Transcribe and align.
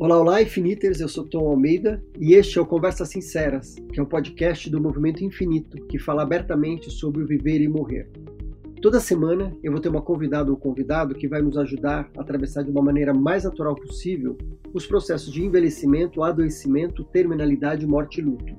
Olá, 0.00 0.16
olá, 0.20 0.40
Infiniters, 0.40 1.00
eu 1.00 1.08
sou 1.08 1.24
Tom 1.24 1.48
Almeida 1.48 2.00
e 2.20 2.34
este 2.34 2.56
é 2.56 2.62
o 2.62 2.66
Conversas 2.66 3.08
Sinceras, 3.08 3.74
que 3.92 3.98
é 3.98 4.02
um 4.02 4.06
podcast 4.06 4.70
do 4.70 4.80
Movimento 4.80 5.24
Infinito 5.24 5.76
que 5.88 5.98
fala 5.98 6.22
abertamente 6.22 6.88
sobre 6.88 7.20
o 7.20 7.26
viver 7.26 7.60
e 7.60 7.66
morrer. 7.66 8.08
Toda 8.80 9.00
semana 9.00 9.52
eu 9.60 9.72
vou 9.72 9.80
ter 9.80 9.88
uma 9.88 10.00
convidada 10.00 10.52
ou 10.52 10.56
convidado 10.56 11.16
que 11.16 11.26
vai 11.26 11.42
nos 11.42 11.58
ajudar 11.58 12.08
a 12.16 12.20
atravessar 12.20 12.62
de 12.62 12.70
uma 12.70 12.80
maneira 12.80 13.12
mais 13.12 13.42
natural 13.42 13.74
possível 13.74 14.38
os 14.72 14.86
processos 14.86 15.32
de 15.32 15.44
envelhecimento, 15.44 16.22
adoecimento, 16.22 17.02
terminalidade, 17.02 17.84
morte 17.84 18.20
e 18.20 18.24
luto. 18.24 18.56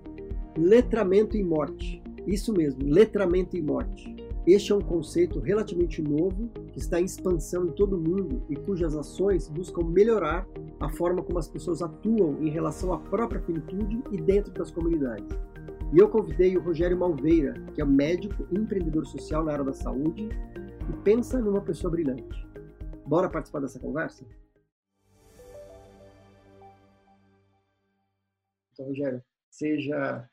Letramento 0.58 1.38
e 1.38 1.44
morte. 1.44 2.04
Isso 2.28 2.52
mesmo, 2.52 2.84
letramento 2.84 3.56
e 3.56 3.62
morte. 3.62 4.14
Este 4.46 4.74
é 4.74 4.76
um 4.76 4.82
conceito 4.82 5.40
relativamente 5.40 6.02
novo, 6.02 6.50
que 6.74 6.80
está 6.80 7.00
em 7.00 7.06
expansão 7.06 7.66
em 7.66 7.72
todo 7.72 7.96
o 7.96 8.02
mundo 8.02 8.44
e 8.50 8.58
cujas 8.58 8.94
ações 8.94 9.48
buscam 9.48 9.84
melhorar 9.84 10.46
a 10.80 10.90
forma 10.90 11.22
como 11.22 11.38
as 11.38 11.48
pessoas 11.48 11.82
atuam 11.82 12.42
em 12.42 12.50
relação 12.50 12.94
à 12.94 13.00
própria 13.00 13.42
finitude 13.42 14.02
e 14.12 14.18
dentro 14.18 14.52
das 14.54 14.72
comunidades. 14.72 15.38
E 15.94 15.98
eu 15.98 16.10
convidei 16.10 16.56
o 16.56 16.62
Rogério 16.62 16.98
Malveira, 16.98 17.54
que 17.74 17.82
é 17.82 17.86
médico 17.86 18.48
e 18.52 18.58
empreendedor 18.58 19.06
social 19.06 19.44
na 19.44 19.54
área 19.54 19.66
da 19.66 19.74
saúde 19.74 20.30
e 20.90 21.04
pensa 21.04 21.40
numa 21.40 21.62
pessoa 21.62 21.92
brilhante. 21.92 22.48
Bora 23.06 23.30
participar 23.30 23.60
dessa 23.60 23.80
conversa? 23.80 24.26
Então, 28.72 28.86
Rogério, 28.86 29.24
seja 29.50 30.30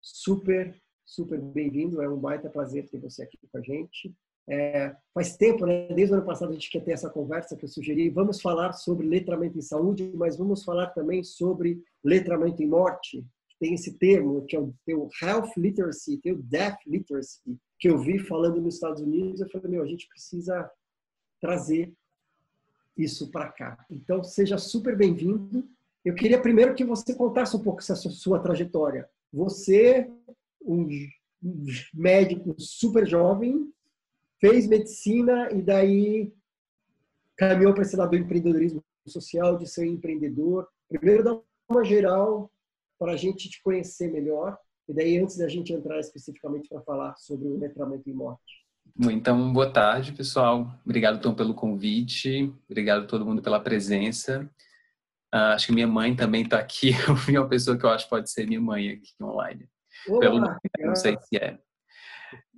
super 0.00 0.80
super 1.04 1.40
bem-vindo. 1.40 2.00
É 2.00 2.08
um 2.08 2.18
baita 2.18 2.48
prazer 2.48 2.88
ter 2.88 2.98
você 2.98 3.22
aqui 3.22 3.38
com 3.50 3.58
a 3.58 3.60
gente. 3.60 4.14
É, 4.48 4.94
faz 5.14 5.36
tempo, 5.36 5.64
né? 5.66 5.86
Desde 5.88 6.12
o 6.12 6.16
ano 6.16 6.26
passado 6.26 6.50
a 6.50 6.54
gente 6.54 6.70
quer 6.70 6.82
ter 6.82 6.92
essa 6.92 7.08
conversa 7.08 7.56
que 7.56 7.64
eu 7.64 7.68
sugeri. 7.68 8.08
Vamos 8.10 8.40
falar 8.40 8.72
sobre 8.72 9.06
letramento 9.06 9.58
em 9.58 9.62
saúde, 9.62 10.10
mas 10.14 10.36
vamos 10.36 10.64
falar 10.64 10.88
também 10.88 11.22
sobre 11.22 11.82
letramento 12.04 12.62
em 12.62 12.66
morte. 12.66 13.24
Tem 13.60 13.74
esse 13.74 13.96
termo 13.98 14.44
que 14.44 14.56
é 14.56 14.60
o 14.60 14.74
teu 14.84 15.08
health 15.22 15.52
literacy, 15.56 16.18
teu 16.18 16.36
death 16.36 16.78
literacy, 16.86 17.56
que 17.78 17.88
eu 17.88 17.98
vi 17.98 18.18
falando 18.18 18.60
nos 18.60 18.74
Estados 18.74 19.00
Unidos. 19.00 19.40
Eu 19.40 19.48
falei, 19.50 19.70
meu, 19.70 19.82
a 19.82 19.86
gente 19.86 20.08
precisa 20.08 20.68
trazer 21.40 21.92
isso 22.96 23.30
para 23.30 23.50
cá. 23.50 23.84
Então, 23.90 24.22
seja 24.24 24.58
super 24.58 24.96
bem-vindo. 24.96 25.68
Eu 26.04 26.14
queria 26.14 26.40
primeiro 26.40 26.74
que 26.74 26.84
você 26.84 27.14
contasse 27.14 27.56
um 27.56 27.62
pouco 27.62 27.80
essa 27.80 27.94
sua 27.94 28.40
trajetória. 28.40 29.08
Você 29.32 30.10
um 30.64 30.88
médico 31.92 32.54
super 32.58 33.06
jovem, 33.06 33.72
fez 34.42 34.66
medicina 34.66 35.48
e 35.52 35.62
daí 35.62 36.34
caminhou 37.38 37.72
para 37.72 37.84
esse 37.84 37.94
lado 37.94 38.10
do 38.10 38.16
empreendedorismo 38.16 38.84
social, 39.06 39.56
de 39.56 39.68
ser 39.68 39.86
empreendedor. 39.86 40.68
Primeiro 40.88 41.22
dá 41.22 41.38
uma 41.70 41.84
geral 41.84 42.50
para 42.98 43.12
a 43.12 43.16
gente 43.16 43.48
te 43.48 43.62
conhecer 43.62 44.10
melhor 44.10 44.58
e 44.88 44.92
daí 44.92 45.16
antes 45.16 45.38
da 45.38 45.48
gente 45.48 45.72
entrar 45.72 46.00
especificamente 46.00 46.68
para 46.68 46.82
falar 46.82 47.14
sobre 47.16 47.46
o 47.46 47.56
letramento 47.56 48.10
em 48.10 48.12
morte. 48.12 48.66
Então, 48.98 49.52
boa 49.52 49.72
tarde, 49.72 50.12
pessoal. 50.12 50.68
Obrigado, 50.84 51.22
Tom, 51.22 51.34
pelo 51.34 51.54
convite. 51.54 52.52
Obrigado 52.68 53.04
a 53.04 53.06
todo 53.06 53.24
mundo 53.24 53.42
pela 53.42 53.60
presença. 53.60 54.50
Uh, 55.32 55.54
acho 55.54 55.68
que 55.68 55.72
minha 55.72 55.86
mãe 55.86 56.16
também 56.16 56.42
está 56.42 56.58
aqui. 56.58 56.90
Eu 57.08 57.14
vi 57.14 57.38
uma 57.38 57.48
pessoa 57.48 57.78
que 57.78 57.84
eu 57.84 57.90
acho 57.90 58.04
que 58.04 58.10
pode 58.10 58.30
ser 58.30 58.46
minha 58.46 58.60
mãe 58.60 58.90
aqui 58.90 59.12
online. 59.22 59.68
Olá, 60.08 60.20
pelo 60.20 60.40
nome, 60.40 60.58
não 60.80 60.96
sei 60.96 61.16
se 61.16 61.36
é. 61.36 61.58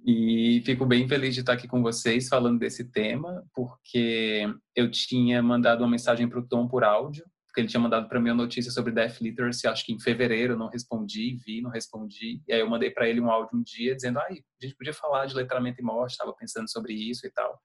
E 0.07 0.63
fico 0.67 0.85
bem 0.85 1.09
feliz 1.09 1.35
de 1.35 1.41
estar 1.41 1.55
aqui 1.55 1.67
com 1.67 1.83
vocês 1.83 2.29
falando 2.29 2.59
desse 2.59 2.85
tema, 2.85 3.43
porque 3.55 4.47
eu 4.77 4.91
tinha 4.91 5.43
mandado 5.43 5.81
uma 5.81 5.91
mensagem 5.91 6.29
para 6.29 6.39
o 6.39 6.47
Tom 6.47 6.69
por 6.69 6.85
áudio, 6.85 7.25
porque 7.47 7.63
ele 7.63 7.69
tinha 7.69 7.81
mandado 7.81 8.07
para 8.07 8.21
mim 8.21 8.29
uma 8.29 8.43
notícia 8.43 8.71
sobre 8.71 8.93
Deaf 8.93 9.23
Literacy, 9.23 9.67
acho 9.67 9.87
que 9.87 9.95
em 9.95 10.01
fevereiro, 10.01 10.59
não 10.59 10.69
respondi, 10.69 11.37
vi, 11.47 11.63
não 11.63 11.71
respondi. 11.71 12.43
E 12.47 12.53
aí 12.53 12.61
eu 12.61 12.69
mandei 12.69 12.91
para 12.91 13.09
ele 13.09 13.19
um 13.19 13.31
áudio 13.31 13.57
um 13.57 13.63
dia 13.63 13.95
dizendo, 13.95 14.19
ai, 14.19 14.33
a 14.61 14.67
gente 14.67 14.77
podia 14.77 14.93
falar 14.93 15.25
de 15.25 15.35
letramento 15.35 15.81
e 15.81 15.85
morte, 15.85 16.11
estava 16.11 16.35
pensando 16.35 16.71
sobre 16.71 16.93
isso 16.93 17.27
e 17.27 17.31
tal. 17.31 17.59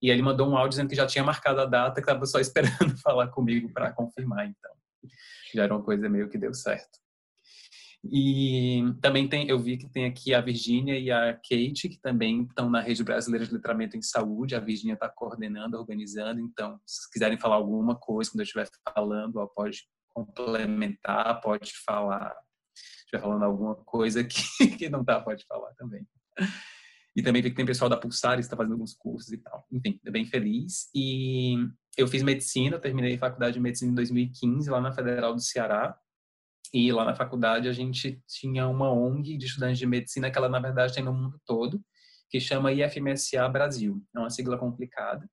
E 0.00 0.10
ele 0.10 0.22
mandou 0.22 0.48
um 0.48 0.56
áudio 0.56 0.70
dizendo 0.70 0.88
que 0.88 0.96
já 0.96 1.06
tinha 1.06 1.24
marcado 1.24 1.60
a 1.60 1.66
data, 1.66 2.00
que 2.00 2.08
estava 2.08 2.24
só 2.24 2.38
esperando 2.40 2.96
falar 3.02 3.28
comigo 3.28 3.70
para 3.70 3.92
confirmar, 3.92 4.46
então. 4.46 4.70
Já 5.52 5.64
era 5.64 5.74
uma 5.74 5.82
coisa 5.82 6.08
meio 6.08 6.30
que 6.30 6.38
deu 6.38 6.54
certo. 6.54 7.05
E 8.04 8.82
também 9.00 9.28
tem, 9.28 9.48
eu 9.48 9.58
vi 9.58 9.76
que 9.76 9.88
tem 9.88 10.04
aqui 10.04 10.32
a 10.32 10.40
Virgínia 10.40 10.98
e 10.98 11.10
a 11.10 11.34
Kate, 11.34 11.88
que 11.88 11.98
também 12.00 12.42
estão 12.42 12.70
na 12.70 12.80
Rede 12.80 13.02
Brasileira 13.02 13.46
de 13.46 13.52
Letramento 13.52 13.96
em 13.96 14.02
Saúde. 14.02 14.54
A 14.54 14.60
Virgínia 14.60 14.94
está 14.94 15.08
coordenando, 15.08 15.76
organizando. 15.76 16.40
Então, 16.40 16.78
se 16.86 17.10
quiserem 17.10 17.38
falar 17.38 17.56
alguma 17.56 17.96
coisa 17.96 18.30
quando 18.30 18.40
eu 18.40 18.44
estiver 18.44 18.68
falando, 18.94 19.36
ó, 19.36 19.46
pode 19.46 19.84
complementar, 20.14 21.40
pode 21.40 21.72
falar. 21.84 22.34
Estiver 23.04 23.20
falando 23.20 23.44
alguma 23.44 23.74
coisa 23.74 24.22
que, 24.22 24.42
que 24.78 24.88
não 24.88 25.00
está, 25.00 25.20
pode 25.20 25.44
falar 25.46 25.72
também. 25.74 26.06
E 27.16 27.22
também 27.22 27.40
vi 27.40 27.50
que 27.50 27.56
tem 27.56 27.64
pessoal 27.64 27.88
da 27.88 27.96
Pulsar, 27.96 28.38
está 28.38 28.54
fazendo 28.54 28.72
alguns 28.72 28.94
cursos 28.94 29.32
e 29.32 29.38
tal. 29.38 29.66
Enfim, 29.72 29.98
bem 30.04 30.26
feliz. 30.26 30.90
E 30.94 31.56
eu 31.96 32.06
fiz 32.06 32.22
medicina, 32.22 32.78
terminei 32.78 33.16
faculdade 33.16 33.54
de 33.54 33.60
medicina 33.60 33.90
em 33.90 33.94
2015, 33.94 34.68
lá 34.68 34.80
na 34.82 34.92
Federal 34.92 35.34
do 35.34 35.40
Ceará. 35.40 35.98
E 36.78 36.92
lá 36.92 37.06
na 37.06 37.14
faculdade 37.14 37.70
a 37.70 37.72
gente 37.72 38.22
tinha 38.28 38.68
uma 38.68 38.92
ONG 38.92 39.38
de 39.38 39.46
estudantes 39.46 39.78
de 39.78 39.86
medicina 39.86 40.30
que 40.30 40.36
ela 40.36 40.46
na 40.46 40.60
verdade 40.60 40.92
tem 40.92 41.02
no 41.02 41.10
mundo 41.10 41.40
todo, 41.46 41.80
que 42.28 42.38
chama 42.38 42.70
IFMSA 42.70 43.48
Brasil. 43.48 44.04
É 44.14 44.18
uma 44.18 44.28
sigla 44.28 44.58
complicada, 44.58 45.26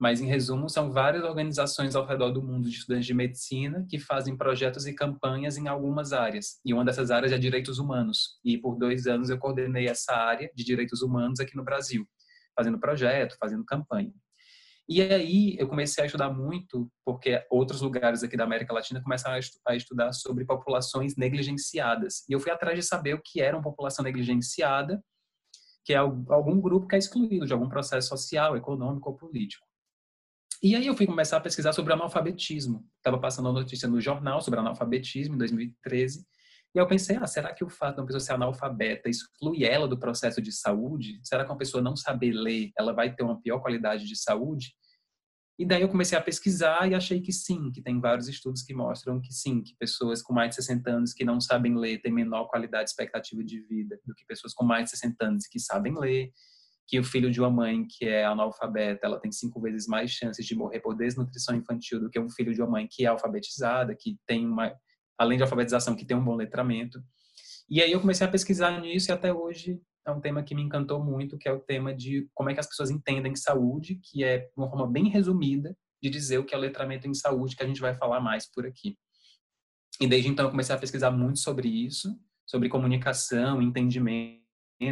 mas 0.00 0.20
em 0.20 0.26
resumo 0.26 0.68
são 0.68 0.90
várias 0.90 1.22
organizações 1.22 1.94
ao 1.94 2.04
redor 2.04 2.32
do 2.32 2.42
mundo 2.42 2.68
de 2.68 2.74
estudantes 2.74 3.06
de 3.06 3.14
medicina 3.14 3.86
que 3.88 4.00
fazem 4.00 4.36
projetos 4.36 4.84
e 4.84 4.92
campanhas 4.92 5.56
em 5.56 5.68
algumas 5.68 6.12
áreas. 6.12 6.58
E 6.64 6.74
uma 6.74 6.84
dessas 6.84 7.12
áreas 7.12 7.30
é 7.30 7.38
direitos 7.38 7.78
humanos. 7.78 8.40
E 8.44 8.58
por 8.58 8.76
dois 8.76 9.06
anos 9.06 9.30
eu 9.30 9.38
coordenei 9.38 9.86
essa 9.86 10.12
área 10.12 10.50
de 10.56 10.64
direitos 10.64 11.02
humanos 11.02 11.38
aqui 11.38 11.56
no 11.56 11.62
Brasil, 11.62 12.04
fazendo 12.52 12.80
projeto, 12.80 13.36
fazendo 13.38 13.64
campanha. 13.64 14.12
E 14.92 15.00
aí 15.00 15.54
eu 15.56 15.68
comecei 15.68 16.02
a 16.02 16.06
estudar 16.06 16.30
muito, 16.30 16.90
porque 17.04 17.46
outros 17.48 17.80
lugares 17.80 18.24
aqui 18.24 18.36
da 18.36 18.42
América 18.42 18.74
Latina 18.74 19.00
começaram 19.00 19.38
a 19.64 19.76
estudar 19.76 20.12
sobre 20.12 20.44
populações 20.44 21.14
negligenciadas. 21.16 22.24
E 22.28 22.32
eu 22.32 22.40
fui 22.40 22.50
atrás 22.50 22.76
de 22.76 22.84
saber 22.84 23.14
o 23.14 23.22
que 23.24 23.40
era 23.40 23.56
uma 23.56 23.62
população 23.62 24.04
negligenciada, 24.04 25.00
que 25.84 25.92
é 25.92 25.96
algum 25.96 26.60
grupo 26.60 26.88
que 26.88 26.96
é 26.96 26.98
excluído 26.98 27.46
de 27.46 27.52
algum 27.52 27.68
processo 27.68 28.08
social, 28.08 28.56
econômico 28.56 29.08
ou 29.08 29.16
político. 29.16 29.64
E 30.60 30.74
aí 30.74 30.88
eu 30.88 30.96
fui 30.96 31.06
começar 31.06 31.36
a 31.36 31.40
pesquisar 31.40 31.72
sobre 31.72 31.92
analfabetismo. 31.92 32.84
Estava 32.96 33.18
passando 33.20 33.48
a 33.48 33.52
notícia 33.52 33.86
no 33.86 34.00
jornal 34.00 34.40
sobre 34.40 34.58
analfabetismo 34.58 35.36
em 35.36 35.38
2013. 35.38 36.26
E 36.74 36.78
eu 36.78 36.86
pensei, 36.88 37.16
ah, 37.16 37.28
será 37.28 37.54
que 37.54 37.62
o 37.62 37.68
fato 37.68 37.94
de 37.94 38.00
uma 38.00 38.06
pessoa 38.06 38.20
ser 38.20 38.32
analfabeta 38.32 39.08
exclui 39.08 39.64
ela 39.64 39.86
do 39.86 39.98
processo 39.98 40.42
de 40.42 40.50
saúde? 40.50 41.20
Será 41.22 41.44
que 41.44 41.50
uma 41.50 41.56
pessoa 41.56 41.80
não 41.80 41.94
saber 41.94 42.32
ler, 42.32 42.72
ela 42.76 42.92
vai 42.92 43.14
ter 43.14 43.22
uma 43.22 43.40
pior 43.40 43.60
qualidade 43.60 44.04
de 44.04 44.16
saúde? 44.16 44.74
E 45.60 45.66
daí 45.66 45.82
eu 45.82 45.90
comecei 45.90 46.16
a 46.16 46.22
pesquisar 46.22 46.90
e 46.90 46.94
achei 46.94 47.20
que 47.20 47.34
sim, 47.34 47.70
que 47.70 47.82
tem 47.82 48.00
vários 48.00 48.28
estudos 48.28 48.62
que 48.62 48.72
mostram 48.72 49.20
que 49.20 49.30
sim, 49.30 49.62
que 49.62 49.76
pessoas 49.78 50.22
com 50.22 50.32
mais 50.32 50.48
de 50.48 50.54
60 50.54 50.90
anos 50.90 51.12
que 51.12 51.22
não 51.22 51.38
sabem 51.38 51.76
ler 51.76 52.00
têm 52.00 52.10
menor 52.10 52.46
qualidade 52.46 52.84
de 52.84 52.90
expectativa 52.92 53.44
de 53.44 53.60
vida 53.60 54.00
do 54.06 54.14
que 54.14 54.24
pessoas 54.24 54.54
com 54.54 54.64
mais 54.64 54.84
de 54.84 54.92
60 54.92 55.22
anos 55.22 55.46
que 55.46 55.60
sabem 55.60 55.92
ler, 56.00 56.32
que 56.86 56.98
o 56.98 57.04
filho 57.04 57.30
de 57.30 57.42
uma 57.42 57.50
mãe 57.50 57.86
que 57.86 58.06
é 58.06 58.24
analfabeta, 58.24 59.06
ela 59.06 59.20
tem 59.20 59.30
cinco 59.30 59.60
vezes 59.60 59.86
mais 59.86 60.10
chances 60.10 60.46
de 60.46 60.56
morrer 60.56 60.80
por 60.80 60.96
desnutrição 60.96 61.54
infantil 61.54 62.00
do 62.00 62.08
que 62.08 62.18
um 62.18 62.30
filho 62.30 62.54
de 62.54 62.62
uma 62.62 62.70
mãe 62.70 62.88
que 62.90 63.04
é 63.04 63.08
alfabetizada, 63.08 63.94
que 63.94 64.16
tem 64.26 64.46
uma, 64.46 64.72
além 65.18 65.36
de 65.36 65.42
alfabetização, 65.42 65.94
que 65.94 66.06
tem 66.06 66.16
um 66.16 66.24
bom 66.24 66.36
letramento. 66.36 66.98
E 67.68 67.82
aí 67.82 67.92
eu 67.92 68.00
comecei 68.00 68.26
a 68.26 68.30
pesquisar 68.30 68.80
nisso 68.80 69.10
e 69.10 69.12
até 69.12 69.30
hoje 69.30 69.78
é 70.06 70.10
um 70.10 70.20
tema 70.20 70.42
que 70.42 70.54
me 70.54 70.62
encantou 70.62 71.02
muito, 71.02 71.38
que 71.38 71.48
é 71.48 71.52
o 71.52 71.60
tema 71.60 71.94
de 71.94 72.28
como 72.34 72.50
é 72.50 72.54
que 72.54 72.60
as 72.60 72.66
pessoas 72.66 72.90
entendem 72.90 73.36
saúde, 73.36 73.96
que 73.96 74.24
é 74.24 74.50
uma 74.56 74.68
forma 74.68 74.86
bem 74.86 75.08
resumida 75.08 75.76
de 76.02 76.08
dizer 76.08 76.38
o 76.38 76.44
que 76.44 76.54
é 76.54 76.58
o 76.58 76.60
letramento 76.60 77.06
em 77.06 77.14
saúde, 77.14 77.54
que 77.54 77.62
a 77.62 77.66
gente 77.66 77.80
vai 77.80 77.94
falar 77.94 78.20
mais 78.20 78.50
por 78.50 78.66
aqui. 78.66 78.96
E 80.00 80.06
desde 80.06 80.28
então 80.28 80.46
eu 80.46 80.50
comecei 80.50 80.74
a 80.74 80.78
pesquisar 80.78 81.10
muito 81.10 81.38
sobre 81.38 81.68
isso, 81.68 82.18
sobre 82.46 82.68
comunicação, 82.68 83.60
entendimento, 83.60 84.40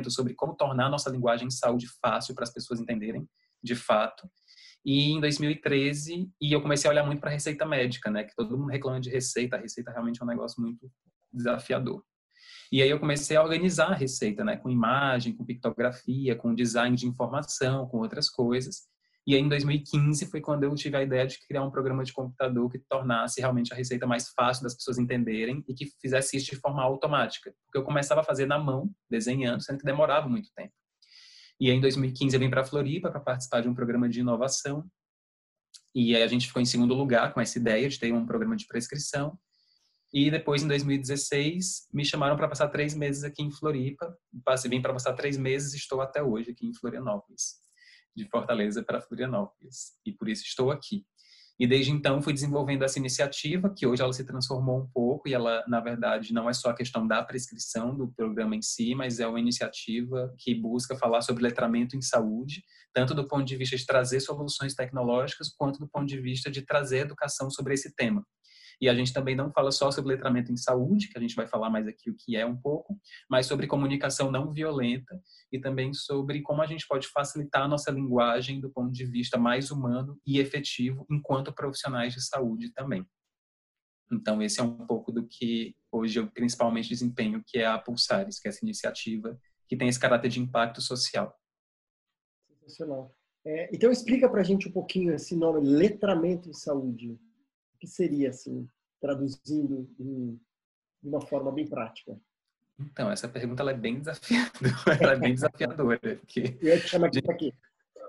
sobre 0.09 0.35
como 0.35 0.55
tornar 0.55 0.87
a 0.87 0.91
nossa 0.91 1.09
linguagem 1.11 1.49
em 1.49 1.51
saúde 1.51 1.87
fácil 2.01 2.35
para 2.35 2.45
as 2.45 2.53
pessoas 2.53 2.79
entenderem 2.79 3.27
de 3.63 3.75
fato. 3.75 4.29
E 4.85 5.11
em 5.11 5.21
2013, 5.21 6.31
e 6.41 6.53
eu 6.53 6.61
comecei 6.61 6.89
a 6.89 6.93
olhar 6.93 7.05
muito 7.05 7.21
para 7.21 7.31
receita 7.31 7.67
médica, 7.67 8.11
né, 8.11 8.25
que 8.25 8.35
todo 8.35 8.57
mundo 8.57 8.71
reclama 8.71 9.01
de 9.01 9.11
receita, 9.11 9.57
a 9.57 9.61
receita 9.61 9.91
realmente 9.91 10.21
é 10.21 10.25
um 10.25 10.29
negócio 10.29 10.63
muito 10.63 10.91
desafiador. 11.33 12.05
E 12.71 12.83
aí 12.83 12.91
eu 12.91 13.01
comecei 13.01 13.37
a 13.37 13.43
organizar 13.43 13.93
a 13.93 13.95
receita, 13.95 14.45
né, 14.45 14.57
com 14.57 14.69
imagem, 14.69 15.35
com 15.35 15.45
pictografia, 15.45 16.37
com 16.37 16.55
design 16.55 16.97
de 16.97 17.07
informação, 17.07 17.87
com 17.89 17.99
outras 17.99 18.29
coisas. 18.29 18.89
E 19.29 19.35
aí, 19.35 19.43
em 19.43 19.49
2015 19.49 20.25
foi 20.31 20.41
quando 20.41 20.65
eu 20.65 20.75
tive 20.75 20.97
a 20.97 21.03
ideia 21.03 21.27
de 21.27 21.39
criar 21.47 21.63
um 21.63 21.71
programa 21.71 22.03
de 22.03 22.15
computador 22.15 22.71
que 22.71 22.79
tornasse 22.79 23.43
realmente 23.43 23.75
a 23.75 23.77
receita 23.77 24.07
mais 24.07 24.31
fácil 24.31 24.63
das 24.63 24.75
pessoas 24.75 24.97
entenderem 24.97 25.63
e 25.69 25.75
que 25.75 25.85
fizesse 26.01 26.39
isso 26.39 26.47
de 26.47 26.57
forma 26.57 26.83
automática. 26.83 27.53
Porque 27.67 27.77
eu 27.77 27.85
começava 27.85 28.23
a 28.23 28.25
fazer 28.25 28.47
na 28.47 28.59
mão, 28.59 28.91
desenhando, 29.11 29.63
sendo 29.63 29.81
que 29.81 29.85
demorava 29.85 30.27
muito 30.31 30.49
tempo. 30.57 30.73
E 31.61 31.71
aí, 31.71 31.77
em 31.77 31.81
2015 31.81 32.35
eu 32.35 32.41
vim 32.41 32.49
para 32.49 32.65
Floripa 32.65 33.11
para 33.11 33.21
participar 33.21 33.61
de 33.61 33.69
um 33.69 33.75
programa 33.75 34.09
de 34.09 34.21
inovação 34.21 34.89
E 35.95 36.17
aí 36.17 36.23
a 36.23 36.27
gente 36.27 36.47
ficou 36.47 36.63
em 36.63 36.65
segundo 36.65 36.95
lugar 36.95 37.35
com 37.35 37.41
essa 37.41 37.59
ideia 37.59 37.87
de 37.87 37.99
ter 37.99 38.11
um 38.15 38.25
programa 38.25 38.57
de 38.57 38.67
prescrição. 38.67 39.39
E 40.13 40.31
depois, 40.31 40.63
em 40.63 40.69
2016, 40.69 41.89
me 41.93 42.05
chamaram 42.05 42.37
para 42.37 42.49
passar 42.49 42.69
três 42.69 42.95
meses 42.95 43.25
aqui 43.25 43.43
em 43.43 43.51
Floripa. 43.51 44.17
Passei 44.45 44.71
bem 44.71 44.81
para 44.81 44.93
passar 44.93 45.13
três 45.13 45.37
meses 45.37 45.75
e 45.75 45.77
estou 45.77 46.01
até 46.01 46.23
hoje 46.23 46.51
aqui 46.51 46.67
em 46.67 46.75
Florianópolis, 46.75 47.57
de 48.17 48.27
Fortaleza 48.29 48.83
para 48.83 49.01
Florianópolis. 49.01 49.93
E 50.07 50.13
por 50.13 50.29
isso 50.29 50.45
estou 50.45 50.71
aqui. 50.71 51.05
E 51.61 51.67
desde 51.67 51.91
então 51.91 52.23
fui 52.23 52.33
desenvolvendo 52.33 52.85
essa 52.85 53.01
iniciativa, 53.01 53.73
que 53.77 53.85
hoje 53.85 54.01
ela 54.01 54.13
se 54.13 54.25
transformou 54.25 54.79
um 54.79 54.87
pouco 54.87 55.29
e 55.29 55.35
ela, 55.35 55.65
na 55.67 55.81
verdade, 55.81 56.33
não 56.33 56.49
é 56.49 56.53
só 56.53 56.71
a 56.71 56.75
questão 56.75 57.05
da 57.05 57.21
prescrição 57.23 57.97
do 57.97 58.07
programa 58.13 58.55
em 58.55 58.63
si, 58.63 58.95
mas 58.95 59.19
é 59.19 59.27
uma 59.27 59.41
iniciativa 59.41 60.33
que 60.39 60.55
busca 60.55 60.97
falar 60.97 61.21
sobre 61.21 61.43
letramento 61.43 61.97
em 61.97 62.01
saúde, 62.01 62.63
tanto 62.95 63.13
do 63.13 63.27
ponto 63.27 63.45
de 63.45 63.57
vista 63.57 63.77
de 63.77 63.85
trazer 63.85 64.21
soluções 64.21 64.73
tecnológicas, 64.73 65.49
quanto 65.49 65.81
do 65.81 65.89
ponto 65.89 66.07
de 66.07 66.21
vista 66.21 66.49
de 66.49 66.63
trazer 66.63 66.99
educação 66.99 67.51
sobre 67.51 67.75
esse 67.75 67.93
tema. 67.93 68.25
E 68.81 68.89
a 68.89 68.95
gente 68.95 69.13
também 69.13 69.35
não 69.35 69.51
fala 69.51 69.73
só 69.73 69.91
sobre 69.91 70.15
letramento 70.15 70.53
em 70.53 70.57
saúde, 70.57 71.09
que 71.09 71.19
a 71.19 71.21
gente 71.21 71.35
vai 71.35 71.47
falar 71.47 71.69
mais 71.69 71.87
aqui 71.87 72.11
o 72.11 72.15
que 72.15 72.37
é 72.37 72.47
um 72.47 72.57
pouco, 72.57 72.99
mas 73.29 73.47
sobre 73.47 73.67
comunicação 73.67 74.31
não 74.31 74.53
violenta 74.53 75.21
e 75.51 75.59
também 75.59 75.93
sobre 75.93 76.43
como 76.43 76.63
a 76.63 76.67
gente 76.67 76.87
pode 76.87 77.09
facilitar 77.09 77.63
a 77.63 77.69
nossa 77.69 77.91
linguagem 77.91 78.61
do 78.61 78.71
ponto 78.71 78.93
de 78.93 79.05
vista 79.05 79.37
mais 79.37 79.71
humano 79.71 80.19
e 80.27 80.39
efetivo 80.39 81.05
enquanto 81.11 81.53
profissionais 81.53 82.15
de 82.15 82.21
saúde 82.21 82.73
também. 82.73 83.05
Então, 84.11 84.41
esse 84.41 84.61
é 84.61 84.63
um 84.63 84.87
pouco 84.87 85.13
do 85.13 85.27
que 85.27 85.77
hoje 85.93 86.19
eu 86.19 86.31
principalmente 86.31 86.89
desempenho, 86.89 87.43
que 87.47 87.59
é 87.59 87.67
a 87.67 87.79
Pulsares, 87.79 88.39
que 88.39 88.49
é 88.49 88.51
essa 88.51 88.65
iniciativa 88.65 89.39
que 89.69 89.77
tem 89.77 89.89
esse 89.89 90.01
caráter 90.01 90.31
de 90.31 90.41
impacto 90.41 90.81
social. 90.81 91.37
Sensacional. 92.49 93.15
É, 93.45 93.69
então, 93.75 93.91
explica 93.91 94.29
para 94.29 94.41
a 94.41 94.45
gente 94.45 94.69
um 94.69 94.73
pouquinho 94.73 95.15
esse 95.15 95.37
nome, 95.37 95.61
letramento 95.61 96.49
em 96.49 96.55
saúde 96.55 97.19
que 97.79 97.87
seria, 97.87 98.31
assim, 98.31 98.69
traduzindo 99.01 99.89
em, 99.99 100.41
de 101.03 101.09
uma 101.09 101.21
forma 101.21 101.53
bem 101.53 101.67
prática? 101.67 102.19
Então, 102.79 103.11
essa 103.11 103.29
pergunta 103.29 103.63
ela 103.63 103.73
é 103.73 103.77
bem 103.77 103.99
desafiadora. 103.99 104.99
ela 105.01 105.13
é 105.13 105.19
bem 105.19 105.35
desafiadora. 105.35 105.99
Porque 105.99 106.57
Eu 106.63 106.81
te 106.81 106.89
chamo 106.89 107.07
aqui 107.07 107.21
para 107.21 107.35
quê? 107.35 107.53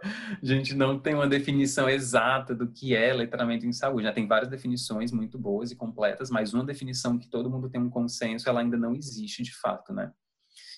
A 0.01 0.45
gente 0.45 0.75
não 0.75 0.97
tem 0.97 1.13
uma 1.13 1.27
definição 1.27 1.89
exata 1.89 2.55
do 2.55 2.71
que 2.71 2.95
é 2.95 3.13
letramento 3.13 3.65
em 3.65 3.73
saúde. 3.73 4.03
Já 4.03 4.13
tem 4.13 4.27
várias 4.27 4.49
definições 4.49 5.11
muito 5.11 5.37
boas 5.37 5.71
e 5.71 5.75
completas, 5.75 6.29
mas 6.29 6.53
uma 6.53 6.63
definição 6.63 7.17
que 7.17 7.29
todo 7.29 7.49
mundo 7.49 7.69
tem 7.69 7.81
um 7.81 7.89
consenso, 7.89 8.47
ela 8.47 8.61
ainda 8.61 8.77
não 8.77 8.95
existe 8.95 9.43
de 9.43 9.53
fato, 9.55 9.91
né? 9.93 10.13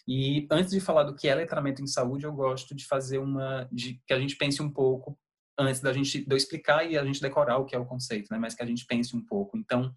E 0.08 0.48
antes 0.50 0.72
de 0.72 0.80
falar 0.80 1.04
do 1.04 1.16
que 1.16 1.28
é 1.28 1.36
letramento 1.36 1.82
em 1.82 1.88
saúde, 1.88 2.26
eu 2.26 2.34
gosto 2.34 2.74
de 2.74 2.86
fazer 2.88 3.20
uma, 3.20 3.68
de 3.72 4.02
que 4.08 4.14
a 4.14 4.20
gente 4.20 4.36
pense 4.36 4.62
um 4.62 4.72
pouco 4.72 5.18
antes 5.58 5.82
da 5.82 5.94
gente 5.94 6.26
de 6.26 6.32
eu 6.32 6.38
explicar 6.38 6.90
e 6.90 6.98
a 6.98 7.06
gente 7.06 7.22
decorar 7.22 7.58
o 7.58 7.66
que 7.66 7.76
é 7.76 7.80
o 7.80 7.86
conceito, 7.86 8.28
né? 8.32 8.38
Mas 8.38 8.56
que 8.56 8.64
a 8.64 8.66
gente 8.66 8.86
pense 8.86 9.16
um 9.16 9.24
pouco. 9.24 9.58
Então, 9.58 9.94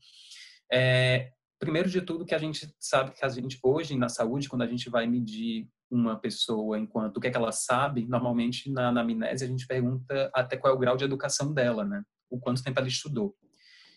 é, 0.73 1.31
primeiro 1.59 1.89
de 1.89 2.01
tudo 2.01 2.25
que 2.25 2.35
a 2.35 2.39
gente 2.39 2.73
sabe 2.79 3.13
que 3.13 3.25
a 3.25 3.29
gente 3.29 3.59
hoje 3.63 3.97
na 3.97 4.09
saúde, 4.09 4.49
quando 4.49 4.63
a 4.63 4.67
gente 4.67 4.91
vai 4.91 5.07
medir 5.07 5.69
uma 5.91 6.19
pessoa 6.19 6.79
enquanto 6.79 7.17
o 7.17 7.21
que 7.21 7.29
é 7.29 7.31
que 7.31 7.37
ela 7.37 7.53
sabe, 7.53 8.07
normalmente 8.07 8.71
na 8.71 8.89
anamnese 8.89 9.45
a 9.45 9.49
gente 9.49 9.67
pergunta 9.67 10.31
até 10.35 10.57
qual 10.57 10.73
é 10.73 10.77
o 10.77 10.79
grau 10.79 10.97
de 10.97 11.05
educação 11.05 11.53
dela, 11.53 11.85
né? 11.85 12.03
O 12.29 12.39
quanto 12.39 12.63
tempo 12.63 12.79
ela 12.79 12.89
estudou. 12.89 13.35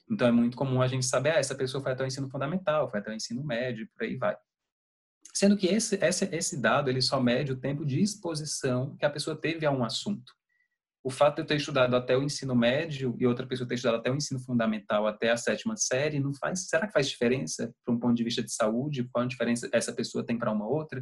Então 0.10 0.28
é 0.28 0.32
muito 0.32 0.56
comum 0.56 0.82
a 0.82 0.88
gente 0.88 1.06
saber, 1.06 1.32
ah, 1.32 1.40
essa 1.40 1.56
pessoa 1.56 1.82
foi 1.82 1.92
até 1.92 2.04
o 2.04 2.08
ensino 2.08 2.30
fundamental, 2.30 2.90
foi 2.90 3.00
até 3.00 3.12
o 3.12 3.14
ensino 3.14 3.44
médio, 3.44 3.90
por 3.94 4.04
aí 4.04 4.16
vai. 4.16 4.38
Sendo 5.34 5.58
que 5.58 5.68
esse, 5.68 5.96
esse, 5.96 6.26
esse 6.34 6.62
dado 6.62 6.90
ele 6.90 7.02
só 7.02 7.20
mede 7.20 7.52
o 7.52 7.60
tempo 7.60 7.86
de 7.86 8.02
exposição 8.02 8.96
que 8.98 9.06
a 9.06 9.10
pessoa 9.10 9.36
teve 9.36 9.66
a 9.66 9.72
um 9.72 9.84
assunto 9.84 10.37
o 11.08 11.10
fato 11.10 11.36
de 11.36 11.42
eu 11.44 11.46
ter 11.46 11.56
estudado 11.56 11.96
até 11.96 12.18
o 12.18 12.22
ensino 12.22 12.54
médio 12.54 13.16
e 13.18 13.26
outra 13.26 13.48
pessoa 13.48 13.66
ter 13.66 13.76
estudado 13.76 14.02
até 14.02 14.12
o 14.12 14.16
ensino 14.16 14.42
fundamental, 14.42 15.08
até 15.08 15.32
a 15.32 15.38
sétima 15.38 15.78
série, 15.78 16.20
não 16.20 16.34
faz. 16.34 16.68
Será 16.68 16.86
que 16.86 16.92
faz 16.92 17.08
diferença 17.08 17.74
para 17.86 17.96
um 17.96 17.98
ponto 17.98 18.14
de 18.14 18.26
vista 18.26 18.44
de 18.44 18.52
saúde? 18.52 19.08
Qual 19.10 19.24
a 19.24 19.28
diferença 19.28 19.70
essa 19.72 19.94
pessoa 19.94 20.26
tem 20.26 20.38
para 20.38 20.52
uma 20.52 20.68
outra? 20.68 21.02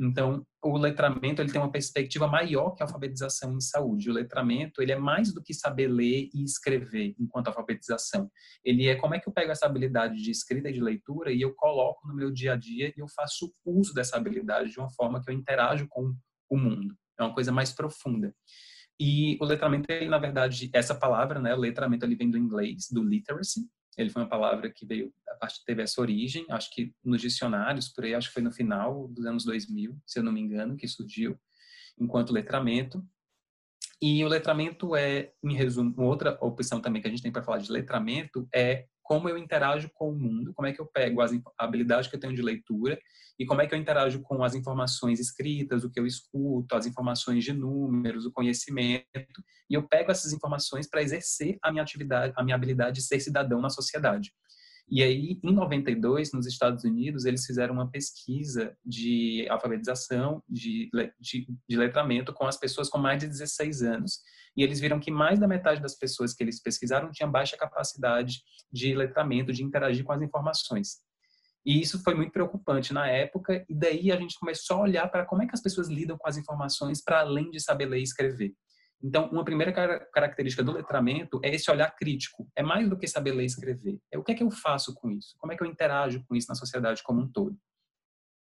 Então, 0.00 0.42
o 0.64 0.78
letramento 0.78 1.42
ele 1.42 1.52
tem 1.52 1.60
uma 1.60 1.70
perspectiva 1.70 2.26
maior 2.26 2.70
que 2.70 2.82
a 2.82 2.86
alfabetização 2.86 3.54
em 3.54 3.60
saúde. 3.60 4.08
O 4.08 4.14
letramento 4.14 4.80
ele 4.80 4.92
é 4.92 4.98
mais 4.98 5.34
do 5.34 5.42
que 5.42 5.52
saber 5.52 5.88
ler 5.88 6.30
e 6.32 6.42
escrever 6.42 7.14
enquanto 7.20 7.48
alfabetização. 7.48 8.30
Ele 8.64 8.88
é 8.88 8.96
como 8.96 9.14
é 9.14 9.20
que 9.20 9.28
eu 9.28 9.34
pego 9.34 9.52
essa 9.52 9.66
habilidade 9.66 10.14
de 10.14 10.30
escrita 10.30 10.70
e 10.70 10.72
de 10.72 10.80
leitura 10.80 11.30
e 11.30 11.42
eu 11.42 11.52
coloco 11.54 12.08
no 12.08 12.14
meu 12.14 12.30
dia 12.30 12.54
a 12.54 12.56
dia 12.56 12.88
e 12.88 13.00
eu 13.00 13.06
faço 13.08 13.52
uso 13.66 13.92
dessa 13.92 14.16
habilidade 14.16 14.70
de 14.70 14.78
uma 14.78 14.88
forma 14.88 15.22
que 15.22 15.30
eu 15.30 15.34
interajo 15.34 15.86
com 15.90 16.14
o 16.48 16.56
mundo. 16.56 16.96
É 17.18 17.22
uma 17.22 17.34
coisa 17.34 17.52
mais 17.52 17.70
profunda. 17.70 18.34
E 18.98 19.36
o 19.40 19.44
letramento, 19.44 19.90
ele, 19.90 20.08
na 20.08 20.18
verdade, 20.18 20.70
essa 20.72 20.94
palavra, 20.94 21.38
né, 21.38 21.54
o 21.54 21.58
letramento, 21.58 22.04
ele 22.04 22.14
vem 22.14 22.30
do 22.30 22.38
inglês, 22.38 22.88
do 22.90 23.02
literacy. 23.02 23.68
Ele 23.96 24.10
foi 24.10 24.22
uma 24.22 24.28
palavra 24.28 24.70
que 24.70 24.86
veio, 24.86 25.12
teve 25.66 25.82
essa 25.82 26.00
origem, 26.00 26.44
acho 26.50 26.70
que 26.70 26.94
nos 27.04 27.20
dicionários, 27.20 27.88
por 27.88 28.04
aí, 28.04 28.14
acho 28.14 28.28
que 28.28 28.34
foi 28.34 28.42
no 28.42 28.52
final 28.52 29.08
dos 29.08 29.24
anos 29.24 29.44
2000, 29.44 29.98
se 30.06 30.18
eu 30.18 30.22
não 30.22 30.32
me 30.32 30.40
engano, 30.40 30.76
que 30.76 30.86
surgiu 30.86 31.38
enquanto 31.98 32.32
letramento. 32.32 33.02
E 34.00 34.22
o 34.22 34.28
letramento 34.28 34.94
é, 34.94 35.32
em 35.42 35.54
resumo, 35.54 35.94
outra 36.02 36.36
opção 36.42 36.80
também 36.80 37.00
que 37.00 37.08
a 37.08 37.10
gente 37.10 37.22
tem 37.22 37.32
para 37.32 37.42
falar 37.42 37.58
de 37.58 37.72
letramento 37.72 38.46
é 38.54 38.86
como 39.06 39.28
eu 39.28 39.38
interajo 39.38 39.88
com 39.94 40.10
o 40.10 40.18
mundo, 40.18 40.52
como 40.52 40.66
é 40.66 40.72
que 40.72 40.80
eu 40.80 40.86
pego 40.86 41.20
as 41.20 41.30
habilidades 41.56 42.10
que 42.10 42.16
eu 42.16 42.20
tenho 42.20 42.34
de 42.34 42.42
leitura 42.42 42.98
e 43.38 43.46
como 43.46 43.62
é 43.62 43.66
que 43.66 43.72
eu 43.72 43.78
interajo 43.78 44.20
com 44.20 44.42
as 44.42 44.56
informações 44.56 45.20
escritas, 45.20 45.84
o 45.84 45.90
que 45.90 46.00
eu 46.00 46.06
escuto, 46.06 46.74
as 46.74 46.86
informações 46.86 47.44
de 47.44 47.52
números, 47.52 48.26
o 48.26 48.32
conhecimento, 48.32 49.44
e 49.70 49.74
eu 49.74 49.86
pego 49.86 50.10
essas 50.10 50.32
informações 50.32 50.88
para 50.88 51.02
exercer 51.02 51.56
a 51.62 51.70
minha 51.70 51.84
atividade, 51.84 52.32
a 52.36 52.42
minha 52.42 52.56
habilidade 52.56 52.96
de 52.96 53.06
ser 53.06 53.20
cidadão 53.20 53.60
na 53.60 53.70
sociedade. 53.70 54.32
E 54.88 55.02
aí, 55.02 55.38
em 55.42 55.52
92, 55.52 56.32
nos 56.32 56.46
Estados 56.46 56.84
Unidos, 56.84 57.24
eles 57.24 57.44
fizeram 57.44 57.74
uma 57.74 57.90
pesquisa 57.90 58.76
de 58.84 59.46
alfabetização, 59.48 60.42
de, 60.48 60.88
de, 61.20 61.46
de, 61.68 61.76
letramento 61.76 62.32
com 62.32 62.46
as 62.46 62.56
pessoas 62.56 62.88
com 62.88 62.98
mais 62.98 63.18
de 63.18 63.26
16 63.26 63.82
anos. 63.82 64.20
E 64.56 64.62
eles 64.62 64.80
viram 64.80 64.98
que 64.98 65.10
mais 65.10 65.38
da 65.38 65.46
metade 65.46 65.80
das 65.80 65.94
pessoas 65.94 66.32
que 66.32 66.42
eles 66.42 66.62
pesquisaram 66.62 67.10
tinha 67.12 67.28
baixa 67.28 67.56
capacidade 67.56 68.42
de 68.72 68.94
letramento, 68.94 69.52
de 69.52 69.62
interagir 69.62 70.04
com 70.04 70.12
as 70.12 70.22
informações. 70.22 70.98
E 71.64 71.80
isso 71.80 72.02
foi 72.02 72.14
muito 72.14 72.30
preocupante 72.30 72.94
na 72.94 73.08
época, 73.08 73.66
e 73.68 73.74
daí 73.74 74.12
a 74.12 74.16
gente 74.16 74.38
começou 74.38 74.76
a 74.76 74.80
olhar 74.82 75.08
para 75.08 75.26
como 75.26 75.42
é 75.42 75.46
que 75.46 75.54
as 75.54 75.60
pessoas 75.60 75.88
lidam 75.88 76.16
com 76.16 76.28
as 76.28 76.36
informações 76.36 77.02
para 77.02 77.20
além 77.20 77.50
de 77.50 77.60
saber 77.60 77.86
ler 77.86 77.98
e 77.98 78.04
escrever. 78.04 78.54
Então, 79.02 79.28
uma 79.30 79.44
primeira 79.44 79.72
característica 80.12 80.62
do 80.62 80.72
letramento 80.72 81.40
é 81.42 81.54
esse 81.54 81.70
olhar 81.70 81.90
crítico. 81.94 82.48
É 82.56 82.62
mais 82.62 82.88
do 82.88 82.96
que 82.96 83.06
saber 83.06 83.32
ler 83.32 83.42
e 83.42 83.46
escrever. 83.46 84.00
É 84.10 84.16
o 84.16 84.24
que 84.24 84.32
é 84.32 84.34
que 84.34 84.42
eu 84.42 84.50
faço 84.50 84.94
com 84.94 85.10
isso? 85.10 85.34
Como 85.38 85.52
é 85.52 85.56
que 85.56 85.62
eu 85.62 85.66
interajo 85.66 86.24
com 86.26 86.34
isso 86.34 86.48
na 86.48 86.54
sociedade 86.54 87.02
como 87.02 87.20
um 87.20 87.30
todo? 87.30 87.58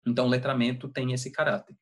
Então, 0.05 0.27
o 0.27 0.29
letramento 0.29 0.87
tem 0.87 1.13
esse 1.13 1.31
caráter. 1.31 1.75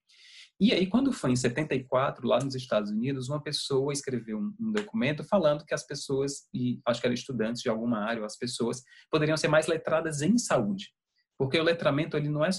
E 0.64 0.72
aí, 0.72 0.88
quando 0.88 1.12
foi 1.12 1.32
em 1.32 1.36
74, 1.36 2.26
lá 2.26 2.40
nos 2.40 2.56
Estados 2.56 2.90
Unidos, 2.90 3.28
uma 3.28 3.44
pessoa 3.44 3.92
escreveu 3.92 4.40
um, 4.40 4.56
um, 4.58 4.72
documento 4.72 5.22
falando 5.22 5.66
que 5.66 5.74
as 5.74 5.86
pessoas, 5.86 6.48
e 6.54 6.80
acho 6.86 7.02
que 7.02 7.06
eram 7.06 7.14
estudantes 7.14 7.62
de 7.62 7.68
alguma 7.68 8.00
área, 8.00 8.22
ou 8.22 8.26
as 8.26 8.38
pessoas, 8.38 8.82
poderiam 9.12 9.36
ser 9.36 9.50
mais 9.50 9.68
letradas 9.68 10.22
em 10.22 10.38
saúde. 10.38 10.94
Porque 11.38 11.60
o 11.60 11.64
letramento, 11.64 12.16
ele 12.16 12.30
não 12.30 12.46
é 12.46 12.50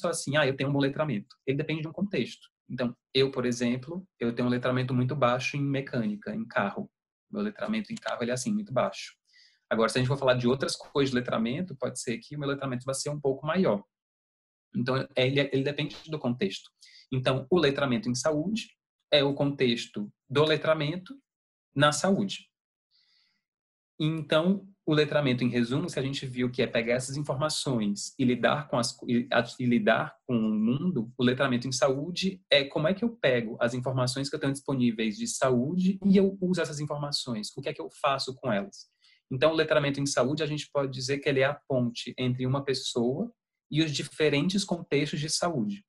só 0.00 0.08
assim, 0.08 0.38
ah, 0.38 0.46
eu 0.46 0.56
tenho 0.56 0.70
um 0.70 0.72
bom 0.72 0.78
letramento. 0.78 1.36
Ele 1.46 1.58
depende 1.58 1.82
de 1.82 1.88
um 1.88 1.92
contexto. 1.92 2.48
Então, 2.66 2.96
eu, 3.12 3.30
por 3.30 3.44
exemplo, 3.44 4.08
eu 4.18 4.34
tenho 4.34 4.48
um 4.48 4.50
letramento 4.50 4.94
muito 4.94 5.14
baixo 5.14 5.58
em 5.58 5.62
mecânica, 5.62 6.34
em 6.34 6.48
carro. 6.48 6.90
Meu 7.30 7.42
letramento 7.42 7.92
em 7.92 7.96
carro 7.96 8.22
ele 8.22 8.30
é 8.30 8.34
assim, 8.34 8.54
muito 8.54 8.72
baixo. 8.72 9.12
Agora, 9.68 9.90
se 9.90 9.98
a 9.98 10.00
gente 10.00 10.08
for 10.08 10.16
falar 10.16 10.32
de 10.32 10.48
outras 10.48 10.74
coisas 10.74 11.10
de 11.10 11.16
letramento, 11.16 11.76
pode 11.76 12.00
ser 12.00 12.16
que 12.16 12.36
o 12.36 12.38
meu 12.38 12.48
letramento 12.48 12.86
vai 12.86 12.94
ser 12.94 13.10
um 13.10 13.20
pouco 13.20 13.46
maior. 13.46 13.84
Então, 14.74 15.06
ele, 15.14 15.40
ele 15.52 15.62
depende 15.62 15.94
do 16.08 16.18
contexto. 16.18 16.70
Então, 17.12 17.46
o 17.50 17.58
letramento 17.58 18.08
em 18.08 18.14
saúde 18.14 18.70
é 19.12 19.22
o 19.22 19.34
contexto 19.34 20.10
do 20.28 20.44
letramento 20.44 21.14
na 21.76 21.92
saúde. 21.92 22.48
Então, 24.00 24.66
o 24.84 24.94
letramento, 24.94 25.44
em 25.44 25.48
resumo, 25.48 25.88
se 25.88 25.98
a 25.98 26.02
gente 26.02 26.26
viu 26.26 26.50
que 26.50 26.62
é 26.62 26.66
pegar 26.66 26.94
essas 26.94 27.16
informações 27.16 28.14
e 28.18 28.24
lidar 28.24 28.68
com 28.68 28.78
as 28.78 28.98
e, 29.06 29.28
e, 29.60 29.66
lidar 29.66 30.16
com 30.26 30.34
o 30.34 30.54
mundo, 30.54 31.12
o 31.16 31.22
letramento 31.22 31.68
em 31.68 31.72
saúde 31.72 32.42
é 32.50 32.64
como 32.64 32.88
é 32.88 32.94
que 32.94 33.04
eu 33.04 33.10
pego 33.10 33.56
as 33.60 33.74
informações 33.74 34.28
que 34.28 34.34
eu 34.34 34.40
tenho 34.40 34.52
disponíveis 34.52 35.16
de 35.16 35.28
saúde 35.28 36.00
e 36.04 36.16
eu 36.16 36.36
uso 36.40 36.60
essas 36.60 36.80
informações. 36.80 37.52
O 37.56 37.60
que 37.60 37.68
é 37.68 37.72
que 37.72 37.80
eu 37.80 37.90
faço 38.00 38.34
com 38.34 38.50
elas? 38.50 38.90
Então, 39.30 39.52
o 39.52 39.54
letramento 39.54 40.00
em 40.00 40.06
saúde, 40.06 40.42
a 40.42 40.46
gente 40.46 40.68
pode 40.72 40.92
dizer 40.92 41.18
que 41.18 41.28
ele 41.28 41.40
é 41.40 41.44
a 41.44 41.60
ponte 41.68 42.12
entre 42.18 42.44
uma 42.46 42.64
pessoa 42.64 43.32
e 43.70 43.82
os 43.82 43.92
diferentes 43.92 44.64
contextos 44.64 45.20
de 45.20 45.30
saúde. 45.30 45.84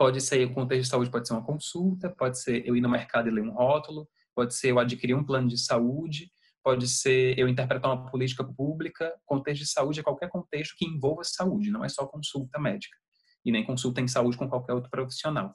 Pode 0.00 0.18
ser 0.22 0.46
o 0.46 0.54
contexto 0.54 0.84
de 0.84 0.88
saúde, 0.88 1.10
pode 1.10 1.28
ser 1.28 1.34
uma 1.34 1.44
consulta, 1.44 2.08
pode 2.08 2.40
ser 2.40 2.66
eu 2.66 2.74
ir 2.74 2.80
no 2.80 2.88
mercado 2.88 3.28
e 3.28 3.30
ler 3.30 3.42
um 3.42 3.52
rótulo, 3.52 4.08
pode 4.34 4.54
ser 4.54 4.70
eu 4.70 4.78
adquirir 4.78 5.12
um 5.12 5.22
plano 5.22 5.46
de 5.46 5.58
saúde, 5.58 6.32
pode 6.64 6.88
ser 6.88 7.38
eu 7.38 7.46
interpretar 7.46 7.92
uma 7.92 8.10
política 8.10 8.42
pública, 8.42 9.14
contexto 9.26 9.60
de 9.60 9.70
saúde 9.70 10.00
é 10.00 10.02
qualquer 10.02 10.30
contexto 10.30 10.74
que 10.78 10.86
envolva 10.86 11.22
saúde, 11.22 11.70
não 11.70 11.84
é 11.84 11.88
só 11.90 12.06
consulta 12.06 12.58
médica 12.58 12.96
e 13.44 13.52
nem 13.52 13.62
consulta 13.62 14.00
em 14.00 14.08
saúde 14.08 14.38
com 14.38 14.48
qualquer 14.48 14.72
outro 14.72 14.90
profissional. 14.90 15.54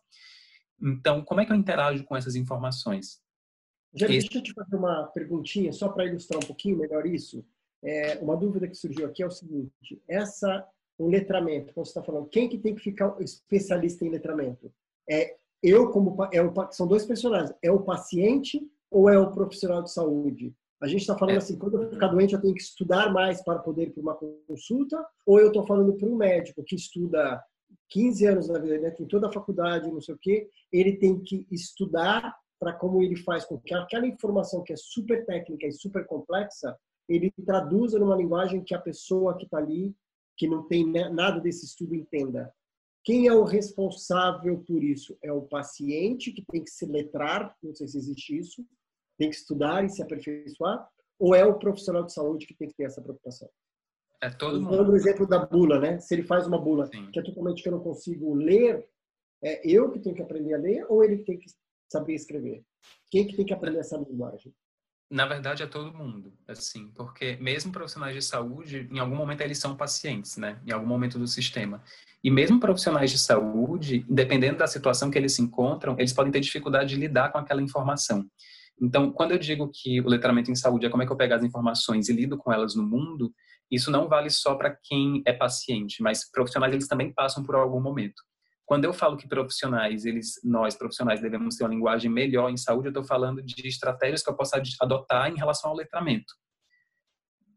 Então, 0.79 1.25
como 1.25 1.41
é 1.41 1.45
que 1.47 1.51
eu 1.51 1.55
interajo 1.55 2.03
com 2.03 2.15
essas 2.15 2.35
informações? 2.35 3.19
Já 3.95 4.05
deixa 4.05 4.29
eu 4.31 4.43
te 4.43 4.53
fazer 4.53 4.75
uma 4.75 5.07
perguntinha, 5.07 5.73
só 5.73 5.89
para 5.89 6.05
ilustrar 6.05 6.37
um 6.37 6.45
pouquinho 6.45 6.77
melhor 6.77 7.07
isso. 7.07 7.43
É, 7.83 8.19
uma 8.19 8.37
dúvida 8.37 8.67
que 8.67 8.75
surgiu 8.75 9.07
aqui 9.07 9.23
é 9.23 9.25
o 9.25 9.31
seguinte: 9.31 9.99
essa 10.07 10.63
o 10.97 11.07
letramento, 11.07 11.73
como 11.73 11.85
você 11.85 11.91
está 11.91 12.03
falando, 12.03 12.29
quem 12.29 12.47
que 12.47 12.57
tem 12.57 12.75
que 12.75 12.81
ficar 12.81 13.15
especialista 13.19 14.05
em 14.05 14.09
letramento? 14.09 14.71
É 15.09 15.35
eu 15.61 15.89
como 15.91 16.15
é 16.31 16.41
o, 16.41 16.53
são 16.71 16.87
dois 16.87 17.05
personagens, 17.05 17.53
é 17.61 17.71
o 17.71 17.81
paciente 17.81 18.61
ou 18.91 19.09
é 19.09 19.17
o 19.17 19.31
profissional 19.31 19.81
de 19.81 19.91
saúde? 19.91 20.53
A 20.81 20.87
gente 20.87 21.01
está 21.01 21.17
falando 21.17 21.35
é. 21.35 21.37
assim, 21.37 21.57
quando 21.57 21.81
eu 21.81 21.89
ficar 21.89 22.07
doente 22.07 22.33
eu 22.33 22.41
tenho 22.41 22.53
que 22.53 22.61
estudar 22.61 23.11
mais 23.11 23.43
para 23.43 23.59
poder 23.59 23.87
ir 23.87 23.91
para 23.91 24.01
uma 24.01 24.15
consulta, 24.47 25.03
ou 25.25 25.39
eu 25.39 25.47
estou 25.47 25.65
falando 25.65 25.93
para 25.93 26.07
um 26.07 26.15
médico 26.15 26.63
que 26.63 26.75
estuda 26.75 27.43
15 27.89 28.25
anos 28.25 28.49
na 28.49 28.59
vida, 28.59 28.77
né, 28.79 28.91
tem 28.91 29.07
toda 29.07 29.27
a 29.27 29.31
faculdade, 29.31 29.91
não 29.91 30.01
sei 30.01 30.15
o 30.15 30.19
quê, 30.19 30.49
ele 30.71 30.97
tem 30.97 31.19
que 31.19 31.47
estudar 31.51 32.35
para 32.59 32.73
como 32.73 33.01
ele 33.01 33.15
faz 33.15 33.45
com 33.45 33.59
que 33.59 33.73
aquela 33.73 34.07
informação 34.07 34.63
que 34.63 34.73
é 34.73 34.77
super 34.77 35.25
técnica 35.25 35.67
e 35.67 35.71
super 35.71 36.05
complexa, 36.05 36.75
ele 37.07 37.31
traduza 37.45 37.99
numa 37.99 38.15
linguagem 38.15 38.63
que 38.63 38.73
a 38.73 38.79
pessoa 38.79 39.37
que 39.37 39.45
está 39.45 39.57
ali, 39.57 39.95
que 40.37 40.47
não 40.47 40.67
tem 40.67 40.85
nada 40.85 41.39
desse 41.39 41.65
estudo, 41.65 41.95
entenda. 41.95 42.53
Quem 43.03 43.27
é 43.27 43.33
o 43.33 43.43
responsável 43.43 44.63
por 44.65 44.83
isso? 44.83 45.17
É 45.21 45.31
o 45.31 45.43
paciente 45.43 46.31
que 46.31 46.43
tem 46.43 46.63
que 46.63 46.71
se 46.71 46.85
letrar, 46.85 47.55
não 47.61 47.73
sei 47.73 47.87
se 47.87 47.97
existe 47.97 48.37
isso, 48.37 48.65
tem 49.17 49.29
que 49.29 49.35
estudar 49.35 49.85
e 49.85 49.89
se 49.89 50.01
aperfeiçoar, 50.01 50.89
ou 51.19 51.33
é 51.33 51.45
o 51.45 51.57
profissional 51.57 52.03
de 52.03 52.13
saúde 52.13 52.45
que 52.45 52.55
tem 52.55 52.67
que 52.67 52.75
ter 52.75 52.85
essa 52.85 53.01
preocupação? 53.01 53.49
É 54.21 54.29
todo 54.29 54.59
mundo. 54.59 54.75
Dando 54.75 54.91
o 54.91 54.95
exemplo 54.95 55.27
da 55.27 55.45
bula, 55.45 55.79
né? 55.79 55.99
Se 55.99 56.15
ele 56.15 56.23
faz 56.23 56.47
uma 56.47 56.59
bula 56.59 56.87
Sim. 56.87 57.11
que 57.11 57.19
é 57.19 57.23
totalmente 57.23 57.61
que 57.61 57.69
eu 57.69 57.73
não 57.73 57.83
consigo 57.83 58.33
ler, 58.33 58.87
é 59.43 59.61
eu 59.67 59.91
que 59.91 59.99
tenho 59.99 60.15
que 60.15 60.21
aprender 60.21 60.53
a 60.55 60.57
ler 60.57 60.85
ou 60.89 61.03
ele 61.03 61.17
que 61.17 61.25
tem 61.25 61.37
que 61.37 61.45
saber 61.91 62.15
escrever? 62.15 62.63
Quem 63.11 63.27
que 63.27 63.35
tem 63.35 63.45
que 63.45 63.53
aprender 63.53 63.79
essa 63.79 63.97
linguagem? 63.97 64.53
Na 65.09 65.25
verdade, 65.27 65.61
é 65.61 65.67
todo 65.67 65.95
mundo, 65.95 66.33
assim, 66.47 66.89
porque 66.95 67.37
mesmo 67.37 67.71
profissionais 67.71 68.15
de 68.15 68.21
saúde, 68.23 68.87
em 68.91 68.97
algum 68.97 69.15
momento 69.15 69.41
eles 69.41 69.59
são 69.59 69.75
pacientes, 69.75 70.35
né? 70.35 70.59
Em 70.65 70.71
algum 70.71 70.87
momento 70.87 71.19
do 71.19 71.27
sistema. 71.27 71.83
E 72.23 72.31
mesmo 72.31 72.59
profissionais 72.59 73.11
de 73.11 73.19
saúde, 73.19 74.03
dependendo 74.09 74.57
da 74.57 74.65
situação 74.65 75.11
que 75.11 75.17
eles 75.17 75.33
se 75.33 75.43
encontram, 75.43 75.95
eles 75.99 76.11
podem 76.11 76.31
ter 76.31 76.39
dificuldade 76.39 76.89
de 76.89 76.95
lidar 76.95 77.31
com 77.31 77.37
aquela 77.37 77.61
informação. 77.61 78.25
Então, 78.81 79.11
quando 79.11 79.31
eu 79.31 79.37
digo 79.37 79.69
que 79.71 80.01
o 80.01 80.09
letramento 80.09 80.51
em 80.51 80.55
saúde 80.55 80.87
é 80.87 80.89
como 80.89 81.03
é 81.03 81.05
que 81.05 81.11
eu 81.11 81.17
pego 81.17 81.35
as 81.35 81.43
informações 81.43 82.09
e 82.09 82.13
lido 82.13 82.35
com 82.35 82.51
elas 82.51 82.75
no 82.75 82.83
mundo, 82.83 83.31
isso 83.69 83.91
não 83.91 84.07
vale 84.07 84.29
só 84.29 84.55
para 84.55 84.75
quem 84.83 85.21
é 85.25 85.31
paciente, 85.31 86.01
mas 86.01 86.29
profissionais 86.29 86.73
eles 86.73 86.87
também 86.87 87.13
passam 87.13 87.43
por 87.43 87.55
algum 87.55 87.79
momento. 87.79 88.21
Quando 88.65 88.85
eu 88.85 88.93
falo 88.93 89.15
que 89.15 89.27
profissionais, 89.27 90.05
eles, 90.05 90.39
nós 90.43 90.75
profissionais 90.75 91.21
devemos 91.21 91.55
ter 91.55 91.63
uma 91.63 91.69
linguagem 91.69 92.09
melhor 92.09 92.49
em 92.49 92.57
saúde, 92.57 92.87
eu 92.87 92.91
estou 92.91 93.03
falando 93.03 93.41
de 93.41 93.67
estratégias 93.67 94.23
que 94.23 94.29
eu 94.29 94.35
possa 94.35 94.61
adotar 94.81 95.29
em 95.29 95.37
relação 95.37 95.69
ao 95.69 95.75
letramento, 95.75 96.33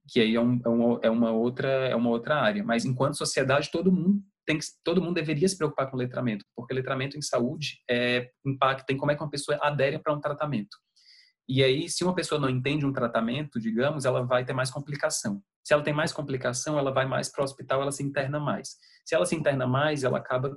que 0.08 0.20
aí 0.20 0.34
é, 0.34 0.40
um, 0.40 0.98
é, 1.02 1.06
é, 1.06 1.10
uma 1.10 1.30
outra 1.30 1.68
é 1.68 1.94
uma 1.94 2.10
outra 2.10 2.36
área. 2.36 2.64
Mas 2.64 2.84
enquanto 2.84 3.16
sociedade, 3.16 3.70
todo 3.70 3.92
mundo 3.92 4.22
tem 4.46 4.58
que, 4.58 4.64
todo 4.82 5.02
mundo 5.02 5.14
deveria 5.14 5.46
se 5.46 5.56
preocupar 5.56 5.90
com 5.90 5.96
letramento, 5.96 6.44
porque 6.56 6.72
letramento 6.72 7.18
em 7.18 7.22
saúde 7.22 7.78
é, 7.88 8.30
impacta 8.44 8.92
em 8.92 8.96
como 8.96 9.12
é 9.12 9.14
que 9.14 9.22
uma 9.22 9.30
pessoa 9.30 9.58
adere 9.60 9.98
para 9.98 10.14
um 10.14 10.20
tratamento. 10.20 10.76
E 11.46 11.62
aí, 11.62 11.88
se 11.88 12.04
uma 12.04 12.14
pessoa 12.14 12.40
não 12.40 12.48
entende 12.48 12.84
um 12.84 12.92
tratamento, 12.92 13.58
digamos, 13.58 14.04
ela 14.04 14.22
vai 14.22 14.44
ter 14.44 14.52
mais 14.52 14.70
complicação. 14.70 15.42
Se 15.64 15.72
ela 15.72 15.82
tem 15.82 15.94
mais 15.94 16.12
complicação, 16.12 16.78
ela 16.78 16.90
vai 16.90 17.06
mais 17.06 17.30
para 17.30 17.42
o 17.42 17.44
hospital, 17.44 17.82
ela 17.82 17.92
se 17.92 18.02
interna 18.02 18.38
mais. 18.38 18.76
Se 19.04 19.14
ela 19.14 19.24
se 19.24 19.34
interna 19.34 19.66
mais, 19.66 20.04
ela 20.04 20.18
acaba 20.18 20.54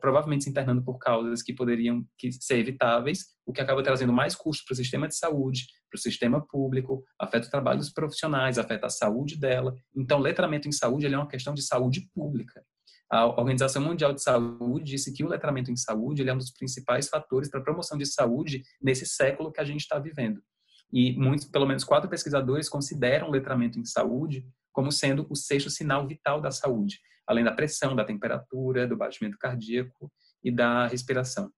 provavelmente 0.00 0.44
se 0.44 0.50
internando 0.50 0.82
por 0.82 0.98
causas 0.98 1.42
que 1.42 1.54
poderiam 1.54 2.04
ser 2.38 2.58
evitáveis, 2.58 3.24
o 3.46 3.52
que 3.52 3.60
acaba 3.60 3.82
trazendo 3.82 4.12
mais 4.12 4.36
custos 4.36 4.64
para 4.64 4.74
o 4.74 4.76
sistema 4.76 5.08
de 5.08 5.16
saúde, 5.16 5.66
para 5.90 5.96
o 5.96 6.00
sistema 6.00 6.46
público, 6.46 7.02
afeta 7.18 7.46
o 7.46 7.50
trabalho 7.50 7.78
dos 7.78 7.90
profissionais, 7.90 8.58
afeta 8.58 8.86
a 8.86 8.90
saúde 8.90 9.38
dela. 9.38 9.74
Então, 9.96 10.18
letramento 10.18 10.68
em 10.68 10.72
saúde 10.72 11.06
é 11.06 11.16
uma 11.16 11.26
questão 11.26 11.54
de 11.54 11.62
saúde 11.62 12.08
pública. 12.14 12.62
A 13.10 13.26
Organização 13.26 13.82
Mundial 13.82 14.12
de 14.12 14.22
Saúde 14.22 14.84
disse 14.84 15.12
que 15.12 15.24
o 15.24 15.28
letramento 15.28 15.70
em 15.70 15.76
saúde 15.76 16.28
é 16.28 16.32
um 16.32 16.38
dos 16.38 16.52
principais 16.52 17.08
fatores 17.08 17.50
para 17.50 17.58
a 17.58 17.62
promoção 17.62 17.98
de 17.98 18.06
saúde 18.06 18.62
nesse 18.80 19.06
século 19.06 19.50
que 19.50 19.60
a 19.60 19.64
gente 19.64 19.80
está 19.80 19.98
vivendo. 19.98 20.40
E 20.92 21.16
muitos, 21.16 21.46
pelo 21.46 21.66
menos 21.66 21.82
quatro 21.82 22.08
pesquisadores 22.08 22.68
consideram 22.68 23.28
o 23.28 23.30
letramento 23.32 23.80
em 23.80 23.84
saúde 23.84 24.46
como 24.72 24.92
sendo 24.92 25.26
o 25.28 25.34
sexto 25.34 25.70
sinal 25.70 26.06
vital 26.06 26.40
da 26.40 26.50
saúde 26.50 27.00
além 27.30 27.44
da 27.44 27.52
pressão, 27.52 27.94
da 27.94 28.04
temperatura, 28.04 28.88
do 28.88 28.96
batimento 28.96 29.38
cardíaco 29.38 30.12
e 30.42 30.50
da 30.50 30.88
respiração, 30.88 31.48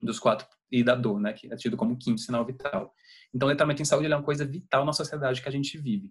dos 0.00 0.18
quatro 0.18 0.46
e 0.72 0.82
da 0.82 0.94
dor, 0.94 1.20
né, 1.20 1.34
que 1.34 1.52
é 1.52 1.56
tido 1.56 1.76
como 1.76 1.98
quinto 1.98 2.22
sinal 2.22 2.44
vital. 2.44 2.90
Então, 3.32 3.46
o 3.46 3.50
letramento 3.50 3.82
em 3.82 3.84
saúde 3.84 4.10
é 4.10 4.16
uma 4.16 4.22
coisa 4.22 4.46
vital 4.46 4.84
na 4.84 4.94
sociedade 4.94 5.42
que 5.42 5.48
a 5.48 5.52
gente 5.52 5.76
vive. 5.76 6.10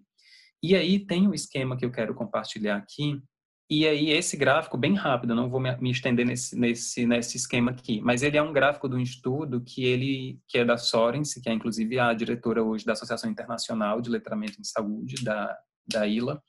E 0.62 0.76
aí 0.76 1.04
tem 1.04 1.26
um 1.26 1.34
esquema 1.34 1.76
que 1.76 1.84
eu 1.84 1.90
quero 1.90 2.14
compartilhar 2.14 2.76
aqui. 2.76 3.20
E 3.68 3.86
aí 3.86 4.10
esse 4.10 4.36
gráfico 4.36 4.78
bem 4.78 4.94
rápido, 4.94 5.34
não 5.34 5.50
vou 5.50 5.58
me 5.58 5.90
estender 5.90 6.24
nesse, 6.24 6.56
nesse 6.56 7.06
nesse 7.06 7.36
esquema 7.36 7.70
aqui, 7.72 8.00
mas 8.00 8.22
ele 8.22 8.36
é 8.36 8.42
um 8.42 8.52
gráfico 8.52 8.88
de 8.88 8.94
um 8.94 9.00
estudo 9.00 9.60
que 9.62 9.84
ele 9.84 10.38
que 10.46 10.58
é 10.58 10.64
da 10.64 10.76
Sorens, 10.76 11.34
que 11.34 11.48
é 11.48 11.52
inclusive 11.52 11.98
a 11.98 12.12
diretora 12.12 12.62
hoje 12.62 12.84
da 12.84 12.92
Associação 12.92 13.30
Internacional 13.30 14.02
de 14.02 14.10
Letramento 14.10 14.60
em 14.60 14.64
Saúde 14.64 15.24
da 15.24 15.56
da 15.86 16.06
ILA 16.06 16.42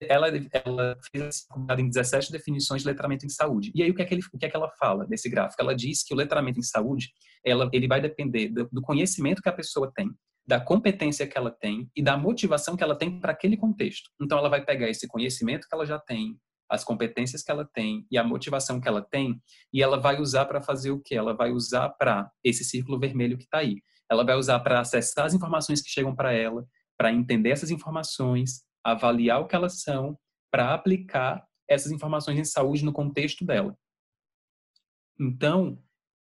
ela, 0.00 0.28
ela 0.64 0.96
fez 1.10 1.46
em 1.78 1.88
17 1.88 2.32
definições 2.32 2.82
de 2.82 2.88
letramento 2.88 3.26
em 3.26 3.28
saúde. 3.28 3.70
E 3.74 3.82
aí 3.82 3.90
o 3.90 3.94
que 3.94 4.02
é 4.02 4.04
que, 4.04 4.14
ele, 4.14 4.22
o 4.32 4.38
que, 4.38 4.46
é 4.46 4.50
que 4.50 4.56
ela 4.56 4.70
fala 4.78 5.06
nesse 5.08 5.28
gráfico? 5.28 5.60
Ela 5.60 5.74
diz 5.74 6.02
que 6.02 6.14
o 6.14 6.16
letramento 6.16 6.58
em 6.58 6.62
saúde, 6.62 7.10
ela, 7.44 7.68
ele 7.72 7.86
vai 7.86 8.00
depender 8.00 8.48
do, 8.48 8.68
do 8.70 8.80
conhecimento 8.80 9.42
que 9.42 9.48
a 9.48 9.52
pessoa 9.52 9.92
tem, 9.94 10.10
da 10.46 10.60
competência 10.60 11.26
que 11.26 11.36
ela 11.36 11.50
tem 11.50 11.90
e 11.94 12.02
da 12.02 12.16
motivação 12.16 12.76
que 12.76 12.82
ela 12.82 12.96
tem 12.96 13.20
para 13.20 13.32
aquele 13.32 13.56
contexto. 13.56 14.10
Então 14.20 14.38
ela 14.38 14.48
vai 14.48 14.64
pegar 14.64 14.88
esse 14.88 15.06
conhecimento 15.06 15.68
que 15.68 15.74
ela 15.74 15.84
já 15.84 15.98
tem, 15.98 16.36
as 16.68 16.84
competências 16.84 17.42
que 17.42 17.50
ela 17.50 17.64
tem 17.64 18.06
e 18.10 18.16
a 18.16 18.24
motivação 18.24 18.80
que 18.80 18.88
ela 18.88 19.02
tem, 19.02 19.40
e 19.72 19.82
ela 19.82 19.98
vai 19.98 20.20
usar 20.20 20.46
para 20.46 20.62
fazer 20.62 20.92
o 20.92 21.00
que? 21.00 21.14
Ela 21.14 21.34
vai 21.34 21.50
usar 21.50 21.90
para 21.90 22.30
esse 22.44 22.64
círculo 22.64 22.98
vermelho 22.98 23.36
que 23.36 23.44
está 23.44 23.58
aí. 23.58 23.76
Ela 24.10 24.24
vai 24.24 24.36
usar 24.36 24.60
para 24.60 24.80
acessar 24.80 25.26
as 25.26 25.34
informações 25.34 25.82
que 25.82 25.90
chegam 25.90 26.14
para 26.14 26.32
ela, 26.32 26.64
para 26.96 27.12
entender 27.12 27.50
essas 27.50 27.70
informações, 27.70 28.62
avaliar 28.84 29.40
o 29.40 29.46
que 29.46 29.54
elas 29.54 29.82
são, 29.82 30.18
para 30.50 30.74
aplicar 30.74 31.46
essas 31.68 31.92
informações 31.92 32.38
em 32.38 32.44
saúde 32.44 32.84
no 32.84 32.92
contexto 32.92 33.44
dela. 33.44 33.76
Então, 35.18 35.78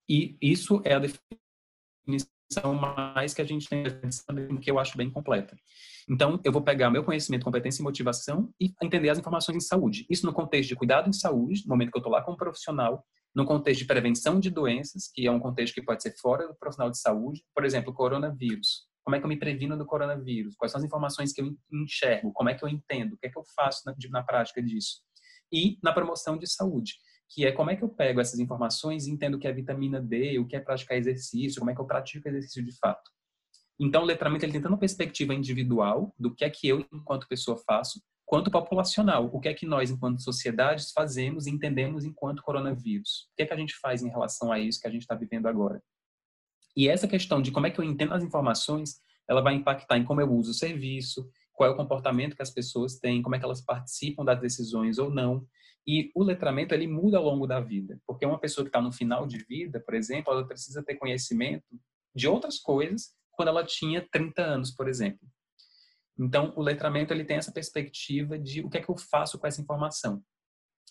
e 0.09 0.37
isso 0.41 0.83
é 0.85 0.95
a 0.95 0.99
definição 0.99 2.75
mais 2.75 3.35
que 3.35 3.43
a 3.43 3.45
gente 3.45 3.69
tem 3.69 3.85
que 4.61 4.71
eu 4.71 4.79
acho 4.79 4.97
bem 4.97 5.11
completa. 5.11 5.57
Então, 6.09 6.41
eu 6.43 6.51
vou 6.51 6.63
pegar 6.63 6.91
meu 6.91 7.05
conhecimento, 7.05 7.45
competência 7.45 7.81
e 7.81 7.85
motivação 7.85 8.53
e 8.61 8.73
entender 8.83 9.11
as 9.11 9.19
informações 9.19 9.57
em 9.57 9.61
saúde. 9.61 10.07
Isso 10.09 10.27
no 10.27 10.33
contexto 10.33 10.71
de 10.71 10.77
cuidado 10.77 11.09
em 11.09 11.13
saúde, 11.13 11.63
no 11.65 11.71
momento 11.71 11.91
que 11.91 11.99
eu 11.99 12.01
estou 12.01 12.13
lá 12.13 12.23
como 12.23 12.37
profissional, 12.37 13.05
no 13.35 13.45
contexto 13.45 13.81
de 13.81 13.87
prevenção 13.87 14.41
de 14.41 14.51
doenças, 14.51 15.09
que 15.13 15.27
é 15.27 15.31
um 15.31 15.39
contexto 15.39 15.75
que 15.75 15.83
pode 15.83 16.03
ser 16.03 16.17
fora 16.19 16.49
do 16.49 16.55
profissional 16.57 16.91
de 16.91 16.99
saúde, 16.99 17.45
por 17.55 17.65
exemplo, 17.65 17.93
coronavírus. 17.93 18.88
Como 19.09 19.17
é 19.17 19.21
que 19.21 19.25
eu 19.25 19.29
me 19.31 19.39
previno 19.39 19.75
do 19.75 19.87
coronavírus? 19.87 20.55
Quais 20.55 20.71
são 20.71 20.79
as 20.79 20.85
informações 20.85 21.33
que 21.33 21.41
eu 21.41 21.57
enxergo? 21.73 22.31
Como 22.31 22.51
é 22.51 22.55
que 22.55 22.63
eu 22.63 22.69
entendo? 22.69 23.15
O 23.15 23.17
que 23.17 23.27
é 23.27 23.31
que 23.31 23.39
eu 23.39 23.45
faço 23.57 23.81
na, 23.87 23.95
na 24.11 24.23
prática 24.23 24.63
disso? 24.63 24.99
E 25.51 25.79
na 25.83 25.95
promoção 25.95 26.37
de 26.37 26.47
saúde, 26.47 26.93
que 27.27 27.47
é 27.47 27.51
como 27.51 27.71
é 27.71 27.77
que 27.77 27.83
eu 27.83 27.89
pego 27.89 28.21
essas 28.21 28.39
informações 28.39 29.07
e 29.07 29.11
entendo 29.11 29.37
o 29.37 29.39
que 29.39 29.49
é 29.49 29.53
vitamina 29.53 29.99
D, 29.99 30.39
o 30.39 30.47
que 30.47 30.55
é 30.55 30.61
praticar 30.61 30.99
exercício, 30.99 31.59
como 31.59 31.71
é 31.71 31.75
que 31.75 31.81
eu 31.81 31.87
pratico 31.87 32.29
exercício 32.29 32.63
de 32.63 32.79
fato. 32.79 33.11
Então, 33.81 34.03
o 34.03 34.05
letramento 34.05 34.45
ele 34.45 34.53
tem 34.53 34.61
tanto 34.61 34.73
uma 34.73 34.79
perspectiva 34.79 35.33
individual 35.33 36.15
do 36.19 36.35
que 36.35 36.45
é 36.45 36.51
que 36.51 36.69
eu, 36.69 36.87
enquanto 36.93 37.27
pessoa, 37.29 37.57
faço, 37.67 38.03
quanto 38.27 38.51
populacional. 38.51 39.31
O 39.33 39.41
que 39.41 39.49
é 39.49 39.55
que 39.55 39.65
nós, 39.65 39.91
enquanto 39.91 40.23
sociedades, 40.23 40.93
fazemos 40.93 41.47
e 41.47 41.51
entendemos 41.51 42.05
enquanto 42.05 42.43
coronavírus? 42.43 43.27
O 43.33 43.37
que 43.37 43.45
é 43.45 43.47
que 43.47 43.55
a 43.55 43.57
gente 43.57 43.75
faz 43.81 44.03
em 44.03 44.11
relação 44.11 44.53
a 44.53 44.59
isso 44.59 44.79
que 44.79 44.87
a 44.87 44.91
gente 44.91 45.01
está 45.01 45.15
vivendo 45.15 45.47
agora? 45.47 45.83
E 46.77 46.89
essa 46.89 47.09
questão 47.09 47.43
de 47.43 47.51
como 47.51 47.67
é 47.67 47.71
que 47.71 47.81
eu 47.81 47.85
entendo 47.85 48.15
as 48.15 48.23
informações, 48.23 49.01
ela 49.29 49.41
vai 49.41 49.55
impactar 49.55 49.99
em 49.99 50.05
como 50.05 50.21
eu 50.21 50.33
uso 50.33 50.53
o 50.53 50.55
serviço, 50.55 51.29
qual 51.53 51.71
é 51.71 51.73
o 51.73 51.77
comportamento 51.77 52.37
que 52.37 52.43
as 52.43 52.51
pessoas 52.51 52.99
têm, 52.99 53.21
como 53.21 53.35
é 53.35 53.39
que 53.39 53.45
elas 53.45 53.61
participam 53.61 54.25
das 54.25 54.41
decisões 54.41 54.99
ou 54.99 55.11
não. 55.11 55.45
E 55.87 56.11
o 56.15 56.23
letramento 56.23 56.75
ele 56.75 56.87
muda 56.87 57.19
ao 57.19 57.25
longo 57.25 57.47
da 57.47 57.61
vida, 57.61 58.01
porque 58.07 58.25
uma 58.25 58.39
pessoa 58.39 58.65
que 58.65 58.69
está 58.69 58.81
no 58.81 58.93
final 58.93 59.27
de 59.27 59.39
vida, 59.39 59.81
por 59.81 59.95
exemplo, 59.95 60.33
ela 60.33 60.47
precisa 60.47 60.83
ter 60.83 60.97
conhecimento 60.97 61.65
de 62.15 62.29
outras 62.29 62.59
coisas 62.59 63.13
quando 63.33 63.49
ela 63.49 63.65
tinha 63.65 64.07
30 64.11 64.43
anos, 64.43 64.71
por 64.71 64.89
exemplo. 64.89 65.27
Então, 66.19 66.53
o 66.57 66.63
letramento 66.63 67.13
ele 67.13 67.25
tem 67.25 67.37
essa 67.37 67.53
perspectiva 67.53 68.39
de 68.39 68.61
o 68.61 68.69
que 68.69 68.79
é 68.79 68.83
que 68.83 68.89
eu 68.89 68.97
faço 68.97 69.39
com 69.39 69.47
essa 69.47 69.61
informação. 69.61 70.23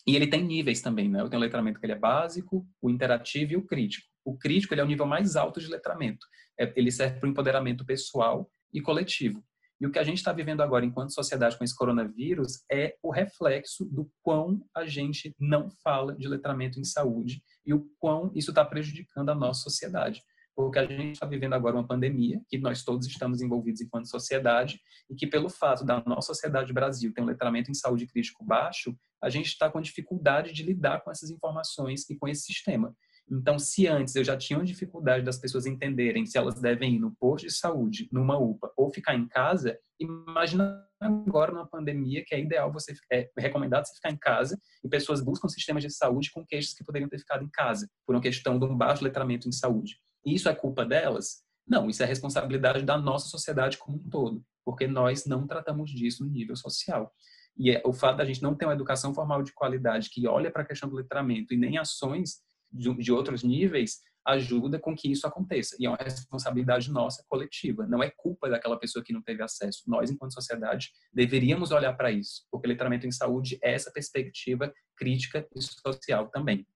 E 0.08 0.16
ele 0.16 0.28
tem 0.28 0.42
níveis 0.42 0.82
também, 0.82 1.10
né? 1.10 1.20
Eu 1.20 1.30
tenho 1.30 1.42
o 1.42 1.44
letramento 1.44 1.80
que 1.80 1.86
ele 1.86 1.94
é 1.94 2.00
básico, 2.00 2.66
o 2.82 2.90
interativo 2.90 3.54
e 3.54 3.58
o 3.58 3.66
crítico. 3.66 4.08
O 4.28 4.38
crítico 4.38 4.74
ele 4.74 4.82
é 4.82 4.84
o 4.84 4.88
nível 4.88 5.06
mais 5.06 5.38
alto 5.38 5.58
de 5.62 5.68
letramento. 5.68 6.28
É, 6.60 6.74
ele 6.76 6.92
serve 6.92 7.18
para 7.18 7.28
o 7.28 7.32
empoderamento 7.32 7.86
pessoal 7.86 8.52
e 8.74 8.82
coletivo. 8.82 9.42
E 9.80 9.88
o 9.88 9.92
que 9.92 10.00
a 10.00 10.04
gente 10.04 10.18
está 10.18 10.34
vivendo 10.34 10.60
agora, 10.60 10.84
enquanto 10.84 11.14
sociedade 11.14 11.58
com 11.58 11.64
esse 11.64 11.74
coronavírus, 11.74 12.62
é 12.70 12.98
o 13.02 13.10
reflexo 13.10 13.86
do 13.86 14.12
quão 14.22 14.62
a 14.76 14.86
gente 14.86 15.34
não 15.40 15.70
fala 15.82 16.14
de 16.14 16.28
letramento 16.28 16.78
em 16.78 16.84
saúde 16.84 17.42
e 17.66 17.74
o 17.74 17.90
quão 18.00 18.30
isso 18.36 18.52
está 18.52 18.66
prejudicando 18.66 19.30
a 19.30 19.36
nossa 19.36 19.62
sociedade. 19.62 20.22
porque 20.54 20.80
a 20.80 20.88
gente 20.88 21.14
está 21.14 21.26
vivendo 21.28 21.54
agora 21.54 21.76
uma 21.76 21.88
pandemia, 21.88 22.42
que 22.50 22.58
nós 22.58 22.84
todos 22.84 23.06
estamos 23.06 23.42
envolvidos 23.42 23.80
enquanto 23.80 24.10
sociedade, 24.10 24.82
e 25.08 25.14
que 25.14 25.28
pelo 25.28 25.50
fato 25.50 25.86
da 25.86 26.04
nossa 26.04 26.34
sociedade 26.34 26.74
Brasil 26.74 27.14
ter 27.14 27.22
um 27.22 27.26
letramento 27.26 27.70
em 27.70 27.76
saúde 27.76 28.08
crítico 28.08 28.44
baixo, 28.44 28.98
a 29.22 29.30
gente 29.30 29.46
está 29.46 29.70
com 29.70 29.80
dificuldade 29.80 30.52
de 30.52 30.64
lidar 30.64 31.02
com 31.02 31.12
essas 31.12 31.30
informações 31.30 32.10
e 32.10 32.18
com 32.18 32.28
esse 32.28 32.42
sistema. 32.42 32.96
Então, 33.30 33.60
se 33.60 33.88
antes 33.88 34.16
eu 34.16 34.24
já 34.24 34.38
tinha 34.38 34.58
uma 34.58 34.66
dificuldade 34.66 35.26
das 35.26 35.38
pessoas 35.38 35.66
entenderem 35.66 36.26
se 36.26 36.38
elas 36.38 36.62
devem 36.62 36.96
ir 36.96 37.00
no 37.00 37.14
posto 37.16 37.46
de 37.46 37.54
saúde, 37.54 38.08
numa 38.12 38.38
UPA 38.38 38.72
ou 38.78 38.90
ficar 38.90 39.16
em 39.16 39.28
casa, 39.28 39.78
imagina 40.00 40.82
agora 41.00 41.52
numa 41.52 41.68
pandemia 41.68 42.24
que 42.26 42.34
é 42.34 42.40
ideal 42.40 42.72
você 42.72 42.94
é 43.12 43.30
recomendado 43.38 43.86
você 43.86 43.96
ficar 43.96 44.12
em 44.12 44.18
casa 44.18 44.58
e 44.84 44.90
pessoas 44.90 45.22
buscam 45.22 45.48
sistemas 45.48 45.84
de 45.84 45.92
saúde 45.92 46.32
com 46.32 46.46
queixas 46.46 46.74
que 46.74 46.84
poderiam 46.84 47.10
ter 47.10 47.20
ficado 47.20 47.44
em 47.44 47.50
casa 47.50 47.88
por 48.06 48.16
uma 48.16 48.22
questão 48.22 48.58
de 48.58 48.66
um 48.66 48.76
baixo 48.76 49.04
letramento 49.04 49.48
em 49.48 49.52
saúde. 49.52 50.00
E 50.26 50.34
isso 50.34 50.48
é 50.48 50.56
culpa 50.56 50.86
delas? 50.86 51.44
Não, 51.68 51.90
isso 51.90 52.02
é 52.02 52.06
responsabilidade 52.06 52.84
da 52.84 52.98
nossa 52.98 53.28
sociedade 53.28 53.78
como 53.78 53.98
um 53.98 54.10
todo, 54.10 54.42
porque 54.64 54.88
nós 54.88 55.26
não 55.26 55.46
tratamos 55.46 55.92
disso 55.92 56.24
no 56.24 56.32
nível 56.32 56.56
social. 56.56 57.12
E 57.58 57.72
é, 57.72 57.82
o 57.86 57.92
fato 57.92 58.18
da 58.18 58.26
gente 58.26 58.42
não 58.42 58.56
ter 58.56 58.66
uma 58.66 58.74
educação 58.74 59.14
formal 59.14 59.44
de 59.44 59.52
qualidade 59.52 60.10
que 60.10 60.28
olha 60.28 60.52
para 60.52 60.62
a 60.62 60.66
questão 60.66 60.88
do 60.88 60.96
letramento 60.96 61.54
e 61.54 61.58
nem 61.58 61.78
ações 61.78 62.38
de, 62.72 63.12
outros 63.12 63.44
níveis 63.44 64.00
ajuda 64.26 64.78
com 64.78 64.96
que 64.96 65.10
isso 65.10 65.26
aconteça. 65.26 65.76
E 65.80 65.86
é 65.86 65.90
uma 65.90 65.98
responsabilidade 65.98 66.92
nossa 66.92 67.24
coletiva. 67.30 67.88
Não 67.88 68.04
é 68.04 68.10
culpa 68.10 68.50
daquela 68.50 68.78
pessoa 68.78 69.04
que 69.04 69.14
não 69.14 69.22
teve 69.22 69.42
acesso. 69.42 69.84
Nós, 69.88 70.12
enquanto 70.12 70.34
sociedade, 70.34 70.92
deveríamos 71.14 71.72
olhar 71.72 71.94
para 71.94 72.12
isso, 72.12 72.46
porque 72.52 72.68
letramento 72.68 73.08
em 73.08 73.12
saúde 73.12 73.58
é 73.64 73.74
essa 73.74 73.92
perspectiva 73.92 74.74
crítica 74.98 75.48
e 75.56 75.62
social 75.62 76.28
também. 76.30 76.68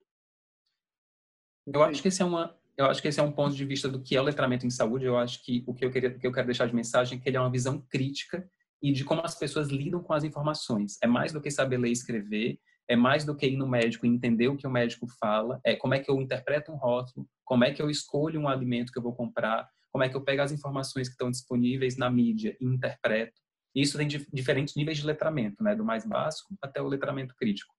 Eu 1.68 1.84
acho 1.84 2.02
que 2.02 2.08
esse 2.08 2.22
é 2.22 2.26
uma 2.26 2.58
eu 2.78 2.86
acho 2.86 3.02
que 3.02 3.08
esse 3.08 3.20
é 3.20 3.24
um 3.24 3.32
ponto 3.32 3.56
de 3.56 3.66
vista 3.66 3.88
do 3.88 4.02
que 4.02 4.16
é 4.16 4.22
o 4.22 4.24
letramento 4.24 4.66
em 4.66 4.70
saúde. 4.70 5.06
Eu 5.06 5.18
acho 5.18 5.44
que 5.44 5.64
o 5.68 5.74
que 5.74 5.86
eu 5.86 5.92
queria 5.92 6.18
que 6.18 6.26
eu 6.26 6.32
quero 6.32 6.48
deixar 6.48 6.66
de 6.66 6.74
mensagem 6.74 7.18
é 7.18 7.22
que 7.22 7.30
ele 7.30 7.38
é 7.38 7.40
uma 7.40 7.52
visão 7.52 7.80
crítica 7.90 8.50
e 8.82 8.92
de 8.92 9.04
como 9.04 9.22
as 9.24 9.36
pessoas 9.36 9.70
lidam 9.70 10.02
com 10.02 10.14
as 10.14 10.24
informações. 10.24 10.98
É 11.04 11.08
mais 11.08 11.32
do 11.32 11.42
que 11.42 11.52
saber 11.52 11.78
ler 11.78 11.90
e 11.90 11.92
escrever, 11.92 12.60
é 12.92 12.96
mais 12.96 13.24
do 13.24 13.34
que 13.34 13.48
ir 13.48 13.56
no 13.56 13.66
médico 13.66 14.06
e 14.06 14.10
entender 14.10 14.50
o 14.50 14.58
que 14.58 14.68
o 14.68 14.70
médico 14.70 15.08
fala, 15.18 15.62
é 15.64 15.78
como 15.78 15.94
é 15.94 16.00
que 16.00 16.12
eu 16.12 16.20
interpreto 16.20 16.74
um 16.74 16.76
rótulo, 16.76 17.26
como 17.46 17.64
é 17.64 17.72
que 17.72 17.82
eu 17.82 17.90
escolho 17.90 18.42
um 18.42 18.50
alimento 18.50 18.92
que 18.92 19.00
eu 19.00 19.02
vou 19.02 19.16
comprar, 19.16 19.66
como 19.90 20.04
é 20.04 20.10
que 20.10 20.16
eu 20.18 20.22
pego 20.22 20.42
as 20.42 20.52
informações 20.52 21.08
que 21.08 21.14
estão 21.14 21.32
disponíveis 21.32 21.96
na 21.96 22.10
mídia 22.10 22.58
e 22.60 22.66
interpreto. 22.66 23.40
Isso 23.74 23.98
tem 23.98 24.10
diferentes 24.34 24.76
níveis 24.76 24.98
de 24.98 25.06
letramento, 25.06 25.64
né, 25.64 25.74
do 25.74 25.86
mais 25.86 26.06
básico 26.06 26.54
até 26.62 26.82
o 26.82 26.88
letramento 26.88 27.34
crítico. 27.34 27.74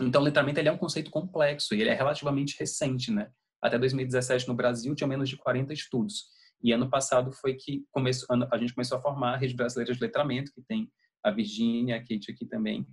Então, 0.00 0.20
o 0.20 0.24
letramento 0.24 0.58
ele 0.58 0.68
é 0.68 0.72
um 0.72 0.78
conceito 0.78 1.12
complexo 1.12 1.72
e 1.72 1.80
ele 1.80 1.90
é 1.90 1.94
relativamente 1.94 2.56
recente, 2.58 3.12
né? 3.12 3.30
Até 3.62 3.78
2017 3.78 4.48
no 4.48 4.54
Brasil 4.54 4.92
tinha 4.96 5.06
menos 5.06 5.28
de 5.28 5.36
40 5.36 5.72
estudos. 5.72 6.24
E 6.60 6.72
ano 6.72 6.90
passado 6.90 7.30
foi 7.30 7.54
que 7.54 7.84
começou, 7.92 8.26
a 8.50 8.58
gente 8.58 8.74
começou 8.74 8.98
a 8.98 9.00
formar 9.00 9.34
a 9.34 9.36
Rede 9.36 9.54
Brasileira 9.54 9.94
de 9.94 10.00
Letramento, 10.00 10.52
que 10.52 10.60
tem 10.62 10.90
a 11.22 11.30
Virgínia, 11.30 11.94
a 11.94 12.00
Kate 12.00 12.32
aqui 12.32 12.44
também, 12.44 12.84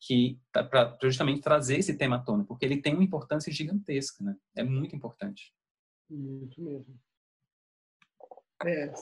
que 0.00 0.38
tá 0.52 0.62
para 0.62 0.96
justamente 1.02 1.40
trazer 1.40 1.78
esse 1.78 1.96
tema 1.96 2.16
à 2.16 2.18
tona, 2.18 2.44
porque 2.44 2.64
ele 2.64 2.80
tem 2.80 2.94
uma 2.94 3.04
importância 3.04 3.52
gigantesca, 3.52 4.22
né? 4.22 4.36
É 4.54 4.62
muito 4.62 4.94
importante. 4.94 5.52
Muito 6.08 6.60
mesmo. 6.62 6.98
É, 8.64 8.92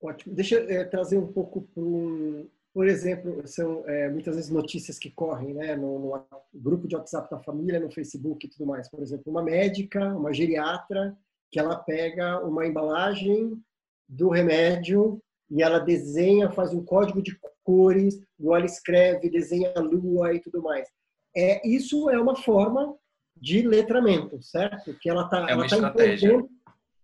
ótimo. 0.00 0.34
Deixa 0.34 0.56
eu 0.56 0.70
é, 0.70 0.84
trazer 0.84 1.18
um 1.18 1.32
pouco 1.32 1.62
para 1.62 1.82
um, 1.82 2.48
por 2.72 2.86
exemplo, 2.86 3.46
são 3.46 3.86
é, 3.88 4.08
muitas 4.08 4.36
vezes 4.36 4.50
notícias 4.50 4.98
que 4.98 5.10
correm, 5.10 5.54
né, 5.54 5.74
no, 5.74 5.98
no, 5.98 6.26
grupo 6.54 6.86
de 6.86 6.94
WhatsApp 6.94 7.28
da 7.28 7.40
família, 7.40 7.80
no 7.80 7.90
Facebook 7.90 8.46
e 8.46 8.50
tudo 8.50 8.66
mais. 8.66 8.88
Por 8.88 9.00
exemplo, 9.02 9.24
uma 9.26 9.42
médica, 9.42 10.14
uma 10.14 10.32
geriatra, 10.32 11.16
que 11.50 11.58
ela 11.58 11.76
pega 11.76 12.38
uma 12.44 12.64
embalagem 12.64 13.60
do 14.08 14.28
remédio 14.28 15.20
e 15.50 15.62
ela 15.62 15.80
desenha, 15.80 16.50
faz 16.50 16.72
um 16.72 16.84
código 16.84 17.20
de 17.20 17.36
cores, 17.70 18.20
ou 18.40 18.56
ela 18.56 18.66
escreve, 18.66 19.30
desenha 19.30 19.72
a 19.76 19.80
lua 19.80 20.34
e 20.34 20.40
tudo 20.40 20.60
mais. 20.60 20.88
É, 21.36 21.66
isso 21.68 22.10
é 22.10 22.20
uma 22.20 22.34
forma 22.34 22.96
de 23.36 23.62
letramento, 23.62 24.42
certo? 24.42 24.92
Que 25.00 25.08
ela 25.08 25.24
está 25.24 25.38
é 25.38 25.54
uma 25.54 25.66
ela 25.66 25.68
tá 25.68 25.76
estratégia. 25.76 26.48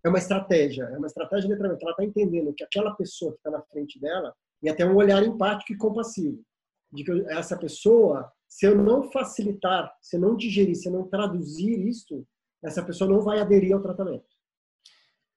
é 0.03 0.09
uma 0.09 0.17
estratégia, 0.17 0.83
é 0.83 0.97
uma 0.97 1.07
estratégia 1.07 1.47
de 1.47 1.53
letramento. 1.53 1.83
Ela 1.83 1.91
está 1.91 2.03
entendendo 2.03 2.53
que 2.53 2.63
aquela 2.63 2.93
pessoa 2.95 3.31
que 3.31 3.37
está 3.37 3.49
na 3.49 3.61
frente 3.61 3.99
dela 3.99 4.33
e 4.61 4.69
até 4.69 4.85
um 4.85 4.95
olhar 4.95 5.23
empático 5.23 5.71
e 5.71 5.77
compassivo 5.77 6.43
de 6.91 7.03
que 7.03 7.11
essa 7.29 7.57
pessoa, 7.57 8.29
se 8.47 8.65
eu 8.65 8.75
não 8.75 9.03
facilitar, 9.11 9.93
se 10.01 10.17
eu 10.17 10.21
não 10.21 10.35
digerir, 10.35 10.75
se 10.75 10.89
eu 10.89 10.93
não 10.93 11.07
traduzir 11.07 11.79
isso, 11.87 12.25
essa 12.63 12.83
pessoa 12.83 13.09
não 13.09 13.21
vai 13.21 13.39
aderir 13.39 13.73
ao 13.73 13.81
tratamento. 13.81 14.25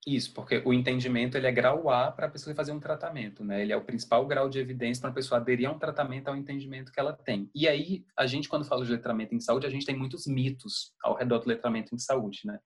Isso, 0.06 0.32
porque 0.32 0.62
o 0.64 0.72
entendimento 0.72 1.36
ele 1.36 1.46
é 1.46 1.52
grau 1.52 1.90
A 1.90 2.10
para 2.10 2.26
a 2.26 2.30
pessoa 2.30 2.56
fazer 2.56 2.72
um 2.72 2.80
tratamento, 2.80 3.44
né? 3.44 3.60
Ele 3.60 3.72
é 3.72 3.76
o 3.76 3.84
principal 3.84 4.26
grau 4.26 4.48
de 4.48 4.58
evidência 4.58 5.02
para 5.02 5.10
a 5.10 5.14
pessoa 5.14 5.38
aderir 5.38 5.68
a 5.68 5.72
um 5.72 5.78
tratamento 5.78 6.28
ao 6.28 6.36
entendimento 6.36 6.90
que 6.90 6.98
ela 6.98 7.12
tem. 7.12 7.50
E 7.54 7.68
aí, 7.68 8.06
a 8.16 8.26
gente 8.26 8.48
quando 8.48 8.64
fala 8.64 8.84
de 8.84 8.90
letramento 8.90 9.34
em 9.34 9.40
saúde, 9.40 9.66
a 9.66 9.70
gente 9.70 9.84
tem 9.84 9.94
muitos 9.94 10.26
mitos 10.26 10.94
ao 11.02 11.14
redor 11.14 11.40
do 11.40 11.48
letramento 11.48 11.94
em 11.94 11.98
saúde, 11.98 12.40
né? 12.44 12.58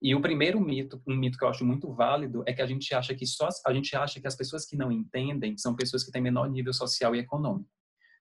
E 0.00 0.14
o 0.14 0.20
primeiro 0.22 0.60
mito, 0.60 1.02
um 1.06 1.14
mito 1.14 1.36
que 1.36 1.44
eu 1.44 1.48
acho 1.48 1.64
muito 1.64 1.92
válido, 1.92 2.42
é 2.46 2.54
que 2.54 2.62
a 2.62 2.66
gente 2.66 2.94
acha 2.94 3.14
que 3.14 3.26
só 3.26 3.48
a 3.66 3.74
gente 3.74 3.94
acha 3.94 4.18
que 4.18 4.26
as 4.26 4.36
pessoas 4.36 4.64
que 4.64 4.76
não 4.76 4.90
entendem 4.90 5.58
são 5.58 5.74
pessoas 5.74 6.04
que 6.04 6.10
têm 6.10 6.22
menor 6.22 6.48
nível 6.48 6.72
social 6.72 7.14
e 7.14 7.18
econômico. 7.18 7.68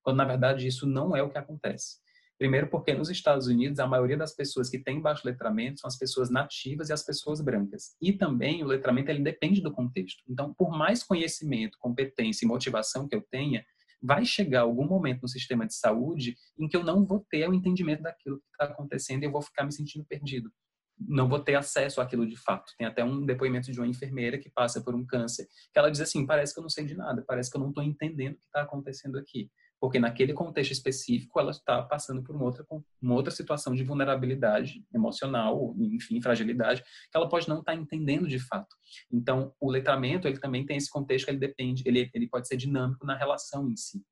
Quando 0.01 0.17
na 0.17 0.25
verdade 0.25 0.67
isso 0.67 0.85
não 0.87 1.15
é 1.15 1.21
o 1.21 1.29
que 1.29 1.37
acontece. 1.37 1.97
Primeiro, 2.37 2.67
porque 2.67 2.93
nos 2.93 3.09
Estados 3.09 3.47
Unidos, 3.47 3.79
a 3.79 3.87
maioria 3.87 4.15
das 4.15 4.35
pessoas 4.35 4.69
que 4.69 4.77
têm 4.77 5.01
baixo 5.01 5.25
letramento 5.25 5.79
são 5.79 5.87
as 5.87 5.97
pessoas 5.97 6.29
nativas 6.29 6.89
e 6.89 6.93
as 6.93 7.03
pessoas 7.03 7.41
brancas. 7.41 7.95
E 7.99 8.13
também 8.13 8.63
o 8.63 8.67
letramento 8.67 9.09
ele 9.09 9.23
depende 9.23 9.59
do 9.59 9.71
contexto. 9.71 10.23
Então, 10.29 10.53
por 10.53 10.69
mais 10.69 11.03
conhecimento, 11.03 11.79
competência 11.79 12.45
e 12.45 12.47
motivação 12.47 13.07
que 13.07 13.15
eu 13.15 13.25
tenha, 13.31 13.65
vai 13.99 14.23
chegar 14.23 14.61
algum 14.61 14.85
momento 14.85 15.23
no 15.23 15.27
sistema 15.27 15.65
de 15.65 15.73
saúde 15.73 16.35
em 16.59 16.67
que 16.67 16.77
eu 16.77 16.83
não 16.83 17.03
vou 17.03 17.25
ter 17.27 17.49
o 17.49 17.53
entendimento 17.55 18.03
daquilo 18.03 18.37
que 18.37 18.45
está 18.51 18.65
acontecendo 18.65 19.23
e 19.23 19.25
eu 19.25 19.31
vou 19.31 19.41
ficar 19.41 19.63
me 19.63 19.71
sentindo 19.71 20.05
perdido. 20.05 20.51
Não 20.99 21.27
vou 21.27 21.39
ter 21.39 21.55
acesso 21.55 21.99
àquilo 21.99 22.27
de 22.27 22.37
fato. 22.37 22.71
Tem 22.77 22.85
até 22.85 23.03
um 23.03 23.25
depoimento 23.25 23.71
de 23.71 23.79
uma 23.79 23.87
enfermeira 23.87 24.37
que 24.37 24.49
passa 24.51 24.79
por 24.81 24.93
um 24.93 25.05
câncer, 25.05 25.47
que 25.71 25.77
ela 25.77 25.89
diz 25.89 26.01
assim: 26.01 26.25
parece 26.25 26.53
que 26.53 26.59
eu 26.59 26.63
não 26.63 26.69
sei 26.69 26.85
de 26.85 26.95
nada, 26.95 27.23
parece 27.27 27.51
que 27.51 27.57
eu 27.57 27.61
não 27.61 27.69
estou 27.69 27.83
entendendo 27.83 28.33
o 28.33 28.39
que 28.39 28.45
está 28.45 28.61
acontecendo 28.61 29.17
aqui 29.17 29.49
porque 29.79 29.99
naquele 29.99 30.33
contexto 30.33 30.71
específico 30.71 31.39
ela 31.39 31.51
está 31.51 31.81
passando 31.83 32.23
por 32.23 32.35
uma 32.35 32.45
outra, 32.45 32.65
uma 33.01 33.13
outra 33.13 33.31
situação 33.31 33.75
de 33.75 33.83
vulnerabilidade 33.83 34.83
emocional, 34.93 35.75
enfim, 35.77 36.21
fragilidade, 36.21 36.83
que 36.83 37.15
ela 37.17 37.29
pode 37.29 37.47
não 37.47 37.59
estar 37.59 37.75
entendendo 37.75 38.27
de 38.27 38.39
fato. 38.39 38.75
Então, 39.11 39.53
o 39.59 39.69
letramento, 39.69 40.27
ele 40.27 40.39
também 40.39 40.65
tem 40.65 40.77
esse 40.77 40.89
contexto 40.89 41.25
que 41.25 41.31
ele 41.31 41.39
depende, 41.39 41.83
ele, 41.85 42.09
ele 42.13 42.27
pode 42.27 42.47
ser 42.47 42.57
dinâmico 42.57 43.05
na 43.05 43.15
relação 43.15 43.69
em 43.69 43.75
si. 43.75 44.03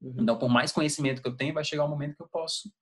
Uhum. 0.00 0.16
Então, 0.20 0.38
por 0.38 0.48
mais 0.48 0.72
conhecimento 0.72 1.20
que 1.20 1.28
eu 1.28 1.36
tenho, 1.36 1.54
vai 1.54 1.64
chegar 1.64 1.84
um 1.84 1.88
momento 1.88 2.16
que 2.16 2.22
eu 2.22 2.28
posso 2.28 2.72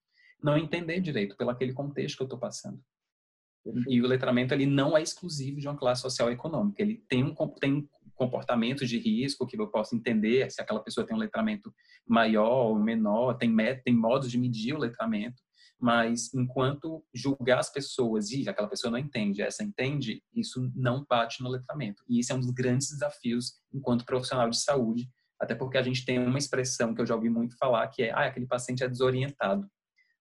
não 0.42 0.56
entender 0.56 1.00
direito 1.00 1.36
pelo 1.36 1.50
aquele 1.50 1.72
contexto 1.72 2.16
que 2.16 2.22
eu 2.22 2.26
estou 2.26 2.38
passando. 2.38 2.80
E 3.88 4.02
o 4.02 4.06
letramento 4.06 4.52
ele 4.52 4.66
não 4.66 4.96
é 4.96 5.02
exclusivo 5.02 5.58
de 5.58 5.66
uma 5.66 5.76
classe 5.76 6.02
social 6.02 6.30
econômica. 6.30 6.82
Ele 6.82 7.02
tem 7.08 7.24
um, 7.24 7.34
tem 7.58 7.88
comportamentos 8.14 8.88
de 8.88 8.98
risco 8.98 9.46
que 9.46 9.58
eu 9.58 9.68
posso 9.68 9.94
entender 9.94 10.50
se 10.50 10.60
aquela 10.60 10.80
pessoa 10.82 11.06
tem 11.06 11.16
um 11.16 11.20
letramento 11.20 11.74
maior 12.06 12.68
ou 12.68 12.78
menor, 12.78 13.34
tem, 13.34 13.54
tem 13.84 13.94
modos 13.94 14.30
de 14.30 14.38
medir 14.38 14.74
o 14.74 14.78
letramento, 14.78 15.42
mas 15.80 16.32
enquanto 16.32 17.04
julgar 17.12 17.58
as 17.58 17.70
pessoas 17.70 18.30
e 18.30 18.48
aquela 18.48 18.68
pessoa 18.68 18.90
não 18.90 18.98
entende, 18.98 19.42
essa 19.42 19.62
entende, 19.62 20.22
isso 20.34 20.70
não 20.74 21.04
bate 21.08 21.42
no 21.42 21.50
letramento. 21.50 22.02
E 22.08 22.20
isso 22.20 22.32
é 22.32 22.36
um 22.36 22.40
dos 22.40 22.50
grandes 22.50 22.88
desafios 22.88 23.54
enquanto 23.72 24.04
profissional 24.04 24.48
de 24.48 24.58
saúde, 24.58 25.10
até 25.40 25.54
porque 25.54 25.76
a 25.76 25.82
gente 25.82 26.04
tem 26.04 26.18
uma 26.18 26.38
expressão 26.38 26.94
que 26.94 27.00
eu 27.00 27.06
já 27.06 27.14
ouvi 27.14 27.28
muito 27.28 27.56
falar, 27.58 27.88
que 27.88 28.02
é, 28.02 28.12
ah, 28.12 28.26
aquele 28.26 28.46
paciente 28.46 28.84
é 28.84 28.88
desorientado, 28.88 29.68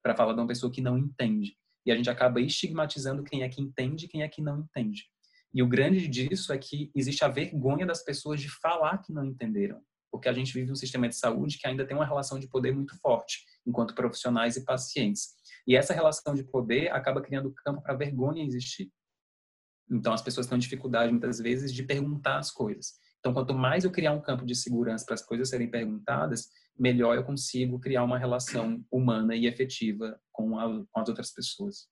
para 0.01 0.15
falar 0.15 0.34
de 0.34 0.39
uma 0.39 0.47
pessoa 0.47 0.71
que 0.71 0.82
não 0.82 0.97
entende. 0.97 1.56
E 1.86 1.91
a 1.91 1.95
gente 1.95 2.10
acaba 2.10 2.41
estigmatizando 2.41 3.23
quem 3.23 3.43
é 3.43 3.49
que 3.49 3.62
entende 3.62 4.06
e 4.06 4.08
quem 4.08 4.23
é 4.23 4.27
que 4.27 4.41
não 4.41 4.60
entende. 4.60 5.06
E 5.54 5.62
o 5.62 5.68
grande 5.68 6.08
disso 6.08 6.52
é 6.52 6.58
que 6.58 6.92
existe 6.96 7.24
a 7.24 7.28
vergonha 7.28 7.86
das 7.86 8.04
pessoas 8.04 8.42
de 8.42 8.50
falar 8.50 8.98
que 8.98 9.13
não 9.13 9.24
entenderam, 9.24 9.82
porque 10.12 10.28
a 10.28 10.34
gente 10.34 10.52
vive 10.52 10.72
um 10.72 10.76
sistema 10.76 11.08
de 11.08 11.16
saúde 11.16 11.60
que 11.60 11.68
ainda 11.68 11.86
tem 11.86 11.96
uma 11.96 12.06
relação 12.06 12.39
de 12.39 12.48
poder 12.48 12.74
muito 12.74 12.98
forte, 13.00 13.46
enquanto 13.66 13.94
profissionais 13.94 14.58
e 14.58 14.66
pacientes. 14.66 15.36
E 15.68 15.76
essa 15.76 15.94
relação 15.94 16.34
de 16.34 16.44
poder 16.44 16.92
acaba 16.92 17.22
criando 17.22 17.54
campo 17.54 17.84
para 17.84 17.94
vergonha 17.94 18.44
existir. 18.44 18.92
Então 19.92 20.12
as 20.12 20.24
pessoas 20.24 20.48
têm 20.48 20.58
dificuldade 20.58 21.12
muitas 21.12 21.38
vezes 21.39 21.72
de 21.72 21.84
perguntar 21.84 22.39
as 22.39 22.50
coisas. 22.50 22.94
Então 23.20 23.32
quanto 23.34 23.54
mais 23.54 23.84
eu 23.84 23.92
criar 23.92 24.12
um 24.13 24.22
campo 24.22 24.46
de 24.46 24.56
segurança 24.56 25.06
para 25.06 25.13
as 25.13 25.22
coisas 25.22 25.50
serem 25.50 25.70
perguntadas, 25.70 26.48
melhor 26.78 27.16
eu 27.16 27.24
consigo 27.24 27.80
criar 27.80 28.04
uma 28.04 28.18
relação 28.18 28.84
humana 28.92 29.36
e 29.36 29.46
efetiva 29.46 30.20
com, 30.32 30.58
a, 30.58 30.68
com 30.92 31.00
as 31.00 31.10
outras 31.10 31.32
pessoas. 31.32 31.88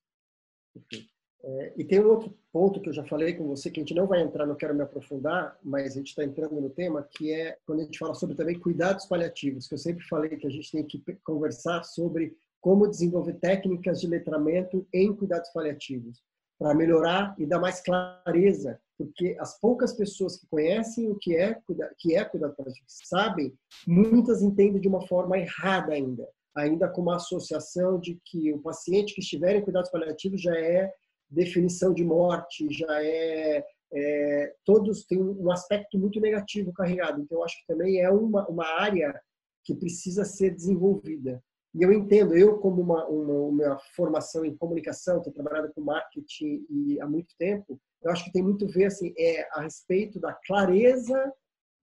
Perfeito. 0.74 1.21
É, 1.44 1.74
e 1.76 1.84
tem 1.84 2.00
um 2.00 2.10
outro 2.10 2.38
ponto 2.52 2.80
que 2.80 2.90
eu 2.90 2.94
já 2.94 3.04
falei 3.06 3.34
com 3.34 3.48
você, 3.48 3.72
que 3.72 3.80
a 3.80 3.84
gente 3.84 3.96
não 3.96 4.06
vai 4.06 4.22
entrar, 4.22 4.46
não 4.46 4.56
quero 4.56 4.76
me 4.76 4.84
aprofundar, 4.84 5.58
mas 5.64 5.94
a 5.94 5.96
gente 5.96 6.10
está 6.10 6.24
entrando 6.24 6.62
no 6.62 6.70
tema, 6.70 7.08
que 7.10 7.32
é 7.32 7.58
quando 7.66 7.80
a 7.80 7.84
gente 7.84 7.98
fala 7.98 8.14
sobre 8.14 8.36
também 8.36 8.60
cuidados 8.60 9.06
paliativos, 9.06 9.68
que 9.68 9.74
eu 9.74 9.80
sempre 9.80 10.06
falei 10.08 10.38
que 10.38 10.46
a 10.46 10.52
gente 10.52 10.72
tem 10.72 10.86
que 10.86 11.02
conversar 11.24 11.84
sobre 11.84 12.38
como 12.60 12.88
desenvolver 12.88 13.34
técnicas 13.40 14.00
de 14.00 14.08
letramento 14.08 14.88
em 14.94 15.16
cuidados 15.16 15.50
paliativos. 15.52 16.22
para 16.60 16.76
melhorar 16.76 17.34
e 17.40 17.46
dar 17.48 17.60
mais 17.60 17.82
clareza, 17.82 18.80
porque 18.96 19.36
as 19.40 19.60
poucas 19.60 19.94
pessoas 19.94 20.38
que 20.38 20.46
conhecem 20.46 21.10
o 21.10 21.16
que 21.16 21.36
é 21.36 21.58
que 21.98 22.16
é 22.16 22.24
cuidado 22.24 22.56
paliativo, 22.56 22.86
sabem, 22.88 23.52
muitas 23.88 24.44
entendem 24.44 24.80
de 24.80 24.88
uma 24.88 25.02
forma 25.08 25.40
errada 25.40 25.92
ainda, 25.92 26.28
ainda 26.56 26.88
com 26.88 27.02
uma 27.02 27.16
associação 27.16 28.00
de 28.00 28.22
que 28.24 28.54
o 28.54 28.60
paciente 28.60 29.16
que 29.16 29.22
estiver 29.22 29.56
em 29.56 29.64
cuidados 29.64 29.90
paliativos 29.90 30.40
já 30.40 30.56
é 30.56 30.94
definição 31.32 31.94
de 31.94 32.04
morte, 32.04 32.68
já 32.72 33.04
é, 33.04 33.66
é 33.94 34.54
todos 34.66 35.06
têm 35.06 35.22
um 35.22 35.50
aspecto 35.50 35.98
muito 35.98 36.20
negativo 36.20 36.74
carregado. 36.74 37.22
Então, 37.22 37.44
acho 37.44 37.60
que 37.62 37.68
também 37.68 38.02
é 38.02 38.10
uma, 38.12 38.48
uma 38.48 38.66
área 38.66 39.20
que 39.64 39.74
precisa 39.76 40.26
ser 40.26 40.54
desenvolvida. 40.54 41.42
E 41.74 41.84
eu 41.84 41.94
entendo, 41.94 42.36
eu 42.36 42.60
como 42.60 42.82
uma, 42.82 43.08
uma, 43.08 43.34
uma 43.34 43.80
formação 43.96 44.44
em 44.44 44.56
comunicação, 44.58 45.22
tenho 45.22 45.34
trabalhado 45.34 45.72
com 45.74 45.82
marketing 45.82 46.66
e 46.70 47.00
há 47.00 47.08
muito 47.08 47.34
tempo, 47.38 47.80
eu 48.04 48.12
acho 48.12 48.26
que 48.26 48.32
tem 48.32 48.44
muito 48.44 48.66
a 48.66 48.68
ver 48.68 48.86
assim, 48.86 49.14
é 49.18 49.48
a 49.54 49.62
respeito 49.62 50.20
da 50.20 50.34
clareza 50.34 51.34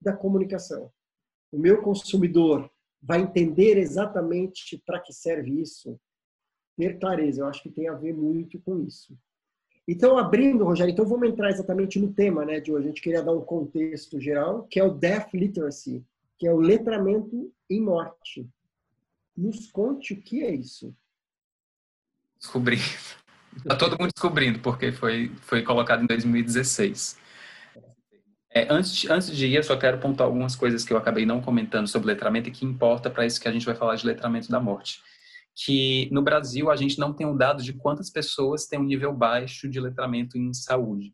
da 0.00 0.14
comunicação. 0.14 0.92
O 1.50 1.58
meu 1.58 1.80
consumidor 1.80 2.70
vai 3.00 3.20
entender 3.20 3.78
exatamente 3.78 4.82
para 4.84 5.00
que 5.00 5.12
serve 5.12 5.61
isso. 5.61 5.98
Ter 6.76 6.98
clareza, 6.98 7.40
eu 7.40 7.46
acho 7.46 7.62
que 7.62 7.70
tem 7.70 7.88
a 7.88 7.94
ver 7.94 8.12
muito 8.12 8.61
com 8.61 8.80
isso. 8.80 9.16
Então, 9.88 10.18
abrindo, 10.18 10.64
Rogério, 10.64 10.92
então 10.92 11.07
vamos 11.07 11.27
entrar 11.27 11.48
exatamente 11.48 11.98
no 11.98 12.12
tema 12.12 12.44
né, 12.44 12.61
de 12.61 12.70
hoje. 12.70 12.85
A 12.85 12.88
gente 12.88 13.01
queria 13.01 13.22
dar 13.22 13.33
um 13.33 13.40
contexto 13.40 14.20
geral, 14.20 14.64
que 14.64 14.79
é 14.79 14.85
o 14.85 14.92
Death 14.92 15.33
Literacy, 15.33 16.05
que 16.38 16.46
é 16.46 16.53
o 16.53 16.61
letramento 16.61 17.51
em 17.70 17.81
morte. 17.81 18.46
Nos 19.35 19.70
conte 19.70 20.12
o 20.12 20.20
que 20.20 20.44
é 20.44 20.55
isso. 20.55 20.94
Descobri. 22.38 22.77
Está 23.57 23.74
todo 23.77 23.98
mundo 23.98 24.11
descobrindo, 24.14 24.59
porque 24.59 24.92
foi, 24.92 25.33
foi 25.40 25.62
colocado 25.62 26.03
em 26.03 26.07
2016. 26.07 27.18
É, 28.51 28.66
antes, 28.70 29.09
antes 29.09 29.35
de 29.35 29.46
ir, 29.46 29.55
eu 29.55 29.62
só 29.62 29.77
quero 29.77 29.98
pontuar 29.98 30.29
algumas 30.29 30.55
coisas 30.55 30.85
que 30.85 30.92
eu 30.92 30.98
acabei 30.98 31.24
não 31.24 31.40
comentando 31.40 31.88
sobre 31.88 32.09
letramento 32.09 32.51
e 32.51 32.53
que 32.53 32.66
importa 32.66 33.09
para 33.09 33.24
isso 33.24 33.40
que 33.40 33.48
a 33.48 33.53
gente 33.53 33.64
vai 33.64 33.74
falar 33.74 33.96
de 33.96 34.07
letramento 34.07 34.51
da 34.51 34.61
morte. 34.61 35.03
Que 35.64 36.09
no 36.12 36.23
Brasil 36.23 36.71
a 36.71 36.77
gente 36.77 36.99
não 36.99 37.12
tem 37.12 37.27
um 37.27 37.37
dado 37.37 37.62
de 37.62 37.73
quantas 37.73 38.11
pessoas 38.11 38.66
têm 38.66 38.79
um 38.79 38.85
nível 38.85 39.12
baixo 39.12 39.68
de 39.68 39.81
letramento 39.81 40.38
em 40.38 40.53
saúde. 40.53 41.12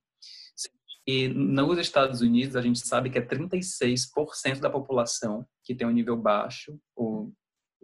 E 1.07 1.29
nos 1.29 1.79
Estados 1.79 2.21
Unidos 2.23 2.57
a 2.57 2.63
gente 2.63 2.87
sabe 2.87 3.11
que 3.11 3.19
é 3.19 3.27
36% 3.27 4.61
da 4.61 4.71
população 4.71 5.47
que 5.63 5.75
tem 5.75 5.87
um 5.87 5.93
nível 5.93 6.17
baixo 6.17 6.79
ou 6.97 7.33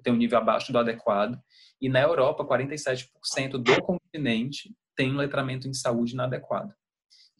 tem 0.02 0.12
um 0.12 0.16
nível 0.16 0.38
abaixo 0.38 0.72
do 0.72 0.78
adequado. 0.78 1.38
E 1.80 1.88
na 1.88 2.00
Europa, 2.00 2.44
47% 2.44 3.58
do 3.58 3.82
continente 3.82 4.74
tem 4.96 5.12
um 5.12 5.16
letramento 5.16 5.68
em 5.68 5.74
saúde 5.74 6.14
inadequado. 6.14 6.74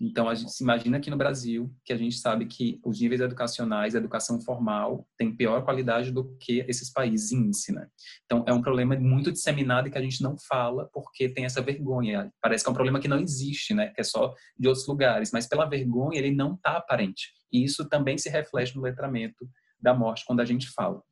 Então, 0.01 0.31
a 0.31 0.35
gente 0.35 0.51
se 0.53 0.63
imagina 0.63 0.97
aqui 0.97 1.11
no 1.11 1.17
Brasil, 1.17 1.71
que 1.85 1.93
a 1.93 1.97
gente 1.97 2.17
sabe 2.17 2.47
que 2.47 2.81
os 2.83 2.99
níveis 2.99 3.21
educacionais, 3.21 3.95
a 3.95 3.99
educação 3.99 4.41
formal, 4.41 5.07
tem 5.19 5.37
pior 5.37 5.63
qualidade 5.63 6.11
do 6.11 6.35
que 6.39 6.65
esses 6.67 6.91
países 6.91 7.33
índice, 7.33 7.71
né? 7.71 7.87
Então, 8.25 8.43
é 8.49 8.53
um 8.53 8.63
problema 8.63 8.97
muito 8.97 9.31
disseminado 9.31 9.89
e 9.89 9.91
que 9.91 9.99
a 9.99 10.03
gente 10.03 10.23
não 10.23 10.37
fala 10.49 10.89
porque 10.93 11.29
tem 11.29 11.45
essa 11.45 11.61
vergonha. 11.61 12.33
Parece 12.41 12.65
que 12.65 12.71
é 12.71 12.73
um 12.73 12.75
problema 12.75 12.99
que 12.99 13.09
não 13.09 13.21
existe, 13.21 13.75
né? 13.75 13.89
Que 13.89 14.01
é 14.01 14.05
só 14.05 14.35
de 14.59 14.69
outros 14.69 14.87
lugares. 14.87 15.33
Mas 15.33 15.47
pela 15.47 15.69
vergonha, 15.69 16.19
ele 16.19 16.35
não 16.35 16.55
está 16.55 16.79
aparente. 16.79 17.35
E 17.53 17.63
isso 17.63 17.87
também 17.87 18.17
se 18.17 18.31
reflete 18.31 18.75
no 18.77 18.83
letramento 18.83 19.47
da 19.79 19.93
morte 19.93 20.25
quando 20.27 20.41
a 20.41 20.47
gente 20.47 20.69
fala. 20.71 21.03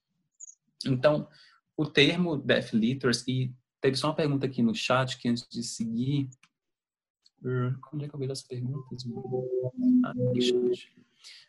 Então, 0.87 1.29
o 1.77 1.85
termo 1.85 2.37
Death 2.37 2.73
Literacy, 2.73 3.31
e 3.31 3.55
teve 3.81 3.97
só 3.97 4.09
uma 4.09 4.17
pergunta 4.17 4.47
aqui 4.47 4.63
no 4.63 4.75
chat 4.75 5.19
que 5.19 5.29
antes 5.29 5.47
de 5.51 5.63
seguir. 5.63 6.29
Onde 7.93 8.05
é 8.05 8.09
que 8.09 8.15
eu 8.15 8.19
vejo 8.19 8.33
as 8.33 8.43
perguntas? 8.43 9.05
Ah. 10.05 10.13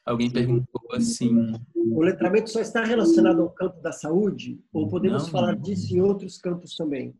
Alguém 0.05 0.31
perguntou 0.31 0.81
assim. 0.93 1.53
O 1.75 2.01
letramento 2.01 2.49
só 2.49 2.59
está 2.59 2.83
relacionado 2.83 3.41
ao 3.41 3.49
campo 3.49 3.81
da 3.81 3.91
saúde? 3.91 4.59
Ou 4.73 4.87
podemos 4.87 5.23
não, 5.23 5.29
falar 5.29 5.55
disso 5.55 5.95
em 5.95 6.01
outros 6.01 6.37
campos 6.37 6.75
também? 6.75 7.15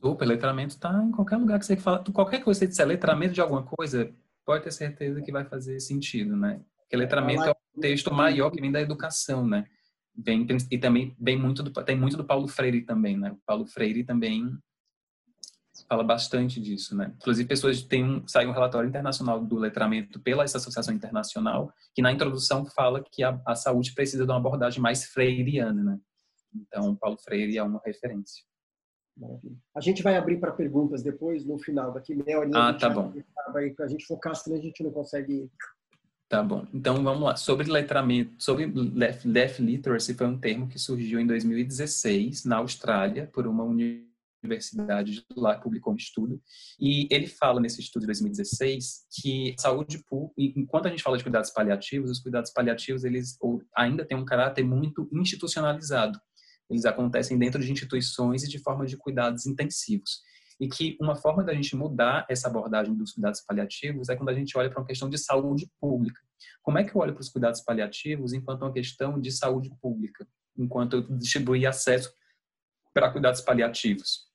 Super, 0.00 0.26
letramento 0.26 0.74
está 0.74 1.02
em 1.02 1.10
qualquer 1.10 1.36
lugar 1.36 1.58
que 1.58 1.66
você 1.66 1.76
fala. 1.76 2.04
Qualquer 2.12 2.42
coisa 2.42 2.60
que 2.60 2.66
você 2.66 2.68
disser 2.68 2.86
letramento 2.86 3.34
de 3.34 3.40
alguma 3.40 3.62
coisa, 3.62 4.10
pode 4.44 4.64
ter 4.64 4.72
certeza 4.72 5.20
que 5.20 5.32
vai 5.32 5.44
fazer 5.44 5.80
sentido, 5.80 6.36
né? 6.36 6.60
Porque 6.80 6.96
letramento 6.96 7.44
é 7.44 7.50
um 7.50 7.80
texto 7.80 8.12
maior 8.12 8.50
que 8.50 8.60
vem 8.60 8.72
da 8.72 8.80
educação, 8.80 9.46
né? 9.46 9.66
vem 10.18 10.46
e 10.70 10.78
também 10.78 11.16
vem 11.18 11.38
muito 11.38 11.62
do, 11.62 11.70
tem 11.84 11.96
muito 11.96 12.16
do 12.16 12.24
Paulo 12.24 12.48
Freire 12.48 12.82
também, 12.82 13.16
né? 13.16 13.30
O 13.30 13.38
Paulo 13.46 13.66
Freire 13.66 14.02
também 14.02 14.58
fala 15.88 16.04
bastante 16.04 16.60
disso, 16.60 16.94
né? 16.94 17.12
Inclusive 17.16 17.48
pessoas 17.48 17.82
tem 17.82 18.04
um 18.04 18.28
saiu 18.28 18.50
um 18.50 18.52
relatório 18.52 18.88
internacional 18.88 19.42
do 19.42 19.58
letramento 19.58 20.20
pela 20.20 20.44
essa 20.44 20.58
associação 20.58 20.94
internacional 20.94 21.72
que 21.94 22.02
na 22.02 22.12
introdução 22.12 22.66
fala 22.66 23.02
que 23.02 23.22
a, 23.24 23.40
a 23.46 23.54
saúde 23.54 23.94
precisa 23.94 24.24
de 24.24 24.30
uma 24.30 24.38
abordagem 24.38 24.80
mais 24.80 25.04
freiriana, 25.04 25.82
né? 25.82 25.98
Então 26.54 26.94
Paulo 26.94 27.16
Freire 27.18 27.56
é 27.56 27.62
uma 27.62 27.80
referência. 27.84 28.44
Maravilha. 29.16 29.56
A 29.74 29.80
gente 29.80 30.02
vai 30.02 30.16
abrir 30.16 30.38
para 30.38 30.52
perguntas 30.52 31.02
depois 31.02 31.44
no 31.44 31.58
final 31.58 31.92
daqui 31.92 32.14
meia 32.14 32.38
hora. 32.38 32.50
Ah, 32.54 32.74
tá 32.74 32.88
bom. 32.88 33.12
Vai 33.52 33.74
a 33.80 33.86
gente 33.86 34.06
focar, 34.06 34.36
senão 34.36 34.58
a 34.58 34.60
gente 34.60 34.82
não 34.82 34.90
consegue 34.90 35.50
Tá 36.28 36.42
bom. 36.42 36.66
Então 36.74 37.02
vamos 37.02 37.22
lá. 37.22 37.36
Sobre 37.36 37.70
letramento, 37.70 38.32
sobre 38.36 38.66
Deaf 38.66 39.62
Literacy 39.62 40.12
foi 40.12 40.26
um 40.26 40.38
termo 40.38 40.68
que 40.68 40.78
surgiu 40.78 41.18
em 41.18 41.26
2016 41.26 42.44
na 42.44 42.58
Austrália 42.58 43.30
por 43.32 43.46
uma 43.46 43.64
universidade 43.64 44.07
de 45.04 45.24
lá 45.36 45.58
publicou 45.58 45.92
um 45.92 45.96
estudo 45.96 46.40
e 46.78 47.08
ele 47.10 47.26
fala 47.26 47.60
nesse 47.60 47.80
estudo 47.80 48.02
de 48.02 48.06
2016 48.06 49.06
que 49.20 49.54
saúde 49.58 50.02
pública, 50.04 50.34
enquanto 50.38 50.86
a 50.86 50.90
gente 50.90 51.02
fala 51.02 51.18
de 51.18 51.24
cuidados 51.24 51.50
paliativos, 51.50 52.10
os 52.10 52.20
cuidados 52.20 52.52
paliativos 52.52 53.04
eles 53.04 53.36
ainda 53.76 54.04
têm 54.04 54.16
um 54.16 54.24
caráter 54.24 54.64
muito 54.64 55.08
institucionalizado. 55.12 56.20
Eles 56.70 56.84
acontecem 56.84 57.38
dentro 57.38 57.62
de 57.62 57.72
instituições 57.72 58.44
e 58.44 58.48
de 58.48 58.58
forma 58.58 58.86
de 58.86 58.96
cuidados 58.96 59.46
intensivos 59.46 60.22
e 60.60 60.68
que 60.68 60.96
uma 61.00 61.14
forma 61.14 61.44
da 61.44 61.54
gente 61.54 61.76
mudar 61.76 62.26
essa 62.28 62.48
abordagem 62.48 62.94
dos 62.94 63.12
cuidados 63.12 63.40
paliativos 63.40 64.08
é 64.08 64.16
quando 64.16 64.30
a 64.30 64.34
gente 64.34 64.56
olha 64.58 64.68
para 64.68 64.80
uma 64.80 64.86
questão 64.86 65.08
de 65.08 65.18
saúde 65.18 65.70
pública. 65.80 66.20
Como 66.62 66.78
é 66.78 66.84
que 66.84 66.94
eu 66.94 67.00
olho 67.00 67.14
para 67.14 67.20
os 67.20 67.28
cuidados 67.28 67.60
paliativos 67.60 68.32
enquanto 68.32 68.62
uma 68.62 68.72
questão 68.72 69.20
de 69.20 69.30
saúde 69.30 69.70
pública, 69.80 70.26
enquanto 70.56 70.94
eu 70.94 71.02
distribuir 71.16 71.68
acesso 71.68 72.12
para 72.92 73.10
cuidados 73.10 73.40
paliativos? 73.40 74.27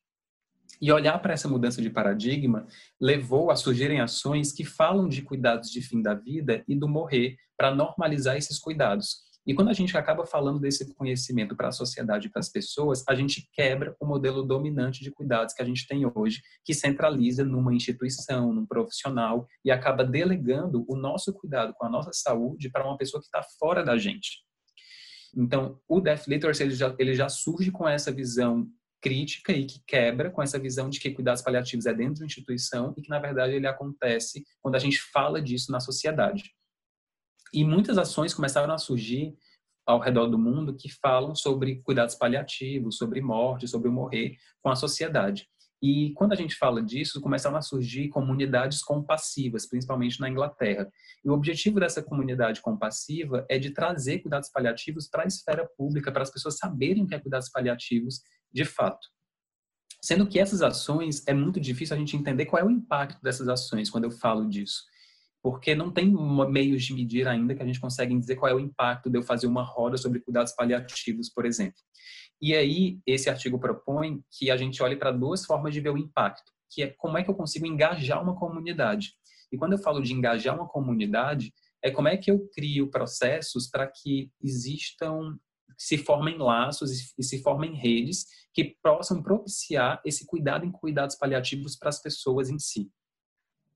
E 0.82 0.92
olhar 0.92 1.20
para 1.20 1.34
essa 1.34 1.48
mudança 1.48 1.82
de 1.82 1.90
paradigma 1.90 2.66
levou 3.00 3.52
a 3.52 3.56
surgirem 3.56 4.02
ações 4.02 4.52
que 4.52 4.64
falam 4.64 5.08
de 5.08 5.22
cuidados 5.22 5.70
de 5.70 5.82
fim 5.82 6.02
da 6.02 6.14
vida 6.14 6.64
e 6.68 6.76
do 6.76 6.88
morrer 6.88 7.36
para 7.58 7.74
normalizar 7.74 8.38
esses 8.38 8.60
cuidados. 8.60 9.24
E 9.46 9.54
quando 9.54 9.70
a 9.70 9.74
gente 9.74 9.98
acaba 9.98 10.26
falando 10.26 10.60
desse 10.60 10.94
conhecimento 10.96 11.56
para 11.56 11.68
a 11.68 11.72
sociedade 11.72 12.28
e 12.28 12.30
para 12.30 12.40
as 12.40 12.50
pessoas, 12.50 13.04
a 13.08 13.14
gente 13.14 13.50
quebra 13.52 13.96
o 14.00 14.06
modelo 14.06 14.42
dominante 14.42 15.04
de 15.04 15.12
cuidados 15.12 15.54
que 15.54 15.62
a 15.62 15.66
gente 15.66 15.86
tem 15.86 16.10
hoje, 16.16 16.42
que 16.64 16.74
centraliza 16.74 17.44
numa 17.44 17.74
instituição, 17.74 18.54
num 18.54 18.66
profissional 18.66 19.46
e 19.64 19.70
acaba 19.70 20.06
delegando 20.06 20.86
o 20.88 20.96
nosso 20.96 21.34
cuidado 21.34 21.74
com 21.74 21.86
a 21.86 21.90
nossa 21.90 22.12
saúde 22.14 22.70
para 22.70 22.86
uma 22.86 22.98
pessoa 22.98 23.20
que 23.20 23.28
está 23.28 23.44
fora 23.60 23.84
da 23.84 23.98
gente. 23.98 24.44
Então, 25.36 25.80
o 25.90 26.00
Death 26.00 26.28
Literacy 26.28 26.64
ele 26.64 26.76
já, 26.76 26.96
ele 26.98 27.14
já 27.14 27.28
surge 27.28 27.70
com 27.72 27.88
essa 27.88 28.12
visão 28.12 28.68
crítica 29.04 29.52
e 29.52 29.66
que 29.66 29.84
quebra 29.86 30.32
com 30.32 30.42
essa 30.42 30.58
visão 30.58 30.90
de 30.90 30.98
que 30.98 31.12
cuidados 31.12 31.42
paliativos 31.42 31.86
é 31.86 31.94
dentro 31.94 32.22
da 32.22 32.26
instituição 32.26 32.94
e 32.98 33.02
que, 33.02 33.10
na 33.10 33.20
verdade, 33.20 33.54
ele 33.54 33.68
acontece 33.68 34.46
quando 34.62 34.76
a 34.76 34.80
gente 34.80 34.98
fala 35.12 35.42
disso 35.42 35.74
na 35.74 35.82
sociedade. 35.82 36.56
E 37.54 37.66
muitas 37.66 37.98
ações 37.98 38.34
começaram 38.34 38.74
a 38.74 38.78
surgir 38.78 39.36
ao 39.86 40.00
redor 40.00 40.28
do 40.28 40.40
mundo 40.40 40.74
que 40.74 40.90
falam 40.90 41.36
sobre 41.36 41.82
cuidados 41.82 42.16
paliativos, 42.16 42.96
sobre 42.96 43.20
morte, 43.20 43.68
sobre 43.68 43.90
morrer 43.90 44.38
com 44.62 44.70
a 44.70 44.76
sociedade. 44.76 45.50
E 45.82 46.14
quando 46.14 46.32
a 46.32 46.38
gente 46.38 46.56
fala 46.56 46.82
disso, 46.82 47.20
começaram 47.20 47.58
a 47.58 47.62
surgir 47.62 48.08
comunidades 48.08 48.82
compassivas, 48.82 49.68
principalmente 49.68 50.18
na 50.22 50.30
Inglaterra. 50.30 50.90
E 51.26 51.30
o 51.30 51.34
objetivo 51.34 51.78
dessa 51.78 52.02
comunidade 52.02 52.62
compassiva 52.62 53.46
é 53.50 53.60
de 53.60 53.72
trazer 53.72 54.20
cuidados 54.20 54.50
paliativos 54.50 55.10
para 55.10 55.24
a 55.24 55.28
esfera 55.28 55.70
pública, 55.78 56.10
para 56.10 56.24
as 56.24 56.32
pessoas 56.32 56.58
saberem 56.58 57.04
o 57.04 57.08
que 57.08 57.14
é 57.14 57.20
cuidados 57.20 57.50
paliativos 57.50 58.22
de 58.54 58.66
fato. 58.66 59.08
Sendo 60.02 60.28
que 60.28 60.40
essas 60.40 60.62
ações, 60.62 61.26
é 61.28 61.34
muito 61.34 61.60
difícil 61.60 61.96
a 61.96 62.00
gente 62.00 62.16
entender 62.16 62.46
qual 62.46 62.62
é 62.62 62.66
o 62.66 62.72
impacto 62.72 63.22
dessas 63.22 63.48
ações 63.48 63.90
quando 63.90 64.04
eu 64.04 64.12
falo 64.12 64.48
disso 64.48 64.84
porque 65.44 65.76
não 65.76 65.92
tem 65.92 66.10
meios 66.50 66.86
de 66.86 66.94
medir 66.94 67.28
ainda 67.28 67.54
que 67.54 67.62
a 67.62 67.66
gente 67.66 67.80
consegue 67.80 68.18
dizer 68.18 68.38
qual 68.38 68.50
é 68.50 68.56
o 68.56 68.60
impacto 68.62 69.10
de 69.10 69.18
eu 69.18 69.24
fazer 69.24 69.46
uma 69.46 69.62
roda 69.62 69.98
sobre 69.98 70.22
cuidados 70.22 70.54
paliativos, 70.54 71.30
por 71.30 71.46
exemplo. 71.46 71.82
E 72.42 72.56
aí, 72.56 73.00
esse 73.06 73.30
artigo 73.30 73.60
propõe 73.60 74.24
que 74.32 74.50
a 74.50 74.56
gente 74.56 74.82
olhe 74.82 74.96
para 74.96 75.12
duas 75.12 75.46
formas 75.46 75.74
de 75.74 75.82
ver 75.82 75.90
o 75.90 75.98
impacto, 75.98 76.50
que 76.72 76.84
é 76.84 76.88
como 76.88 77.18
é 77.18 77.24
que 77.24 77.30
eu 77.30 77.36
consigo 77.36 77.68
engajar 77.68 78.24
uma 78.24 78.36
comunidade. 78.36 79.14
E 79.52 79.58
quando 79.58 79.74
eu 79.74 79.78
falo 79.78 80.02
de 80.02 80.14
engajar 80.14 80.56
uma 80.56 80.68
comunidade, 80.68 81.54
é 81.84 81.92
como 81.92 82.08
é 82.08 82.16
que 82.16 82.32
eu 82.32 82.48
crio 82.56 82.90
processos 82.90 83.70
para 83.70 83.86
que 83.86 84.32
existam 84.42 85.38
se 85.78 85.98
formem 85.98 86.38
laços 86.38 87.14
e 87.18 87.24
se 87.24 87.42
formem 87.42 87.76
redes 87.76 88.26
que 88.54 88.76
possam 88.84 89.22
propiciar 89.22 90.02
esse 90.06 90.26
cuidado 90.26 90.66
em 90.66 90.72
cuidados 90.72 91.16
paliativos 91.16 91.76
para 91.76 91.90
as 91.90 92.02
pessoas 92.02 92.50
em 92.50 92.60
si. 92.60 92.92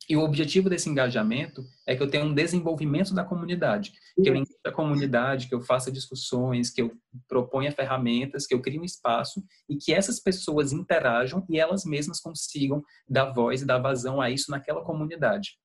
E 0.10 0.16
o 0.16 0.22
objetivo 0.22 0.70
desse 0.70 0.90
engajamento 0.90 1.66
é 1.86 1.94
que 1.94 2.02
eu 2.02 2.10
tenha 2.10 2.24
um 2.24 2.34
desenvolvimento 2.34 3.14
da 3.14 3.26
comunidade, 3.26 3.92
que 4.16 4.30
eu 4.30 4.36
engaje 4.36 4.58
a 4.66 4.72
comunidade, 4.72 5.50
que 5.50 5.56
eu 5.56 5.62
faça 5.62 5.92
discussões, 5.92 6.70
que 6.70 6.82
eu 6.82 6.94
proponha 7.28 7.74
ferramentas, 7.74 8.48
que 8.48 8.54
eu 8.54 8.62
crie 8.62 8.80
um 8.80 8.86
espaço 8.86 9.44
e 9.68 9.76
que 9.76 9.94
essas 9.94 10.18
pessoas 10.20 10.72
interajam 10.72 11.46
e 11.50 11.60
elas 11.60 11.84
mesmas 11.84 12.22
consigam 12.22 12.82
dar 13.10 13.34
voz 13.34 13.62
e 13.62 13.66
dar 13.66 13.80
vazão 13.80 14.22
a 14.22 14.30
isso 14.30 14.50
naquela 14.50 14.82
comunidade. 14.82 15.58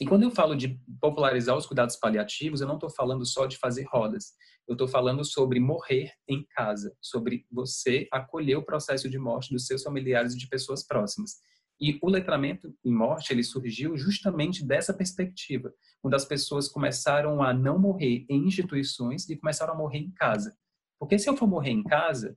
E 0.00 0.06
quando 0.06 0.22
eu 0.22 0.30
falo 0.30 0.54
de 0.54 0.80
popularizar 0.98 1.54
os 1.54 1.66
cuidados 1.66 1.94
paliativos, 1.94 2.62
eu 2.62 2.66
não 2.66 2.76
estou 2.76 2.88
falando 2.88 3.26
só 3.26 3.44
de 3.44 3.58
fazer 3.58 3.84
rodas. 3.84 4.32
Eu 4.66 4.72
estou 4.72 4.88
falando 4.88 5.22
sobre 5.24 5.60
morrer 5.60 6.12
em 6.26 6.42
casa, 6.56 6.96
sobre 7.00 7.44
você 7.50 8.08
acolher 8.10 8.56
o 8.56 8.64
processo 8.64 9.10
de 9.10 9.18
morte 9.18 9.52
dos 9.52 9.66
seus 9.66 9.82
familiares 9.82 10.32
e 10.32 10.38
de 10.38 10.48
pessoas 10.48 10.86
próximas. 10.86 11.32
E 11.78 11.98
o 12.02 12.08
letramento 12.08 12.74
em 12.82 12.94
morte, 12.94 13.32
ele 13.32 13.42
surgiu 13.42 13.96
justamente 13.96 14.64
dessa 14.64 14.94
perspectiva, 14.94 15.72
quando 16.00 16.14
as 16.14 16.24
pessoas 16.24 16.68
começaram 16.68 17.42
a 17.42 17.52
não 17.52 17.78
morrer 17.78 18.24
em 18.28 18.46
instituições 18.46 19.28
e 19.28 19.36
começaram 19.36 19.74
a 19.74 19.76
morrer 19.76 19.98
em 19.98 20.10
casa. 20.12 20.56
Porque 20.98 21.18
se 21.18 21.28
eu 21.28 21.36
for 21.36 21.46
morrer 21.46 21.70
em 21.70 21.82
casa, 21.82 22.36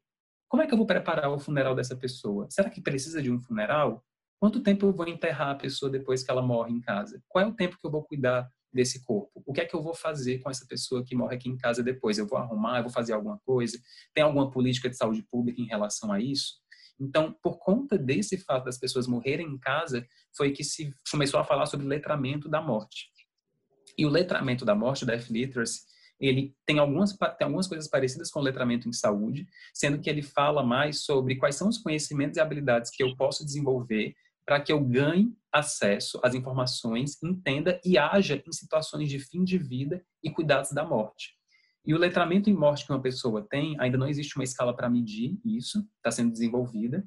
como 0.49 0.63
é 0.63 0.67
que 0.67 0.73
eu 0.73 0.77
vou 0.77 0.87
preparar 0.87 1.29
o 1.29 1.39
funeral 1.39 1.75
dessa 1.75 1.95
pessoa? 1.95 2.47
Será 2.49 2.69
que 2.69 2.81
precisa 2.81 3.21
de 3.21 3.31
um 3.31 3.41
funeral? 3.41 4.03
Quanto 4.43 4.59
tempo 4.59 4.85
eu 4.85 4.91
vou 4.91 5.07
enterrar 5.07 5.51
a 5.51 5.55
pessoa 5.55 5.89
depois 5.89 6.21
que 6.21 6.29
ela 6.29 6.41
morre 6.41 6.73
em 6.73 6.81
casa? 6.81 7.23
Qual 7.29 7.45
é 7.45 7.47
o 7.47 7.53
tempo 7.53 7.77
que 7.79 7.87
eu 7.87 7.89
vou 7.89 8.03
cuidar 8.03 8.45
desse 8.73 9.01
corpo? 9.05 9.41
O 9.45 9.53
que 9.53 9.61
é 9.61 9.65
que 9.65 9.73
eu 9.73 9.81
vou 9.81 9.93
fazer 9.93 10.39
com 10.39 10.49
essa 10.49 10.65
pessoa 10.67 11.01
que 11.01 11.15
morre 11.15 11.37
aqui 11.37 11.47
em 11.47 11.55
casa 11.55 11.81
depois? 11.81 12.17
Eu 12.17 12.27
vou 12.27 12.37
arrumar, 12.37 12.79
eu 12.79 12.83
vou 12.83 12.91
fazer 12.91 13.13
alguma 13.13 13.39
coisa? 13.45 13.79
Tem 14.13 14.21
alguma 14.21 14.51
política 14.51 14.89
de 14.89 14.97
saúde 14.97 15.23
pública 15.31 15.61
em 15.61 15.65
relação 15.65 16.11
a 16.11 16.19
isso? 16.19 16.55
Então, 16.99 17.33
por 17.41 17.57
conta 17.57 17.97
desse 17.97 18.37
fato 18.37 18.65
das 18.65 18.77
pessoas 18.77 19.07
morrerem 19.07 19.47
em 19.47 19.57
casa, 19.57 20.05
foi 20.35 20.51
que 20.51 20.65
se 20.65 20.93
começou 21.09 21.39
a 21.39 21.45
falar 21.45 21.65
sobre 21.65 21.87
letramento 21.87 22.49
da 22.49 22.61
morte. 22.61 23.07
E 23.97 24.05
o 24.05 24.09
letramento 24.09 24.65
da 24.65 24.75
morte, 24.75 25.05
o 25.05 25.07
Death 25.07 25.29
Literacy, 25.29 25.83
ele 26.19 26.53
tem 26.65 26.79
algumas, 26.79 27.13
tem 27.13 27.45
algumas 27.45 27.67
coisas 27.67 27.87
parecidas 27.87 28.29
com 28.29 28.41
o 28.41 28.43
letramento 28.43 28.89
em 28.89 28.93
saúde, 28.93 29.47
sendo 29.73 30.01
que 30.01 30.09
ele 30.09 30.21
fala 30.21 30.61
mais 30.61 31.05
sobre 31.05 31.37
quais 31.37 31.55
são 31.55 31.69
os 31.69 31.77
conhecimentos 31.77 32.35
e 32.35 32.41
habilidades 32.41 32.91
que 32.91 33.01
eu 33.01 33.15
posso 33.15 33.45
desenvolver 33.45 34.13
para 34.45 34.59
que 34.59 34.71
eu 34.71 34.79
ganhe 34.79 35.35
acesso 35.51 36.19
às 36.23 36.33
informações, 36.33 37.21
entenda 37.23 37.79
e 37.85 37.97
haja 37.97 38.41
em 38.45 38.51
situações 38.51 39.09
de 39.09 39.19
fim 39.19 39.43
de 39.43 39.57
vida 39.57 40.03
e 40.23 40.29
cuidados 40.29 40.71
da 40.71 40.85
morte. 40.85 41.35
E 41.85 41.93
o 41.93 41.97
letramento 41.97 42.49
em 42.49 42.53
morte 42.53 42.85
que 42.85 42.91
uma 42.91 43.01
pessoa 43.01 43.45
tem, 43.47 43.75
ainda 43.79 43.97
não 43.97 44.07
existe 44.07 44.35
uma 44.35 44.43
escala 44.43 44.75
para 44.75 44.89
medir 44.89 45.39
isso, 45.43 45.85
está 45.97 46.11
sendo 46.11 46.31
desenvolvida, 46.31 47.05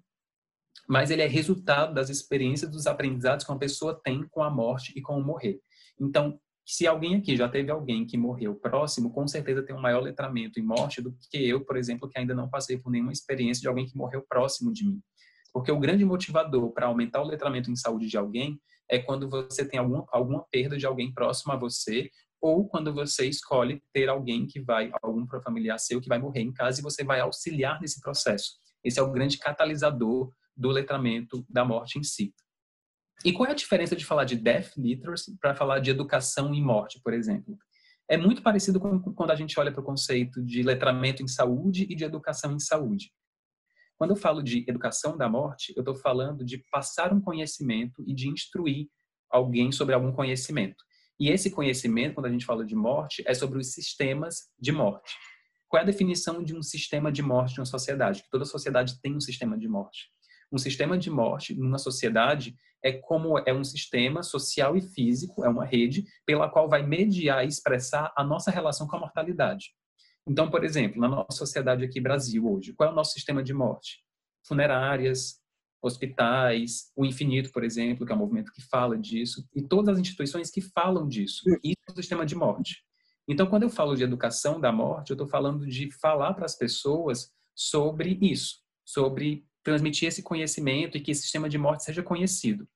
mas 0.89 1.11
ele 1.11 1.23
é 1.23 1.27
resultado 1.27 1.95
das 1.95 2.11
experiências, 2.11 2.71
dos 2.71 2.87
aprendizados 2.87 3.45
que 3.45 3.51
uma 3.51 3.59
pessoa 3.59 3.99
tem 4.05 4.23
com 4.29 4.43
a 4.43 4.51
morte 4.51 4.93
e 4.95 5.01
com 5.01 5.19
o 5.19 5.25
morrer. 5.25 5.61
Então, 5.99 6.39
se 6.65 6.87
alguém 6.87 7.15
aqui 7.15 7.37
já 7.37 7.49
teve 7.49 7.71
alguém 7.71 8.05
que 8.05 8.19
morreu 8.19 8.55
próximo, 8.55 9.13
com 9.13 9.27
certeza 9.27 9.63
tem 9.63 9.75
um 9.75 9.81
maior 9.81 10.01
letramento 10.01 10.61
em 10.61 10.65
morte 10.65 11.01
do 11.01 11.17
que 11.31 11.39
eu, 11.39 11.65
por 11.65 11.77
exemplo, 11.77 12.09
que 12.09 12.19
ainda 12.19 12.35
não 12.35 12.51
passei 12.51 12.77
por 12.77 12.91
nenhuma 12.91 13.13
experiência 13.13 13.61
de 13.61 13.69
alguém 13.69 13.87
que 13.87 13.97
morreu 13.97 14.25
próximo 14.29 14.73
de 14.73 14.85
mim. 14.85 15.01
Porque 15.57 15.73
o 15.73 15.81
grande 15.81 16.05
motivador 16.05 16.71
para 16.71 16.85
aumentar 16.85 17.23
o 17.23 17.27
letramento 17.27 17.71
em 17.71 17.77
saúde 17.77 18.09
de 18.09 18.19
alguém 18.19 18.61
é 18.91 18.99
quando 18.99 19.27
você 19.27 19.67
tem 19.67 19.81
algum, 19.81 20.05
alguma 20.09 20.45
perda 20.51 20.77
de 20.77 20.85
alguém 20.85 21.11
próximo 21.11 21.51
a 21.51 21.57
você 21.57 22.11
ou 22.43 22.69
quando 22.69 22.93
você 22.93 23.27
escolhe 23.27 23.83
ter 23.91 24.11
alguém 24.11 24.47
que 24.47 24.61
vai, 24.61 24.93
algum 25.03 25.27
familiar 25.43 25.79
seu 25.79 25.99
que 25.99 26.11
vai 26.11 26.19
morrer 26.19 26.43
em 26.43 26.53
casa 26.53 26.81
e 26.81 26.83
você 26.83 27.03
vai 27.03 27.21
auxiliar 27.21 27.81
nesse 27.81 28.03
processo. 28.03 28.51
Esse 28.85 29.01
é 29.01 29.03
o 29.03 29.11
grande 29.11 29.39
catalisador 29.39 30.31
do 30.55 30.69
letramento 30.69 31.43
da 31.49 31.65
morte 31.65 31.99
em 31.99 32.03
si. 32.03 32.35
E 33.25 33.33
qual 33.33 33.49
é 33.49 33.53
a 33.53 33.55
diferença 33.55 33.97
de 33.97 34.05
falar 34.05 34.25
de 34.25 34.37
death 34.37 34.77
literacy 34.77 35.39
para 35.41 35.55
falar 35.55 35.79
de 35.79 35.91
educação 35.91 36.53
em 36.53 36.63
morte, 36.63 37.01
por 37.03 37.15
exemplo? 37.15 37.57
É 38.11 38.19
muito 38.19 38.43
parecido 38.43 38.79
com 38.79 39.01
quando 39.01 39.31
a 39.31 39.35
gente 39.35 39.59
olha 39.59 39.73
para 39.73 39.81
o 39.81 39.87
conceito 39.87 40.45
de 40.45 40.63
letramento 40.63 41.23
em 41.23 41.27
saúde 41.27 41.87
e 41.89 41.95
de 41.95 42.05
educação 42.05 42.53
em 42.53 42.61
saúde. 42.61 43.11
Quando 43.99 44.11
eu 44.11 44.17
falo 44.17 44.43
de 44.43 44.65
educação 44.69 45.17
da 45.17 45.29
morte, 45.29 45.73
eu 45.77 45.81
estou 45.81 45.95
falando 45.95 46.45
de 46.45 46.59
passar 46.71 47.13
um 47.13 47.21
conhecimento 47.21 48.05
e 48.07 48.15
de 48.15 48.29
instruir 48.29 48.89
alguém 49.31 49.73
sobre 49.73 49.95
algum 49.95 50.13
conhecimento. 50.13 50.85
E 51.19 51.31
esse 51.31 51.51
conhecimento, 51.51 52.15
quando 52.15 52.27
a 52.27 52.31
gente 52.31 52.45
fala 52.45 52.65
de 52.65 52.75
morte, 52.75 53.23
é 53.27 53.33
sobre 53.33 53.59
os 53.59 53.73
sistemas 53.73 54.51
de 54.59 54.71
morte. 54.71 55.15
Qual 55.67 55.81
é 55.81 55.83
a 55.83 55.87
definição 55.87 56.43
de 56.43 56.55
um 56.55 56.63
sistema 56.63 57.11
de 57.11 57.23
morte 57.23 57.55
de 57.55 57.61
uma 57.61 57.67
sociedade? 57.67 58.23
Que 58.23 58.31
toda 58.31 58.45
sociedade 58.45 59.01
tem 59.01 59.17
um 59.17 59.21
sistema 59.21 59.59
de 59.59 59.67
morte. 59.67 60.11
Um 60.53 60.59
sistema 60.59 60.97
de 60.99 61.11
morte 61.11 61.55
numa 61.55 61.79
sociedade 61.79 62.55
é 62.85 62.93
como 62.93 63.39
é 63.39 63.53
um 63.53 63.65
sistema 63.65 64.23
social 64.23 64.77
e 64.77 64.83
físico, 64.83 65.45
é 65.45 65.49
uma 65.49 65.65
rede 65.65 66.05
pela 66.25 66.49
qual 66.49 66.69
vai 66.69 66.87
mediar 66.87 67.45
e 67.45 67.49
expressar 67.49 68.13
a 68.17 68.23
nossa 68.23 68.51
relação 68.51 68.87
com 68.87 68.97
a 68.97 69.01
mortalidade. 69.01 69.71
Então, 70.27 70.51
por 70.51 70.65
exemplo, 70.65 71.01
na 71.01 71.09
nossa 71.09 71.39
sociedade 71.39 71.85
aqui 71.85 72.01
Brasil 72.01 72.47
hoje, 72.51 72.73
qual 72.73 72.89
é 72.89 72.93
o 72.93 72.97
nosso 72.97 73.13
sistema 73.13 73.43
de 73.43 73.55
morte? 73.55 74.03
Funerárias, 74.47 75.41
hospitais, 75.81 76.91
o 76.97 77.05
Infinito, 77.05 77.53
por 77.53 77.63
exemplo, 77.63 78.05
que 78.05 78.13
é 78.13 78.15
um 78.15 78.19
movimento 78.19 78.53
que 78.53 78.63
fala 78.63 78.99
disso, 78.99 79.47
e 79.55 79.63
todas 79.63 79.95
as 79.95 80.01
instituições 80.01 80.51
que 80.51 80.61
falam 80.61 81.07
disso. 81.07 81.43
Isso 81.63 81.77
é 81.89 81.93
o 81.93 81.97
sistema 81.97 82.27
de 82.27 82.35
morte. 82.35 82.83
Então, 83.29 83.47
quando 83.47 83.65
eu 83.65 83.71
falo 83.71 83.95
de 83.95 84.03
educação 84.03 84.61
da 84.61 84.73
morte, 84.73 85.11
eu 85.11 85.15
estou 85.15 85.27
falando 85.27 85.67
de 85.67 85.91
falar 85.91 86.35
para 86.35 86.45
as 86.45 86.57
pessoas 86.57 87.33
sobre 87.55 88.19
isso, 88.21 88.61
sobre 88.85 89.45
transmitir 89.63 90.09
esse 90.09 90.23
conhecimento 90.23 90.97
e 90.97 91.01
que 91.01 91.11
esse 91.11 91.23
sistema 91.23 91.49
de 91.49 91.59
morte 91.59 91.85
seja 91.85 92.03
conhecido. 92.03 92.69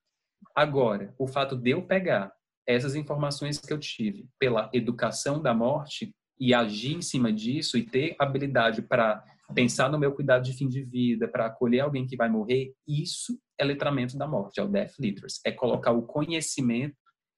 Agora, 0.55 1.15
o 1.19 1.27
fato 1.27 1.57
de 1.57 1.71
eu 1.71 1.87
pegar 1.87 2.33
essas 2.67 2.95
informações 2.95 3.59
que 3.59 3.73
eu 3.73 3.79
tive 3.79 4.29
pela 4.39 4.69
educação 4.73 5.41
da 5.41 5.55
morte 5.55 6.15
e 6.41 6.55
agir 6.55 6.97
em 6.97 7.03
cima 7.03 7.31
disso 7.31 7.77
e 7.77 7.85
ter 7.85 8.17
habilidade 8.19 8.81
para 8.81 9.23
pensar 9.55 9.91
no 9.91 9.99
meu 9.99 10.13
cuidado 10.13 10.43
de 10.43 10.55
fim 10.55 10.69
de 10.69 10.83
vida, 10.83 11.29
para 11.29 11.47
acolher 11.47 11.81
alguém 11.81 12.07
que 12.07 12.17
vai 12.17 12.29
morrer, 12.29 12.73
isso 12.89 13.39
é 13.59 13.65
letramento 13.65 14.17
da 14.17 14.27
morte, 14.27 14.59
é 14.59 14.63
o 14.63 14.69
death 14.69 14.95
literacy, 14.99 15.41
é 15.45 15.53
colocar 15.53 15.93
o 15.93 16.03
conhecimento 16.03 16.97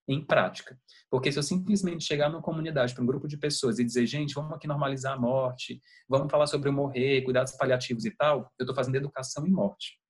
em 0.09 0.25
prática. 0.25 0.79
Porque 1.11 1.33
se 1.33 1.39
eu 1.39 1.43
simplesmente 1.43 2.05
chegar 2.05 2.29
numa 2.29 2.43
comunidade, 2.43 2.95
para 2.95 3.03
um 3.03 3.07
grupo 3.07 3.27
de 3.27 3.37
pessoas 3.37 3.79
e 3.79 3.85
dizer, 3.85 4.07
gente, 4.07 4.35
vamos 4.35 4.53
aqui 4.53 4.67
normalizar 4.67 5.15
a 5.15 5.21
morte, 5.21 5.81
vamos 6.09 6.31
falar 6.31 6.47
sobre 6.47 6.69
o 6.69 6.73
morrer, 6.73 7.23
cuidados 7.23 7.53
paliativos 7.57 8.05
e 8.05 8.11
tal, 8.11 8.51
eu 8.59 8.65
estou 8.65 8.75
fazendo 8.75 8.97
educação 8.97 9.47
em 9.47 9.51
morte. 9.51 10.02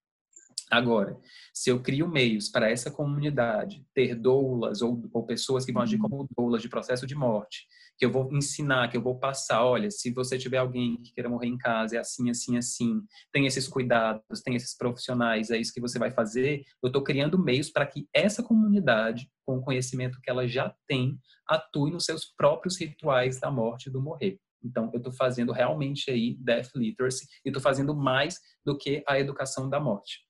Agora, 0.72 1.20
se 1.52 1.68
eu 1.68 1.82
crio 1.82 2.08
meios 2.08 2.48
para 2.48 2.70
essa 2.70 2.90
comunidade 2.90 3.84
ter 3.92 4.14
doulas 4.14 4.80
ou, 4.80 5.06
ou 5.12 5.26
pessoas 5.26 5.66
que 5.66 5.72
vão 5.72 5.82
agir 5.82 5.98
como 5.98 6.26
doulas 6.34 6.62
de 6.62 6.68
processo 6.70 7.06
de 7.06 7.14
morte, 7.14 7.66
que 7.98 8.06
eu 8.06 8.10
vou 8.10 8.32
ensinar, 8.32 8.88
que 8.88 8.96
eu 8.96 9.02
vou 9.02 9.18
passar, 9.18 9.66
olha, 9.66 9.90
se 9.90 10.10
você 10.14 10.38
tiver 10.38 10.56
alguém 10.56 10.96
que 11.02 11.12
queira 11.12 11.28
morrer 11.28 11.48
em 11.48 11.58
casa, 11.58 11.96
é 11.96 11.98
assim, 11.98 12.30
assim, 12.30 12.56
assim, 12.56 13.02
tem 13.30 13.44
esses 13.44 13.68
cuidados, 13.68 14.40
tem 14.42 14.54
esses 14.54 14.74
profissionais, 14.74 15.50
é 15.50 15.58
isso 15.58 15.74
que 15.74 15.80
você 15.80 15.98
vai 15.98 16.10
fazer, 16.10 16.62
eu 16.82 16.86
estou 16.86 17.04
criando 17.04 17.38
meios 17.38 17.68
para 17.68 17.84
que 17.84 18.08
essa 18.10 18.42
comunidade, 18.42 19.30
com 19.44 19.58
o 19.58 19.62
conhecimento 19.62 20.22
que 20.22 20.30
ela 20.30 20.48
já 20.48 20.74
tem, 20.88 21.18
atue 21.46 21.90
nos 21.90 22.06
seus 22.06 22.24
próprios 22.24 22.80
rituais 22.80 23.38
da 23.38 23.50
morte 23.50 23.90
e 23.90 23.92
do 23.92 24.00
morrer. 24.00 24.40
Então, 24.64 24.90
eu 24.94 24.98
estou 24.98 25.12
fazendo 25.12 25.52
realmente 25.52 26.10
aí 26.10 26.34
death 26.40 26.70
literacy 26.74 27.26
e 27.44 27.50
estou 27.50 27.60
fazendo 27.60 27.94
mais 27.94 28.40
do 28.64 28.78
que 28.78 29.02
a 29.06 29.20
educação 29.20 29.68
da 29.68 29.78
morte. 29.78 30.20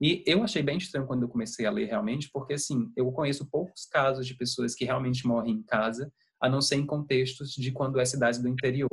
E 0.00 0.24
eu 0.26 0.42
achei 0.42 0.62
bem 0.62 0.78
estranho 0.78 1.06
quando 1.06 1.22
eu 1.22 1.28
comecei 1.28 1.66
a 1.66 1.70
ler 1.70 1.86
realmente, 1.86 2.30
porque 2.32 2.54
assim, 2.54 2.90
eu 2.96 3.12
conheço 3.12 3.48
poucos 3.50 3.84
casos 3.84 4.26
de 4.26 4.34
pessoas 4.34 4.74
que 4.74 4.84
realmente 4.84 5.26
morrem 5.26 5.56
em 5.56 5.62
casa, 5.62 6.10
a 6.40 6.48
não 6.48 6.62
ser 6.62 6.76
em 6.76 6.86
contextos 6.86 7.52
de 7.52 7.70
quando 7.70 8.00
é 8.00 8.04
cidade 8.04 8.40
do 8.40 8.48
interior, 8.48 8.88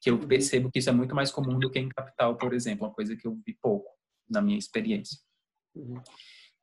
que 0.00 0.08
eu 0.08 0.14
uhum. 0.14 0.28
percebo 0.28 0.70
que 0.70 0.78
isso 0.78 0.88
é 0.88 0.92
muito 0.92 1.14
mais 1.14 1.32
comum 1.32 1.58
do 1.58 1.68
que 1.68 1.80
em 1.80 1.88
capital, 1.88 2.36
por 2.36 2.54
exemplo, 2.54 2.86
uma 2.86 2.94
coisa 2.94 3.16
que 3.16 3.26
eu 3.26 3.34
vi 3.44 3.56
pouco 3.60 3.90
na 4.30 4.40
minha 4.40 4.56
experiência. 4.56 5.18
Uhum. 5.74 6.00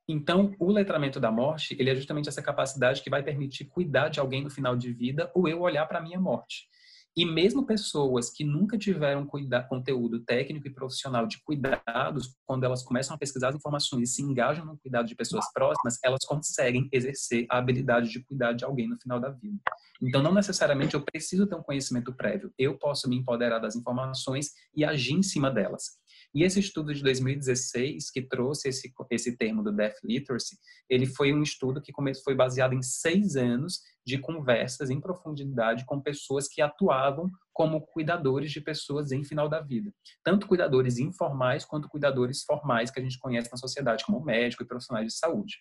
Então, 0.07 0.53
o 0.59 0.71
letramento 0.71 1.19
da 1.19 1.31
morte, 1.31 1.75
ele 1.79 1.89
é 1.89 1.95
justamente 1.95 2.27
essa 2.29 2.41
capacidade 2.41 3.01
que 3.01 3.09
vai 3.09 3.23
permitir 3.23 3.65
cuidar 3.65 4.09
de 4.09 4.19
alguém 4.19 4.43
no 4.43 4.49
final 4.49 4.75
de 4.75 4.91
vida 4.93 5.31
ou 5.33 5.47
eu 5.47 5.61
olhar 5.61 5.85
para 5.87 5.99
a 5.99 6.01
minha 6.01 6.19
morte. 6.19 6.67
E 7.15 7.25
mesmo 7.25 7.65
pessoas 7.65 8.31
que 8.31 8.43
nunca 8.43 8.77
tiveram 8.77 9.27
conteúdo 9.69 10.19
técnico 10.21 10.67
e 10.67 10.73
profissional 10.73 11.27
de 11.27 11.41
cuidados, 11.43 12.35
quando 12.45 12.63
elas 12.63 12.83
começam 12.83 13.15
a 13.15 13.19
pesquisar 13.19 13.49
as 13.49 13.55
informações 13.55 14.09
e 14.09 14.13
se 14.13 14.21
engajam 14.23 14.65
no 14.65 14.77
cuidado 14.77 15.07
de 15.07 15.15
pessoas 15.15 15.45
próximas, 15.53 15.99
elas 16.03 16.25
conseguem 16.25 16.89
exercer 16.91 17.45
a 17.49 17.59
habilidade 17.59 18.09
de 18.09 18.23
cuidar 18.23 18.53
de 18.53 18.65
alguém 18.65 18.87
no 18.89 18.99
final 18.99 19.19
da 19.19 19.29
vida. 19.29 19.59
Então, 20.01 20.23
não 20.23 20.33
necessariamente 20.33 20.95
eu 20.95 21.01
preciso 21.01 21.45
ter 21.47 21.55
um 21.55 21.63
conhecimento 21.63 22.13
prévio. 22.13 22.51
Eu 22.57 22.77
posso 22.77 23.07
me 23.07 23.15
empoderar 23.15 23.59
das 23.59 23.75
informações 23.75 24.51
e 24.75 24.83
agir 24.83 25.13
em 25.13 25.23
cima 25.23 25.51
delas. 25.51 26.02
E 26.33 26.43
esse 26.43 26.59
estudo 26.59 26.93
de 26.93 27.03
2016, 27.03 28.09
que 28.09 28.21
trouxe 28.21 28.69
esse, 28.69 28.91
esse 29.11 29.37
termo 29.37 29.63
do 29.63 29.71
Death 29.71 29.97
Literacy, 30.03 30.57
ele 30.89 31.05
foi 31.05 31.31
um 31.31 31.43
estudo 31.43 31.81
que 31.81 31.93
foi 32.23 32.33
baseado 32.33 32.73
em 32.73 32.81
seis 32.81 33.35
anos 33.35 33.81
de 34.05 34.17
conversas 34.17 34.89
em 34.89 34.99
profundidade 34.99 35.85
com 35.85 36.01
pessoas 36.01 36.47
que 36.47 36.61
atuavam 36.61 37.29
como 37.53 37.81
cuidadores 37.81 38.51
de 38.51 38.59
pessoas 38.59 39.11
em 39.11 39.23
final 39.23 39.47
da 39.47 39.61
vida. 39.61 39.93
Tanto 40.23 40.47
cuidadores 40.47 40.97
informais 40.97 41.63
quanto 41.63 41.87
cuidadores 41.87 42.43
formais 42.43 42.89
que 42.89 42.99
a 42.99 43.03
gente 43.03 43.19
conhece 43.19 43.51
na 43.51 43.57
sociedade, 43.57 44.03
como 44.03 44.23
médico 44.23 44.63
e 44.63 44.67
profissionais 44.67 45.07
de 45.07 45.17
saúde. 45.17 45.57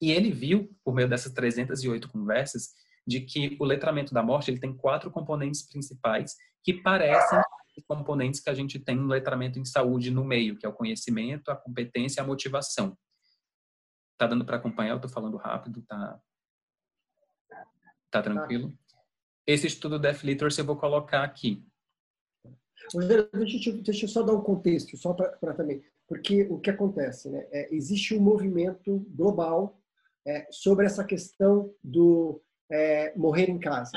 E 0.00 0.10
ele 0.10 0.30
viu, 0.30 0.70
por 0.84 0.94
meio 0.94 1.08
dessas 1.08 1.32
308 1.32 2.08
conversas, 2.08 2.70
de 3.06 3.20
que 3.20 3.56
o 3.60 3.64
letramento 3.64 4.12
da 4.12 4.22
morte 4.22 4.50
ele 4.50 4.58
tem 4.58 4.76
quatro 4.76 5.10
componentes 5.10 5.68
principais 5.68 6.34
que 6.64 6.74
parecem 6.82 7.38
componentes 7.82 8.40
que 8.40 8.50
a 8.50 8.54
gente 8.54 8.78
tem 8.78 8.96
no 8.96 9.06
letramento 9.06 9.58
em 9.58 9.64
saúde 9.64 10.10
no 10.10 10.24
meio, 10.24 10.56
que 10.56 10.66
é 10.66 10.68
o 10.68 10.72
conhecimento, 10.72 11.50
a 11.50 11.56
competência 11.56 12.20
e 12.20 12.22
a 12.22 12.26
motivação. 12.26 12.96
Tá 14.18 14.26
dando 14.26 14.44
para 14.44 14.56
acompanhar? 14.56 14.92
Eu 14.92 15.00
tô 15.00 15.08
falando 15.08 15.36
rápido, 15.36 15.82
tá? 15.82 16.20
Tá 18.10 18.22
tranquilo? 18.22 18.76
Esse 19.46 19.66
estudo 19.66 19.98
Death 19.98 20.22
Literacy 20.22 20.60
eu 20.60 20.64
vou 20.64 20.76
colocar 20.76 21.22
aqui. 21.22 21.64
Deixa 22.94 23.70
eu, 23.70 23.82
deixa 23.82 24.04
eu 24.04 24.08
só 24.08 24.22
dar 24.22 24.32
um 24.32 24.42
contexto, 24.42 24.96
só 24.96 25.12
para 25.12 25.54
também. 25.54 25.84
Porque 26.08 26.44
o 26.44 26.58
que 26.58 26.70
acontece? 26.70 27.28
Né? 27.30 27.46
É, 27.50 27.74
existe 27.74 28.14
um 28.14 28.20
movimento 28.20 29.00
global 29.10 29.80
é, 30.26 30.46
sobre 30.50 30.86
essa 30.86 31.04
questão 31.04 31.72
do 31.82 32.42
é, 32.70 33.16
morrer 33.16 33.48
em 33.48 33.58
casa. 33.58 33.92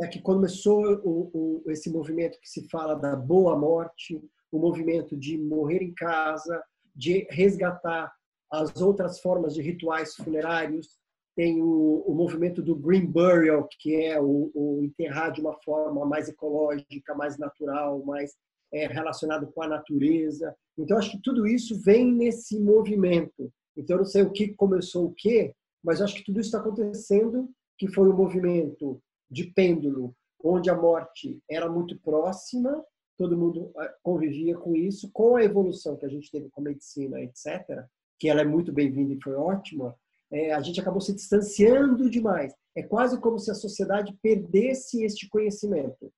É 0.00 0.06
que 0.06 0.20
começou 0.20 0.84
o, 1.04 1.62
o, 1.66 1.70
esse 1.70 1.90
movimento 1.90 2.38
que 2.40 2.48
se 2.48 2.68
fala 2.68 2.94
da 2.94 3.16
boa 3.16 3.58
morte, 3.58 4.22
o 4.50 4.58
movimento 4.58 5.16
de 5.16 5.36
morrer 5.36 5.82
em 5.82 5.92
casa, 5.92 6.62
de 6.94 7.26
resgatar 7.30 8.12
as 8.50 8.80
outras 8.80 9.20
formas 9.20 9.54
de 9.54 9.62
rituais 9.62 10.14
funerários, 10.14 10.98
tem 11.36 11.60
o, 11.60 12.04
o 12.06 12.14
movimento 12.14 12.62
do 12.62 12.74
green 12.74 13.06
burial, 13.06 13.68
que 13.78 13.94
é 13.94 14.20
o, 14.20 14.50
o, 14.54 14.84
enterrar 14.84 15.32
de 15.32 15.40
uma 15.40 15.54
forma 15.62 16.04
mais 16.06 16.28
ecológica, 16.28 17.14
mais 17.14 17.38
natural, 17.38 18.04
mais 18.04 18.32
é, 18.72 18.86
relacionado 18.86 19.46
com 19.52 19.62
a 19.62 19.68
natureza. 19.68 20.54
Então, 20.76 20.96
acho 20.96 21.12
que 21.12 21.22
tudo 21.22 21.46
isso 21.46 21.80
vem 21.80 22.12
nesse 22.12 22.58
movimento. 22.58 23.52
Então, 23.76 23.96
eu 23.96 23.98
não 23.98 24.04
sei 24.04 24.22
o 24.22 24.32
que 24.32 24.54
começou 24.54 25.06
o 25.06 25.14
quê, 25.16 25.54
mas 25.82 26.00
acho 26.02 26.16
que 26.16 26.24
tudo 26.24 26.40
isso 26.40 26.48
está 26.48 26.58
acontecendo, 26.58 27.48
que 27.76 27.86
foi 27.86 28.08
um 28.08 28.16
movimento 28.16 29.00
de 29.30 29.44
pêndulo, 29.44 30.14
onde 30.42 30.70
a 30.70 30.76
morte 30.76 31.40
era 31.50 31.68
muito 31.68 31.98
próxima, 32.00 32.84
todo 33.16 33.36
mundo 33.36 33.72
ah, 33.76 33.94
convivia 34.02 34.56
com 34.56 34.74
isso, 34.74 35.10
com 35.12 35.36
a 35.36 35.44
evolução 35.44 35.96
que 35.96 36.06
a 36.06 36.08
gente 36.08 36.30
teve 36.30 36.48
com 36.50 36.60
a 36.60 36.64
medicina, 36.64 37.20
etc., 37.20 37.84
que 38.18 38.28
ela 38.28 38.40
é 38.40 38.44
muito 38.44 38.72
bem-vinda 38.72 39.12
e 39.12 39.22
foi 39.22 39.34
ótima, 39.34 39.96
é, 40.30 40.52
a 40.52 40.60
gente 40.60 40.80
acabou 40.80 41.00
se 41.00 41.14
distanciando 41.14 42.10
demais. 42.10 42.52
É 42.76 42.82
quase 42.82 43.20
como 43.20 43.38
se 43.38 43.50
a 43.50 43.54
sociedade 43.54 44.16
perdesse 44.22 45.02
este 45.02 45.28
conhecimento. 45.28 46.12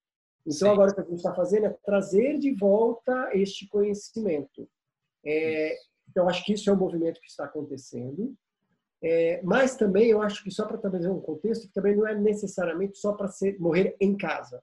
Então, 0.47 0.69
Sim. 0.69 0.69
agora 0.69 0.91
o 0.91 0.95
que 0.95 1.01
a 1.01 1.05
gente 1.05 1.17
está 1.17 1.35
fazendo 1.35 1.67
é 1.67 1.77
trazer 1.85 2.39
de 2.39 2.55
volta 2.55 3.31
este 3.35 3.69
conhecimento. 3.69 4.69
É, 5.25 5.77
então, 6.09 6.29
acho 6.29 6.45
que 6.45 6.55
isso 6.55 6.69
é 6.69 6.73
um 6.73 6.79
movimento 6.79 7.21
que 7.21 7.29
está 7.29 7.45
acontecendo. 7.45 8.35
É, 9.03 9.41
mas 9.43 9.77
também, 9.77 10.11
eu 10.11 10.21
acho 10.21 10.45
que 10.45 10.51
só 10.51 10.67
para 10.67 10.77
trazer 10.77 11.09
um 11.09 11.21
contexto, 11.21 11.67
que 11.67 11.73
também 11.73 11.97
não 11.97 12.07
é 12.07 12.15
necessariamente 12.15 12.99
só 12.99 13.13
para 13.13 13.31
morrer 13.59 13.97
em 14.01 14.17
casa. 14.17 14.63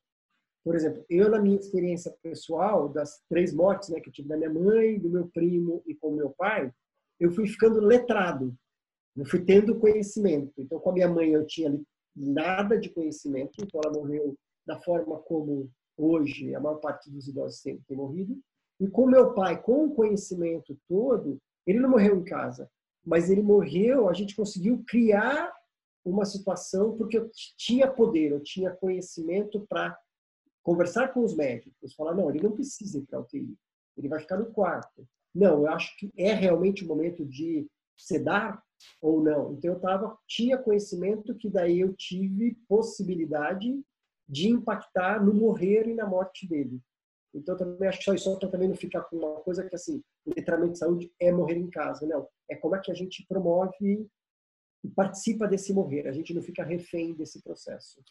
Por 0.63 0.75
exemplo, 0.75 1.03
eu, 1.09 1.29
na 1.29 1.39
minha 1.39 1.57
experiência 1.57 2.13
pessoal, 2.21 2.89
das 2.89 3.21
três 3.29 3.53
mortes 3.53 3.89
né, 3.89 3.99
que 3.99 4.09
eu 4.09 4.13
tive 4.13 4.27
da 4.27 4.37
minha 4.37 4.53
mãe, 4.53 4.99
do 4.99 5.09
meu 5.09 5.27
primo 5.29 5.81
e 5.87 5.95
com 5.95 6.11
meu 6.11 6.29
pai, 6.31 6.71
eu 7.19 7.31
fui 7.31 7.47
ficando 7.47 7.79
letrado. 7.79 8.53
Eu 9.15 9.25
fui 9.25 9.43
tendo 9.43 9.79
conhecimento. 9.79 10.53
Então, 10.57 10.79
com 10.79 10.91
a 10.91 10.93
minha 10.93 11.09
mãe, 11.09 11.31
eu 11.31 11.45
tinha 11.47 11.79
nada 12.15 12.77
de 12.77 12.89
conhecimento, 12.89 13.53
então 13.59 13.81
ela 13.83 13.93
morreu 13.93 14.35
da 14.65 14.77
forma 14.79 15.17
como 15.19 15.71
hoje 15.97 16.53
a 16.53 16.59
maior 16.59 16.77
parte 16.77 17.09
dos 17.09 17.27
idosos 17.27 17.61
tem, 17.61 17.79
tem 17.87 17.97
morrido. 17.97 18.37
E 18.79 18.87
com 18.87 19.07
meu 19.07 19.33
pai, 19.33 19.59
com 19.61 19.85
o 19.85 19.95
conhecimento 19.95 20.77
todo, 20.87 21.39
ele 21.65 21.79
não 21.79 21.89
morreu 21.89 22.17
em 22.17 22.23
casa, 22.23 22.69
mas 23.07 23.29
ele 23.29 23.41
morreu, 23.41 24.09
a 24.09 24.13
gente 24.13 24.35
conseguiu 24.35 24.83
criar 24.85 25.53
uma 26.03 26.25
situação 26.25 26.97
porque 26.97 27.17
eu 27.17 27.31
tinha 27.57 27.89
poder, 27.89 28.33
eu 28.33 28.43
tinha 28.43 28.69
conhecimento 28.69 29.65
para 29.69 29.97
conversar 30.61 31.13
com 31.13 31.23
os 31.23 31.33
médicos, 31.33 31.95
falar, 31.95 32.13
não, 32.13 32.29
ele 32.29 32.43
não 32.43 32.51
precisa 32.51 32.97
ir 32.97 33.03
para 33.03 33.21
UTI, 33.21 33.57
ele 33.95 34.09
vai 34.09 34.19
ficar 34.19 34.37
no 34.37 34.51
quarto. 34.51 35.07
Não, 35.33 35.61
eu 35.61 35.69
acho 35.69 35.97
que 35.97 36.11
é 36.17 36.33
realmente 36.33 36.83
o 36.83 36.87
momento 36.87 37.25
de 37.25 37.65
sedar 37.95 38.61
ou 39.01 39.23
não. 39.23 39.53
Então 39.53 39.73
eu 39.73 39.79
tava, 39.79 40.17
tinha 40.27 40.57
conhecimento 40.57 41.33
que 41.33 41.49
daí 41.49 41.79
eu 41.79 41.93
tive 41.93 42.57
possibilidade 42.67 43.81
de 44.27 44.49
impactar 44.49 45.23
no 45.23 45.33
morrer 45.33 45.87
e 45.87 45.93
na 45.93 46.05
morte 46.05 46.45
dele. 46.45 46.81
Então 47.33 47.55
também 47.55 47.87
acho 47.87 47.99
que 47.99 48.13
isso 48.13 48.39
para 48.39 48.49
também 48.49 48.67
não 48.67 48.75
ficar 48.75 49.01
com 49.03 49.17
uma 49.17 49.41
coisa 49.41 49.67
que 49.67 49.75
assim, 49.75 50.01
o 50.25 50.33
letramento 50.35 50.73
de 50.73 50.79
saúde 50.79 51.11
é 51.19 51.31
morrer 51.31 51.57
em 51.57 51.69
casa, 51.69 52.05
não. 52.07 52.27
É 52.49 52.55
como 52.55 52.75
é 52.75 52.79
que 52.79 52.91
a 52.91 52.95
gente 52.95 53.25
promove 53.27 54.07
e 54.83 54.89
participa 54.89 55.47
desse 55.47 55.73
morrer. 55.73 56.07
A 56.07 56.11
gente 56.11 56.33
não 56.33 56.41
fica 56.41 56.63
refém 56.63 57.13
desse 57.13 57.41
processo. 57.41 58.01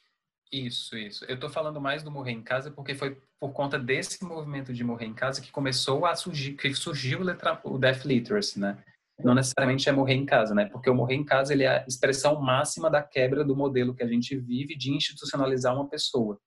Isso, 0.52 0.96
isso. 0.96 1.24
Eu 1.24 1.34
estou 1.34 1.50
falando 1.50 1.80
mais 1.80 2.02
do 2.02 2.10
morrer 2.10 2.32
em 2.32 2.42
casa 2.42 2.70
porque 2.70 2.94
foi 2.94 3.20
por 3.40 3.52
conta 3.52 3.78
desse 3.78 4.24
movimento 4.24 4.72
de 4.72 4.84
morrer 4.84 5.06
em 5.06 5.14
casa 5.14 5.40
que 5.40 5.50
começou 5.50 6.06
a 6.06 6.14
surgir, 6.14 6.54
que 6.54 6.72
surgiu 6.72 7.20
o, 7.20 7.74
o 7.74 7.78
Death 7.78 8.04
Literacy, 8.04 8.60
né? 8.60 8.82
não 9.24 9.34
necessariamente 9.34 9.88
é 9.88 9.92
morrer 9.92 10.14
em 10.14 10.26
casa, 10.26 10.54
né? 10.54 10.66
Porque 10.66 10.90
o 10.90 10.94
morrer 10.94 11.14
em 11.14 11.24
casa 11.24 11.52
ele 11.52 11.64
é 11.64 11.68
a 11.68 11.84
expressão 11.86 12.40
máxima 12.40 12.90
da 12.90 13.02
quebra 13.02 13.44
do 13.44 13.56
modelo 13.56 13.94
que 13.94 14.02
a 14.02 14.06
gente 14.06 14.36
vive 14.36 14.76
de 14.76 14.92
institucionalizar 14.92 15.74
uma 15.74 15.88
pessoa, 15.88 16.38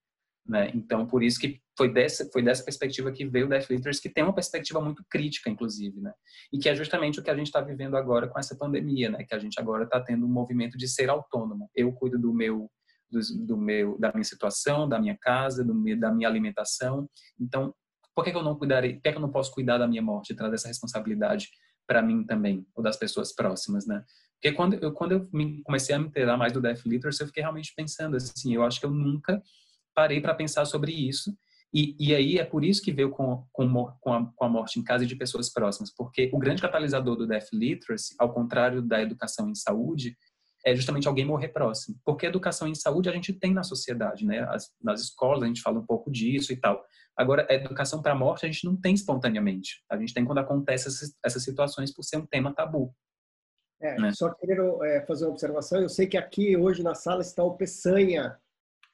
né? 0.50 0.72
Então, 0.74 1.06
por 1.06 1.22
isso 1.22 1.40
que 1.40 1.62
foi 1.78 1.94
dessa 1.94 2.28
foi 2.34 2.42
dessa 2.42 2.64
perspectiva 2.64 3.12
que 3.12 3.24
veio 3.24 3.46
o 3.46 3.50
Death 3.50 3.70
Leaders, 3.70 4.00
que 4.00 4.10
tem 4.10 4.24
uma 4.24 4.34
perspectiva 4.34 4.82
muito 4.82 5.06
crítica, 5.08 5.48
inclusive, 5.48 6.02
né? 6.02 6.12
E 6.52 6.58
que 6.58 6.68
é 6.68 6.76
justamente 6.76 7.20
o 7.20 7.24
que 7.24 7.30
a 7.30 7.36
gente 7.36 7.46
está 7.46 7.62
vivendo 7.62 7.96
agora 7.96 8.28
com 8.28 8.40
essa 8.40 8.58
pandemia, 8.58 9.12
né? 9.12 9.24
Que 9.24 9.36
a 9.36 9.40
gente 9.40 9.60
agora 9.60 9.84
está 9.84 10.02
tendo 10.02 10.26
um 10.26 10.30
movimento 10.30 10.76
de 10.76 10.88
ser 10.88 11.08
autônomo. 11.08 11.70
Eu 11.76 11.94
cuido 11.94 12.18
do 12.18 12.34
meu 12.34 12.68
do, 13.12 13.20
do 13.46 13.58
meu 13.58 13.96
da 14.00 14.12
minha 14.12 14.24
situação, 14.24 14.90
da 14.90 15.00
minha 15.00 15.16
casa, 15.22 15.64
do 15.64 15.74
da 15.98 16.12
minha 16.12 16.28
alimentação. 16.28 17.08
Então, 17.40 17.72
por 18.16 18.26
que, 18.26 18.32
que 18.32 18.38
eu 18.38 18.44
não 18.44 18.56
cuidarei? 18.56 18.96
Por 18.96 19.04
que, 19.04 19.12
que 19.12 19.18
eu 19.18 19.22
não 19.22 19.32
posso 19.32 19.54
cuidar 19.54 19.78
da 19.78 19.88
minha 19.88 20.02
morte, 20.02 20.34
trazer 20.34 20.56
essa 20.56 20.68
responsabilidade 20.68 21.48
para 21.88 22.02
mim 22.02 22.24
também, 22.24 22.66
ou 22.76 22.84
das 22.84 22.98
pessoas 22.98 23.34
próximas, 23.34 23.86
né? 23.86 24.04
Porque 24.34 24.56
quando 24.56 24.74
eu, 24.76 24.92
quando 24.94 25.12
eu 25.12 25.30
me, 25.32 25.62
comecei 25.64 25.94
a 25.94 26.00
me 26.00 26.08
inteirar 26.08 26.38
mais 26.38 26.54
do 26.54 26.62
Death 26.62 26.86
Literacy, 26.86 27.22
eu 27.22 27.28
fiquei 27.28 27.44
realmente 27.44 27.74
pensando 27.76 28.16
assim, 28.16 28.56
eu 28.56 28.64
acho 28.64 28.80
que 28.80 28.86
eu 28.86 28.92
nunca 28.92 29.42
parei 30.00 30.22
para 30.22 30.34
pensar 30.34 30.64
sobre 30.64 30.94
isso. 30.94 31.36
E, 31.74 31.94
e 32.00 32.16
aí 32.16 32.40
é 32.40 32.46
por 32.46 32.64
isso 32.64 32.82
que 32.82 32.92
veio 32.92 33.12
com, 33.12 33.46
com, 33.52 33.94
com, 34.00 34.14
a, 34.14 34.26
com 34.34 34.46
a 34.46 34.50
morte 34.50 34.80
em 34.80 34.84
casa 34.84 35.06
de 35.06 35.16
pessoas 35.16 35.52
próximas, 35.52 35.94
porque 35.94 36.30
o 36.34 36.40
grande 36.40 36.62
catalisador 36.62 37.18
do 37.18 37.28
Death 37.28 37.50
Literacy, 37.52 38.16
ao 38.18 38.34
contrário 38.34 38.82
da 38.82 39.02
educação 39.02 39.50
em 39.50 39.56
saúde, 39.56 40.18
é 40.66 40.74
justamente 40.74 41.08
alguém 41.08 41.26
morrer 41.26 41.50
próximo. 41.50 41.98
Porque 42.06 42.26
educação 42.26 42.68
em 42.68 42.76
saúde 42.76 43.10
a 43.10 43.12
gente 43.12 43.34
tem 43.34 43.54
na 43.54 43.64
sociedade, 43.64 44.26
né? 44.26 44.40
As, 44.50 44.72
nas 44.82 45.02
escolas 45.02 45.44
a 45.44 45.48
gente 45.48 45.62
fala 45.62 45.80
um 45.80 45.86
pouco 45.86 46.10
disso 46.10 46.54
e 46.54 46.58
tal. 46.58 46.82
Agora, 47.16 47.46
a 47.50 47.54
educação 47.54 48.02
para 48.02 48.14
a 48.14 48.16
morte 48.16 48.46
a 48.46 48.50
gente 48.50 48.66
não 48.66 48.76
tem 48.76 48.94
espontaneamente. 48.94 49.84
A 49.92 49.98
gente 49.98 50.14
tem 50.14 50.26
quando 50.26 50.40
acontece 50.40 50.88
essas, 50.88 51.14
essas 51.24 51.44
situações 51.44 51.94
por 51.94 52.04
ser 52.04 52.18
um 52.18 52.26
tema 52.26 52.54
tabu. 52.54 52.96
É, 53.82 54.00
né? 54.00 54.12
Só 54.14 54.34
querendo 54.34 54.84
é, 54.84 55.06
fazer 55.06 55.26
uma 55.26 55.32
observação, 55.32 55.82
eu 55.82 55.90
sei 55.90 56.08
que 56.08 56.18
aqui 56.18 56.58
hoje 56.58 56.82
na 56.82 56.96
sala 56.96 57.22
está 57.22 57.44
o 57.44 57.56
Peçanha, 57.56 58.38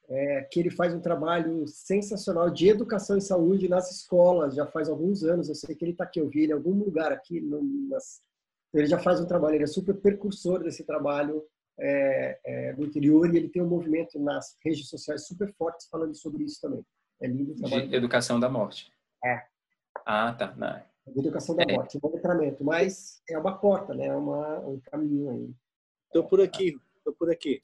é, 0.10 0.42
que 0.44 0.60
ele 0.60 0.70
faz 0.70 0.94
um 0.94 1.00
trabalho 1.00 1.68
sensacional 1.68 2.50
de 2.50 2.68
educação 2.68 3.18
em 3.18 3.22
saúde 3.22 3.68
nas 3.68 3.92
escolas, 3.92 4.56
já 4.56 4.66
faz 4.66 4.90
alguns 4.90 5.24
anos, 5.24 5.50
eu 5.50 5.56
sei 5.56 5.76
que 5.76 5.84
ele 5.84 5.92
está 5.92 6.04
aqui, 6.04 6.20
eu 6.20 6.30
vi 6.30 6.42
ele 6.42 6.52
em 6.52 6.56
algum 6.56 6.74
lugar 6.74 7.12
aqui, 7.12 7.42
no, 7.42 7.62
nas, 7.90 8.22
ele 8.74 8.88
já 8.88 9.00
faz 9.00 9.20
um 9.20 9.26
trabalho, 9.26 9.56
ele 9.56 9.64
é 9.64 9.68
super 9.68 9.96
percursor 9.96 10.64
desse 10.64 10.84
trabalho 10.84 11.44
é, 11.80 12.40
é, 12.46 12.74
no 12.74 12.86
interior 12.86 13.34
e 13.34 13.38
ele 13.38 13.50
tem 13.50 13.62
um 13.62 13.68
movimento 13.68 14.20
nas 14.20 14.58
redes 14.64 14.88
sociais 14.90 15.26
super 15.26 15.52
fortes 15.54 15.88
falando 15.88 16.16
sobre 16.16 16.44
isso 16.44 16.62
também. 16.62 16.86
É 17.22 17.28
lindo 17.28 17.54
o 17.54 17.56
trabalho. 17.56 17.88
De 17.88 17.96
educação 17.96 18.40
da 18.40 18.50
morte. 18.50 18.92
É. 19.24 19.44
Ah, 20.06 20.34
tá. 20.34 20.54
Não. 20.56 20.82
Educação 21.16 21.56
da 21.56 21.64
é. 21.64 21.74
morte, 21.74 22.00
um 22.02 22.10
letramento, 22.10 22.64
mas 22.64 23.22
é 23.30 23.38
uma 23.38 23.58
porta, 23.58 23.94
né? 23.94 24.08
É 24.08 24.16
uma, 24.16 24.60
um 24.60 24.80
caminho 24.80 25.30
aí. 25.30 25.54
Estou 26.08 26.24
por 26.24 26.42
aqui, 26.42 26.76
estou 26.98 27.14
por 27.14 27.30
aqui. 27.30 27.62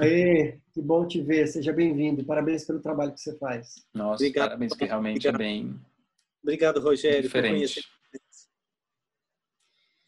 Aê, 0.00 0.58
que 0.72 0.80
bom 0.80 1.06
te 1.06 1.20
ver, 1.20 1.46
seja 1.48 1.72
bem-vindo. 1.72 2.24
Parabéns 2.24 2.64
pelo 2.64 2.80
trabalho 2.80 3.12
que 3.12 3.20
você 3.20 3.36
faz. 3.36 3.84
Nossa, 3.92 4.22
Obrigado. 4.22 4.48
parabéns, 4.48 4.72
que 4.74 4.84
realmente 4.84 5.28
Obrigado. 5.28 5.34
é 5.34 5.38
bem. 5.38 5.80
Obrigado, 6.42 6.80
Rogério, 6.80 7.22
diferente. 7.22 7.80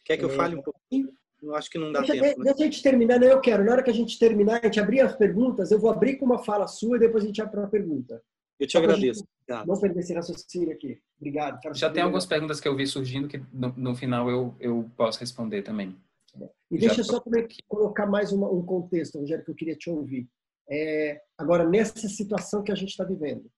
Quer 0.04 0.16
que 0.16 0.24
eu 0.24 0.30
é... 0.30 0.36
fale 0.36 0.56
um 0.56 0.62
pouquinho? 0.62 1.08
Eu 1.42 1.54
acho 1.54 1.68
que 1.70 1.78
não 1.78 1.92
dá 1.92 2.00
deixa, 2.00 2.14
tempo. 2.14 2.38
Né? 2.38 2.44
Deixa 2.44 2.62
a 2.62 2.64
gente 2.64 2.82
terminar, 2.82 3.18
não, 3.18 3.26
eu 3.26 3.40
quero. 3.40 3.64
Na 3.64 3.72
hora 3.72 3.82
que 3.82 3.90
a 3.90 3.94
gente 3.94 4.18
terminar, 4.18 4.60
a 4.60 4.64
gente 4.64 4.80
abrir 4.80 5.00
as 5.00 5.14
perguntas, 5.14 5.70
eu 5.70 5.78
vou 5.78 5.90
abrir 5.90 6.16
com 6.16 6.24
uma 6.24 6.42
fala 6.42 6.66
sua 6.66 6.96
e 6.96 7.00
depois 7.00 7.24
a 7.24 7.26
gente 7.26 7.40
abre 7.40 7.52
para 7.52 7.60
uma 7.62 7.70
pergunta. 7.70 8.22
Eu 8.58 8.66
te 8.66 8.78
agradeço. 8.78 9.26
Não 9.66 9.78
perder 9.78 10.00
esse 10.00 10.14
raciocínio 10.14 10.72
aqui. 10.72 10.98
Obrigado. 11.18 11.60
Já 11.74 11.90
tem 11.90 12.02
algumas 12.02 12.24
perguntas 12.24 12.60
que 12.60 12.68
eu 12.68 12.76
vi 12.76 12.86
surgindo 12.86 13.28
que 13.28 13.42
no, 13.52 13.74
no 13.76 13.94
final 13.94 14.30
eu, 14.30 14.54
eu 14.58 14.90
posso 14.96 15.20
responder 15.20 15.62
também. 15.62 15.94
E 16.70 16.78
deixa 16.78 17.00
eu 17.00 17.04
só 17.04 17.22
colocar 17.68 18.06
mais 18.06 18.32
uma, 18.32 18.50
um 18.50 18.64
contexto, 18.64 19.18
Rogério, 19.18 19.44
que 19.44 19.50
eu 19.50 19.54
queria 19.54 19.76
te 19.76 19.90
ouvir. 19.90 20.28
É, 20.68 21.22
agora, 21.38 21.68
nessa 21.68 22.08
situação 22.08 22.62
que 22.62 22.72
a 22.72 22.74
gente 22.74 22.90
está 22.90 23.04
vivendo, 23.04 23.50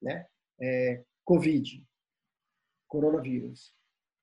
né? 0.00 0.26
É, 0.60 1.02
Covid, 1.24 1.84
coronavírus, 2.88 3.74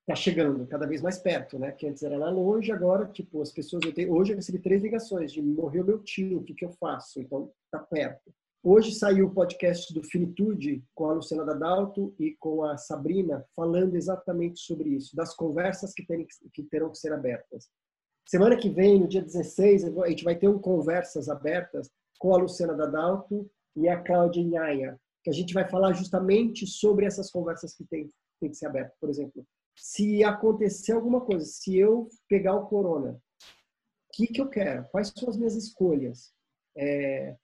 está 0.01 0.15
chegando 0.15 0.65
cada 0.67 0.87
vez 0.87 1.01
mais 1.01 1.17
perto, 1.17 1.59
né? 1.59 1.71
Que 1.71 1.87
antes 1.87 2.01
era 2.01 2.17
lá 2.17 2.29
longe, 2.29 2.71
agora, 2.71 3.05
tipo, 3.07 3.41
as 3.41 3.51
pessoas... 3.51 3.83
Eu 3.85 3.93
tenho, 3.93 4.13
hoje 4.13 4.31
eu 4.31 4.37
recebi 4.37 4.59
três 4.59 4.81
ligações 4.81 5.31
de 5.31 5.41
morreu 5.41 5.83
meu 5.83 5.99
tio, 6.01 6.39
o 6.39 6.43
que, 6.43 6.53
que 6.53 6.65
eu 6.65 6.71
faço? 6.71 7.19
Então, 7.21 7.51
está 7.65 7.79
perto. 7.79 8.33
Hoje 8.65 8.93
saiu 8.93 9.27
o 9.27 9.33
podcast 9.33 9.93
do 9.93 10.01
Finitude 10.01 10.81
com 10.95 11.09
a 11.09 11.13
Luciana 11.13 11.43
Dadalto 11.43 12.15
e 12.17 12.33
com 12.39 12.63
a 12.63 12.77
Sabrina, 12.77 13.45
falando 13.53 13.95
exatamente 13.95 14.61
sobre 14.61 14.91
isso, 14.91 15.13
das 15.13 15.35
conversas 15.35 15.93
que, 15.93 16.05
terem, 16.05 16.25
que 16.53 16.63
terão 16.63 16.89
que 16.89 16.97
ser 16.97 17.11
abertas. 17.11 17.69
Semana 18.25 18.57
que 18.57 18.69
vem, 18.69 18.99
no 18.99 19.07
dia 19.07 19.21
16, 19.21 19.85
a 19.85 20.09
gente 20.09 20.23
vai 20.23 20.35
ter 20.35 20.47
um 20.47 20.59
Conversas 20.59 21.29
Abertas 21.29 21.89
com 22.17 22.33
a 22.33 22.37
Luciana 22.37 22.73
Dadalto 22.73 23.49
e 23.75 23.89
a 23.89 24.01
Cláudia 24.01 24.41
Inhaia, 24.41 24.99
que 25.23 25.29
a 25.29 25.33
gente 25.33 25.53
vai 25.53 25.67
falar 25.67 25.93
justamente 25.93 26.65
sobre 26.65 27.05
essas 27.05 27.29
conversas 27.29 27.75
que 27.75 27.83
tem, 27.85 28.09
tem 28.39 28.49
que 28.49 28.55
ser 28.55 28.67
abertas. 28.67 28.97
Por 28.99 29.09
exemplo, 29.09 29.45
se 29.75 30.23
acontecer 30.23 30.93
alguma 30.93 31.21
coisa, 31.21 31.45
se 31.45 31.77
eu 31.77 32.07
pegar 32.27 32.55
o 32.55 32.67
corona, 32.67 33.11
o 33.11 34.13
que, 34.13 34.27
que 34.27 34.41
eu 34.41 34.49
quero? 34.49 34.87
Quais 34.89 35.11
são 35.15 35.29
as 35.29 35.37
minhas 35.37 35.55
escolhas? 35.55 36.31
É, 36.77 37.35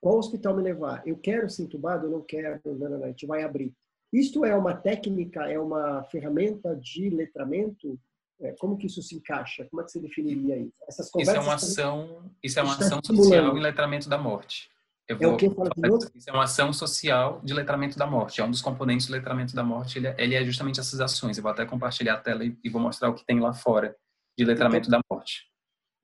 qual 0.00 0.18
hospital 0.18 0.56
me 0.56 0.62
levar? 0.62 1.06
Eu 1.06 1.18
quero 1.18 1.48
ser 1.48 1.64
entubado? 1.64 2.06
Eu 2.06 2.10
não 2.10 2.22
quero? 2.22 2.60
Não, 2.64 2.74
não, 2.74 2.98
não, 2.98 3.04
a 3.04 3.08
gente 3.08 3.26
vai 3.26 3.42
abrir. 3.42 3.74
Isto 4.12 4.44
é 4.44 4.54
uma 4.54 4.74
técnica, 4.74 5.50
é 5.50 5.58
uma 5.58 6.04
ferramenta 6.04 6.74
de 6.76 7.10
letramento? 7.10 7.98
É, 8.40 8.52
como 8.58 8.76
que 8.76 8.86
isso 8.86 9.00
se 9.02 9.16
encaixa? 9.16 9.66
Como 9.70 9.80
é 9.80 9.84
que 9.84 9.92
você 9.92 10.00
definiria 10.00 10.58
isso? 10.58 10.76
Essas 10.86 11.10
conversas 11.10 11.34
isso 11.34 11.42
é 11.42 11.46
uma 11.46 11.54
ação, 11.54 12.30
isso 12.42 12.60
é 12.60 12.62
uma 12.62 12.74
ação 12.74 13.00
social 13.02 13.56
em 13.56 13.60
letramento 13.60 14.08
da 14.08 14.18
morte. 14.18 14.68
Eu 15.08 15.16
vou, 15.16 15.30
é 15.30 15.34
o 15.34 15.36
que 15.36 15.48
de 15.48 15.88
novo? 15.88 16.10
Isso 16.14 16.28
é 16.28 16.32
uma 16.32 16.44
ação 16.44 16.72
social 16.72 17.40
de 17.42 17.54
letramento 17.54 17.96
da 17.96 18.06
morte. 18.06 18.40
É 18.40 18.44
um 18.44 18.50
dos 18.50 18.60
componentes 18.60 19.06
do 19.06 19.12
letramento 19.12 19.54
da 19.54 19.62
morte. 19.62 19.98
Ele 19.98 20.08
é, 20.08 20.16
ele 20.18 20.34
é 20.34 20.44
justamente 20.44 20.80
essas 20.80 21.00
ações. 21.00 21.36
Eu 21.36 21.44
vou 21.44 21.52
até 21.52 21.64
compartilhar 21.64 22.14
a 22.14 22.20
tela 22.20 22.44
e, 22.44 22.56
e 22.62 22.68
vou 22.68 22.82
mostrar 22.82 23.08
o 23.08 23.14
que 23.14 23.24
tem 23.24 23.38
lá 23.38 23.54
fora 23.54 23.96
de 24.36 24.44
letramento 24.44 24.88
então, 24.88 25.00
da 25.00 25.14
morte. 25.14 25.44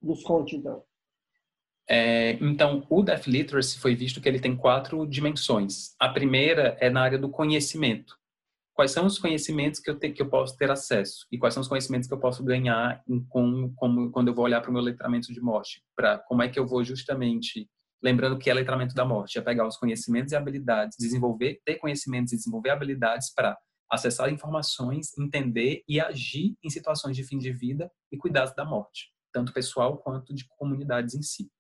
Nos 0.01 0.23
conte, 0.23 0.57
então. 0.57 0.85
É, 1.89 2.33
então, 2.35 2.87
o 2.89 3.03
Death 3.03 3.27
Literacy 3.27 3.79
foi 3.79 3.97
visto 3.97 4.21
que 4.21 4.29
ele 4.29 4.39
tem 4.39 4.57
quatro 4.57 5.05
dimensões. 5.05 5.95
A 5.99 6.09
primeira 6.09 6.77
é 6.81 6.89
na 6.89 7.03
área 7.03 7.19
do 7.19 7.29
conhecimento. 7.29 8.17
Quais 8.75 8.91
são 8.91 9.05
os 9.05 9.19
conhecimentos 9.19 9.81
que 9.81 9.91
eu, 9.91 9.99
te, 9.99 10.11
que 10.11 10.23
eu 10.23 10.31
posso 10.31 10.57
ter 10.57 10.71
acesso? 10.71 11.27
E 11.31 11.39
quais 11.39 11.53
são 11.53 11.61
os 11.61 11.69
conhecimentos 11.69 12.09
que 12.09 12.15
eu 12.15 12.19
posso 12.19 12.43
ganhar 12.43 13.03
em, 13.07 13.23
com, 13.27 13.73
com, 13.77 14.11
quando 14.11 14.29
eu 14.29 14.35
vou 14.35 14.45
olhar 14.45 14.61
para 14.61 14.71
o 14.71 14.73
meu 14.73 14.83
letramento 14.83 15.33
de 15.33 15.41
morte? 15.41 15.83
Para 15.95 16.19
como 16.19 16.43
é 16.43 16.49
que 16.49 16.59
eu 16.59 16.67
vou 16.67 16.83
justamente, 16.83 17.69
lembrando 18.03 18.39
que 18.39 18.49
é 18.49 18.55
letramento 18.55 18.95
da 18.95 19.05
morte, 19.05 19.39
é 19.39 19.43
pegar 19.43 19.67
os 19.67 19.77
conhecimentos 19.77 20.33
e 20.33 20.37
habilidades, 20.37 20.97
desenvolver, 20.99 21.61
ter 21.65 21.77
conhecimentos 21.77 22.33
e 22.33 22.37
desenvolver 22.37 22.71
habilidades 22.71 23.33
para 23.35 23.59
acessar 23.91 24.33
informações, 24.33 25.17
entender 25.19 25.83
e 25.87 26.01
agir 26.01 26.57
em 26.65 26.71
situações 26.71 27.15
de 27.15 27.25
fim 27.25 27.37
de 27.37 27.53
vida 27.53 27.93
e 28.11 28.17
cuidados 28.17 28.55
da 28.55 28.65
morte, 28.65 29.13
tanto 29.31 29.53
pessoal 29.53 29.99
quanto 29.99 30.35
de 30.35 30.47
comunidades 30.57 31.15
em 31.15 31.21
si. 31.21 31.51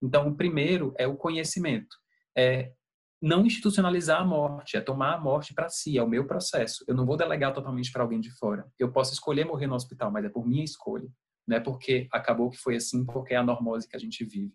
Então, 0.00 0.28
o 0.28 0.36
primeiro 0.36 0.94
é 0.96 1.08
o 1.08 1.16
conhecimento. 1.16 1.96
É 2.36 2.72
não 3.20 3.44
institucionalizar 3.44 4.20
a 4.20 4.24
morte, 4.24 4.76
é 4.76 4.80
tomar 4.80 5.14
a 5.14 5.20
morte 5.20 5.52
para 5.52 5.68
si, 5.68 5.98
é 5.98 6.02
o 6.02 6.08
meu 6.08 6.26
processo. 6.26 6.84
Eu 6.88 6.94
não 6.94 7.04
vou 7.04 7.16
delegar 7.16 7.52
totalmente 7.52 7.92
para 7.92 8.02
alguém 8.02 8.20
de 8.20 8.30
fora. 8.30 8.66
Eu 8.78 8.90
posso 8.90 9.12
escolher 9.12 9.44
morrer 9.44 9.66
no 9.66 9.74
hospital, 9.74 10.10
mas 10.10 10.24
é 10.24 10.28
por 10.28 10.46
minha 10.46 10.64
escolha. 10.64 11.08
Não 11.46 11.56
é 11.56 11.60
porque 11.60 12.08
acabou 12.12 12.48
que 12.48 12.56
foi 12.56 12.76
assim, 12.76 13.04
porque 13.04 13.34
é 13.34 13.36
a 13.36 13.42
normose 13.42 13.88
que 13.88 13.96
a 13.96 14.00
gente 14.00 14.24
vive. 14.24 14.54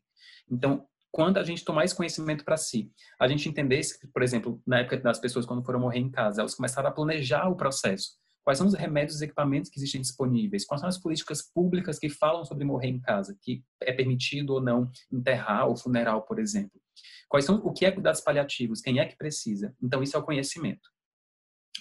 Então, 0.49 0.87
quando 1.11 1.37
a 1.37 1.43
gente 1.43 1.63
tomar 1.63 1.85
esse 1.85 1.95
conhecimento 1.95 2.43
para 2.43 2.57
si, 2.57 2.91
a 3.19 3.27
gente 3.27 3.47
entendesse 3.47 3.99
que, 3.99 4.07
por 4.07 4.23
exemplo, 4.23 4.61
na 4.65 4.79
época 4.79 4.97
das 4.97 5.19
pessoas 5.19 5.45
quando 5.45 5.63
foram 5.63 5.79
morrer 5.79 5.99
em 5.99 6.09
casa, 6.09 6.41
elas 6.41 6.55
começaram 6.55 6.89
a 6.89 6.91
planejar 6.91 7.47
o 7.47 7.55
processo. 7.55 8.17
Quais 8.43 8.57
são 8.57 8.67
os 8.67 8.75
remédios 8.75 9.21
e 9.21 9.25
equipamentos 9.25 9.69
que 9.69 9.79
existem 9.79 10.01
disponíveis? 10.01 10.65
Quais 10.65 10.79
são 10.81 10.89
as 10.89 10.99
políticas 10.99 11.41
públicas 11.41 11.97
que 11.97 12.09
falam 12.09 12.45
sobre 12.45 12.63
morrer 12.63 12.89
em 12.89 12.99
casa? 12.99 13.35
Que 13.41 13.63
é 13.81 13.91
permitido 13.91 14.51
ou 14.51 14.61
não 14.61 14.89
enterrar 15.11 15.67
ou 15.67 15.75
funeral, 15.75 16.21
por 16.23 16.37
exemplo? 16.37 16.79
Quais 17.27 17.45
são 17.45 17.55
o 17.55 17.73
que 17.73 17.85
é 17.85 17.91
cuidados 17.91 18.21
paliativos? 18.21 18.81
Quem 18.81 18.99
é 18.99 19.05
que 19.05 19.17
precisa? 19.17 19.75
Então 19.81 20.01
isso 20.01 20.15
é 20.15 20.19
o 20.19 20.23
conhecimento. 20.23 20.89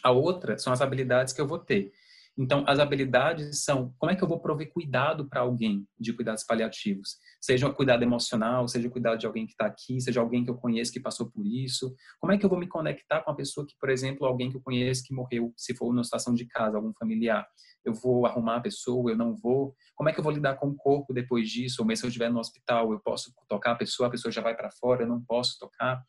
A 0.02 0.10
outra 0.10 0.58
são 0.58 0.72
as 0.72 0.80
habilidades 0.80 1.32
que 1.32 1.40
eu 1.40 1.46
vou 1.46 1.58
ter. 1.58 1.92
Então, 2.36 2.64
as 2.66 2.80
habilidades 2.80 3.62
são 3.62 3.94
como 3.96 4.10
é 4.10 4.16
que 4.16 4.24
eu 4.24 4.28
vou 4.28 4.40
prover 4.40 4.72
cuidado 4.72 5.28
para 5.28 5.40
alguém 5.40 5.86
de 5.98 6.12
cuidados 6.12 6.42
paliativos? 6.42 7.16
Seja 7.40 7.68
um 7.68 7.72
cuidado 7.72 8.02
emocional, 8.02 8.66
seja 8.66 8.90
cuidado 8.90 9.18
de 9.18 9.26
alguém 9.26 9.46
que 9.46 9.52
está 9.52 9.66
aqui, 9.66 10.00
seja 10.00 10.20
alguém 10.20 10.44
que 10.44 10.50
eu 10.50 10.56
conheço 10.56 10.92
que 10.92 10.98
passou 10.98 11.30
por 11.30 11.46
isso. 11.46 11.94
Como 12.18 12.32
é 12.32 12.38
que 12.38 12.44
eu 12.44 12.50
vou 12.50 12.58
me 12.58 12.66
conectar 12.66 13.20
com 13.22 13.30
a 13.30 13.34
pessoa 13.34 13.64
que, 13.64 13.74
por 13.78 13.88
exemplo, 13.88 14.26
alguém 14.26 14.50
que 14.50 14.56
eu 14.56 14.62
conheço 14.62 15.04
que 15.04 15.14
morreu, 15.14 15.52
se 15.56 15.76
for 15.76 15.92
numa 15.92 16.02
situação 16.02 16.34
de 16.34 16.44
casa, 16.46 16.76
algum 16.76 16.92
familiar? 16.94 17.46
Eu 17.84 17.94
vou 17.94 18.26
arrumar 18.26 18.56
a 18.56 18.60
pessoa, 18.60 19.10
eu 19.10 19.16
não 19.16 19.36
vou? 19.36 19.74
Como 19.94 20.08
é 20.08 20.12
que 20.12 20.18
eu 20.18 20.24
vou 20.24 20.32
lidar 20.32 20.56
com 20.56 20.68
o 20.68 20.74
corpo 20.74 21.12
depois 21.12 21.48
disso? 21.48 21.82
Ou 21.82 21.86
mesmo 21.86 22.00
se 22.00 22.06
eu 22.06 22.08
estiver 22.08 22.30
no 22.30 22.40
hospital, 22.40 22.90
eu 22.92 22.98
posso 22.98 23.32
tocar 23.48 23.72
a 23.72 23.76
pessoa, 23.76 24.08
a 24.08 24.10
pessoa 24.10 24.32
já 24.32 24.40
vai 24.40 24.56
para 24.56 24.70
fora, 24.70 25.02
eu 25.02 25.08
não 25.08 25.22
posso 25.22 25.58
tocar 25.58 26.02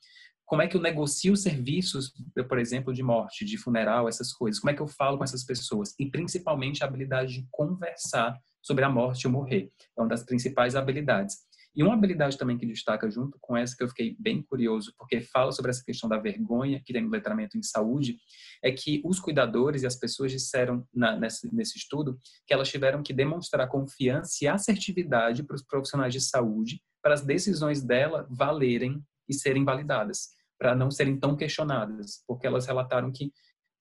como 0.45 0.61
é 0.61 0.67
que 0.67 0.77
eu 0.77 0.81
negocio 0.81 1.35
serviços, 1.35 2.13
por 2.47 2.59
exemplo, 2.59 2.93
de 2.93 3.01
morte, 3.01 3.43
de 3.43 3.57
funeral, 3.57 4.07
essas 4.07 4.31
coisas? 4.31 4.59
Como 4.59 4.71
é 4.71 4.73
que 4.73 4.81
eu 4.81 4.87
falo 4.87 5.17
com 5.17 5.23
essas 5.23 5.43
pessoas? 5.43 5.95
E 5.99 6.09
principalmente 6.09 6.83
a 6.83 6.87
habilidade 6.87 7.33
de 7.33 7.47
conversar 7.49 8.37
sobre 8.61 8.83
a 8.83 8.89
morte 8.89 9.25
ou 9.27 9.33
morrer. 9.33 9.71
É 9.97 10.01
uma 10.01 10.07
das 10.07 10.23
principais 10.23 10.75
habilidades. 10.75 11.37
E 11.75 11.83
uma 11.83 11.93
habilidade 11.93 12.37
também 12.37 12.57
que 12.57 12.65
destaca 12.65 13.09
junto 13.09 13.37
com 13.41 13.57
essa, 13.57 13.75
que 13.75 13.83
eu 13.83 13.89
fiquei 13.89 14.15
bem 14.17 14.41
curioso, 14.41 14.93
porque 14.97 15.19
fala 15.19 15.51
sobre 15.51 15.71
essa 15.71 15.83
questão 15.83 16.07
da 16.07 16.17
vergonha 16.17 16.81
que 16.83 16.93
tem 16.93 17.03
no 17.03 17.09
letramento 17.09 17.57
em 17.57 17.63
saúde, 17.63 18.17
é 18.63 18.71
que 18.71 19.01
os 19.03 19.19
cuidadores 19.19 19.83
e 19.83 19.85
as 19.85 19.97
pessoas 19.97 20.31
disseram 20.31 20.87
na, 20.93 21.17
nesse, 21.17 21.53
nesse 21.53 21.77
estudo 21.77 22.17
que 22.47 22.53
elas 22.53 22.69
tiveram 22.69 23.03
que 23.03 23.11
demonstrar 23.11 23.67
confiança 23.67 24.45
e 24.45 24.47
assertividade 24.47 25.43
para 25.43 25.55
os 25.55 25.63
profissionais 25.63 26.13
de 26.13 26.21
saúde 26.21 26.81
para 27.03 27.13
as 27.13 27.21
decisões 27.21 27.83
dela 27.83 28.25
valerem 28.31 29.03
e 29.27 29.33
serem 29.33 29.63
validadas, 29.63 30.29
para 30.57 30.75
não 30.75 30.89
serem 30.89 31.19
tão 31.19 31.35
questionadas, 31.35 32.23
porque 32.27 32.47
elas 32.47 32.65
relataram 32.65 33.11
que, 33.11 33.31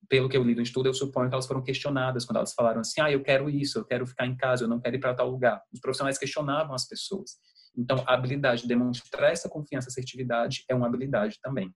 pelo 0.08 0.28
que 0.28 0.36
eu 0.36 0.42
li 0.42 0.54
no 0.54 0.62
estudo, 0.62 0.88
eu 0.88 0.94
suponho 0.94 1.28
que 1.28 1.34
elas 1.34 1.46
foram 1.46 1.62
questionadas 1.62 2.24
quando 2.24 2.36
elas 2.36 2.52
falaram 2.52 2.80
assim: 2.80 3.00
ah, 3.00 3.10
eu 3.10 3.22
quero 3.22 3.48
isso, 3.48 3.78
eu 3.78 3.84
quero 3.84 4.06
ficar 4.06 4.26
em 4.26 4.36
casa, 4.36 4.64
eu 4.64 4.68
não 4.68 4.80
quero 4.80 4.96
ir 4.96 5.00
para 5.00 5.14
tal 5.14 5.30
lugar. 5.30 5.62
Os 5.72 5.80
profissionais 5.80 6.18
questionavam 6.18 6.74
as 6.74 6.86
pessoas. 6.86 7.32
Então, 7.76 8.02
a 8.06 8.14
habilidade 8.14 8.62
de 8.62 8.68
demonstrar 8.68 9.32
essa 9.32 9.48
confiança 9.48 9.88
assertividade 9.88 10.64
é 10.68 10.74
uma 10.74 10.86
habilidade 10.86 11.38
também. 11.42 11.74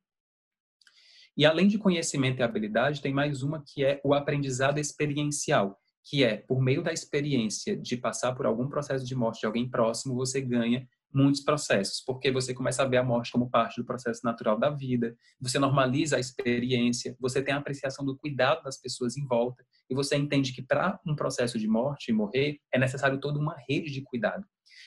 E 1.36 1.46
além 1.46 1.68
de 1.68 1.78
conhecimento 1.78 2.40
e 2.40 2.42
habilidade, 2.42 3.01
tem 3.01 3.12
mais 3.12 3.42
uma 3.42 3.62
que 3.64 3.84
é 3.84 4.01
o 4.05 4.12
aprendizado 4.12 4.78
experiencial, 4.78 5.78
que 6.05 6.24
é, 6.24 6.36
por 6.36 6.61
meio 6.61 6.82
da 6.82 6.92
experiência 6.92 7.76
de 7.76 7.96
passar 7.96 8.34
por 8.34 8.46
algum 8.46 8.68
processo 8.68 9.05
de 9.05 9.14
morte 9.14 9.40
de 9.40 9.46
alguém 9.46 9.68
próximo, 9.68 10.14
você 10.14 10.40
ganha 10.40 10.86
muitos 11.13 11.43
processos, 11.43 12.03
porque 12.05 12.31
você 12.31 12.53
começa 12.53 12.83
a 12.83 12.87
ver 12.87 12.99
a 12.99 13.03
morte 13.03 13.33
como 13.33 13.51
parte 13.51 13.81
do 13.81 13.87
processo 13.87 14.21
natural 14.25 14.59
da 14.59 14.71
vida, 14.71 15.17
você 15.41 15.59
normaliza 15.59 16.17
a 16.17 16.21
experiência, 16.21 17.17
você 17.19 17.43
tem 17.43 17.55
a 17.55 17.59
apreciação 17.59 18.05
do 18.05 18.17
cuidado 18.17 18.63
das 18.63 18.81
pessoas 18.81 19.17
em 19.17 19.27
volta, 19.27 19.65
e 19.89 19.95
você 19.95 20.17
entende 20.17 20.53
que 20.53 20.63
para 20.63 21.01
um 21.07 21.17
processo 21.17 21.59
de 21.59 21.67
morte 21.67 22.11
e 22.11 22.15
morrer, 22.15 22.59
é 22.73 22.79
necessário 22.79 23.19
toda 23.19 23.39
uma 23.39 23.57
rede 23.69 23.91
de 23.91 24.03
cuidado. 24.03 24.45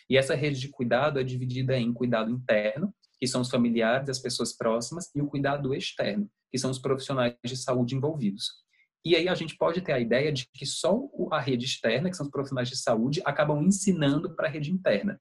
E 0.10 0.18
essa 0.18 0.36
rede 0.36 0.60
de 0.60 0.70
cuidado 0.70 1.20
é 1.20 1.24
dividida 1.24 1.78
em 1.78 1.94
cuidado 1.94 2.32
interno, 2.32 2.94
que 3.20 3.28
são 3.28 3.42
os 3.42 3.50
familiares, 3.50 4.10
as 4.10 4.20
pessoas 4.20 4.56
próximas, 4.56 5.10
e 5.16 5.22
o 5.22 5.28
cuidado 5.28 5.74
externo, 5.74 6.30
que 6.52 6.58
são 6.58 6.70
os 6.70 6.80
profissionais 6.80 7.36
de 7.44 7.58
saúde 7.58 7.96
envolvidos. 7.96 8.62
E 9.04 9.16
aí 9.16 9.28
a 9.28 9.34
gente 9.34 9.58
pode 9.58 9.82
ter 9.82 9.94
a 9.94 10.00
ideia 10.00 10.32
de 10.32 10.48
que 10.54 10.66
só 10.66 11.00
a 11.32 11.40
rede 11.40 11.66
externa, 11.66 12.10
que 12.10 12.16
são 12.16 12.26
os 12.26 12.32
profissionais 12.32 12.70
de 12.70 12.78
saúde, 12.78 13.22
acabam 13.26 13.64
ensinando 13.64 14.36
para 14.36 14.48
a 14.48 14.52
rede 14.52 14.72
interna 14.72 15.20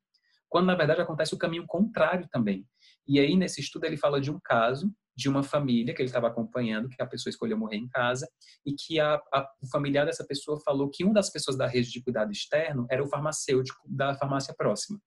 quando 0.51 0.67
na 0.67 0.75
verdade 0.75 1.01
acontece 1.01 1.35
o 1.35 1.39
caminho 1.39 1.65
contrário 1.67 2.29
também. 2.31 2.67
E 3.09 3.19
aí 3.19 3.37
nesse 3.37 3.61
estudo 3.61 3.85
ele 3.85 3.97
fala 3.97 4.21
de 4.21 4.31
um 4.31 4.39
caso 4.45 4.93
de 5.17 5.29
uma 5.29 5.43
família 5.43 5.95
que 5.95 6.01
ele 6.01 6.09
estava 6.09 6.29
acompanhando, 6.29 6.89
que 6.89 7.03
a 7.03 7.07
pessoa 7.07 7.31
escolheu 7.31 7.59
morrer 7.59 7.77
em 7.77 7.89
casa, 7.89 8.27
e 8.65 8.73
que 8.73 8.99
a, 8.99 9.15
a, 9.33 9.49
o 9.63 9.69
familiar 9.71 10.07
dessa 10.07 10.25
pessoa 10.27 10.59
falou 10.65 10.89
que 10.91 11.05
uma 11.05 11.13
das 11.13 11.31
pessoas 11.31 11.57
da 11.57 11.67
rede 11.67 11.91
de 11.91 12.03
cuidado 12.03 12.33
externo 12.33 12.87
era 12.91 13.03
o 13.03 13.09
farmacêutico 13.09 13.81
da 13.87 14.15
farmácia 14.15 14.55
próxima. 14.57 14.99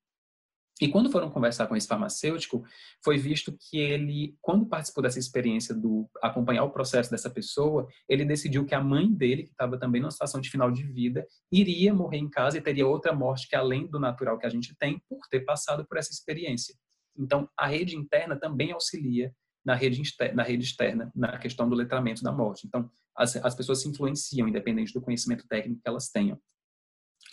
E 0.82 0.88
quando 0.88 1.12
foram 1.12 1.30
conversar 1.30 1.68
com 1.68 1.76
esse 1.76 1.88
farmacêutico, 1.88 2.64
foi 3.04 3.18
visto 3.18 3.56
que 3.58 3.78
ele, 3.78 4.36
quando 4.42 4.66
participou 4.66 5.04
dessa 5.04 5.20
experiência 5.20 5.74
do 5.74 6.10
acompanhar 6.22 6.64
o 6.64 6.72
processo 6.72 7.12
dessa 7.12 7.30
pessoa, 7.30 7.88
ele 8.10 8.26
decidiu 8.26 8.66
que 8.66 8.74
a 8.74 8.84
mãe 8.84 9.12
dele, 9.12 9.44
que 9.44 9.52
estava 9.52 9.78
também 9.78 10.02
numa 10.02 10.12
situação 10.12 10.42
de 10.42 10.50
final 10.50 10.72
de 10.72 10.84
vida, 10.84 11.26
iria 11.52 11.94
morrer 11.94 12.18
em 12.18 12.30
casa 12.30 12.58
e 12.58 12.62
teria 12.62 12.88
outra 12.88 13.14
morte 13.14 13.48
que 13.48 13.56
além 13.56 13.86
do 13.86 14.00
natural 14.00 14.40
que 14.40 14.48
a 14.48 14.50
gente 14.50 14.76
tem, 14.76 15.00
por 15.08 15.20
ter 15.30 15.42
passado 15.42 15.86
por 15.88 15.98
essa 15.98 16.12
experiência. 16.12 16.76
Então, 17.16 17.48
a 17.58 17.68
rede 17.68 17.96
interna 17.96 18.36
também 18.36 18.72
auxilia 18.72 19.32
na 19.64 19.76
rede, 19.76 20.02
na 20.34 20.44
rede 20.44 20.64
externa, 20.64 21.12
na 21.16 21.38
questão 21.38 21.70
do 21.70 21.76
letramento 21.76 22.24
da 22.24 22.32
morte. 22.32 22.68
Então, 22.68 22.90
as, 23.16 23.36
as 23.38 23.56
pessoas 23.56 23.82
se 23.82 23.88
influenciam, 23.88 24.48
independente 24.48 24.92
do 24.92 25.02
conhecimento 25.02 25.48
técnico 25.48 25.82
que 25.82 25.88
elas 25.88 26.10
tenham. 26.10 26.40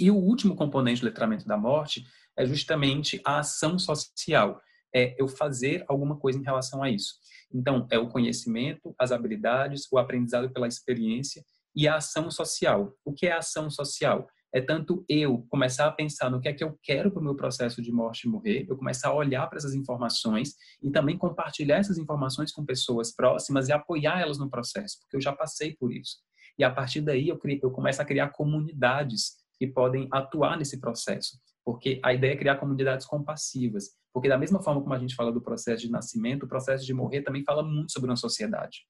E 0.00 0.10
o 0.10 0.16
último 0.16 0.56
componente 0.56 1.02
do 1.02 1.04
letramento 1.04 1.46
da 1.46 1.58
morte 1.58 2.06
é 2.34 2.46
justamente 2.46 3.20
a 3.22 3.40
ação 3.40 3.78
social, 3.78 4.58
é 4.94 5.14
eu 5.20 5.28
fazer 5.28 5.84
alguma 5.86 6.18
coisa 6.18 6.38
em 6.38 6.42
relação 6.42 6.82
a 6.82 6.90
isso. 6.90 7.16
Então, 7.52 7.86
é 7.90 7.98
o 7.98 8.08
conhecimento, 8.08 8.94
as 8.98 9.12
habilidades, 9.12 9.86
o 9.92 9.98
aprendizado 9.98 10.50
pela 10.50 10.66
experiência 10.66 11.44
e 11.76 11.86
a 11.86 11.96
ação 11.96 12.30
social. 12.30 12.94
O 13.04 13.12
que 13.12 13.26
é 13.26 13.32
ação 13.32 13.70
social? 13.70 14.26
É 14.52 14.60
tanto 14.60 15.04
eu 15.06 15.46
começar 15.50 15.86
a 15.86 15.92
pensar 15.92 16.30
no 16.30 16.40
que 16.40 16.48
é 16.48 16.54
que 16.54 16.64
eu 16.64 16.78
quero 16.82 17.10
para 17.10 17.20
o 17.20 17.22
meu 17.22 17.36
processo 17.36 17.82
de 17.82 17.92
morte 17.92 18.26
e 18.26 18.28
morrer, 18.30 18.64
eu 18.68 18.78
começar 18.78 19.10
a 19.10 19.14
olhar 19.14 19.46
para 19.48 19.58
essas 19.58 19.74
informações 19.74 20.54
e 20.82 20.90
também 20.90 21.18
compartilhar 21.18 21.76
essas 21.76 21.98
informações 21.98 22.50
com 22.50 22.64
pessoas 22.64 23.14
próximas 23.14 23.68
e 23.68 23.72
apoiar 23.72 24.18
elas 24.18 24.38
no 24.38 24.50
processo, 24.50 24.98
porque 25.00 25.16
eu 25.16 25.20
já 25.20 25.32
passei 25.32 25.76
por 25.76 25.92
isso. 25.92 26.16
E 26.58 26.64
a 26.64 26.70
partir 26.70 27.00
daí 27.00 27.28
eu, 27.28 27.38
eu 27.62 27.70
começo 27.70 28.02
a 28.02 28.04
criar 28.04 28.30
comunidades 28.30 29.39
que 29.60 29.66
podem 29.66 30.08
atuar 30.10 30.56
nesse 30.56 30.80
processo, 30.80 31.38
porque 31.62 32.00
a 32.02 32.14
ideia 32.14 32.32
é 32.32 32.36
criar 32.36 32.56
comunidades 32.56 33.04
compassivas, 33.04 33.90
porque 34.10 34.26
da 34.26 34.38
mesma 34.38 34.62
forma 34.62 34.80
como 34.80 34.94
a 34.94 34.98
gente 34.98 35.14
fala 35.14 35.30
do 35.30 35.42
processo 35.42 35.82
de 35.82 35.90
nascimento, 35.90 36.44
o 36.44 36.48
processo 36.48 36.86
de 36.86 36.94
morrer 36.94 37.20
também 37.20 37.44
fala 37.44 37.62
muito 37.62 37.92
sobre 37.92 38.08
uma 38.08 38.16
sociedade. 38.16 38.86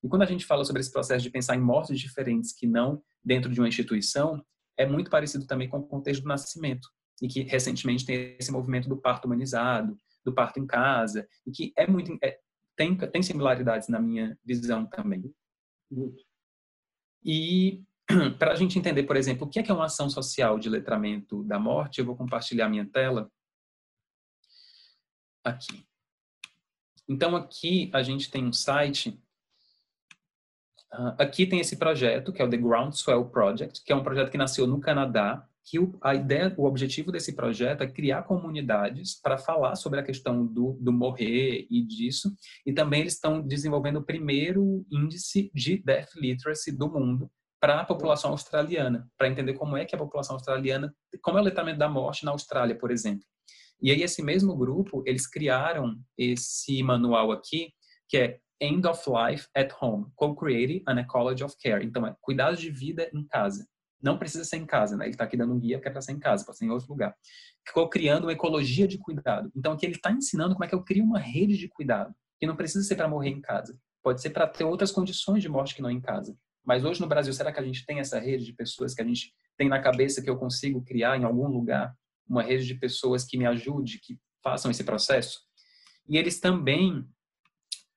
E 0.00 0.08
quando 0.08 0.22
a 0.22 0.26
gente 0.26 0.46
fala 0.46 0.64
sobre 0.64 0.80
esse 0.80 0.92
processo 0.92 1.24
de 1.24 1.30
pensar 1.30 1.56
em 1.56 1.60
mortes 1.60 1.98
diferentes 1.98 2.52
que 2.52 2.68
não 2.68 3.02
dentro 3.24 3.50
de 3.50 3.60
uma 3.60 3.66
instituição, 3.66 4.40
é 4.76 4.86
muito 4.86 5.10
parecido 5.10 5.44
também 5.44 5.68
com 5.68 5.78
o 5.78 5.86
contexto 5.88 6.22
do 6.22 6.28
nascimento, 6.28 6.88
e 7.20 7.26
que 7.26 7.42
recentemente 7.42 8.06
tem 8.06 8.36
esse 8.38 8.52
movimento 8.52 8.88
do 8.88 8.96
parto 8.96 9.24
humanizado, 9.24 9.96
do 10.24 10.32
parto 10.32 10.60
em 10.60 10.66
casa, 10.68 11.26
e 11.44 11.50
que 11.50 11.72
é 11.76 11.84
muito 11.84 12.16
é, 12.22 12.38
tem 12.76 12.96
tem 12.96 13.22
similaridades 13.24 13.88
na 13.88 13.98
minha 13.98 14.38
visão 14.44 14.86
também. 14.86 15.34
Muito. 15.90 16.22
E 17.24 17.82
para 18.38 18.52
a 18.52 18.54
gente 18.54 18.78
entender, 18.78 19.04
por 19.04 19.16
exemplo, 19.16 19.46
o 19.46 19.50
que 19.50 19.58
é, 19.58 19.62
que 19.62 19.70
é 19.70 19.74
uma 19.74 19.86
ação 19.86 20.08
social 20.10 20.58
de 20.58 20.68
letramento 20.68 21.42
da 21.44 21.58
morte, 21.58 21.98
eu 21.98 22.04
vou 22.04 22.16
compartilhar 22.16 22.68
minha 22.68 22.86
tela. 22.86 23.30
Aqui. 25.44 25.84
Então 27.08 27.34
aqui 27.34 27.90
a 27.92 28.02
gente 28.02 28.30
tem 28.30 28.44
um 28.44 28.52
site. 28.52 29.20
Uh, 30.92 31.14
aqui 31.18 31.46
tem 31.46 31.58
esse 31.58 31.76
projeto, 31.76 32.32
que 32.32 32.40
é 32.40 32.44
o 32.44 32.50
The 32.50 32.56
Groundswell 32.56 33.24
Project, 33.26 33.82
que 33.82 33.92
é 33.92 33.96
um 33.96 34.02
projeto 34.02 34.30
que 34.30 34.38
nasceu 34.38 34.66
no 34.66 34.80
Canadá, 34.80 35.46
que 35.64 35.78
o, 35.78 35.96
a 36.02 36.14
ideia, 36.14 36.52
o 36.56 36.64
objetivo 36.64 37.10
desse 37.10 37.34
projeto 37.34 37.82
é 37.82 37.90
criar 37.90 38.24
comunidades 38.24 39.14
para 39.14 39.38
falar 39.38 39.74
sobre 39.76 40.00
a 40.00 40.02
questão 40.02 40.44
do, 40.44 40.76
do 40.80 40.92
morrer 40.92 41.66
e 41.70 41.82
disso, 41.82 42.34
e 42.66 42.72
também 42.72 43.00
eles 43.00 43.14
estão 43.14 43.40
desenvolvendo 43.40 44.00
o 44.00 44.04
primeiro 44.04 44.84
índice 44.90 45.50
de 45.54 45.78
Death 45.78 46.14
Literacy 46.16 46.72
do 46.72 46.90
mundo 46.90 47.30
para 47.62 47.80
a 47.80 47.84
população 47.84 48.32
australiana, 48.32 49.08
para 49.16 49.28
entender 49.28 49.54
como 49.54 49.76
é 49.76 49.84
que 49.84 49.94
a 49.94 49.98
população 49.98 50.34
australiana, 50.34 50.92
como 51.22 51.38
é 51.38 51.40
o 51.40 51.44
letramento 51.44 51.78
da 51.78 51.88
morte 51.88 52.24
na 52.24 52.32
Austrália, 52.32 52.76
por 52.76 52.90
exemplo. 52.90 53.24
E 53.80 53.92
aí 53.92 54.02
esse 54.02 54.20
mesmo 54.20 54.56
grupo, 54.56 55.04
eles 55.06 55.28
criaram 55.28 55.94
esse 56.18 56.82
manual 56.82 57.30
aqui, 57.30 57.72
que 58.08 58.18
é 58.18 58.40
End 58.60 58.84
of 58.84 59.04
Life 59.08 59.46
at 59.56 59.70
Home, 59.80 60.06
Co-Creating 60.16 60.82
an 60.88 60.98
Ecology 60.98 61.44
of 61.44 61.54
Care. 61.62 61.86
Então, 61.86 62.04
é 62.04 62.16
cuidados 62.20 62.60
de 62.60 62.68
vida 62.68 63.08
em 63.14 63.24
casa. 63.28 63.64
Não 64.02 64.18
precisa 64.18 64.44
ser 64.44 64.56
em 64.56 64.66
casa, 64.66 64.96
né? 64.96 65.04
Ele 65.04 65.12
está 65.12 65.22
aqui 65.22 65.36
dando 65.36 65.54
um 65.54 65.60
guia 65.60 65.80
que 65.80 65.86
é 65.86 65.90
para 65.90 66.00
ser 66.00 66.12
em 66.12 66.18
casa, 66.18 66.44
pode 66.44 66.58
ser 66.58 66.64
em 66.64 66.70
outro 66.70 66.88
lugar. 66.88 67.14
Ficou 67.64 67.88
criando 67.88 68.24
uma 68.24 68.32
ecologia 68.32 68.88
de 68.88 68.98
cuidado. 68.98 69.52
Então, 69.54 69.72
aqui 69.72 69.86
ele 69.86 69.94
está 69.94 70.10
ensinando 70.10 70.54
como 70.54 70.64
é 70.64 70.68
que 70.68 70.74
eu 70.74 70.82
crio 70.82 71.04
uma 71.04 71.20
rede 71.20 71.56
de 71.56 71.68
cuidado, 71.68 72.12
que 72.40 72.46
não 72.46 72.56
precisa 72.56 72.84
ser 72.84 72.96
para 72.96 73.06
morrer 73.06 73.30
em 73.30 73.40
casa. 73.40 73.78
Pode 74.02 74.20
ser 74.20 74.30
para 74.30 74.48
ter 74.48 74.64
outras 74.64 74.90
condições 74.90 75.40
de 75.40 75.48
morte 75.48 75.76
que 75.76 75.82
não 75.82 75.90
em 75.90 76.00
casa. 76.00 76.36
Mas 76.64 76.84
hoje 76.84 77.00
no 77.00 77.08
Brasil, 77.08 77.32
será 77.32 77.52
que 77.52 77.60
a 77.60 77.64
gente 77.64 77.84
tem 77.84 77.98
essa 77.98 78.18
rede 78.18 78.44
de 78.44 78.52
pessoas 78.52 78.94
que 78.94 79.02
a 79.02 79.04
gente 79.04 79.34
tem 79.56 79.68
na 79.68 79.80
cabeça 79.80 80.22
que 80.22 80.30
eu 80.30 80.36
consigo 80.36 80.82
criar 80.82 81.18
em 81.18 81.24
algum 81.24 81.48
lugar? 81.48 81.94
Uma 82.28 82.42
rede 82.42 82.66
de 82.66 82.74
pessoas 82.74 83.24
que 83.24 83.36
me 83.36 83.46
ajude, 83.46 84.00
que 84.00 84.18
façam 84.42 84.70
esse 84.70 84.84
processo? 84.84 85.40
E 86.08 86.16
eles 86.16 86.40
também 86.40 87.06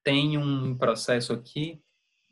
tem 0.04 0.38
um 0.38 0.78
processo 0.78 1.34
aqui 1.34 1.82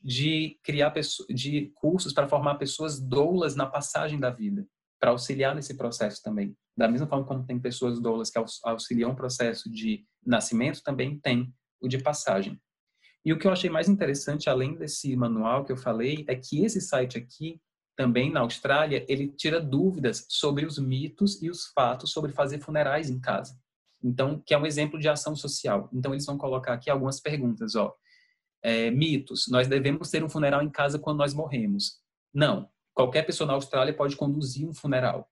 de 0.04 0.60
criar 0.64 0.94
de 1.30 1.72
cursos 1.76 2.14
para 2.14 2.28
formar 2.28 2.56
pessoas 2.56 3.00
doulas 3.00 3.56
na 3.56 3.66
passagem 3.66 4.20
da 4.20 4.30
vida, 4.30 4.68
para 5.00 5.12
auxiliar 5.12 5.56
nesse 5.56 5.78
processo 5.78 6.22
também. 6.22 6.56
Da 6.76 6.88
mesma 6.88 7.08
forma 7.08 7.26
como 7.26 7.46
tem 7.46 7.60
pessoas 7.60 8.00
doulas 8.00 8.30
que 8.30 8.40
auxiliam 8.66 9.12
o 9.12 9.16
processo 9.16 9.72
de 9.72 10.06
nascimento, 10.26 10.84
também 10.84 11.20
tem 11.20 11.54
o 11.80 11.88
de 11.88 12.00
passagem. 12.00 12.60
E 13.26 13.32
o 13.32 13.40
que 13.40 13.48
eu 13.48 13.52
achei 13.52 13.70
mais 13.70 13.88
interessante, 13.88 14.50
além 14.50 14.76
desse 14.76 15.16
manual 15.16 15.64
que 15.64 15.72
eu 15.72 15.78
falei, 15.78 16.26
é 16.28 16.36
que 16.36 16.64
esse 16.64 16.82
site 16.82 17.18
aqui, 17.18 17.62
também 17.96 18.32
na 18.32 18.42
Austrália, 18.42 19.06
ele 19.08 19.28
tira 19.30 19.62
dúvidas 19.62 20.26
sobre 20.28 20.66
os 20.66 20.78
mitos 20.78 21.42
e 21.42 21.50
os 21.50 21.68
fatos 21.68 22.12
sobre 22.12 22.32
fazer 22.34 22.60
funerais 22.60 23.10
em 23.10 23.20
casa. 23.20 23.58
Então, 24.04 24.42
que 24.46 24.54
é 24.54 24.58
um 24.58 24.66
exemplo 24.66 25.00
de 25.00 25.08
ação 25.08 25.36
social. 25.36 25.90
Então, 25.94 26.14
eles 26.14 26.26
vão 26.26 26.38
colocar 26.38 26.74
aqui 26.74 26.90
algumas 26.90 27.22
perguntas, 27.22 27.76
ó. 27.76 27.96
É, 28.62 28.90
mitos. 28.92 29.48
Nós 29.50 29.68
devemos 29.68 30.10
ter 30.10 30.24
um 30.24 30.30
funeral 30.30 30.62
em 30.62 30.70
casa 30.70 31.00
quando 31.00 31.20
nós 31.20 31.34
morremos. 31.34 32.00
Não. 32.34 32.70
Qualquer 32.94 33.24
pessoa 33.26 33.48
na 33.48 33.54
Austrália 33.54 33.94
pode 33.96 34.16
conduzir 34.16 34.68
um 34.68 34.74
funeral. 34.74 35.30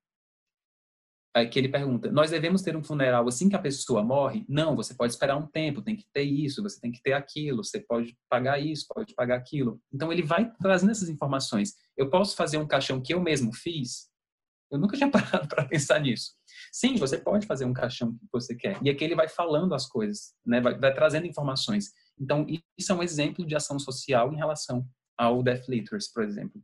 Que 1.49 1.59
ele 1.59 1.69
pergunta: 1.69 2.11
nós 2.11 2.29
devemos 2.29 2.61
ter 2.61 2.75
um 2.75 2.83
funeral 2.83 3.25
assim 3.27 3.47
que 3.47 3.55
a 3.55 3.59
pessoa 3.59 4.03
morre? 4.03 4.45
Não, 4.49 4.75
você 4.75 4.93
pode 4.93 5.13
esperar 5.13 5.37
um 5.37 5.47
tempo, 5.47 5.81
tem 5.81 5.95
que 5.95 6.05
ter 6.13 6.23
isso, 6.23 6.61
você 6.61 6.79
tem 6.79 6.91
que 6.91 7.01
ter 7.01 7.13
aquilo, 7.13 7.63
você 7.63 7.79
pode 7.79 8.17
pagar 8.29 8.59
isso, 8.59 8.85
pode 8.87 9.13
pagar 9.15 9.37
aquilo. 9.37 9.81
Então 9.93 10.11
ele 10.11 10.21
vai 10.21 10.51
trazendo 10.61 10.91
essas 10.91 11.07
informações. 11.07 11.73
Eu 11.95 12.09
posso 12.09 12.35
fazer 12.35 12.57
um 12.57 12.67
caixão 12.67 13.01
que 13.01 13.13
eu 13.13 13.21
mesmo 13.21 13.53
fiz? 13.53 14.11
Eu 14.69 14.79
nunca 14.79 14.97
tinha 14.97 15.09
parado 15.11 15.47
para 15.47 15.65
pensar 15.65 15.99
nisso. 15.99 16.31
Sim, 16.71 16.95
você 16.95 17.17
pode 17.17 17.45
fazer 17.45 17.65
um 17.65 17.73
caixão 17.73 18.13
que 18.13 18.27
você 18.31 18.55
quer. 18.55 18.77
E 18.81 18.89
aqui 18.89 19.03
ele 19.03 19.15
vai 19.15 19.27
falando 19.27 19.73
as 19.73 19.85
coisas, 19.85 20.33
né? 20.45 20.61
vai, 20.61 20.77
vai 20.77 20.93
trazendo 20.93 21.27
informações. 21.27 21.91
Então, 22.19 22.45
isso 22.77 22.91
é 22.91 22.95
um 22.95 23.03
exemplo 23.03 23.45
de 23.45 23.55
ação 23.55 23.77
social 23.77 24.33
em 24.33 24.37
relação 24.37 24.87
ao 25.17 25.43
Death 25.43 25.67
Litters, 25.67 26.11
por 26.11 26.23
exemplo. 26.23 26.63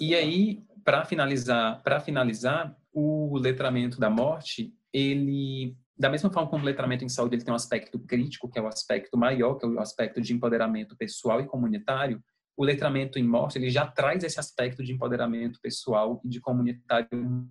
E 0.00 0.14
aí, 0.14 0.64
para 0.84 1.04
finalizar, 1.04 1.82
para 1.82 2.00
finalizar, 2.00 2.76
o 2.92 3.38
letramento 3.38 4.00
da 4.00 4.10
morte, 4.10 4.74
ele 4.92 5.76
da 5.96 6.08
mesma 6.08 6.32
forma 6.32 6.48
como 6.48 6.62
o 6.62 6.66
letramento 6.66 7.04
em 7.04 7.10
saúde 7.10 7.36
ele 7.36 7.44
tem 7.44 7.52
um 7.52 7.56
aspecto 7.56 7.98
crítico, 7.98 8.48
que 8.48 8.58
é 8.58 8.62
o 8.62 8.66
aspecto 8.66 9.18
maior, 9.18 9.56
que 9.56 9.66
é 9.66 9.68
o 9.68 9.78
aspecto 9.78 10.18
de 10.18 10.32
empoderamento 10.32 10.96
pessoal 10.96 11.42
e 11.42 11.46
comunitário, 11.46 12.24
o 12.56 12.64
letramento 12.64 13.18
em 13.18 13.22
morte 13.22 13.58
ele 13.58 13.70
já 13.70 13.86
traz 13.86 14.24
esse 14.24 14.40
aspecto 14.40 14.82
de 14.82 14.92
empoderamento 14.92 15.60
pessoal 15.60 16.20
e 16.24 16.28
de 16.28 16.40
comunitário 16.40 17.08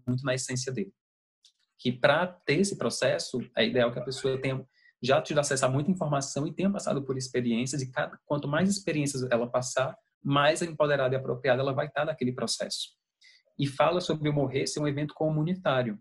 muito 0.07 0.24
na 0.24 0.34
essência 0.34 0.72
dele. 0.72 0.91
Que 1.78 1.91
para 1.91 2.26
ter 2.26 2.59
esse 2.59 2.76
processo, 2.76 3.39
é 3.55 3.67
ideal 3.67 3.91
que 3.91 3.99
a 3.99 4.03
pessoa 4.03 4.39
tenha 4.41 4.65
já 5.01 5.22
tido 5.22 5.39
acesso 5.39 5.65
a 5.65 5.70
muita 5.70 5.91
informação 5.91 6.45
e 6.47 6.53
tenha 6.53 6.72
passado 6.72 7.03
por 7.03 7.17
experiências 7.17 7.82
e 7.82 7.91
cada, 7.91 8.20
quanto 8.26 8.47
mais 8.47 8.67
experiências 8.67 9.24
ela 9.32 9.47
passar, 9.47 9.95
mais 10.24 10.61
empoderada 10.61 11.15
e 11.15 11.17
apropriada 11.17 11.61
ela 11.61 11.74
vai 11.74 11.88
estar 11.88 12.05
naquele 12.05 12.34
processo. 12.34 12.89
E 13.57 13.67
fala 13.67 13.99
sobre 14.01 14.30
o 14.30 14.34
morrer 14.34 14.67
ser 14.67 14.80
um 14.80 14.88
evento 14.88 15.13
comunitário, 15.13 15.99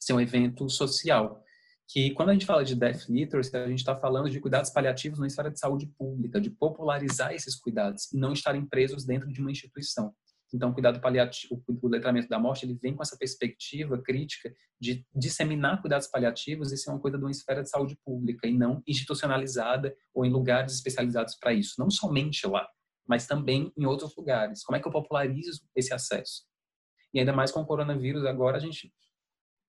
ser 0.00 0.12
um 0.12 0.20
evento 0.20 0.68
social 0.68 1.42
que 1.88 2.10
quando 2.10 2.30
a 2.30 2.32
gente 2.32 2.46
fala 2.46 2.64
de 2.64 2.74
death 2.74 3.08
literacy, 3.08 3.56
a 3.56 3.68
gente 3.68 3.78
está 3.78 3.94
falando 3.94 4.28
de 4.28 4.40
cuidados 4.40 4.70
paliativos 4.70 5.18
na 5.18 5.26
esfera 5.26 5.50
de 5.50 5.58
saúde 5.58 5.86
pública, 5.96 6.40
de 6.40 6.50
popularizar 6.50 7.32
esses 7.32 7.54
cuidados 7.54 8.08
não 8.12 8.32
estarem 8.32 8.66
presos 8.66 9.04
dentro 9.04 9.32
de 9.32 9.40
uma 9.40 9.50
instituição. 9.50 10.12
Então, 10.52 10.70
o 10.70 10.72
cuidado 10.72 11.00
paliativo, 11.00 11.62
o 11.82 11.88
letramento 11.88 12.28
da 12.28 12.38
morte, 12.38 12.64
ele 12.64 12.78
vem 12.80 12.94
com 12.94 13.02
essa 13.02 13.16
perspectiva 13.16 14.00
crítica 14.00 14.52
de 14.80 15.04
disseminar 15.14 15.80
cuidados 15.80 16.06
paliativos 16.06 16.72
e 16.72 16.76
ser 16.76 16.90
uma 16.90 17.00
coisa 17.00 17.18
de 17.18 17.24
uma 17.24 17.30
esfera 17.30 17.62
de 17.62 17.70
saúde 17.70 17.96
pública 18.04 18.46
e 18.46 18.56
não 18.56 18.82
institucionalizada 18.86 19.94
ou 20.14 20.24
em 20.24 20.30
lugares 20.30 20.72
especializados 20.72 21.36
para 21.36 21.52
isso. 21.52 21.74
Não 21.78 21.90
somente 21.90 22.46
lá, 22.46 22.66
mas 23.06 23.26
também 23.26 23.72
em 23.76 23.86
outros 23.86 24.14
lugares. 24.16 24.64
Como 24.64 24.76
é 24.76 24.80
que 24.80 24.86
eu 24.86 24.92
popularizo 24.92 25.64
esse 25.74 25.92
acesso? 25.92 26.44
E 27.12 27.20
ainda 27.20 27.32
mais 27.32 27.50
com 27.50 27.60
o 27.60 27.66
coronavírus, 27.66 28.24
agora 28.24 28.56
a 28.56 28.60
gente 28.60 28.92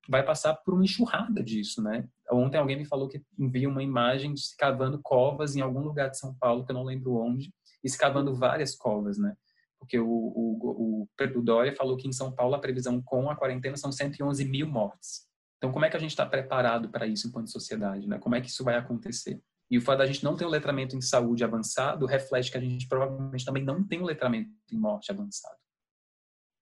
vai 0.08 0.24
passar 0.24 0.54
por 0.54 0.74
uma 0.74 0.84
enxurrada 0.84 1.42
disso, 1.42 1.82
né? 1.82 2.08
Ontem 2.32 2.58
alguém 2.58 2.76
me 2.76 2.84
falou 2.86 3.08
que 3.08 3.22
viu 3.38 3.70
uma 3.70 3.82
imagem 3.82 4.32
de 4.32 4.40
se 4.40 4.56
cavando 4.56 5.00
covas 5.02 5.54
em 5.54 5.60
algum 5.60 5.80
lugar 5.80 6.10
de 6.10 6.18
São 6.18 6.34
Paulo, 6.34 6.64
que 6.64 6.72
eu 6.72 6.74
não 6.74 6.84
lembro 6.84 7.16
onde, 7.16 7.52
e 7.84 7.88
se 7.88 7.98
cavando 7.98 8.34
várias 8.34 8.74
covas, 8.74 9.18
né? 9.18 9.36
Porque 9.78 9.98
o, 9.98 10.08
o, 10.08 11.06
o, 11.06 11.08
o 11.36 11.42
Dória 11.42 11.74
falou 11.74 11.96
que 11.96 12.08
em 12.08 12.12
São 12.12 12.32
Paulo 12.32 12.54
a 12.54 12.58
previsão 12.58 13.00
com 13.00 13.30
a 13.30 13.36
quarentena 13.36 13.76
são 13.76 13.92
111 13.92 14.44
mil 14.44 14.66
mortes. 14.66 15.28
Então, 15.58 15.72
como 15.72 15.84
é 15.84 15.90
que 15.90 15.96
a 15.96 16.00
gente 16.00 16.10
está 16.10 16.24
preparado 16.24 16.88
para 16.88 17.06
isso 17.06 17.28
enquanto 17.28 17.50
sociedade, 17.50 18.08
né? 18.08 18.18
Como 18.18 18.34
é 18.34 18.40
que 18.40 18.48
isso 18.48 18.64
vai 18.64 18.76
acontecer? 18.76 19.40
E 19.70 19.76
o 19.76 19.82
fato 19.82 19.98
da 19.98 20.06
gente 20.06 20.24
não 20.24 20.34
ter 20.34 20.46
um 20.46 20.50
letramento 20.50 20.96
em 20.96 21.00
saúde 21.00 21.44
avançado 21.44 22.06
reflete 22.06 22.50
que 22.50 22.56
a 22.56 22.60
gente 22.60 22.88
provavelmente 22.88 23.44
também 23.44 23.62
não 23.62 23.84
tem 23.86 24.00
um 24.00 24.04
letramento 24.04 24.50
em 24.72 24.78
morte 24.78 25.10
avançado. 25.10 25.56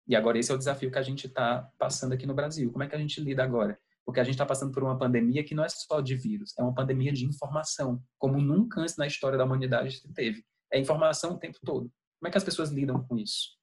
E 0.09 0.15
agora 0.15 0.39
esse 0.39 0.51
é 0.51 0.55
o 0.55 0.59
desafio 0.59 0.91
que 0.91 0.99
a 0.99 1.03
gente 1.03 1.27
está 1.27 1.71
passando 1.79 2.13
aqui 2.13 2.27
no 2.27 2.35
Brasil. 2.35 2.71
Como 2.71 2.85
é 2.85 2.89
que 2.89 2.95
a 2.95 2.99
gente 2.99 3.21
lida 3.21 3.43
agora? 3.43 3.79
Porque 4.05 4.21
a 4.21 4.25
gente 4.25 4.35
está 4.35 4.47
passando 4.47 4.73
por 4.73 4.83
uma 4.83 4.97
pandemia 4.97 5.45
que 5.45 5.55
não 5.55 5.65
é 5.65 5.69
só 5.69 6.01
de 6.01 6.15
vírus, 6.15 6.55
é 6.57 6.63
uma 6.63 6.73
pandemia 6.73 7.13
de 7.13 7.27
informação, 7.27 8.01
como 8.17 8.41
nunca 8.41 8.81
antes 8.81 8.97
na 8.97 9.07
história 9.07 9.37
da 9.37 9.45
humanidade 9.45 9.91
se 9.91 10.13
teve. 10.15 10.45
É 10.73 10.79
informação 10.79 11.33
o 11.33 11.39
tempo 11.39 11.59
todo. 11.65 11.91
Como 12.19 12.29
é 12.29 12.31
que 12.31 12.39
as 12.39 12.45
pessoas 12.45 12.71
lidam 12.71 13.03
com 13.05 13.19
isso? 13.19 13.57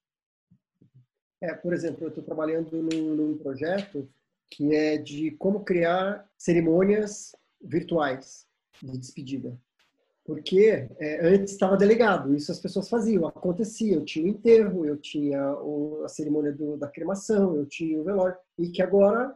É, 1.42 1.54
por 1.54 1.72
exemplo, 1.72 2.04
eu 2.04 2.08
estou 2.08 2.22
trabalhando 2.22 2.70
num, 2.70 3.14
num, 3.14 3.38
projeto 3.38 4.08
que 4.50 4.74
é 4.74 4.98
de 4.98 5.32
como 5.32 5.64
criar 5.64 6.30
cerimônias 6.38 7.34
virtuais 7.60 8.46
de 8.82 8.98
despedida. 8.98 9.58
Porque 10.24 10.88
é, 10.98 11.26
antes 11.26 11.52
estava 11.52 11.76
delegado, 11.76 12.34
isso 12.34 12.50
as 12.50 12.58
pessoas 12.58 12.88
faziam, 12.88 13.26
acontecia. 13.26 13.94
Eu 13.94 14.04
tinha 14.04 14.24
o 14.24 14.28
enterro, 14.28 14.86
eu 14.86 14.96
tinha 14.96 15.52
o, 15.56 16.02
a 16.02 16.08
cerimônia 16.08 16.52
do, 16.52 16.78
da 16.78 16.88
cremação, 16.88 17.56
eu 17.56 17.66
tinha 17.66 18.00
o 18.00 18.04
velório, 18.04 18.36
e 18.58 18.70
que 18.70 18.80
agora 18.80 19.34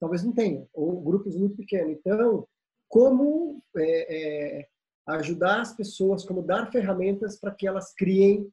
talvez 0.00 0.24
não 0.24 0.32
tenha, 0.32 0.66
ou 0.72 1.00
grupos 1.02 1.36
muito 1.36 1.56
pequenos. 1.56 1.92
Então, 1.92 2.46
como 2.88 3.62
é, 3.76 4.60
é, 4.60 4.68
ajudar 5.06 5.60
as 5.60 5.74
pessoas, 5.74 6.24
como 6.24 6.42
dar 6.42 6.70
ferramentas 6.70 7.38
para 7.38 7.54
que 7.54 7.66
elas 7.66 7.92
criem 7.94 8.50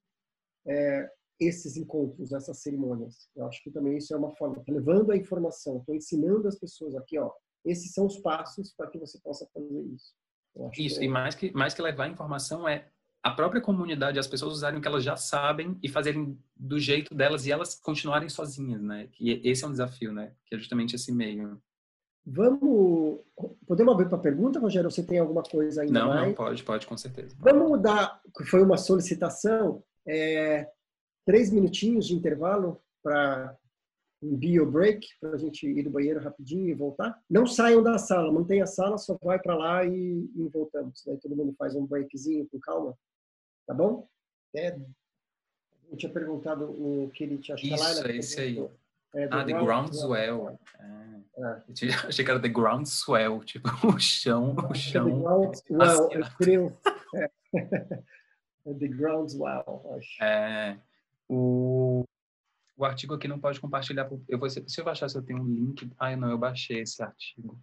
é, 0.68 1.10
esses 1.40 1.78
encontros, 1.78 2.34
essas 2.34 2.60
cerimônias. 2.60 3.30
Eu 3.36 3.46
acho 3.46 3.62
que 3.64 3.72
também 3.72 3.98
isso 3.98 4.14
é 4.14 4.18
uma 4.18 4.32
forma, 4.32 4.64
tô 4.64 4.72
levando 4.72 5.12
a 5.12 5.18
informação, 5.18 5.78
estou 5.78 5.96
ensinando 5.96 6.48
as 6.48 6.58
pessoas 6.58 6.96
aqui, 6.96 7.18
ó, 7.18 7.32
esses 7.66 7.94
são 7.94 8.06
os 8.06 8.18
passos 8.18 8.74
para 8.74 8.88
que 8.88 8.98
você 8.98 9.20
possa 9.20 9.48
fazer 9.54 9.82
isso. 9.82 10.14
Isso, 10.78 11.04
e 11.04 11.08
mais 11.08 11.36
que, 11.36 11.52
mais 11.54 11.74
que 11.74 11.82
levar 11.82 12.06
a 12.06 12.10
informação 12.10 12.68
é 12.68 12.88
a 13.22 13.32
própria 13.32 13.60
comunidade, 13.60 14.20
as 14.20 14.28
pessoas 14.28 14.54
usarem 14.54 14.78
o 14.78 14.82
que 14.82 14.88
elas 14.88 15.04
já 15.04 15.18
sabem 15.18 15.78
e 15.82 15.90
fazerem 15.90 16.40
do 16.56 16.80
jeito 16.80 17.16
delas 17.16 17.46
e 17.46 17.52
elas 17.52 17.76
continuarem 17.76 18.30
sozinhas, 18.30 18.82
né? 18.82 19.10
E 19.20 19.42
esse 19.50 19.64
é 19.64 19.68
um 19.68 19.72
desafio, 19.72 20.14
né? 20.14 20.32
Que 20.46 20.56
é 20.56 20.60
justamente 20.60 20.96
esse 20.96 21.12
meio. 21.12 21.60
Vamos. 22.24 23.22
Podemos 23.68 23.94
abrir 23.94 24.10
para 24.10 24.20
pergunta, 24.20 24.60
Rogério? 24.60 24.92
Você 24.92 25.04
tem 25.04 25.18
alguma 25.18 25.44
coisa 25.44 25.82
ainda 25.82 26.00
não, 26.00 26.08
mais? 26.08 26.28
Não, 26.28 26.34
pode, 26.36 26.64
pode, 26.64 26.86
com 26.86 26.96
certeza. 26.96 27.36
Vamos 27.40 27.68
mudar, 27.68 28.22
foi 28.48 28.62
uma 28.62 28.78
solicitação, 28.78 29.84
é, 30.08 30.70
três 31.26 31.52
minutinhos 31.52 32.06
de 32.06 32.16
intervalo 32.16 32.80
para 33.04 33.58
um 34.26 34.36
bio 34.36 34.70
break, 34.70 35.08
para 35.20 35.32
a 35.32 35.38
gente 35.38 35.68
ir 35.68 35.84
do 35.84 35.90
banheiro 35.90 36.20
rapidinho 36.20 36.68
e 36.68 36.74
voltar. 36.74 37.20
Não 37.30 37.46
saiam 37.46 37.84
da 37.84 37.98
sala, 37.98 38.32
mantenha 38.32 38.64
a 38.64 38.68
sala, 38.68 38.98
só 38.98 39.18
vai 39.22 39.40
para 39.40 39.56
lá 39.56 39.86
e, 39.86 40.30
e, 40.36 40.48
voltamos. 40.52 41.04
Daí 41.06 41.18
todo 41.18 41.36
mundo 41.36 41.54
faz 41.58 41.76
um 41.76 41.86
breakzinho 41.86 42.48
com 42.52 42.60
calma, 42.60 42.98
tá 43.68 43.74
bom? 43.74 44.08
É, 44.56 44.76
eu 45.92 45.98
tinha 45.98 46.12
perguntado 46.12 46.66
o 46.66 47.12
que 47.14 47.24
ele 47.24 47.38
tinha 47.38 47.56
achado 47.56 47.80
lá. 47.80 47.92
Isso, 47.92 48.08
é 48.08 48.18
esse 48.18 48.42
aí. 48.42 48.70
É, 49.14 49.28
ah, 49.32 49.46
The 49.46 49.54
Groundswell. 49.54 50.60
É. 50.80 51.16
É. 51.38 51.62
Achei 52.08 52.24
que 52.24 52.32
era 52.32 52.40
The 52.40 52.50
Groundswell, 52.50 53.44
tipo, 53.44 53.70
o 53.88 54.00
chão, 54.00 54.56
o 54.70 54.74
chão. 54.74 55.06
The 55.06 55.22
Groundswell, 55.22 56.10
eu 56.12 56.26
creio. 56.38 56.78
É. 57.16 57.30
The 58.66 58.88
Groundswell, 58.88 59.96
acho. 59.96 60.24
É, 60.24 60.78
o, 61.30 62.04
o 62.78 62.86
artigo 62.86 63.14
aqui 63.14 63.28
não 63.28 63.40
pode 63.40 63.60
compartilhar. 63.60 64.10
Eu 64.28 64.38
vou, 64.38 64.50
se 64.50 64.64
eu 64.78 64.86
baixar, 64.86 65.10
se 65.10 65.18
eu 65.18 65.24
tenho 65.24 65.42
um 65.42 65.48
link. 65.48 65.90
Ah, 65.98 66.16
não, 66.16 66.30
eu 66.30 66.38
baixei 66.38 66.82
esse 66.82 67.02
artigo. 67.02 67.60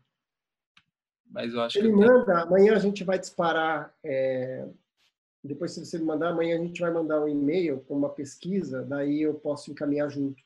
Mas 1.26 1.52
eu 1.52 1.60
acho 1.60 1.78
Ele 1.78 1.88
que. 1.88 1.94
Ele 1.94 2.06
manda, 2.06 2.24
tenho... 2.24 2.38
amanhã 2.38 2.74
a 2.74 2.78
gente 2.78 3.04
vai 3.04 3.18
disparar. 3.18 3.94
É, 4.04 4.66
depois, 5.44 5.72
se 5.72 5.84
você 5.84 5.98
me 5.98 6.04
mandar, 6.04 6.30
amanhã 6.30 6.56
a 6.56 6.62
gente 6.62 6.80
vai 6.80 6.90
mandar 6.90 7.20
um 7.20 7.28
e-mail 7.28 7.80
com 7.80 7.96
uma 7.96 8.10
pesquisa, 8.10 8.82
daí 8.84 9.22
eu 9.22 9.34
posso 9.34 9.70
encaminhar 9.70 10.10
junto. 10.10 10.42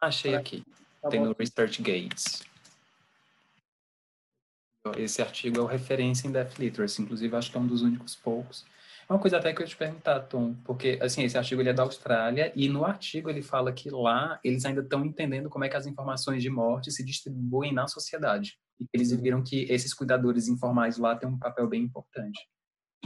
Achei 0.00 0.34
aqui. 0.34 0.64
Tá 1.00 1.08
Tem 1.08 1.20
no 1.20 1.34
Research 1.38 1.82
Gates. 1.82 2.42
Esse 4.96 5.20
artigo 5.20 5.58
é 5.58 5.60
o 5.60 5.66
referência 5.66 6.26
em 6.26 6.32
Deaf 6.32 6.58
Literacy, 6.58 7.02
inclusive 7.02 7.36
acho 7.36 7.50
que 7.50 7.56
é 7.56 7.60
um 7.60 7.66
dos 7.66 7.82
únicos 7.82 8.16
poucos. 8.16 8.64
Uma 9.10 9.18
coisa 9.18 9.38
até 9.38 9.52
que 9.52 9.60
eu 9.60 9.64
ia 9.64 9.68
te 9.68 9.76
perguntar, 9.76 10.20
Tom, 10.20 10.54
porque 10.64 10.96
assim, 11.02 11.24
esse 11.24 11.36
artigo 11.36 11.60
ele 11.60 11.70
é 11.70 11.72
da 11.72 11.82
Austrália 11.82 12.52
e 12.54 12.68
no 12.68 12.84
artigo 12.84 13.28
ele 13.28 13.42
fala 13.42 13.72
que 13.72 13.90
lá 13.90 14.38
eles 14.44 14.64
ainda 14.64 14.82
estão 14.82 15.04
entendendo 15.04 15.50
como 15.50 15.64
é 15.64 15.68
que 15.68 15.76
as 15.76 15.84
informações 15.84 16.40
de 16.40 16.48
morte 16.48 16.92
se 16.92 17.04
distribuem 17.04 17.74
na 17.74 17.88
sociedade. 17.88 18.56
E 18.80 18.86
eles 18.94 19.10
viram 19.10 19.42
que 19.42 19.64
esses 19.64 19.92
cuidadores 19.92 20.46
informais 20.46 20.96
lá 20.96 21.16
têm 21.16 21.28
um 21.28 21.36
papel 21.36 21.66
bem 21.66 21.82
importante. 21.82 22.38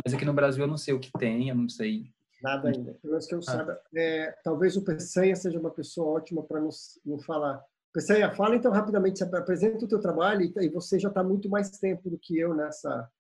Mas 0.05 0.13
aqui 0.13 0.27
no 0.27 0.35
Brasil 0.35 0.65
eu 0.65 0.69
não 0.69 0.77
sei 0.77 0.93
o 0.93 1.01
que 1.01 1.11
tem, 1.19 1.49
eu 1.49 1.55
não 1.55 1.71
sei 1.71 2.13
Nada 2.43 2.69
ainda. 2.69 2.93
Pelo 3.01 3.13
menos 3.13 3.27
que 3.27 3.35
eu 3.35 3.39
ah. 3.39 3.43
saiba. 3.43 3.81
É, 3.97 4.31
talvez 4.45 4.77
o 4.77 4.85
Peçanha 4.85 5.35
seja 5.35 5.59
uma 5.59 5.71
pessoa 5.71 6.19
ótima 6.19 6.43
para 6.43 6.61
nos, 6.61 7.01
nos 7.03 7.25
falar. 7.25 7.65
Peçanha, 7.95 8.31
fala 8.31 8.55
então 8.55 8.71
rapidamente, 8.71 9.25
apresenta 9.25 9.87
o 9.87 9.89
teu 9.89 9.99
trabalho 9.99 10.43
e, 10.43 10.69
você 10.69 10.99
já 10.99 11.09
está 11.09 11.25
muito 11.25 11.49
mais 11.49 11.71
tempo 11.71 12.11
do 12.11 12.19
que 12.19 12.39
eu 12.39 12.53
nessa 12.53 13.11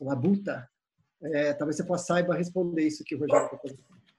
labuta. 0.00 0.68
É, 1.20 1.52
talvez 1.52 1.76
você 1.76 1.84
possa 1.84 2.04
saiba 2.04 2.36
responder 2.36 2.86
isso 2.86 3.02
o 3.12 3.18
Rogério. 3.18 3.60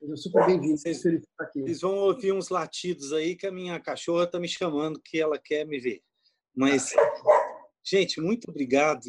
Eu 0.01 0.17
super 0.17 0.45
bem-vindo. 0.45 0.77
Vocês, 0.77 1.01
vocês 1.01 1.81
vão 1.81 1.95
ouvir 1.95 2.33
uns 2.33 2.49
latidos 2.49 3.13
aí 3.13 3.35
que 3.35 3.47
a 3.47 3.51
minha 3.51 3.79
cachorra 3.79 4.25
está 4.25 4.39
me 4.39 4.47
chamando 4.47 5.01
que 5.03 5.19
ela 5.19 5.37
quer 5.37 5.65
me 5.65 5.79
ver. 5.79 6.01
Mas, 6.53 6.93
gente, 7.85 8.19
muito 8.19 8.49
obrigado. 8.49 9.05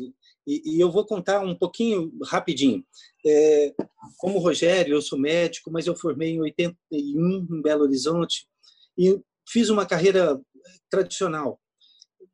E, 0.46 0.76
e 0.76 0.80
eu 0.80 0.90
vou 0.90 1.04
contar 1.04 1.40
um 1.40 1.56
pouquinho 1.56 2.12
rapidinho. 2.24 2.84
É, 3.26 3.74
como 4.18 4.38
Rogério, 4.38 4.94
eu 4.94 5.02
sou 5.02 5.18
médico, 5.18 5.70
mas 5.70 5.86
eu 5.86 5.96
formei 5.96 6.30
em 6.30 6.40
81 6.40 7.48
em 7.50 7.62
Belo 7.62 7.82
Horizonte 7.82 8.46
e 8.96 9.20
fiz 9.48 9.68
uma 9.68 9.84
carreira 9.84 10.40
tradicional. 10.88 11.60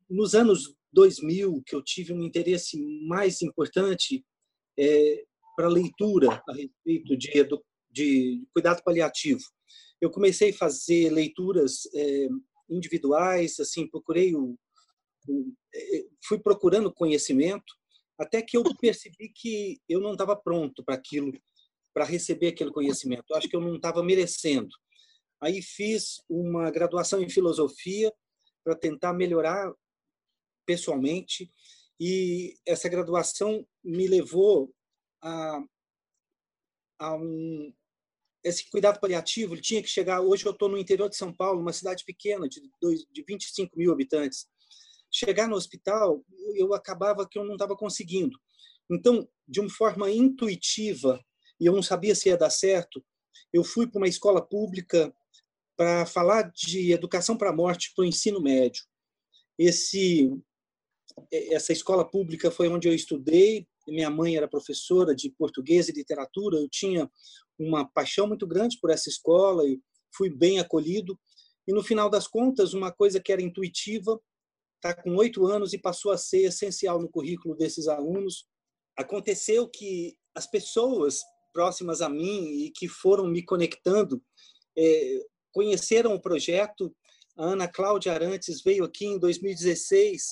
Nos 0.07 0.35
anos 0.35 0.75
2000, 0.93 1.63
que 1.65 1.75
eu 1.75 1.83
tive 1.83 2.13
um 2.13 2.23
interesse 2.23 2.79
mais 3.07 3.41
importante 3.41 4.23
é, 4.79 5.23
para 5.57 5.67
leitura 5.67 6.43
a 6.47 6.53
respeito 6.53 7.17
de, 7.17 7.47
de, 7.89 8.47
cuidado 8.53 8.83
paliativo. 8.83 9.41
Eu 9.99 10.11
comecei 10.11 10.51
a 10.51 10.53
fazer 10.53 11.09
leituras 11.09 11.89
é, 11.95 12.27
individuais, 12.69 13.59
assim, 13.59 13.89
procurei 13.89 14.35
o, 14.35 14.55
o, 15.27 15.53
é, 15.73 16.05
fui 16.23 16.37
procurando 16.37 16.93
conhecimento 16.93 17.73
até 18.19 18.39
que 18.43 18.55
eu 18.55 18.63
percebi 18.79 19.29
que 19.29 19.79
eu 19.89 19.99
não 19.99 20.11
estava 20.11 20.35
pronto 20.35 20.83
para 20.83 20.93
aquilo, 20.93 21.31
para 21.91 22.05
receber 22.05 22.49
aquele 22.49 22.71
conhecimento. 22.71 23.25
Eu 23.27 23.37
acho 23.37 23.49
que 23.49 23.55
eu 23.55 23.61
não 23.61 23.75
estava 23.75 24.03
merecendo. 24.03 24.69
Aí 25.41 25.61
fiz 25.63 26.21
uma 26.29 26.69
graduação 26.69 27.21
em 27.21 27.29
filosofia 27.29 28.13
para 28.63 28.75
tentar 28.75 29.13
melhorar 29.13 29.73
pessoalmente 30.67 31.51
e 31.99 32.55
essa 32.65 32.89
graduação 32.89 33.65
me 33.83 34.07
levou 34.07 34.71
a, 35.21 35.63
a 36.99 37.15
um 37.15 37.73
esse 38.43 38.69
cuidado 38.69 38.99
paliativo 38.99 39.55
ele 39.55 39.61
tinha 39.61 39.81
que 39.81 39.89
chegar 39.89 40.21
hoje 40.21 40.45
eu 40.45 40.51
estou 40.51 40.69
no 40.69 40.77
interior 40.77 41.09
de 41.09 41.17
São 41.17 41.33
Paulo 41.33 41.59
uma 41.59 41.73
cidade 41.73 42.05
pequena 42.05 42.47
de, 42.47 42.61
dois, 42.81 43.05
de 43.11 43.23
25 43.27 43.77
mil 43.77 43.91
habitantes 43.91 44.47
chegar 45.11 45.47
no 45.47 45.55
hospital, 45.55 46.23
eu 46.55 46.73
acabava 46.73 47.27
que 47.27 47.37
eu 47.39 47.45
não 47.45 47.53
estava 47.53 47.75
conseguindo. 47.75 48.37
Então, 48.89 49.27
de 49.47 49.59
uma 49.59 49.69
forma 49.69 50.09
intuitiva, 50.09 51.23
e 51.59 51.65
eu 51.65 51.73
não 51.73 51.81
sabia 51.81 52.15
se 52.15 52.29
ia 52.29 52.37
dar 52.37 52.49
certo, 52.49 53.03
eu 53.51 53.63
fui 53.63 53.87
para 53.87 53.97
uma 53.97 54.07
escola 54.07 54.41
pública 54.41 55.13
para 55.75 56.05
falar 56.05 56.51
de 56.51 56.91
educação 56.91 57.37
para 57.37 57.49
a 57.49 57.55
morte 57.55 57.93
para 57.95 58.03
o 58.03 58.07
ensino 58.07 58.41
médio. 58.41 58.83
Esse, 59.57 60.31
essa 61.31 61.71
escola 61.71 62.09
pública 62.09 62.51
foi 62.51 62.67
onde 62.67 62.87
eu 62.87 62.93
estudei. 62.93 63.67
Minha 63.87 64.09
mãe 64.09 64.35
era 64.35 64.47
professora 64.47 65.15
de 65.15 65.29
português 65.31 65.87
e 65.87 65.93
literatura. 65.93 66.57
Eu 66.57 66.67
tinha 66.69 67.09
uma 67.57 67.87
paixão 67.87 68.27
muito 68.27 68.45
grande 68.45 68.77
por 68.79 68.89
essa 68.89 69.09
escola 69.09 69.65
e 69.65 69.79
fui 70.15 70.29
bem 70.29 70.59
acolhido. 70.59 71.19
E 71.67 71.73
no 71.73 71.83
final 71.83 72.09
das 72.09 72.27
contas, 72.27 72.73
uma 72.73 72.91
coisa 72.91 73.19
que 73.19 73.31
era 73.31 73.41
intuitiva 73.41 74.19
está 74.75 74.93
com 74.93 75.15
oito 75.15 75.45
anos 75.45 75.73
e 75.73 75.77
passou 75.77 76.11
a 76.11 76.17
ser 76.17 76.43
essencial 76.43 76.99
no 76.99 77.09
currículo 77.09 77.55
desses 77.55 77.87
alunos. 77.87 78.45
Aconteceu 78.95 79.67
que 79.67 80.15
as 80.35 80.47
pessoas 80.47 81.21
próximas 81.53 82.01
a 82.01 82.09
mim 82.09 82.65
e 82.65 82.71
que 82.71 82.87
foram 82.87 83.27
me 83.27 83.43
conectando 83.43 84.21
é, 84.77 85.25
conheceram 85.51 86.13
o 86.13 86.21
projeto. 86.21 86.95
A 87.35 87.45
Ana 87.45 87.67
Cláudia 87.67 88.13
Arantes 88.13 88.61
veio 88.61 88.83
aqui 88.83 89.05
em 89.05 89.19
2016, 89.19 90.23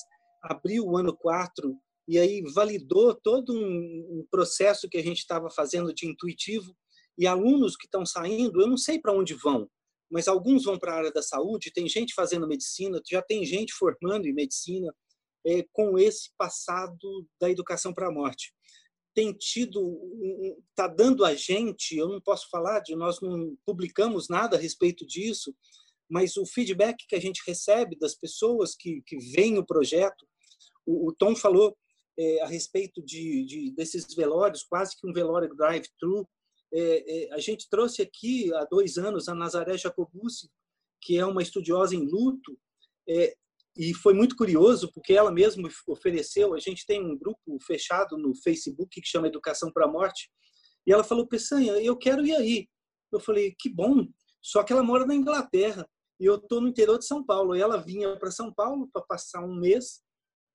abriu 0.42 0.86
o 0.86 0.96
ano 0.96 1.16
4 1.16 1.76
e 2.08 2.18
aí 2.18 2.42
validou 2.54 3.14
todo 3.14 3.52
um, 3.52 4.24
processo 4.30 4.88
que 4.88 4.96
a 4.96 5.02
gente 5.02 5.18
estava 5.18 5.50
fazendo 5.50 5.92
de 5.92 6.06
intuitivo. 6.06 6.76
E 7.18 7.26
alunos 7.26 7.76
que 7.76 7.86
estão 7.86 8.04
saindo, 8.04 8.60
eu 8.60 8.68
não 8.68 8.76
sei 8.76 9.00
para 9.00 9.12
onde 9.12 9.34
vão, 9.34 9.68
mas 10.10 10.28
alguns 10.28 10.64
vão 10.64 10.78
para 10.78 10.92
a 10.92 10.96
área 10.96 11.12
da 11.12 11.22
saúde, 11.22 11.72
tem 11.72 11.88
gente 11.88 12.12
fazendo 12.14 12.46
medicina, 12.46 13.00
já 13.10 13.22
tem 13.22 13.44
gente 13.44 13.72
formando 13.72 14.26
em 14.26 14.34
medicina 14.34 14.94
é, 15.46 15.64
com 15.72 15.98
esse 15.98 16.30
passado 16.36 17.26
da 17.40 17.50
educação 17.50 17.94
para 17.94 18.08
a 18.08 18.12
morte. 18.12 18.52
Tem 19.14 19.32
tido, 19.32 19.98
está 20.70 20.86
dando 20.86 21.24
a 21.24 21.34
gente, 21.34 21.96
eu 21.96 22.08
não 22.08 22.20
posso 22.20 22.50
falar 22.50 22.80
de, 22.80 22.94
nós 22.94 23.18
não 23.22 23.56
publicamos 23.64 24.28
nada 24.28 24.56
a 24.56 24.60
respeito 24.60 25.06
disso, 25.06 25.56
mas 26.08 26.36
o 26.36 26.44
feedback 26.44 27.06
que 27.08 27.16
a 27.16 27.20
gente 27.20 27.42
recebe 27.46 27.96
das 27.98 28.14
pessoas 28.14 28.76
que, 28.76 29.02
que 29.06 29.16
veem 29.16 29.56
o 29.56 29.64
projeto, 29.64 30.26
o, 30.84 31.08
o 31.08 31.14
Tom 31.14 31.34
falou 31.34 31.74
é, 32.18 32.42
a 32.42 32.46
respeito 32.46 33.02
de, 33.02 33.44
de, 33.44 33.70
desses 33.72 34.14
velórios, 34.14 34.62
quase 34.62 34.96
que 34.96 35.06
um 35.06 35.12
velório 35.12 35.54
drive-thru, 35.54 36.28
é, 36.72 37.24
é, 37.24 37.34
a 37.34 37.38
gente 37.38 37.68
trouxe 37.68 38.02
aqui 38.02 38.52
há 38.54 38.64
dois 38.64 38.98
anos 38.98 39.28
a 39.28 39.34
Nazaré 39.34 39.76
Jacobucci, 39.76 40.50
que 41.00 41.16
é 41.16 41.24
uma 41.24 41.42
estudiosa 41.42 41.94
em 41.94 42.04
luto. 42.04 42.58
É, 43.08 43.36
e 43.76 43.92
foi 43.94 44.14
muito 44.14 44.36
curioso 44.36 44.90
porque 44.92 45.12
ela 45.12 45.30
mesma 45.30 45.68
ofereceu. 45.86 46.54
A 46.54 46.58
gente 46.58 46.86
tem 46.86 47.04
um 47.04 47.16
grupo 47.16 47.58
fechado 47.64 48.16
no 48.16 48.34
Facebook 48.34 49.00
que 49.00 49.06
chama 49.06 49.28
Educação 49.28 49.70
para 49.70 49.84
a 49.84 49.90
Morte. 49.90 50.30
E 50.86 50.92
ela 50.92 51.04
falou: 51.04 51.26
Peçanha, 51.26 51.72
eu 51.74 51.96
quero 51.96 52.26
ir 52.26 52.34
aí. 52.34 52.68
Eu 53.12 53.20
falei: 53.20 53.54
que 53.58 53.68
bom. 53.68 54.06
Só 54.42 54.62
que 54.62 54.72
ela 54.72 54.82
mora 54.82 55.04
na 55.04 55.14
Inglaterra 55.14 55.88
e 56.18 56.24
eu 56.24 56.36
estou 56.36 56.60
no 56.60 56.68
interior 56.68 56.98
de 56.98 57.06
São 57.06 57.24
Paulo. 57.24 57.54
E 57.54 57.60
ela 57.60 57.76
vinha 57.76 58.16
para 58.16 58.30
São 58.30 58.52
Paulo 58.52 58.88
para 58.92 59.02
passar 59.02 59.44
um 59.44 59.54
mês. 59.54 60.02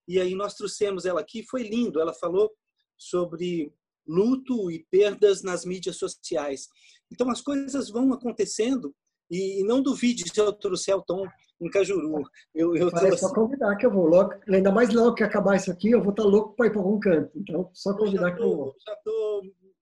E 0.07 0.19
aí 0.19 0.35
nós 0.35 0.55
trouxemos 0.55 1.05
ela 1.05 1.21
aqui. 1.21 1.43
Foi 1.43 1.63
lindo. 1.63 1.99
Ela 1.99 2.13
falou 2.13 2.51
sobre 2.97 3.73
luto 4.07 4.71
e 4.71 4.85
perdas 4.89 5.41
nas 5.43 5.65
mídias 5.65 5.97
sociais. 5.97 6.67
Então 7.11 7.29
as 7.29 7.41
coisas 7.41 7.89
vão 7.89 8.13
acontecendo 8.13 8.93
e 9.29 9.63
não 9.63 9.81
duvide 9.81 10.29
se 10.29 10.39
eu 10.39 10.51
trouxer 10.51 10.95
o 10.95 11.01
Tom 11.01 11.25
em 11.61 11.69
Cajuru. 11.69 12.23
Eu, 12.53 12.75
eu 12.75 12.91
Parece 12.91 13.19
só 13.19 13.33
convidar 13.33 13.75
que 13.77 13.85
eu 13.85 13.91
vou. 13.91 14.05
Logo, 14.05 14.33
ainda 14.49 14.71
mais 14.71 14.93
logo 14.93 15.15
que 15.15 15.23
acabar 15.23 15.55
isso 15.55 15.71
aqui, 15.71 15.91
eu 15.91 16.01
vou 16.01 16.11
estar 16.11 16.23
louco 16.23 16.55
para 16.55 16.67
ir 16.67 16.71
para 16.71 16.79
algum 16.81 16.99
canto. 16.99 17.31
Então, 17.35 17.69
só 17.73 17.95
convidar 17.95 18.31
tô, 18.31 18.35
que 18.35 18.43
eu 18.43 18.57
vou. 18.57 18.75
Já 18.85 18.93
estou 18.93 19.41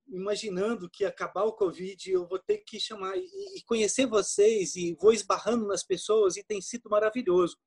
imaginando 0.10 0.90
que 0.90 1.06
acabar 1.06 1.46
o 1.46 1.54
Covid, 1.54 2.12
eu 2.12 2.28
vou 2.28 2.40
ter 2.40 2.60
que 2.60 2.80
chamar 2.80 3.16
e, 3.18 3.58
e 3.58 3.64
conhecer 3.66 4.06
vocês 4.06 4.76
e 4.76 4.96
vou 5.00 5.14
esbarrando 5.14 5.68
nas 5.68 5.84
pessoas 5.84 6.36
e 6.38 6.44
tem 6.44 6.62
sido 6.62 6.90
maravilhoso. 6.90 7.58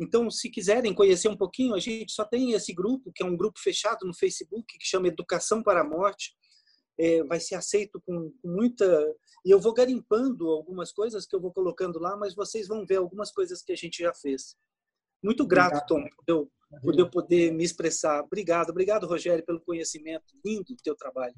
Então, 0.00 0.30
se 0.30 0.48
quiserem 0.48 0.94
conhecer 0.94 1.28
um 1.28 1.36
pouquinho, 1.36 1.74
a 1.74 1.78
gente 1.78 2.10
só 2.10 2.24
tem 2.24 2.52
esse 2.52 2.72
grupo, 2.72 3.12
que 3.14 3.22
é 3.22 3.26
um 3.26 3.36
grupo 3.36 3.60
fechado 3.60 4.06
no 4.06 4.14
Facebook, 4.14 4.78
que 4.78 4.86
chama 4.86 5.08
Educação 5.08 5.62
para 5.62 5.82
a 5.82 5.84
Morte. 5.84 6.34
É, 6.98 7.22
vai 7.24 7.38
ser 7.38 7.54
aceito 7.54 8.00
com, 8.04 8.32
muita 8.42 8.84
e 9.44 9.50
eu 9.50 9.58
vou 9.58 9.72
garimpando 9.72 10.48
algumas 10.48 10.92
coisas 10.92 11.26
que 11.26 11.34
eu 11.34 11.40
vou 11.40 11.52
colocando 11.52 11.98
lá, 11.98 12.16
mas 12.16 12.34
vocês 12.34 12.68
vão 12.68 12.84
ver 12.84 12.96
algumas 12.96 13.32
coisas 13.32 13.62
que 13.62 13.72
a 13.72 13.76
gente 13.76 14.02
já 14.02 14.12
fez. 14.12 14.54
Muito 15.22 15.46
grato, 15.46 15.86
Tom, 15.86 16.02
por 16.02 16.24
eu, 16.26 16.50
por 16.82 16.96
eu 16.96 17.10
poder 17.10 17.52
me 17.52 17.64
expressar. 17.64 18.22
Obrigado, 18.22 18.70
obrigado, 18.70 19.06
Rogério, 19.06 19.44
pelo 19.44 19.60
conhecimento. 19.60 20.24
Lindo 20.44 20.72
o 20.72 20.76
teu 20.82 20.94
trabalho. 20.94 21.34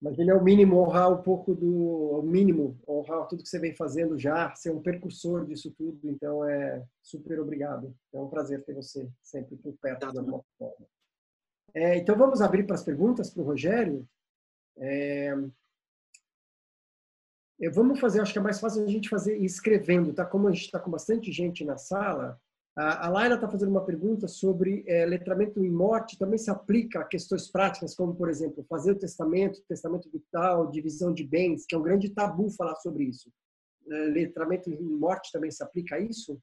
Mas 0.00 0.18
ele 0.18 0.30
é 0.30 0.34
o 0.34 0.42
mínimo 0.42 0.78
honrar 0.78 1.12
um 1.12 1.22
pouco 1.22 1.54
do. 1.54 2.18
O 2.18 2.22
mínimo 2.22 2.78
honrar 2.86 3.26
tudo 3.26 3.42
que 3.42 3.48
você 3.48 3.58
vem 3.58 3.74
fazendo 3.74 4.18
já, 4.18 4.54
ser 4.54 4.70
um 4.70 4.80
percursor 4.80 5.44
disso 5.46 5.72
tudo. 5.76 6.08
Então, 6.08 6.44
é 6.44 6.84
super 7.02 7.40
obrigado. 7.40 7.94
É 8.12 8.20
um 8.20 8.28
prazer 8.28 8.64
ter 8.64 8.74
você 8.74 9.08
sempre 9.22 9.56
por 9.56 9.74
perto 9.80 10.10
de 10.10 10.18
alguma 10.18 10.42
forma. 10.58 10.86
É, 11.74 11.96
então, 11.96 12.16
vamos 12.16 12.40
abrir 12.40 12.64
para 12.64 12.76
as 12.76 12.84
perguntas 12.84 13.30
para 13.30 13.42
o 13.42 13.46
Rogério. 13.46 14.08
É, 14.78 15.34
Vamos 17.72 17.98
fazer, 17.98 18.20
acho 18.20 18.32
que 18.32 18.38
é 18.38 18.42
mais 18.42 18.60
fácil 18.60 18.84
a 18.84 18.86
gente 18.86 19.08
fazer 19.08 19.36
escrevendo, 19.38 20.14
tá? 20.14 20.24
Como 20.24 20.46
a 20.46 20.52
gente 20.52 20.66
está 20.66 20.78
com 20.78 20.92
bastante 20.92 21.32
gente 21.32 21.64
na 21.64 21.76
sala, 21.76 22.40
a, 22.80 23.08
Laila 23.08 23.34
está 23.34 23.48
fazendo 23.48 23.70
uma 23.70 23.84
pergunta 23.84 24.28
sobre 24.28 24.84
é, 24.86 25.04
letramento 25.04 25.62
em 25.62 25.68
morte, 25.68 26.16
também 26.16 26.38
se 26.38 26.48
aplica 26.48 27.00
a 27.00 27.04
questões 27.04 27.50
práticas, 27.50 27.92
como, 27.92 28.14
por 28.14 28.30
exemplo, 28.30 28.64
fazer 28.68 28.92
o 28.92 28.98
testamento, 28.98 29.60
testamento 29.68 30.08
vital, 30.08 30.70
divisão 30.70 31.12
de 31.12 31.24
bens, 31.24 31.66
que 31.66 31.74
é 31.74 31.78
um 31.78 31.82
grande 31.82 32.08
tabu 32.10 32.48
falar 32.50 32.76
sobre 32.76 33.04
isso. 33.04 33.32
É, 33.90 33.94
letramento 34.04 34.70
em 34.70 34.80
morte 34.80 35.32
também 35.32 35.50
se 35.50 35.62
aplica 35.62 35.96
a 35.96 36.00
isso? 36.00 36.40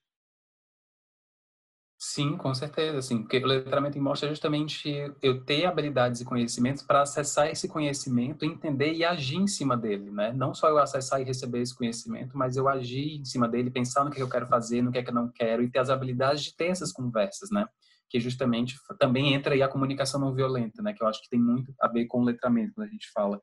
Sim, 2.15 2.37
com 2.37 2.55
certeza, 2.55 3.01
sim, 3.01 3.23
porque 3.23 3.39
o 3.39 3.45
letramento 3.45 3.97
é 3.97 4.29
justamente 4.29 4.89
eu 5.21 5.43
ter 5.43 5.65
habilidades 5.65 6.21
e 6.21 6.23
conhecimentos 6.23 6.81
para 6.81 7.01
acessar 7.01 7.49
esse 7.49 7.67
conhecimento, 7.67 8.45
entender 8.45 8.93
e 8.93 9.03
agir 9.03 9.35
em 9.35 9.47
cima 9.47 9.75
dele, 9.75 10.09
né? 10.09 10.31
Não 10.31 10.53
só 10.53 10.69
eu 10.69 10.77
acessar 10.77 11.19
e 11.19 11.25
receber 11.25 11.59
esse 11.59 11.75
conhecimento, 11.75 12.37
mas 12.37 12.55
eu 12.55 12.69
agir 12.69 13.19
em 13.19 13.25
cima 13.25 13.49
dele, 13.49 13.69
pensar 13.69 14.05
no 14.05 14.11
que 14.11 14.21
eu 14.21 14.29
quero 14.29 14.47
fazer, 14.47 14.81
no 14.81 14.93
que 14.93 14.97
é 14.97 15.03
que 15.03 15.09
eu 15.09 15.13
não 15.13 15.29
quero 15.29 15.61
e 15.61 15.69
ter 15.69 15.79
as 15.79 15.89
habilidades 15.89 16.41
de 16.41 16.55
ter 16.55 16.67
essas 16.67 16.93
conversas, 16.93 17.49
né? 17.51 17.67
Que 18.09 18.17
justamente 18.17 18.77
também 18.97 19.33
entra 19.33 19.53
aí 19.53 19.61
a 19.61 19.67
comunicação 19.67 20.17
não 20.17 20.33
violenta, 20.33 20.81
né? 20.81 20.93
Que 20.93 21.03
eu 21.03 21.07
acho 21.09 21.21
que 21.21 21.29
tem 21.29 21.41
muito 21.41 21.73
a 21.81 21.89
ver 21.89 22.05
com 22.05 22.21
o 22.21 22.23
letramento, 22.23 22.75
quando 22.75 22.87
a 22.87 22.91
gente 22.91 23.11
fala 23.13 23.41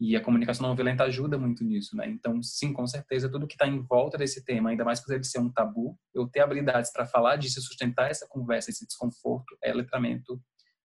e 0.00 0.16
a 0.16 0.20
comunicação 0.20 0.66
não 0.66 0.74
violenta 0.74 1.04
ajuda 1.04 1.38
muito 1.38 1.62
nisso, 1.62 1.96
né? 1.96 2.08
Então, 2.08 2.42
sim, 2.42 2.72
com 2.72 2.86
certeza, 2.86 3.30
tudo 3.30 3.46
que 3.46 3.54
está 3.54 3.66
em 3.66 3.80
volta 3.80 4.18
desse 4.18 4.44
tema, 4.44 4.70
ainda 4.70 4.84
mais 4.84 5.00
por 5.00 5.14
ele 5.14 5.24
ser 5.24 5.38
um 5.38 5.50
tabu, 5.50 5.98
eu 6.12 6.26
ter 6.26 6.40
habilidades 6.40 6.92
para 6.92 7.06
falar 7.06 7.36
disso, 7.36 7.60
sustentar 7.62 8.10
essa 8.10 8.26
conversa, 8.28 8.70
esse 8.70 8.86
desconforto, 8.86 9.56
é 9.62 9.72
letramento 9.72 10.40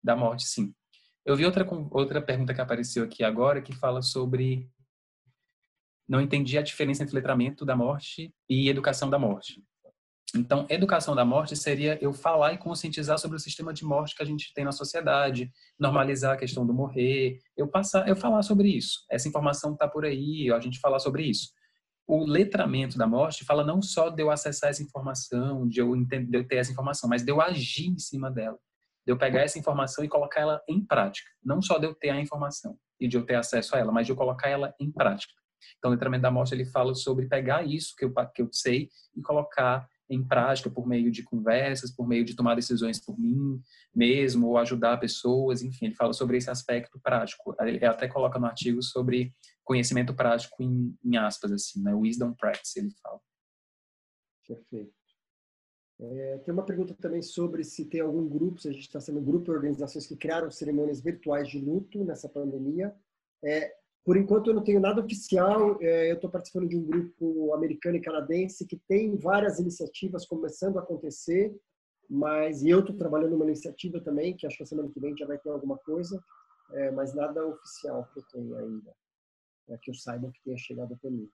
da 0.03 0.15
morte, 0.15 0.45
sim. 0.47 0.75
Eu 1.25 1.37
vi 1.37 1.45
outra, 1.45 1.67
outra 1.91 2.21
pergunta 2.21 2.55
que 2.55 2.61
apareceu 2.61 3.05
aqui 3.05 3.25
agora, 3.25 3.63
que 3.63 3.75
fala 3.75 4.03
sobre 4.03 4.71
não 6.09 6.21
entendi 6.21 6.59
a 6.59 6.63
diferença 6.63 7.03
entre 7.03 7.15
letramento 7.15 7.65
da 7.65 7.77
morte 7.77 8.35
e 8.49 8.69
educação 8.69 9.09
da 9.09 9.19
morte. 9.19 9.63
Então, 10.35 10.65
educação 10.69 11.15
da 11.15 11.25
morte 11.25 11.57
seria 11.57 11.99
eu 12.01 12.13
falar 12.13 12.53
e 12.53 12.59
conscientizar 12.59 13.19
sobre 13.19 13.37
o 13.37 13.41
sistema 13.41 13.73
de 13.73 13.85
morte 13.85 14.15
que 14.15 14.23
a 14.23 14.27
gente 14.27 14.55
tem 14.55 14.65
na 14.65 14.71
sociedade, 14.71 15.51
normalizar 15.79 16.35
a 16.35 16.37
questão 16.37 16.65
do 16.65 16.73
morrer, 16.73 17.41
eu 17.57 17.67
passar, 17.67 18.07
eu 18.07 18.15
falar 18.15 18.43
sobre 18.43 18.69
isso. 18.69 19.05
Essa 19.11 19.29
informação 19.29 19.73
está 19.73 19.89
por 19.89 20.05
aí, 20.05 20.51
a 20.53 20.61
gente 20.61 20.79
falar 20.79 21.01
sobre 21.01 21.25
isso. 21.25 21.51
O 22.07 22.25
letramento 22.25 22.97
da 22.97 23.09
morte 23.09 23.45
fala 23.45 23.65
não 23.65 23.83
só 23.83 24.09
de 24.09 24.23
eu 24.23 24.31
acessar 24.31 24.71
essa 24.71 24.83
informação, 24.83 25.67
de 25.67 25.81
eu, 25.81 25.97
entender, 25.97 26.31
de 26.31 26.39
eu 26.39 26.47
ter 26.47 26.57
essa 26.57 26.71
informação, 26.71 27.09
mas 27.09 27.25
de 27.25 27.31
eu 27.33 27.41
agir 27.41 27.89
em 27.89 27.99
cima 27.99 28.31
dela, 28.31 28.59
de 29.05 29.13
eu 29.13 29.19
pegar 29.19 29.41
essa 29.41 29.59
informação 29.59 30.05
e 30.05 30.09
colocar 30.09 30.41
ela 30.41 30.63
em 30.69 30.85
prática. 30.85 31.29
Não 31.45 31.61
só 31.61 31.77
de 31.79 31.87
eu 31.87 31.95
ter 31.95 32.11
a 32.11 32.21
informação 32.21 32.79
e 33.01 33.09
de 33.09 33.17
eu 33.17 33.27
ter 33.27 33.35
acesso 33.35 33.75
a 33.75 33.81
ela, 33.81 33.91
mas 33.91 34.07
de 34.07 34.13
eu 34.13 34.17
colocar 34.17 34.49
ela 34.49 34.73
em 34.79 34.93
prática. 34.93 35.33
Então, 35.79 35.91
o 35.91 35.95
letramento 35.95 36.23
da 36.23 36.31
morte 36.31 36.55
ele 36.55 36.65
fala 36.65 36.95
sobre 36.95 37.27
pegar 37.27 37.65
isso 37.65 37.95
que 37.97 38.05
eu, 38.05 38.13
que 38.35 38.43
eu 38.43 38.49
sei 38.53 38.89
e 39.17 39.23
colocar 39.23 39.87
em 40.11 40.27
prática 40.27 40.69
por 40.69 40.87
meio 40.87 41.11
de 41.11 41.23
conversas, 41.23 41.95
por 41.95 42.07
meio 42.07 42.25
de 42.25 42.35
tomar 42.35 42.57
decisões 42.57 42.99
por 42.99 43.19
mim 43.19 43.63
mesmo, 43.95 44.49
ou 44.49 44.59
ajudar 44.59 44.99
pessoas, 44.99 45.63
enfim, 45.63 45.87
ele 45.87 45.95
fala 45.95 46.13
sobre 46.13 46.37
esse 46.37 46.51
aspecto 46.51 46.99
prático. 47.01 47.55
Ele 47.61 47.85
até 47.87 48.09
coloca 48.09 48.39
no 48.39 48.47
artigo 48.47 48.83
sobre 48.83 49.33
conhecimento 49.63 50.13
prático 50.13 50.61
em, 50.63 50.99
em 51.05 51.17
aspas, 51.17 51.53
assim, 51.53 51.81
né? 51.81 51.95
Wisdom 51.95 52.35
practice, 52.35 52.81
ele 52.81 52.91
fala. 53.01 53.21
Perfeito. 54.47 54.93
É, 56.01 56.39
tem 56.39 56.53
uma 56.53 56.65
pergunta 56.65 56.95
também 56.95 57.23
sobre 57.23 57.63
se 57.63 57.85
tem 57.85 58.01
algum 58.01 58.27
grupo, 58.27 58.61
se 58.61 58.69
a 58.69 58.73
gente 58.73 58.87
está 58.87 58.99
sendo 58.99 59.21
um 59.21 59.25
grupo 59.25 59.45
de 59.45 59.51
organizações 59.51 60.07
que 60.07 60.17
criaram 60.17 60.51
cerimônias 60.51 61.01
virtuais 61.01 61.49
de 61.49 61.59
luto 61.61 62.03
nessa 62.05 62.29
pandemia. 62.29 62.93
É, 63.45 63.77
por 64.05 64.17
enquanto, 64.17 64.49
eu 64.49 64.55
não 64.55 64.65
tenho 64.65 64.81
nada 64.81 65.01
oficial. 65.01 65.79
É, 65.81 66.11
eu 66.11 66.15
estou 66.15 66.31
participando 66.31 66.69
de 66.69 66.77
um 66.77 66.85
grupo 66.85 67.55
americano 67.55 67.97
e 67.97 68.01
canadense 68.01 68.67
que 68.67 68.77
tem 68.89 69.17
várias 69.17 69.59
iniciativas 69.59 70.27
começando 70.27 70.79
a 70.79 70.83
acontecer, 70.83 71.55
mas 72.09 72.63
e 72.63 72.71
eu 72.71 72.81
estou 72.81 72.97
trabalhando 72.97 73.33
numa 73.33 73.45
iniciativa 73.45 74.01
também, 74.01 74.35
que 74.37 74.47
acho 74.47 74.57
que 74.57 74.63
a 74.63 74.67
semana 74.67 74.89
que 74.89 74.99
vem 74.99 75.17
já 75.17 75.27
vai 75.27 75.39
ter 75.39 75.51
alguma 75.51 75.77
coisa, 75.79 76.23
é, 76.73 76.91
mas 76.91 77.15
nada 77.15 77.47
oficial 77.47 78.09
que 78.13 78.21
eu 78.21 78.25
tenho 78.33 78.57
ainda, 78.57 78.93
é, 79.69 79.77
que 79.77 79.91
eu 79.91 79.95
saiba 79.95 80.31
que 80.33 80.43
tenha 80.43 80.57
chegado 80.57 80.95
até 80.95 81.11
mim. 81.11 81.29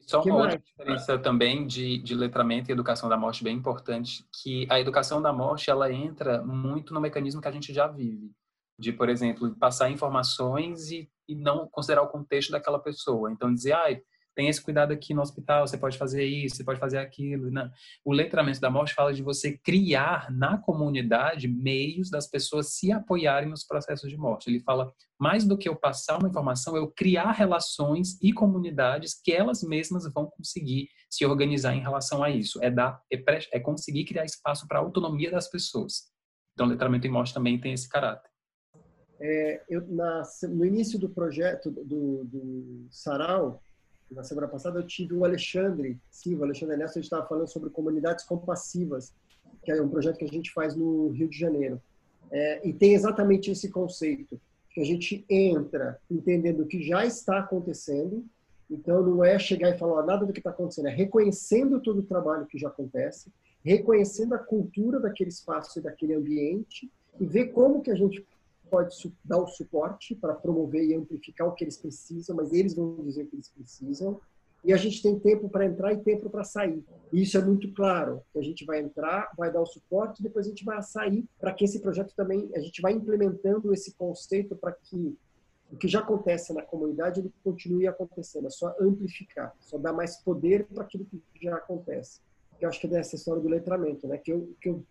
Só 0.00 0.22
uma 0.22 0.36
outra 0.36 0.58
diferença 0.58 1.18
também 1.18 1.66
de, 1.66 1.98
de 1.98 2.14
letramento 2.14 2.70
e 2.70 2.72
educação 2.72 3.08
da 3.08 3.16
morte 3.16 3.44
bem 3.44 3.56
importante, 3.56 4.26
que 4.42 4.66
a 4.68 4.80
educação 4.80 5.22
da 5.22 5.32
morte 5.32 5.70
ela 5.70 5.90
entra 5.92 6.42
muito 6.42 6.92
no 6.92 7.00
mecanismo 7.00 7.40
que 7.40 7.48
a 7.48 7.52
gente 7.52 7.72
já 7.72 7.86
vive 7.86 8.34
de, 8.78 8.92
por 8.92 9.08
exemplo, 9.08 9.54
passar 9.56 9.90
informações 9.90 10.90
e, 10.90 11.08
e 11.28 11.34
não 11.34 11.68
considerar 11.68 12.02
o 12.02 12.08
contexto 12.08 12.50
daquela 12.50 12.78
pessoa. 12.78 13.30
Então, 13.30 13.52
dizer, 13.52 13.72
ah, 13.72 13.88
tem 14.34 14.48
esse 14.48 14.60
cuidado 14.60 14.92
aqui 14.92 15.14
no 15.14 15.22
hospital, 15.22 15.66
você 15.66 15.78
pode 15.78 15.96
fazer 15.96 16.24
isso, 16.24 16.56
você 16.56 16.64
pode 16.64 16.80
fazer 16.80 16.98
aquilo. 16.98 17.50
Né? 17.50 17.70
O 18.04 18.12
letramento 18.12 18.60
da 18.60 18.70
morte 18.70 18.94
fala 18.94 19.14
de 19.14 19.22
você 19.22 19.56
criar 19.56 20.30
na 20.32 20.58
comunidade 20.58 21.46
meios 21.46 22.10
das 22.10 22.26
pessoas 22.28 22.74
se 22.74 22.90
apoiarem 22.90 23.48
nos 23.48 23.64
processos 23.64 24.10
de 24.10 24.16
morte. 24.16 24.50
Ele 24.50 24.60
fala, 24.60 24.92
mais 25.18 25.44
do 25.44 25.56
que 25.56 25.68
eu 25.68 25.76
passar 25.76 26.18
uma 26.18 26.28
informação, 26.28 26.76
eu 26.76 26.90
criar 26.90 27.30
relações 27.32 28.20
e 28.20 28.32
comunidades 28.32 29.14
que 29.14 29.32
elas 29.32 29.62
mesmas 29.62 30.12
vão 30.12 30.26
conseguir 30.26 30.88
se 31.08 31.24
organizar 31.24 31.74
em 31.74 31.80
relação 31.80 32.22
a 32.22 32.30
isso. 32.30 32.62
É, 32.62 32.70
dar, 32.70 33.00
é, 33.12 33.22
é 33.52 33.60
conseguir 33.60 34.04
criar 34.04 34.24
espaço 34.24 34.66
para 34.66 34.78
a 34.78 34.82
autonomia 34.82 35.30
das 35.30 35.48
pessoas. 35.48 36.12
Então, 36.54 36.66
o 36.66 36.70
letramento 36.70 37.06
em 37.06 37.10
morte 37.10 37.34
também 37.34 37.60
tem 37.60 37.72
esse 37.72 37.88
caráter. 37.88 38.33
É, 39.20 39.62
eu, 39.68 39.86
na, 39.88 40.22
no 40.48 40.64
início 40.64 40.98
do 40.98 41.08
projeto 41.08 41.70
do, 41.70 42.24
do 42.24 42.86
Sarau, 42.90 43.62
na 44.10 44.22
semana 44.22 44.48
passada, 44.48 44.78
eu 44.78 44.86
tive 44.86 45.14
o 45.14 45.24
Alexandre 45.24 45.98
Silva, 46.10 46.44
Alexandre 46.44 46.76
Nelson, 46.76 46.98
a 46.98 47.02
gente 47.02 47.04
estava 47.04 47.26
falando 47.26 47.48
sobre 47.48 47.70
comunidades 47.70 48.24
compassivas, 48.24 49.12
que 49.64 49.72
é 49.72 49.80
um 49.80 49.88
projeto 49.88 50.18
que 50.18 50.24
a 50.24 50.28
gente 50.28 50.52
faz 50.52 50.74
no 50.74 51.08
Rio 51.08 51.28
de 51.28 51.38
Janeiro. 51.38 51.80
É, 52.30 52.66
e 52.66 52.72
tem 52.72 52.94
exatamente 52.94 53.50
esse 53.50 53.70
conceito, 53.70 54.40
que 54.70 54.80
a 54.80 54.84
gente 54.84 55.24
entra 55.30 56.00
entendendo 56.10 56.60
o 56.60 56.66
que 56.66 56.82
já 56.82 57.06
está 57.06 57.38
acontecendo, 57.38 58.24
então 58.68 59.02
não 59.02 59.24
é 59.24 59.38
chegar 59.38 59.70
e 59.70 59.78
falar 59.78 60.04
nada 60.04 60.26
do 60.26 60.32
que 60.32 60.40
está 60.40 60.50
acontecendo, 60.50 60.88
é 60.88 60.94
reconhecendo 60.94 61.80
todo 61.80 62.00
o 62.00 62.06
trabalho 62.06 62.46
que 62.46 62.58
já 62.58 62.68
acontece, 62.68 63.30
reconhecendo 63.64 64.34
a 64.34 64.38
cultura 64.38 64.98
daquele 64.98 65.30
espaço 65.30 65.78
e 65.78 65.82
daquele 65.82 66.14
ambiente, 66.14 66.90
e 67.20 67.26
ver 67.26 67.52
como 67.52 67.82
que 67.82 67.90
a 67.90 67.94
gente 67.94 68.26
pode 68.70 68.94
dar 69.24 69.38
o 69.38 69.46
suporte 69.46 70.14
para 70.14 70.34
promover 70.34 70.84
e 70.84 70.94
amplificar 70.94 71.46
o 71.46 71.52
que 71.52 71.64
eles 71.64 71.76
precisam, 71.76 72.36
mas 72.36 72.52
eles 72.52 72.74
vão 72.74 72.96
dizer 73.04 73.24
o 73.24 73.26
que 73.26 73.36
eles 73.36 73.48
precisam. 73.48 74.20
e 74.64 74.72
a 74.72 74.78
gente 74.78 75.02
tem 75.02 75.18
tempo 75.18 75.48
para 75.48 75.66
entrar 75.66 75.92
e 75.92 75.98
tempo 75.98 76.30
para 76.30 76.42
sair. 76.42 76.82
E 77.12 77.20
isso 77.22 77.36
é 77.36 77.44
muito 77.44 77.70
claro. 77.74 78.22
A 78.34 78.40
gente 78.40 78.64
vai 78.64 78.80
entrar, 78.80 79.30
vai 79.36 79.52
dar 79.52 79.60
o 79.60 79.66
suporte, 79.66 80.22
depois 80.22 80.46
a 80.46 80.48
gente 80.48 80.64
vai 80.64 80.82
sair 80.82 81.22
para 81.38 81.52
que 81.52 81.64
esse 81.64 81.80
projeto 81.80 82.14
também, 82.16 82.50
a 82.54 82.60
gente 82.60 82.80
vai 82.80 82.92
implementando 82.92 83.74
esse 83.74 83.92
conceito 83.94 84.56
para 84.56 84.72
que 84.72 85.18
o 85.70 85.76
que 85.76 85.88
já 85.88 86.00
acontece 86.00 86.52
na 86.52 86.62
comunidade 86.62 87.20
ele 87.20 87.32
continue 87.42 87.86
acontecendo, 87.86 88.46
é 88.46 88.50
só 88.50 88.74
amplificar, 88.80 89.54
só 89.60 89.76
dar 89.76 89.92
mais 89.92 90.16
poder 90.16 90.66
para 90.66 90.84
aquilo 90.84 91.04
que 91.04 91.20
já 91.42 91.56
acontece. 91.56 92.20
Eu 92.60 92.68
acho 92.68 92.80
que 92.80 92.86
é 92.86 92.90
dessa 92.90 93.16
história 93.16 93.42
do 93.42 93.48
letramento, 93.48 94.06
né? 94.06 94.16
Que 94.16 94.32
eu, 94.32 94.54
que 94.60 94.68
eu 94.68 94.84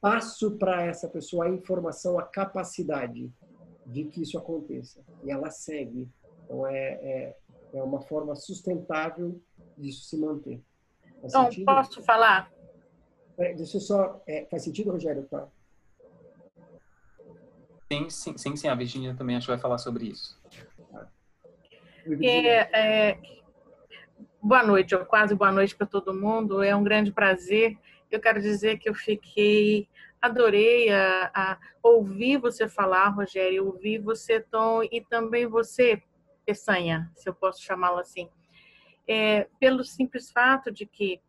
passo 0.00 0.52
para 0.52 0.82
essa 0.82 1.08
pessoa 1.08 1.44
a 1.44 1.48
informação, 1.48 2.18
a 2.18 2.22
capacidade 2.22 3.30
de 3.86 4.04
que 4.04 4.22
isso 4.22 4.38
aconteça. 4.38 5.00
E 5.22 5.30
ela 5.30 5.50
segue. 5.50 6.08
Então, 6.44 6.66
é, 6.66 6.74
é, 6.74 7.36
é 7.74 7.82
uma 7.82 8.00
forma 8.00 8.34
sustentável 8.34 9.40
disso 9.76 10.04
se 10.04 10.16
manter. 10.16 10.60
Faz 11.20 11.32
então, 11.32 11.44
sentido? 11.44 11.64
posso 11.66 12.02
falar? 12.02 12.50
É, 13.36 13.54
deixa 13.54 13.76
eu 13.76 13.80
só... 13.80 14.22
É, 14.26 14.46
faz 14.46 14.64
sentido, 14.64 14.90
Rogério? 14.90 15.24
Tá? 15.24 15.46
Sim, 17.92 18.08
sim, 18.08 18.38
sim, 18.38 18.56
sim. 18.56 18.68
A 18.68 18.74
Virginia 18.74 19.14
também 19.14 19.36
acho 19.36 19.46
que 19.46 19.52
vai 19.52 19.60
falar 19.60 19.78
sobre 19.78 20.06
isso. 20.06 20.40
É, 22.22 23.10
é, 23.10 23.18
boa 24.40 24.62
noite, 24.62 24.94
ou 24.94 25.04
quase 25.04 25.34
boa 25.34 25.52
noite 25.52 25.76
para 25.76 25.86
todo 25.86 26.14
mundo. 26.14 26.62
É 26.62 26.74
um 26.74 26.84
grande 26.84 27.12
prazer. 27.12 27.76
Eu 28.10 28.20
quero 28.20 28.40
dizer 28.40 28.78
que 28.78 28.88
eu 28.88 28.94
fiquei, 28.94 29.88
adorei 30.20 30.90
a, 30.90 31.30
a 31.34 31.58
ouvir 31.82 32.38
você 32.38 32.68
falar, 32.68 33.08
Rogério, 33.08 33.66
ouvir 33.66 33.98
você, 33.98 34.40
Tom, 34.40 34.82
e 34.82 35.00
também 35.00 35.46
você, 35.46 36.02
Peçanha, 36.44 37.10
se 37.14 37.28
eu 37.28 37.34
posso 37.34 37.62
chamá-lo 37.62 37.98
assim. 37.98 38.28
É, 39.06 39.46
pelo 39.58 39.84
simples 39.84 40.30
fato 40.30 40.70
de 40.70 40.86
que, 40.86 41.20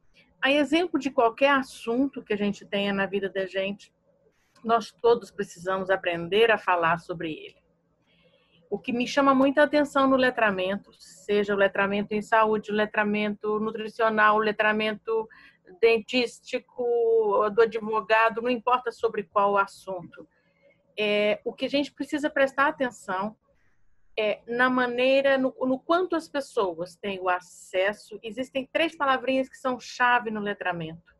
a 0.41 0.51
exemplo 0.51 0.99
de 0.99 1.11
qualquer 1.11 1.51
assunto 1.51 2.23
que 2.23 2.33
a 2.33 2.37
gente 2.37 2.65
tenha 2.65 2.93
na 2.93 3.05
vida 3.05 3.29
da 3.29 3.45
gente, 3.45 3.93
nós 4.63 4.91
todos 4.91 5.31
precisamos 5.31 5.89
aprender 5.89 6.51
a 6.51 6.57
falar 6.57 6.99
sobre 6.99 7.31
ele. 7.31 7.61
O 8.69 8.79
que 8.79 8.93
me 8.93 9.05
chama 9.05 9.35
muita 9.35 9.63
atenção 9.63 10.07
no 10.07 10.15
letramento, 10.15 10.91
seja 10.97 11.53
o 11.53 11.57
letramento 11.57 12.13
em 12.13 12.21
saúde, 12.21 12.71
o 12.71 12.75
letramento 12.75 13.59
nutricional, 13.59 14.37
o 14.37 14.39
letramento 14.39 15.27
dentístico, 15.79 16.83
do 17.53 17.61
advogado, 17.61 18.41
não 18.41 18.49
importa 18.49 18.91
sobre 18.91 19.23
qual 19.23 19.57
assunto. 19.57 20.27
É, 20.97 21.39
o 21.45 21.53
que 21.53 21.65
a 21.65 21.69
gente 21.69 21.91
precisa 21.91 22.29
prestar 22.29 22.67
atenção 22.67 23.35
é 24.17 24.41
na 24.45 24.69
maneira, 24.69 25.37
no, 25.37 25.55
no 25.61 25.79
quanto 25.79 26.15
as 26.15 26.27
pessoas 26.27 26.95
têm 26.95 27.19
o 27.19 27.29
acesso. 27.29 28.19
Existem 28.21 28.69
três 28.71 28.95
palavrinhas 28.95 29.47
que 29.47 29.57
são 29.57 29.79
chave 29.79 30.29
no 30.29 30.39
letramento: 30.39 31.15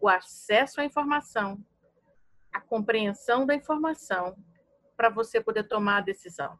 o 0.00 0.08
acesso 0.08 0.80
à 0.80 0.84
informação, 0.84 1.58
a 2.52 2.60
compreensão 2.60 3.44
da 3.44 3.54
informação 3.54 4.36
para 4.96 5.10
você 5.10 5.40
poder 5.40 5.64
tomar 5.64 5.98
a 5.98 6.02
decisão, 6.02 6.58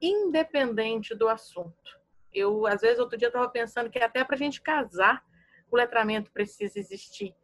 independente 0.00 1.14
do 1.14 1.28
assunto. 1.28 2.00
Eu, 2.32 2.66
às 2.66 2.80
vezes, 2.80 2.98
outro 2.98 3.18
dia 3.18 3.28
estava 3.28 3.48
pensando 3.48 3.90
que 3.90 3.98
até 3.98 4.24
para 4.24 4.34
a 4.34 4.38
gente 4.38 4.60
casar, 4.60 5.24
o 5.70 5.76
letramento 5.76 6.30
precisa 6.32 6.78
existir, 6.78 7.34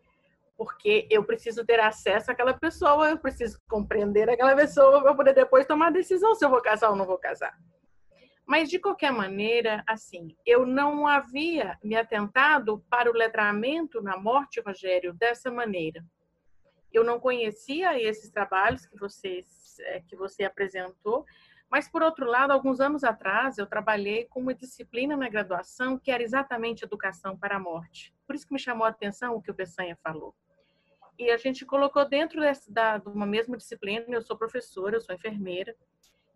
porque 0.56 1.06
eu 1.10 1.24
preciso 1.24 1.64
ter 1.64 1.80
acesso 1.80 2.30
àquela 2.30 2.54
pessoa, 2.54 3.10
eu 3.10 3.18
preciso 3.18 3.60
compreender 3.68 4.28
aquela 4.30 4.54
pessoa 4.54 5.02
para 5.02 5.14
poder 5.14 5.34
depois 5.34 5.66
tomar 5.66 5.88
a 5.88 5.90
decisão 5.90 6.34
se 6.34 6.44
eu 6.44 6.50
vou 6.50 6.62
casar 6.62 6.90
ou 6.90 6.96
não 6.96 7.06
vou 7.06 7.18
casar. 7.18 7.56
Mas, 8.46 8.68
de 8.68 8.78
qualquer 8.78 9.12
maneira, 9.12 9.84
assim, 9.86 10.36
eu 10.44 10.66
não 10.66 11.06
havia 11.06 11.78
me 11.82 11.94
atentado 11.94 12.84
para 12.90 13.10
o 13.10 13.14
letramento 13.14 14.02
na 14.02 14.16
morte, 14.16 14.60
Rogério, 14.60 15.14
dessa 15.14 15.50
maneira 15.50 16.04
eu 16.92 17.02
não 17.02 17.18
conhecia 17.18 18.00
esses 18.00 18.30
trabalhos 18.30 18.86
que, 18.86 18.98
vocês, 18.98 19.76
é, 19.80 20.00
que 20.00 20.14
você 20.14 20.44
apresentou, 20.44 21.24
mas, 21.72 21.88
por 21.88 22.02
outro 22.02 22.26
lado, 22.26 22.50
alguns 22.50 22.80
anos 22.80 23.02
atrás, 23.02 23.56
eu 23.56 23.66
trabalhei 23.66 24.26
com 24.26 24.40
uma 24.40 24.52
disciplina 24.52 25.16
na 25.16 25.26
graduação 25.26 25.98
que 25.98 26.10
era 26.10 26.22
exatamente 26.22 26.84
educação 26.84 27.34
para 27.34 27.56
a 27.56 27.58
morte. 27.58 28.14
Por 28.26 28.36
isso 28.36 28.46
que 28.46 28.52
me 28.52 28.58
chamou 28.58 28.84
a 28.84 28.90
atenção 28.90 29.34
o 29.34 29.40
que 29.40 29.50
o 29.50 29.54
Peçanha 29.54 29.96
falou. 30.04 30.34
E 31.18 31.30
a 31.30 31.38
gente 31.38 31.64
colocou 31.64 32.06
dentro 32.06 32.42
dessa, 32.42 32.70
da, 32.70 32.98
de 32.98 33.08
uma 33.08 33.24
mesma 33.24 33.56
disciplina, 33.56 34.04
eu 34.10 34.20
sou 34.20 34.36
professora, 34.36 34.96
eu 34.96 35.00
sou 35.00 35.14
enfermeira, 35.14 35.74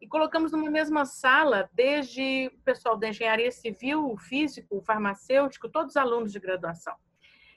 e 0.01 0.09
colocamos 0.09 0.53
numa 0.53 0.71
mesma 0.71 1.05
sala, 1.05 1.69
desde 1.75 2.51
o 2.55 2.61
pessoal 2.63 2.97
da 2.97 3.11
engenharia 3.11 3.53
civil, 3.53 4.11
o 4.11 4.17
físico, 4.17 4.79
o 4.79 4.83
farmacêutico, 4.83 5.69
todos 5.69 5.91
os 5.91 5.97
alunos 5.99 6.33
de 6.33 6.41
graduação. 6.41 6.97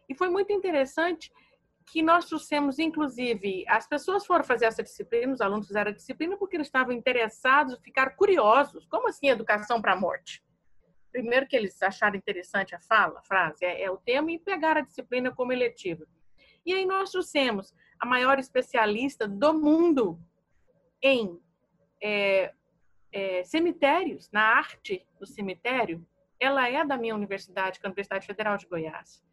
E 0.10 0.14
foi 0.14 0.28
muito 0.28 0.52
interessante 0.52 1.32
que 1.92 2.02
nós 2.04 2.26
trouxemos, 2.26 2.78
inclusive, 2.78 3.66
as 3.68 3.88
pessoas 3.88 4.26
foram 4.26 4.44
fazer 4.44 4.66
essa 4.66 4.84
disciplina, 4.84 5.34
os 5.34 5.42
alunos 5.42 5.68
fizeram 5.68 5.92
a 5.92 5.94
disciplina 5.94 6.38
porque 6.38 6.56
eles 6.56 6.68
estavam 6.68 6.94
interessados, 6.94 7.78
ficaram 7.84 8.16
curiosos. 8.16 8.86
Como 8.86 9.08
assim 9.08 9.30
educação 9.30 9.82
para 9.82 9.94
a 9.94 10.00
morte? 10.00 10.44
Primeiro 11.12 11.48
que 11.48 11.56
eles 11.56 11.82
acharam 11.82 12.16
interessante 12.16 12.76
a 12.76 12.80
fala, 12.80 13.20
a 13.20 13.24
frase, 13.24 13.66
é, 13.66 13.84
é 13.84 13.90
o 13.92 13.98
tema, 13.98 14.32
e 14.32 14.40
pegaram 14.40 14.82
a 14.82 14.84
disciplina 14.84 15.32
como 15.32 15.52
eletiva. 15.52 16.06
E 16.66 16.74
aí 16.74 16.86
nós 16.86 17.12
trouxemos 17.12 17.74
a 18.00 18.06
maior 18.06 18.38
especialista 18.38 19.28
do 19.28 19.54
mundo 19.54 20.20
em 21.02 21.42
é, 22.02 22.54
é, 23.12 23.44
cemitérios, 23.44 24.30
na 24.32 24.44
arte 24.44 25.06
do 25.20 25.26
cemitério. 25.26 26.06
Ela 26.40 26.70
é 26.70 26.86
da 26.86 26.98
minha 26.98 27.16
universidade, 27.16 27.80
que 27.80 27.86
é 27.86 27.88
a 27.88 27.90
Universidade 27.90 28.28
Federal 28.28 28.58
de 28.58 28.68
Goiás. 28.68 29.24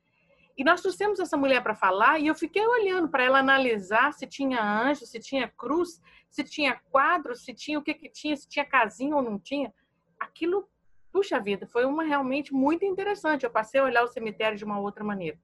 E 0.57 0.65
nós 0.65 0.81
trouxemos 0.81 1.21
essa 1.21 1.37
mulher 1.37 1.63
para 1.63 1.75
falar 1.75 2.19
e 2.19 2.29
eu 2.29 2.35
fiquei 2.35 2.67
olhando 2.67 3.09
para 3.09 3.23
ela 3.23 3.39
analisar 3.39 4.13
se 4.15 4.27
tinha 4.27 4.63
anjo, 4.63 5.05
se 5.05 5.21
tinha 5.21 5.49
cruz, 5.49 6.01
se 6.31 6.43
tinha 6.43 6.81
quadro, 6.91 7.37
se 7.37 7.53
tinha 7.53 7.79
o 7.79 7.83
que 7.83 7.93
que 7.93 8.09
tinha, 8.09 8.35
se 8.37 8.49
tinha 8.49 8.65
casinha 8.65 9.15
ou 9.15 9.23
não 9.23 9.39
tinha. 9.39 9.73
Aquilo, 10.19 10.67
puxa 11.13 11.39
vida, 11.39 11.67
foi 11.67 11.85
uma 11.85 12.05
realmente 12.05 12.55
muito 12.55 12.87
interessante. 12.87 13.45
Eu 13.45 13.51
passei 13.51 13.81
a 13.81 13.85
olhar 13.85 14.03
o 14.03 14.09
cemitério 14.09 14.57
de 14.57 14.65
uma 14.65 14.81
outra 14.81 15.05
maneira. 15.05 15.39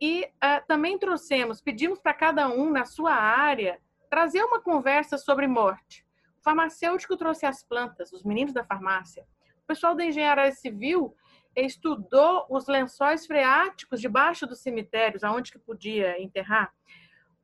E 0.00 0.24
uh, 0.24 0.66
também 0.66 0.98
trouxemos, 0.98 1.60
pedimos 1.60 1.98
para 1.98 2.14
cada 2.14 2.48
um 2.48 2.70
na 2.70 2.86
sua 2.86 3.12
área 3.12 3.78
trazer 4.08 4.42
uma 4.42 4.60
conversa 4.60 5.18
sobre 5.18 5.46
morte. 5.46 6.06
O 6.38 6.42
farmacêutico 6.42 7.14
trouxe 7.18 7.44
as 7.44 7.62
plantas, 7.62 8.10
os 8.10 8.24
meninos 8.24 8.54
da 8.54 8.64
farmácia. 8.64 9.26
O 9.62 9.66
pessoal 9.66 9.94
da 9.94 10.04
engenharia 10.04 10.50
civil 10.52 11.14
estudou 11.54 12.46
os 12.48 12.66
lençóis 12.66 13.26
freáticos 13.26 14.00
debaixo 14.00 14.46
dos 14.46 14.60
cemitérios, 14.60 15.24
aonde 15.24 15.52
que 15.52 15.58
podia 15.58 16.20
enterrar. 16.20 16.72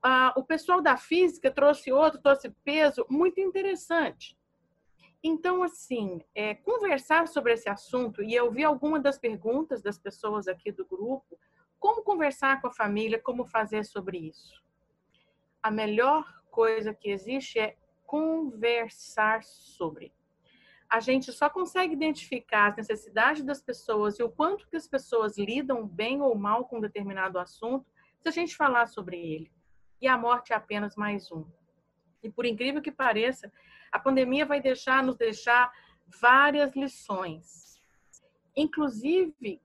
Ah, 0.03 0.33
o 0.37 0.45
pessoal 0.45 0.81
da 0.81 0.97
física 0.97 1.51
trouxe 1.51 1.93
outro, 1.93 2.21
trouxe 2.21 2.51
peso, 2.65 3.05
muito 3.11 3.41
interessante. 3.41 4.37
Então, 5.23 5.63
assim, 5.63 6.21
é, 6.35 6.55
conversar 6.55 7.27
sobre 7.27 7.53
esse 7.53 7.69
assunto, 7.69 8.23
e 8.23 8.33
eu 8.33 8.51
vi 8.51 8.63
algumas 8.63 9.03
das 9.03 9.19
perguntas 9.19 9.83
das 9.83 9.99
pessoas 9.99 10.47
aqui 10.47 10.71
do 10.71 10.87
grupo, 10.87 11.39
como 11.79 12.03
conversar 12.03 12.61
com 12.61 12.69
a 12.69 12.73
família, 12.73 13.21
como 13.21 13.45
fazer 13.45 13.85
sobre 13.85 14.19
isso. 14.19 14.63
A 15.63 15.71
melhor 15.71 16.25
coisa 16.51 16.95
que 16.95 17.11
existe 17.11 17.59
é 17.59 17.77
conversar 18.05 19.43
sobre 19.43 20.13
a 20.89 21.01
gente 21.01 21.33
só 21.33 21.51
consegue 21.51 21.93
identificar 21.95 22.69
as 22.69 22.77
necessidades 22.77 23.43
das 23.43 23.61
pessoas 23.61 24.19
e 24.19 24.23
o 24.23 24.31
quanto 24.31 24.69
que 24.69 24.77
as 24.77 24.87
pessoas 24.87 25.37
lidam 25.37 25.87
bem 25.87 26.23
ou 26.23 26.35
mal 26.37 26.65
com 26.65 26.79
um 26.79 26.81
determinado 26.81 27.39
assunto 27.39 27.87
se 28.21 28.29
a 28.29 28.33
gente 28.33 28.57
falar 28.57 28.87
sobre 28.87 29.17
ele. 29.19 29.53
E 30.01 30.07
a 30.07 30.17
morte 30.17 30.53
é 30.53 30.57
apenas 30.57 30.95
mais 30.97 31.31
um. 31.33 31.45
E 32.23 32.31
por 32.31 32.45
incrível 32.45 32.83
que 32.83 32.93
pareça, 32.93 33.53
a 33.91 33.99
pandemia 33.99 34.47
vai 34.47 34.61
deixar 34.61 35.03
nos 35.03 35.17
deixar 35.17 35.73
várias 36.21 36.75
lições. 36.75 37.81
Inclusive, 38.57 39.61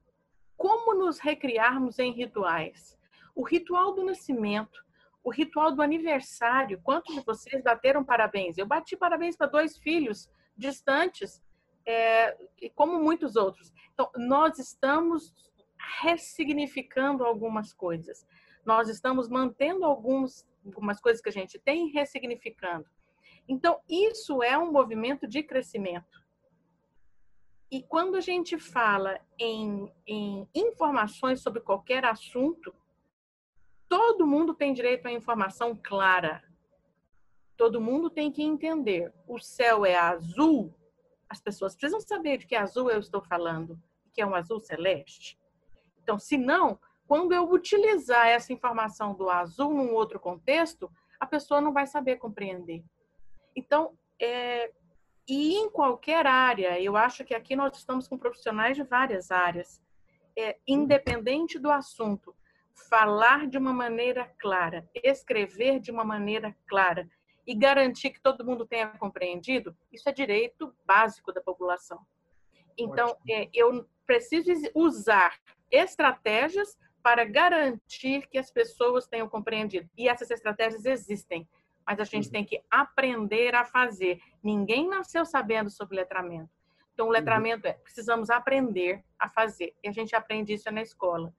como 0.57 0.93
nos 0.93 1.19
recriarmos 1.19 1.99
em 1.99 2.11
rituais. 2.11 2.97
O 3.35 3.43
ritual 3.43 3.93
do 3.93 4.03
nascimento, 4.03 4.83
o 5.23 5.31
ritual 5.31 5.71
do 5.71 5.81
aniversário. 5.81 6.79
Quantos 6.83 7.15
de 7.15 7.21
vocês 7.21 7.63
bateram 7.63 8.03
parabéns? 8.03 8.57
Eu 8.57 8.65
bati 8.65 8.95
parabéns 8.95 9.35
para 9.35 9.47
dois 9.47 9.77
filhos 9.77 10.29
distantes, 10.61 11.43
é, 11.85 12.37
como 12.75 12.99
muitos 12.99 13.35
outros. 13.35 13.73
Então, 13.93 14.09
nós 14.15 14.59
estamos 14.59 15.33
ressignificando 16.01 17.25
algumas 17.25 17.73
coisas. 17.73 18.25
Nós 18.63 18.87
estamos 18.87 19.27
mantendo 19.27 19.83
alguns, 19.83 20.47
algumas 20.63 21.01
coisas 21.01 21.21
que 21.21 21.29
a 21.29 21.33
gente 21.33 21.59
tem 21.59 21.87
e 21.87 21.91
ressignificando. 21.91 22.85
Então, 23.47 23.81
isso 23.89 24.43
é 24.43 24.57
um 24.57 24.71
movimento 24.71 25.27
de 25.27 25.41
crescimento. 25.41 26.21
E 27.71 27.81
quando 27.81 28.15
a 28.15 28.21
gente 28.21 28.59
fala 28.59 29.19
em, 29.39 29.91
em 30.05 30.47
informações 30.53 31.41
sobre 31.41 31.61
qualquer 31.61 32.05
assunto, 32.05 32.73
todo 33.89 34.27
mundo 34.27 34.53
tem 34.53 34.73
direito 34.73 35.07
à 35.07 35.11
informação 35.11 35.77
clara, 35.81 36.43
todo 37.61 37.79
mundo 37.79 38.09
tem 38.09 38.31
que 38.31 38.41
entender. 38.41 39.13
O 39.27 39.37
céu 39.37 39.85
é 39.85 39.95
azul, 39.95 40.73
as 41.29 41.39
pessoas 41.39 41.75
precisam 41.75 42.01
saber 42.01 42.39
de 42.39 42.47
que 42.47 42.55
azul 42.55 42.89
eu 42.89 42.99
estou 42.99 43.21
falando. 43.21 43.79
que 44.11 44.19
é 44.19 44.25
um 44.25 44.33
azul 44.33 44.59
celeste? 44.59 45.39
Então, 46.01 46.17
se 46.17 46.39
não, 46.39 46.79
quando 47.07 47.33
eu 47.33 47.47
utilizar 47.47 48.27
essa 48.27 48.51
informação 48.51 49.13
do 49.13 49.29
azul 49.29 49.71
num 49.75 49.93
outro 49.93 50.19
contexto, 50.19 50.91
a 51.19 51.27
pessoa 51.27 51.61
não 51.61 51.71
vai 51.71 51.85
saber 51.85 52.15
compreender. 52.15 52.83
Então, 53.55 53.95
é, 54.19 54.71
e 55.29 55.53
em 55.53 55.69
qualquer 55.69 56.25
área, 56.25 56.81
eu 56.81 56.97
acho 56.97 57.23
que 57.23 57.35
aqui 57.35 57.55
nós 57.55 57.77
estamos 57.77 58.07
com 58.07 58.17
profissionais 58.17 58.75
de 58.75 58.81
várias 58.81 59.29
áreas, 59.29 59.79
é, 60.35 60.57
independente 60.67 61.59
do 61.59 61.69
assunto, 61.69 62.35
falar 62.89 63.45
de 63.45 63.59
uma 63.59 63.71
maneira 63.71 64.25
clara, 64.39 64.89
escrever 64.95 65.79
de 65.79 65.91
uma 65.91 66.03
maneira 66.03 66.57
clara 66.67 67.07
e 67.51 67.53
garantir 67.53 68.11
que 68.11 68.21
todo 68.21 68.45
mundo 68.45 68.65
tenha 68.65 68.87
compreendido, 68.87 69.75
isso 69.91 70.07
é 70.07 70.13
direito 70.13 70.73
básico 70.85 71.33
da 71.33 71.41
população. 71.41 71.99
Então, 72.77 73.17
é, 73.29 73.49
eu 73.53 73.85
preciso 74.07 74.49
usar 74.73 75.37
estratégias 75.69 76.79
para 77.03 77.25
garantir 77.25 78.25
que 78.29 78.37
as 78.37 78.49
pessoas 78.49 79.05
tenham 79.05 79.27
compreendido. 79.27 79.89
E 79.97 80.07
essas 80.07 80.31
estratégias 80.31 80.85
existem, 80.85 81.45
mas 81.85 81.99
a 81.99 82.05
gente 82.05 82.27
uhum. 82.27 82.31
tem 82.31 82.45
que 82.45 82.63
aprender 82.71 83.53
a 83.53 83.65
fazer. 83.65 84.21
Ninguém 84.41 84.87
nasceu 84.87 85.25
sabendo 85.25 85.69
sobre 85.69 85.97
letramento. 85.97 86.49
Então, 86.93 87.07
o 87.07 87.09
uhum. 87.09 87.13
letramento 87.13 87.67
é 87.67 87.73
precisamos 87.73 88.29
aprender 88.29 89.03
a 89.19 89.27
fazer. 89.27 89.75
E 89.83 89.89
a 89.89 89.91
gente 89.91 90.15
aprende 90.15 90.53
isso 90.53 90.71
na 90.71 90.81
escola. 90.81 91.33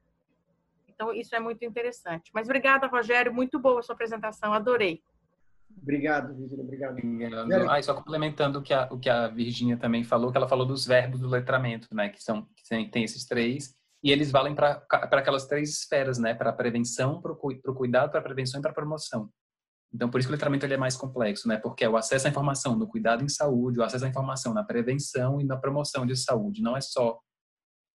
Então, 0.86 1.10
isso 1.10 1.34
é 1.34 1.40
muito 1.40 1.64
interessante. 1.64 2.30
Mas 2.34 2.48
obrigada, 2.48 2.86
Rogério. 2.86 3.32
Muito 3.32 3.58
boa 3.58 3.80
a 3.80 3.82
sua 3.82 3.94
apresentação. 3.94 4.52
Adorei. 4.52 5.02
Obrigado, 5.80 6.34
Virginia. 6.34 6.64
Obrigado. 6.64 6.92
obrigado. 6.92 7.70
Ah, 7.70 7.82
só 7.82 7.94
complementando 7.94 8.58
o 8.58 8.62
que, 8.62 8.72
a, 8.72 8.88
o 8.90 8.98
que 8.98 9.08
a 9.08 9.28
Virginia 9.28 9.76
também 9.76 10.04
falou, 10.04 10.30
que 10.30 10.36
ela 10.36 10.48
falou 10.48 10.66
dos 10.66 10.86
verbos 10.86 11.20
do 11.20 11.28
letramento, 11.28 11.88
né? 11.92 12.08
Que 12.08 12.22
são 12.22 12.46
que 12.56 12.90
tem, 12.90 13.04
esses 13.04 13.24
três 13.24 13.74
e 14.02 14.10
eles 14.10 14.30
valem 14.30 14.54
para 14.54 14.84
aquelas 14.90 15.46
três 15.46 15.70
esferas, 15.70 16.18
né? 16.18 16.34
Para 16.34 16.52
prevenção, 16.52 17.20
para 17.20 17.32
o 17.32 17.74
cuidado, 17.74 18.10
para 18.10 18.20
prevenção 18.20 18.58
e 18.58 18.62
para 18.62 18.72
promoção. 18.72 19.30
Então, 19.94 20.10
por 20.10 20.18
isso 20.18 20.28
que 20.28 20.32
o 20.32 20.36
letramento 20.36 20.64
ele 20.64 20.74
é 20.74 20.78
mais 20.78 20.96
complexo, 20.96 21.46
né? 21.46 21.56
Porque 21.58 21.84
é 21.84 21.88
o 21.88 21.96
acesso 21.96 22.26
à 22.26 22.30
informação 22.30 22.76
no 22.76 22.88
cuidado 22.88 23.22
em 23.22 23.28
saúde, 23.28 23.78
o 23.78 23.82
acesso 23.82 24.04
à 24.04 24.08
informação 24.08 24.54
na 24.54 24.64
prevenção 24.64 25.40
e 25.40 25.44
na 25.44 25.56
promoção 25.56 26.06
de 26.06 26.16
saúde. 26.16 26.62
Não 26.62 26.76
é 26.76 26.80
só 26.80 27.20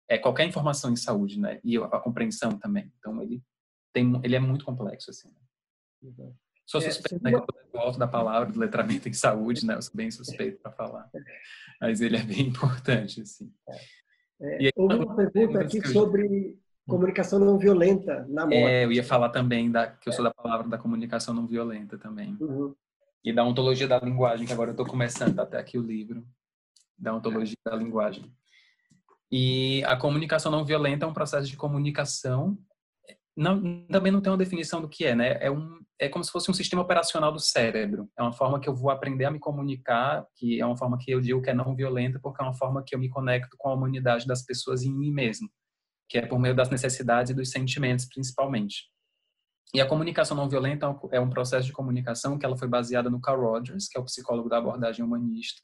é 0.08 0.16
qualquer 0.16 0.46
informação 0.46 0.90
em 0.90 0.96
saúde, 0.96 1.38
né? 1.38 1.60
E 1.62 1.76
a, 1.76 1.84
a 1.84 2.00
compreensão 2.00 2.58
também. 2.58 2.90
Então, 2.98 3.20
ele 3.20 3.42
tem, 3.92 4.18
ele 4.24 4.36
é 4.36 4.40
muito 4.40 4.64
complexo, 4.64 5.10
assim. 5.10 5.30
Uhum. 6.02 6.34
Sou 6.68 6.82
é, 6.82 6.90
suspeito, 6.90 7.26
é, 7.26 7.30
né? 7.30 7.38
Eu 7.38 7.46
gosto 7.72 7.98
da 7.98 8.06
palavra 8.06 8.52
do 8.52 8.60
letramento 8.60 9.08
em 9.08 9.12
saúde, 9.14 9.64
né? 9.64 9.74
Eu 9.74 9.80
sou 9.80 9.94
bem 9.94 10.10
suspeito 10.10 10.60
para 10.60 10.70
falar. 10.70 11.10
Mas 11.80 12.02
ele 12.02 12.18
é 12.18 12.22
bem 12.22 12.42
importante, 12.48 13.22
assim. 13.22 13.50
É, 14.38 14.56
aí, 14.56 14.72
houve 14.76 14.96
uma 14.96 15.16
pergunta 15.16 15.62
aqui 15.62 15.80
sobre 15.88 16.58
comunicação 16.86 17.38
não 17.38 17.56
violenta 17.56 18.26
na 18.28 18.42
morte. 18.42 18.54
É, 18.54 18.84
eu 18.84 18.92
ia 18.92 19.02
falar 19.02 19.30
também 19.30 19.70
da, 19.70 19.86
que 19.86 20.10
eu 20.10 20.12
sou 20.12 20.22
da 20.22 20.30
palavra 20.30 20.68
da 20.68 20.76
comunicação 20.76 21.32
não 21.32 21.46
violenta 21.46 21.96
também. 21.96 22.36
Uhum. 22.38 22.74
E 23.24 23.32
da 23.32 23.42
ontologia 23.44 23.88
da 23.88 23.98
linguagem, 23.98 24.46
que 24.46 24.52
agora 24.52 24.68
eu 24.68 24.72
estou 24.72 24.86
começando 24.86 25.40
até 25.40 25.58
aqui 25.58 25.78
o 25.78 25.82
livro 25.82 26.22
da 26.98 27.14
ontologia 27.14 27.56
da 27.64 27.76
linguagem. 27.76 28.30
E 29.32 29.82
a 29.84 29.96
comunicação 29.96 30.52
não 30.52 30.66
violenta 30.66 31.06
é 31.06 31.08
um 31.08 31.14
processo 31.14 31.48
de 31.48 31.56
comunicação 31.56 32.58
não, 33.38 33.86
também 33.86 34.10
não 34.10 34.20
tem 34.20 34.32
uma 34.32 34.36
definição 34.36 34.80
do 34.80 34.88
que 34.88 35.04
é, 35.04 35.14
né? 35.14 35.38
É, 35.40 35.48
um, 35.48 35.80
é 35.96 36.08
como 36.08 36.24
se 36.24 36.32
fosse 36.32 36.50
um 36.50 36.54
sistema 36.54 36.82
operacional 36.82 37.30
do 37.30 37.38
cérebro. 37.38 38.10
É 38.18 38.22
uma 38.22 38.32
forma 38.32 38.58
que 38.58 38.68
eu 38.68 38.74
vou 38.74 38.90
aprender 38.90 39.26
a 39.26 39.30
me 39.30 39.38
comunicar, 39.38 40.26
que 40.34 40.60
é 40.60 40.66
uma 40.66 40.76
forma 40.76 40.98
que 40.98 41.12
eu 41.12 41.20
digo 41.20 41.40
que 41.40 41.48
é 41.48 41.54
não 41.54 41.72
violenta, 41.76 42.18
porque 42.20 42.42
é 42.42 42.44
uma 42.44 42.54
forma 42.54 42.82
que 42.84 42.96
eu 42.96 42.98
me 42.98 43.08
conecto 43.08 43.56
com 43.56 43.68
a 43.68 43.74
humanidade 43.74 44.26
das 44.26 44.44
pessoas 44.44 44.82
e 44.82 44.88
em 44.88 44.92
mim 44.92 45.12
mesmo, 45.12 45.48
que 46.08 46.18
é 46.18 46.26
por 46.26 46.36
meio 46.40 46.54
das 46.54 46.68
necessidades 46.68 47.30
e 47.30 47.34
dos 47.34 47.50
sentimentos, 47.50 48.06
principalmente. 48.06 48.90
E 49.72 49.80
a 49.80 49.86
comunicação 49.86 50.36
não 50.36 50.48
violenta 50.48 50.92
é 51.12 51.20
um 51.20 51.30
processo 51.30 51.66
de 51.66 51.72
comunicação 51.72 52.38
que 52.38 52.44
ela 52.44 52.56
foi 52.56 52.66
baseada 52.66 53.08
no 53.08 53.20
Carl 53.20 53.40
Rogers, 53.40 53.86
que 53.86 53.96
é 53.96 54.00
o 54.00 54.04
psicólogo 54.04 54.48
da 54.48 54.58
abordagem 54.58 55.04
humanista, 55.04 55.62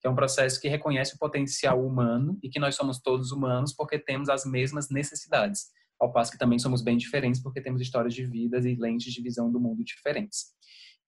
que 0.00 0.06
é 0.06 0.10
um 0.10 0.14
processo 0.14 0.60
que 0.60 0.68
reconhece 0.68 1.16
o 1.16 1.18
potencial 1.18 1.84
humano 1.84 2.38
e 2.40 2.48
que 2.48 2.60
nós 2.60 2.76
somos 2.76 3.00
todos 3.00 3.32
humanos 3.32 3.72
porque 3.72 3.98
temos 3.98 4.28
as 4.28 4.44
mesmas 4.44 4.90
necessidades 4.90 5.74
ao 6.00 6.12
passo 6.12 6.30
que 6.30 6.38
também 6.38 6.58
somos 6.58 6.82
bem 6.82 6.96
diferentes 6.96 7.42
porque 7.42 7.60
temos 7.60 7.80
histórias 7.80 8.14
de 8.14 8.24
vidas 8.24 8.64
e 8.64 8.74
lentes 8.74 9.12
de 9.12 9.22
visão 9.22 9.50
do 9.50 9.60
mundo 9.60 9.84
diferentes. 9.84 10.54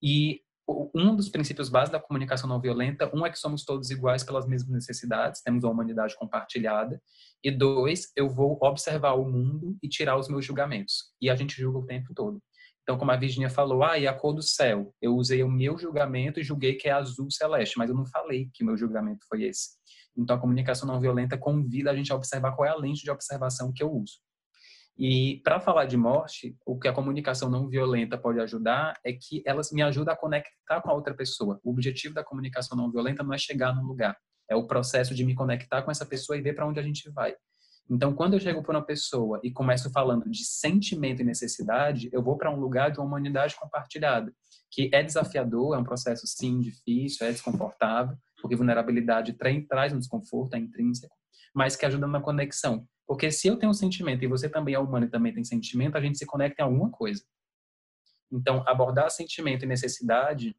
E 0.01 0.41
um 0.93 1.15
dos 1.15 1.29
princípios 1.29 1.69
básicos 1.69 1.99
da 1.99 2.05
comunicação 2.05 2.47
não 2.47 2.61
violenta, 2.61 3.09
um 3.15 3.25
é 3.25 3.29
que 3.29 3.39
somos 3.39 3.63
todos 3.63 3.89
iguais 3.89 4.23
pelas 4.23 4.47
mesmas 4.47 4.71
necessidades, 4.71 5.41
temos 5.41 5.63
uma 5.63 5.73
humanidade 5.73 6.15
compartilhada, 6.15 7.01
e 7.43 7.49
dois, 7.49 8.11
eu 8.15 8.29
vou 8.29 8.57
observar 8.61 9.13
o 9.13 9.25
mundo 9.25 9.77
e 9.81 9.89
tirar 9.89 10.17
os 10.17 10.27
meus 10.27 10.45
julgamentos. 10.45 11.05
E 11.21 11.29
a 11.29 11.35
gente 11.35 11.59
julga 11.59 11.79
o 11.79 11.85
tempo 11.85 12.13
todo. 12.13 12.41
Então, 12.83 12.97
como 12.97 13.11
a 13.11 13.15
Virginia 13.15 13.49
falou, 13.49 13.83
ah, 13.83 13.97
e 13.97 14.07
a 14.07 14.13
cor 14.13 14.33
do 14.33 14.41
céu? 14.41 14.93
Eu 15.01 15.15
usei 15.15 15.43
o 15.43 15.49
meu 15.49 15.77
julgamento 15.77 16.39
e 16.39 16.43
julguei 16.43 16.75
que 16.75 16.87
é 16.87 16.91
azul 16.91 17.29
celeste, 17.29 17.77
mas 17.77 17.89
eu 17.89 17.95
não 17.95 18.05
falei 18.05 18.49
que 18.53 18.63
o 18.63 18.65
meu 18.65 18.75
julgamento 18.75 19.25
foi 19.27 19.43
esse. 19.43 19.77
Então, 20.17 20.35
a 20.35 20.39
comunicação 20.39 20.87
não 20.87 20.99
violenta 20.99 21.37
convida 21.37 21.91
a 21.91 21.95
gente 21.95 22.11
a 22.11 22.15
observar 22.15 22.55
qual 22.55 22.67
é 22.67 22.71
a 22.71 22.75
lente 22.75 23.03
de 23.03 23.11
observação 23.11 23.71
que 23.73 23.83
eu 23.83 23.91
uso. 23.91 24.17
E 25.01 25.39
para 25.45 25.61
falar 25.61 25.85
de 25.85 25.95
morte, 25.95 26.57
o 26.65 26.77
que 26.77 26.85
a 26.85 26.91
comunicação 26.91 27.49
não 27.49 27.69
violenta 27.69 28.17
pode 28.17 28.37
ajudar 28.41 28.99
é 29.01 29.13
que 29.13 29.41
ela 29.45 29.61
me 29.71 29.81
ajuda 29.81 30.11
a 30.11 30.17
conectar 30.17 30.81
com 30.81 30.91
a 30.91 30.93
outra 30.93 31.13
pessoa. 31.13 31.57
O 31.63 31.71
objetivo 31.71 32.13
da 32.13 32.21
comunicação 32.21 32.77
não 32.77 32.91
violenta 32.91 33.23
não 33.23 33.33
é 33.33 33.37
chegar 33.37 33.73
num 33.73 33.83
lugar, 33.83 34.17
é 34.49 34.57
o 34.57 34.67
processo 34.67 35.15
de 35.15 35.23
me 35.23 35.33
conectar 35.33 35.83
com 35.83 35.89
essa 35.89 36.05
pessoa 36.05 36.37
e 36.37 36.41
ver 36.41 36.53
para 36.53 36.67
onde 36.67 36.81
a 36.81 36.83
gente 36.83 37.09
vai. 37.11 37.33
Então, 37.89 38.13
quando 38.13 38.33
eu 38.33 38.41
chego 38.41 38.61
para 38.61 38.75
uma 38.75 38.85
pessoa 38.85 39.39
e 39.41 39.49
começo 39.49 39.89
falando 39.89 40.29
de 40.29 40.43
sentimento 40.43 41.21
e 41.21 41.25
necessidade, 41.25 42.09
eu 42.11 42.21
vou 42.21 42.37
para 42.37 42.51
um 42.51 42.59
lugar 42.59 42.91
de 42.91 42.99
uma 42.99 43.07
humanidade 43.07 43.55
compartilhada, 43.55 44.33
que 44.69 44.91
é 44.93 45.01
desafiador, 45.01 45.77
é 45.77 45.79
um 45.79 45.83
processo 45.83 46.27
sim 46.27 46.59
difícil, 46.59 47.25
é 47.25 47.31
desconfortável, 47.31 48.17
porque 48.41 48.55
vulnerabilidade 48.55 49.31
traz 49.33 49.93
um 49.93 49.97
desconforto, 49.97 50.55
é 50.55 50.59
intrínseco, 50.59 51.15
mas 51.55 51.77
que 51.77 51.85
ajuda 51.85 52.05
na 52.05 52.19
conexão. 52.19 52.85
Porque 53.09 53.31
se 53.31 53.47
eu 53.47 53.57
tenho 53.57 53.71
um 53.71 53.73
sentimento 53.73 54.23
e 54.23 54.27
você 54.27 54.47
também 54.47 54.75
é 54.75 54.79
humano 54.79 55.07
e 55.07 55.09
também 55.09 55.33
tem 55.33 55.43
sentimento, 55.43 55.97
a 55.97 56.01
gente 56.01 56.19
se 56.19 56.27
conecta 56.27 56.61
em 56.61 56.65
alguma 56.65 56.91
coisa. 56.91 57.23
Então, 58.31 58.63
abordar 58.67 59.09
sentimento 59.09 59.65
e 59.65 59.67
necessidade 59.67 60.55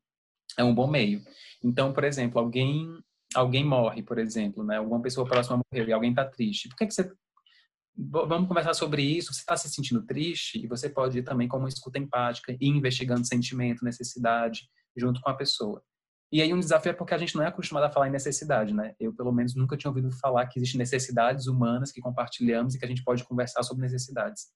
é 0.58 0.64
um 0.64 0.74
bom 0.74 0.90
meio. 0.90 1.22
Então, 1.62 1.92
por 1.92 2.02
exemplo, 2.02 2.40
alguém 2.40 2.88
alguém 3.36 3.64
morre, 3.64 4.02
por 4.02 4.18
exemplo, 4.18 4.64
né? 4.64 4.78
Alguma 4.78 5.00
pessoa 5.00 5.24
próxima 5.24 5.62
morreu 5.72 5.88
e 5.88 5.92
alguém 5.92 6.10
está 6.10 6.24
triste. 6.24 6.68
Por 6.68 6.76
que, 6.76 6.88
que 6.88 6.92
você 6.94 7.08
vamos 7.96 8.48
conversar 8.48 8.74
sobre 8.74 9.02
isso. 9.02 9.32
Você 9.32 9.42
está 9.42 9.56
se 9.56 9.68
sentindo 9.68 10.04
triste 10.04 10.58
e 10.58 10.66
você 10.66 10.88
pode 10.88 11.18
ir 11.18 11.22
também 11.22 11.46
como 11.46 11.68
escuta 11.68 12.00
empática 12.00 12.56
investigando 12.60 13.24
sentimento, 13.24 13.84
necessidade 13.84 14.68
junto 14.96 15.20
com 15.20 15.30
a 15.30 15.34
pessoa. 15.34 15.80
E 16.32 16.40
aí 16.40 16.54
um 16.54 16.60
desafio 16.60 16.90
é 16.90 16.92
porque 16.92 17.12
a 17.12 17.18
gente 17.18 17.34
não 17.34 17.42
é 17.42 17.48
acostumado 17.48 17.84
a 17.84 17.90
falar 17.90 18.06
em 18.06 18.12
necessidade, 18.12 18.72
né? 18.72 18.94
Eu, 19.00 19.12
pelo 19.12 19.32
menos, 19.32 19.54
nunca 19.56 19.76
tinha 19.76 19.90
ouvido 19.90 20.12
falar 20.12 20.46
que 20.46 20.58
existem 20.60 20.78
necessidades 20.78 21.46
humanas 21.46 21.90
que 21.90 22.00
compartilhamos 22.00 22.74
e 22.74 22.78
que 22.78 22.84
a 22.84 22.88
gente 22.88 23.02
pode 23.02 23.24
conversar 23.24 23.62
sobre 23.64 23.82
necessidades. 23.82 24.46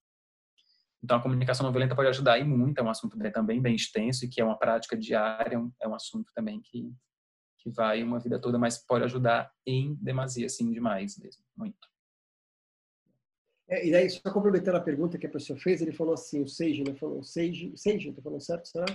Então, 1.02 1.18
a 1.18 1.22
comunicação 1.22 1.64
não 1.64 1.72
violenta 1.72 1.94
pode 1.94 2.08
ajudar 2.08 2.38
e 2.38 2.44
muito, 2.44 2.78
é 2.78 2.82
um 2.82 2.88
assunto 2.88 3.18
também 3.32 3.60
bem 3.60 3.74
extenso 3.74 4.24
e 4.24 4.28
que 4.28 4.40
é 4.40 4.44
uma 4.44 4.58
prática 4.58 4.96
diária, 4.96 5.60
é 5.82 5.88
um 5.88 5.94
assunto 5.94 6.30
também 6.34 6.62
que, 6.62 6.94
que 7.58 7.70
vai 7.70 8.02
uma 8.02 8.20
vida 8.20 8.40
toda, 8.40 8.58
mas 8.58 8.78
pode 8.78 9.04
ajudar 9.04 9.52
em 9.66 9.94
demasia, 10.00 10.46
assim, 10.46 10.70
demais 10.72 11.18
mesmo, 11.18 11.44
muito. 11.56 11.76
É, 13.68 13.86
e 13.86 13.90
daí, 13.90 14.08
só 14.08 14.32
complementando 14.32 14.76
a 14.76 14.80
pergunta 14.80 15.18
que 15.18 15.26
a 15.26 15.30
pessoa 15.30 15.58
fez, 15.58 15.82
ele 15.82 15.92
falou 15.92 16.14
assim, 16.14 16.42
o 16.42 16.48
Sage, 16.48 16.84
né? 16.84 16.94
Falou, 16.94 17.22
Sage, 17.22 17.72
Sage, 17.76 18.08
estou 18.08 18.22
falando 18.22 18.40
certo, 18.40 18.66
será? 18.66 18.86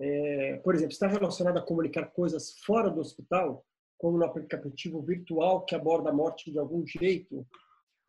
É, 0.00 0.60
por 0.62 0.74
exemplo, 0.74 0.92
está 0.92 1.06
relacionado 1.06 1.58
a 1.58 1.62
comunicar 1.62 2.06
coisas 2.06 2.54
fora 2.64 2.88
do 2.90 3.00
hospital, 3.00 3.64
como 3.96 4.16
no 4.16 4.24
aplicativo 4.24 5.02
virtual 5.02 5.64
que 5.64 5.74
aborda 5.74 6.10
a 6.10 6.12
morte 6.12 6.52
de 6.52 6.58
algum 6.58 6.86
jeito, 6.86 7.44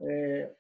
é, 0.02 0.52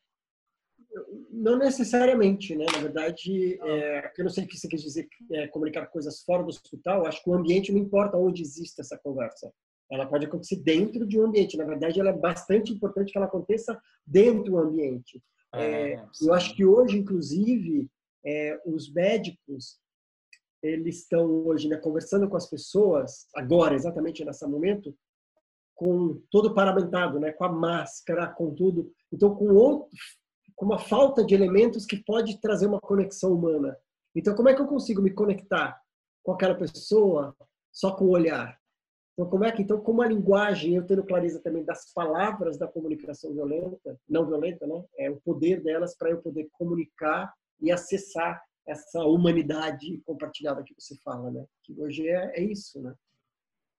não 1.32 1.58
necessariamente, 1.58 2.56
né? 2.56 2.66
Na 2.74 2.80
verdade, 2.80 3.60
é, 3.62 4.12
eu 4.18 4.24
não 4.24 4.32
sei 4.32 4.44
o 4.44 4.48
que 4.48 4.58
você 4.58 4.68
quer 4.68 4.78
dizer 4.78 5.08
é, 5.32 5.48
comunicar 5.48 5.86
coisas 5.88 6.22
fora 6.24 6.42
do 6.42 6.50
hospital. 6.50 7.06
Acho 7.06 7.24
que 7.24 7.30
o 7.30 7.36
ambiente 7.36 7.72
não 7.72 7.80
importa 7.80 8.18
onde 8.18 8.42
existe 8.42 8.82
essa 8.82 8.98
conversa. 8.98 9.52
Ela 9.92 10.08
pode 10.08 10.26
acontecer 10.26 10.58
dentro 10.58 11.06
de 11.06 11.20
um 11.20 11.26
ambiente. 11.26 11.58
Na 11.58 11.66
verdade, 11.66 12.00
ela 12.00 12.10
é 12.10 12.18
bastante 12.18 12.74
importante 12.74 13.12
que 13.12 13.18
ela 13.18 13.28
aconteça 13.28 13.80
dentro 14.06 14.52
do 14.52 14.58
ambiente. 14.58 15.22
É, 15.54 15.94
é 15.94 16.06
eu 16.22 16.34
acho 16.34 16.56
que 16.56 16.66
hoje, 16.66 16.98
inclusive, 16.98 17.88
é, 18.26 18.60
os 18.66 18.92
médicos 18.92 19.80
eles 20.62 21.00
estão 21.00 21.26
hoje 21.46 21.68
né, 21.68 21.78
conversando 21.78 22.30
com 22.30 22.38
as 22.38 22.50
pessoas, 22.50 23.28
agora, 23.36 23.76
exatamente 23.76 24.24
nesse 24.24 24.46
momento, 24.46 24.96
com 25.76 26.22
todo 26.30 26.54
paramentado, 26.54 27.20
né, 27.20 27.32
com 27.32 27.46
a 27.46 27.52
máscara, 27.52 28.28
com 28.28 28.54
tudo. 28.54 28.92
Então, 29.12 29.34
com, 29.36 29.54
outro, 29.54 29.90
com 30.56 30.66
uma 30.66 30.80
falta 30.80 31.24
de 31.24 31.34
elementos 31.34 31.86
que 31.86 32.04
pode 32.04 32.40
trazer 32.42 32.68
uma 32.68 32.82
conexão 32.82 33.34
humana. 33.34 33.78
Então, 34.14 34.36
como 34.36 34.50
é 34.50 34.54
que 34.54 34.62
eu 34.62 34.68
consigo 34.68 35.02
me 35.02 35.12
conectar 35.12 35.80
com 36.24 36.34
aquela 36.34 36.56
pessoa 36.56 37.36
só 37.72 37.96
com 37.96 38.06
o 38.06 38.10
olhar? 38.10 38.60
Então, 39.14 39.30
como 39.30 39.44
é 39.44 39.52
que, 39.52 39.62
então, 39.62 39.80
como 39.80 40.02
a 40.02 40.08
linguagem, 40.08 40.76
eu 40.76 40.86
tendo 40.86 41.06
clareza 41.06 41.42
também 41.42 41.64
das 41.64 41.92
palavras 41.94 42.58
da 42.58 42.68
comunicação 42.68 43.34
violenta, 43.34 44.00
não 44.08 44.26
violenta, 44.26 44.66
né? 44.66 44.84
É 44.98 45.10
o 45.10 45.20
poder 45.22 45.62
delas 45.62 45.96
para 45.96 46.10
eu 46.10 46.22
poder 46.22 46.48
comunicar 46.54 47.34
e 47.62 47.72
acessar 47.72 48.42
essa 48.70 49.04
humanidade 49.04 50.00
compartilhada 50.06 50.64
que 50.64 50.74
você 50.78 50.96
fala, 51.04 51.32
né? 51.32 51.46
Que 51.64 51.74
hoje 51.82 52.08
é, 52.08 52.40
é 52.40 52.44
isso, 52.44 52.82
né? 52.82 52.94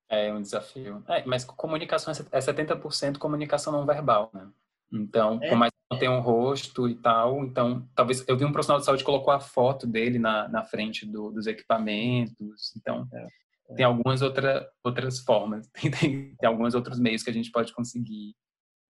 É 0.09 0.32
um 0.32 0.43
desafio. 0.43 1.05
É, 1.09 1.24
mas 1.24 1.45
comunicação 1.45 2.12
é 2.12 2.38
70% 2.38 3.18
comunicação 3.18 3.72
não 3.72 3.86
verbal, 3.86 4.30
né? 4.34 4.51
Então, 4.93 5.38
é. 5.41 5.49
por 5.49 5.57
mais 5.57 5.70
que 5.70 5.78
não 5.88 5.99
tenha 5.99 6.11
um 6.11 6.20
rosto 6.20 6.88
e 6.88 6.97
tal, 6.97 7.45
então, 7.45 7.88
talvez 7.95 8.26
eu 8.26 8.36
vi 8.36 8.45
um 8.45 8.51
profissional 8.51 8.80
de 8.80 8.86
saúde 8.86 9.05
colocou 9.05 9.32
a 9.32 9.38
foto 9.38 9.86
dele 9.86 10.18
na, 10.18 10.49
na 10.49 10.64
frente 10.64 11.07
do, 11.07 11.30
dos 11.30 11.47
equipamentos. 11.47 12.74
Então, 12.76 13.07
é. 13.12 13.28
É. 13.70 13.74
tem 13.76 13.84
algumas 13.84 14.20
outra, 14.20 14.68
outras 14.82 15.20
formas, 15.20 15.68
tem, 15.74 15.91
tem, 15.91 16.34
tem, 16.34 16.49
alguns 16.49 16.74
outros 16.74 16.99
meios 16.99 17.22
que 17.22 17.30
a 17.30 17.32
gente 17.32 17.53
pode 17.53 17.72
conseguir 17.72 18.34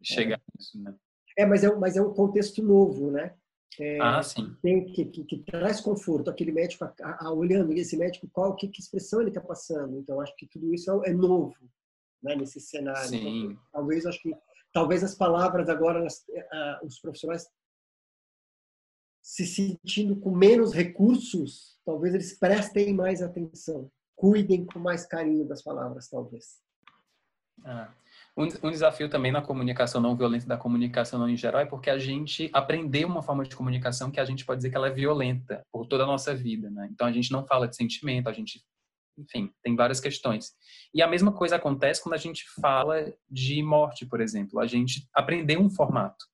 chegar 0.02 0.36
é. 0.36 0.42
nisso, 0.56 0.82
né? 0.82 0.94
É, 1.36 1.44
mas 1.44 1.62
é, 1.62 1.74
mas 1.76 1.96
é 1.96 2.02
um 2.02 2.14
contexto 2.14 2.62
novo, 2.62 3.10
né? 3.10 3.34
É, 3.78 4.00
ah. 4.00 4.20
Tem, 4.62 4.84
que, 4.86 5.04
que, 5.04 5.24
que, 5.24 5.38
traz 5.38 5.80
conforto. 5.80 6.28
Aquele 6.28 6.52
médico 6.52 6.84
a, 6.84 7.26
a, 7.26 7.32
olhando 7.32 7.72
esse 7.72 7.96
médico, 7.96 8.28
qual 8.32 8.56
que, 8.56 8.68
que 8.68 8.80
expressão 8.80 9.20
ele 9.20 9.30
está 9.30 9.40
passando. 9.40 9.98
Então, 9.98 10.20
acho 10.20 10.34
que 10.36 10.46
tudo 10.46 10.74
isso 10.74 10.90
é, 11.04 11.10
é 11.10 11.12
novo 11.12 11.54
né, 12.22 12.34
nesse 12.34 12.60
cenário. 12.60 13.14
Então, 13.14 13.58
talvez 13.72 14.06
acho 14.06 14.20
que 14.22 14.34
talvez 14.72 15.02
as 15.02 15.14
palavras 15.14 15.68
agora 15.68 16.06
os 16.82 17.00
profissionais 17.00 17.46
se 19.22 19.46
sentindo 19.46 20.16
com 20.16 20.34
menos 20.34 20.72
recursos, 20.72 21.78
talvez 21.84 22.14
eles 22.14 22.38
prestem 22.38 22.94
mais 22.94 23.22
atenção, 23.22 23.90
cuidem 24.16 24.64
com 24.64 24.78
mais 24.78 25.06
carinho 25.06 25.46
das 25.46 25.62
palavras, 25.62 26.08
talvez. 26.08 26.58
Ah. 27.64 27.92
Um, 28.36 28.44
um, 28.44 28.70
desafio 28.70 29.08
também 29.08 29.32
na 29.32 29.42
comunicação 29.42 30.00
não 30.00 30.16
violenta 30.16 30.46
da 30.46 30.56
comunicação 30.56 31.18
não 31.18 31.28
em 31.28 31.36
geral 31.36 31.60
é 31.60 31.66
porque 31.66 31.90
a 31.90 31.98
gente 31.98 32.48
aprendeu 32.52 33.08
uma 33.08 33.22
forma 33.22 33.44
de 33.44 33.54
comunicação 33.54 34.10
que 34.10 34.20
a 34.20 34.24
gente 34.24 34.44
pode 34.44 34.58
dizer 34.58 34.70
que 34.70 34.76
ela 34.76 34.86
é 34.86 34.92
violenta 34.92 35.64
por 35.72 35.86
toda 35.86 36.04
a 36.04 36.06
nossa 36.06 36.34
vida, 36.34 36.70
né? 36.70 36.88
Então 36.92 37.06
a 37.06 37.12
gente 37.12 37.32
não 37.32 37.44
fala 37.44 37.66
de 37.66 37.76
sentimento, 37.76 38.28
a 38.28 38.32
gente 38.32 38.60
enfim, 39.18 39.50
tem 39.62 39.76
várias 39.76 40.00
questões. 40.00 40.52
E 40.94 41.02
a 41.02 41.08
mesma 41.08 41.32
coisa 41.32 41.56
acontece 41.56 42.02
quando 42.02 42.14
a 42.14 42.18
gente 42.18 42.44
fala 42.60 43.12
de 43.28 43.62
morte, 43.62 44.06
por 44.06 44.20
exemplo. 44.20 44.60
A 44.60 44.66
gente 44.66 45.06
aprendeu 45.14 45.60
um 45.60 45.68
formato. 45.68 46.24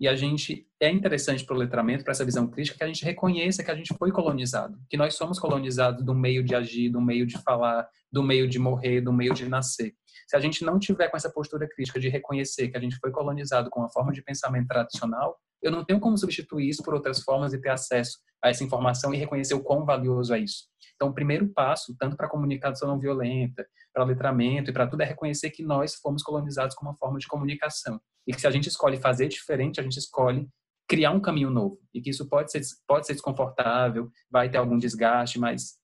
E 0.00 0.08
a 0.08 0.16
gente 0.16 0.66
é 0.80 0.90
interessante 0.90 1.44
para 1.44 1.54
o 1.54 1.58
letramento, 1.58 2.02
para 2.02 2.10
essa 2.10 2.24
visão 2.24 2.48
crítica, 2.48 2.78
que 2.78 2.82
a 2.82 2.88
gente 2.88 3.04
reconheça 3.04 3.62
que 3.62 3.70
a 3.70 3.74
gente 3.76 3.94
foi 3.96 4.10
colonizado, 4.10 4.76
que 4.90 4.96
nós 4.96 5.14
somos 5.14 5.38
colonizados 5.38 6.04
do 6.04 6.12
meio 6.12 6.42
de 6.42 6.56
agir, 6.56 6.88
do 6.88 7.00
meio 7.00 7.24
de 7.24 7.38
falar, 7.38 7.88
do 8.10 8.20
meio 8.20 8.48
de 8.48 8.58
morrer, 8.58 9.00
do 9.00 9.12
meio 9.12 9.32
de 9.32 9.48
nascer. 9.48 9.94
Se 10.32 10.36
a 10.36 10.40
gente 10.40 10.64
não 10.64 10.78
tiver 10.78 11.10
com 11.10 11.16
essa 11.18 11.30
postura 11.30 11.68
crítica 11.68 12.00
de 12.00 12.08
reconhecer 12.08 12.70
que 12.70 12.76
a 12.78 12.80
gente 12.80 12.96
foi 12.96 13.10
colonizado 13.10 13.68
com 13.68 13.80
uma 13.80 13.90
forma 13.90 14.14
de 14.14 14.22
pensamento 14.22 14.66
tradicional, 14.66 15.38
eu 15.60 15.70
não 15.70 15.84
tenho 15.84 16.00
como 16.00 16.16
substituir 16.16 16.70
isso 16.70 16.82
por 16.82 16.94
outras 16.94 17.20
formas 17.20 17.52
e 17.52 17.60
ter 17.60 17.68
acesso 17.68 18.18
a 18.42 18.48
essa 18.48 18.64
informação 18.64 19.12
e 19.12 19.18
reconhecer 19.18 19.52
o 19.52 19.62
quão 19.62 19.84
valioso 19.84 20.32
é 20.32 20.38
isso. 20.38 20.70
Então, 20.94 21.08
o 21.08 21.12
primeiro 21.12 21.46
passo, 21.48 21.94
tanto 21.98 22.16
para 22.16 22.28
a 22.28 22.30
comunicação 22.30 22.88
não 22.88 22.98
violenta, 22.98 23.66
para 23.92 24.04
letramento 24.04 24.70
e 24.70 24.72
para 24.72 24.86
tudo, 24.86 25.02
é 25.02 25.04
reconhecer 25.04 25.50
que 25.50 25.62
nós 25.62 25.96
fomos 25.96 26.22
colonizados 26.22 26.74
com 26.74 26.86
uma 26.86 26.96
forma 26.96 27.18
de 27.18 27.26
comunicação. 27.26 28.00
E 28.26 28.32
que 28.32 28.40
se 28.40 28.46
a 28.46 28.50
gente 28.50 28.70
escolhe 28.70 28.96
fazer 28.96 29.28
diferente, 29.28 29.80
a 29.80 29.82
gente 29.82 29.98
escolhe 29.98 30.48
criar 30.88 31.10
um 31.10 31.20
caminho 31.20 31.50
novo. 31.50 31.78
E 31.92 32.00
que 32.00 32.08
isso 32.08 32.26
pode 32.26 32.50
ser, 32.50 32.62
pode 32.86 33.06
ser 33.06 33.12
desconfortável, 33.12 34.10
vai 34.30 34.48
ter 34.50 34.56
algum 34.56 34.78
desgaste, 34.78 35.38
mas 35.38 35.74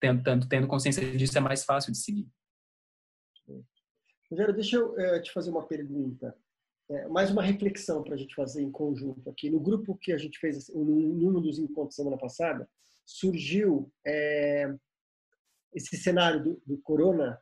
tendo, 0.00 0.48
tendo 0.48 0.66
consciência 0.66 1.04
disso 1.14 1.36
é 1.36 1.42
mais 1.42 1.62
fácil 1.62 1.92
de 1.92 1.98
seguir. 1.98 2.26
Rogério, 4.30 4.54
deixa 4.54 4.76
eu 4.76 4.98
é, 4.98 5.20
te 5.20 5.32
fazer 5.32 5.50
uma 5.50 5.66
pergunta. 5.66 6.36
É, 6.88 7.08
mais 7.08 7.30
uma 7.30 7.42
reflexão 7.42 8.02
para 8.02 8.14
a 8.14 8.16
gente 8.16 8.34
fazer 8.34 8.62
em 8.62 8.70
conjunto 8.70 9.28
aqui. 9.28 9.50
No 9.50 9.58
grupo 9.58 9.96
que 9.96 10.12
a 10.12 10.18
gente 10.18 10.38
fez, 10.38 10.56
assim, 10.56 10.72
num 10.72 11.40
dos 11.40 11.58
encontros 11.58 11.96
semana 11.96 12.16
passada, 12.16 12.68
surgiu 13.04 13.92
é, 14.06 14.72
esse 15.74 15.96
cenário 15.96 16.42
do, 16.42 16.62
do, 16.64 16.78
corona 16.78 17.40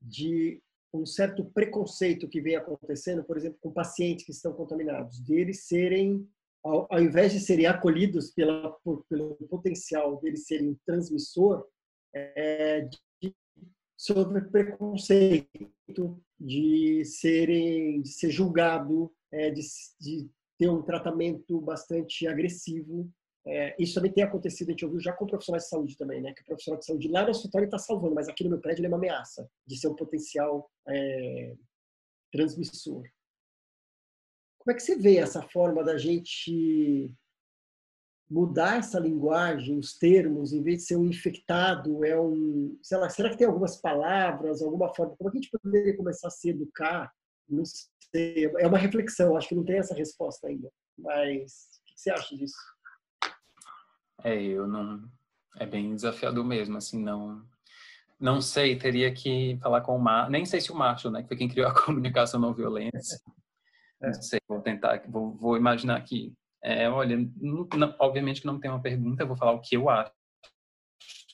de 0.00 0.62
um 0.94 1.04
certo 1.04 1.44
preconceito 1.44 2.28
que 2.28 2.40
vem 2.40 2.56
acontecendo, 2.56 3.24
por 3.24 3.36
exemplo, 3.36 3.58
com 3.60 3.72
pacientes 3.72 4.24
que 4.24 4.32
estão 4.32 4.52
contaminados, 4.52 5.20
deles 5.20 5.64
serem, 5.64 6.28
ao, 6.62 6.86
ao 6.92 7.00
invés 7.00 7.32
de 7.32 7.40
serem 7.40 7.66
acolhidos 7.66 8.30
pela, 8.30 8.70
por, 8.84 9.04
pelo 9.08 9.34
potencial 9.48 10.20
deles 10.20 10.46
serem 10.46 10.78
transmissor, 10.86 11.66
é, 12.14 12.88
de 14.00 14.06
sofrer 14.06 14.50
preconceito, 14.50 16.22
de 16.38 17.04
serem, 17.04 18.02
de 18.02 18.08
ser 18.08 18.30
julgado, 18.30 19.12
é, 19.32 19.50
de, 19.50 19.62
de 20.00 20.30
ter 20.58 20.68
um 20.68 20.82
tratamento 20.82 21.60
bastante 21.60 22.26
agressivo 22.26 23.12
é, 23.46 23.74
isso 23.78 23.94
também 23.94 24.12
tem 24.12 24.22
acontecido, 24.22 24.68
a 24.68 24.72
gente 24.72 24.84
ouviu 24.84 25.00
já 25.00 25.12
com 25.12 25.26
profissionais 25.26 25.64
de 25.64 25.70
saúde 25.70 25.96
também, 25.96 26.20
né? 26.20 26.34
Que 26.34 26.42
o 26.42 26.44
profissional 26.44 26.78
de 26.78 26.84
saúde 26.84 27.08
lá 27.08 27.22
no 27.24 27.30
hospital 27.30 27.64
está 27.64 27.78
salvando, 27.78 28.14
mas 28.14 28.28
aqui 28.28 28.44
no 28.44 28.50
meu 28.50 28.60
prédio 28.60 28.80
ele 28.80 28.86
é 28.86 28.90
uma 28.90 28.98
ameaça 28.98 29.48
de 29.66 29.78
ser 29.78 29.88
um 29.88 29.96
potencial 29.96 30.70
é, 30.86 31.56
transmissor. 32.30 33.02
Como 34.58 34.72
é 34.72 34.74
que 34.74 34.82
você 34.82 34.96
vê 34.96 35.16
essa 35.16 35.42
forma 35.42 35.82
da 35.82 35.96
gente 35.96 37.10
mudar 38.30 38.78
essa 38.78 39.00
linguagem, 39.00 39.76
os 39.76 39.98
termos, 39.98 40.52
em 40.52 40.62
vez 40.62 40.78
de 40.78 40.84
ser 40.84 40.96
um 40.96 41.04
infectado, 41.04 42.04
é 42.04 42.18
um, 42.18 42.78
sei 42.80 42.96
lá, 42.96 43.08
será 43.08 43.28
que 43.28 43.36
tem 43.36 43.46
algumas 43.46 43.76
palavras, 43.76 44.62
alguma 44.62 44.94
forma, 44.94 45.16
como 45.16 45.28
é 45.28 45.32
a 45.32 45.34
gente 45.34 45.50
poderia 45.50 45.96
começar 45.96 46.28
a 46.28 46.30
se 46.30 46.50
educar? 46.50 47.12
Não 47.48 47.64
sei, 47.64 48.46
é 48.58 48.66
uma 48.68 48.78
reflexão, 48.78 49.36
acho 49.36 49.48
que 49.48 49.54
não 49.56 49.64
tem 49.64 49.78
essa 49.78 49.94
resposta 49.94 50.46
ainda, 50.46 50.70
mas 50.96 51.68
o 51.82 51.84
que 51.86 52.00
você 52.00 52.10
acha 52.10 52.36
disso? 52.36 52.54
É, 54.22 54.40
eu 54.40 54.68
não. 54.68 55.02
É 55.58 55.66
bem 55.66 55.94
desafiador 55.94 56.44
mesmo, 56.44 56.76
assim, 56.76 57.02
não. 57.02 57.44
Não 58.18 58.40
sei, 58.40 58.76
teria 58.76 59.12
que 59.12 59.58
falar 59.60 59.80
com 59.80 59.96
o 59.96 59.98
Mar. 59.98 60.30
Nem 60.30 60.44
sei 60.44 60.60
se 60.60 60.70
o 60.70 60.74
Marshall, 60.76 61.12
né, 61.12 61.22
que 61.22 61.28
foi 61.28 61.36
quem 61.36 61.48
criou 61.48 61.68
a 61.68 61.74
comunicação 61.84 62.38
não 62.38 62.54
violenta. 62.54 62.98
É. 64.02 64.06
Não 64.06 64.22
sei, 64.22 64.40
vou 64.46 64.60
tentar, 64.60 65.02
vou, 65.08 65.32
vou 65.32 65.56
imaginar 65.56 65.96
aqui. 65.96 66.32
É, 66.62 66.88
olha, 66.88 67.16
não, 67.36 67.68
não, 67.74 67.94
obviamente 67.98 68.40
que 68.40 68.46
não 68.46 68.60
tem 68.60 68.70
uma 68.70 68.82
pergunta, 68.82 69.24
vou 69.24 69.36
falar 69.36 69.52
o 69.52 69.60
que 69.60 69.76
eu 69.76 69.88
acho. 69.88 70.12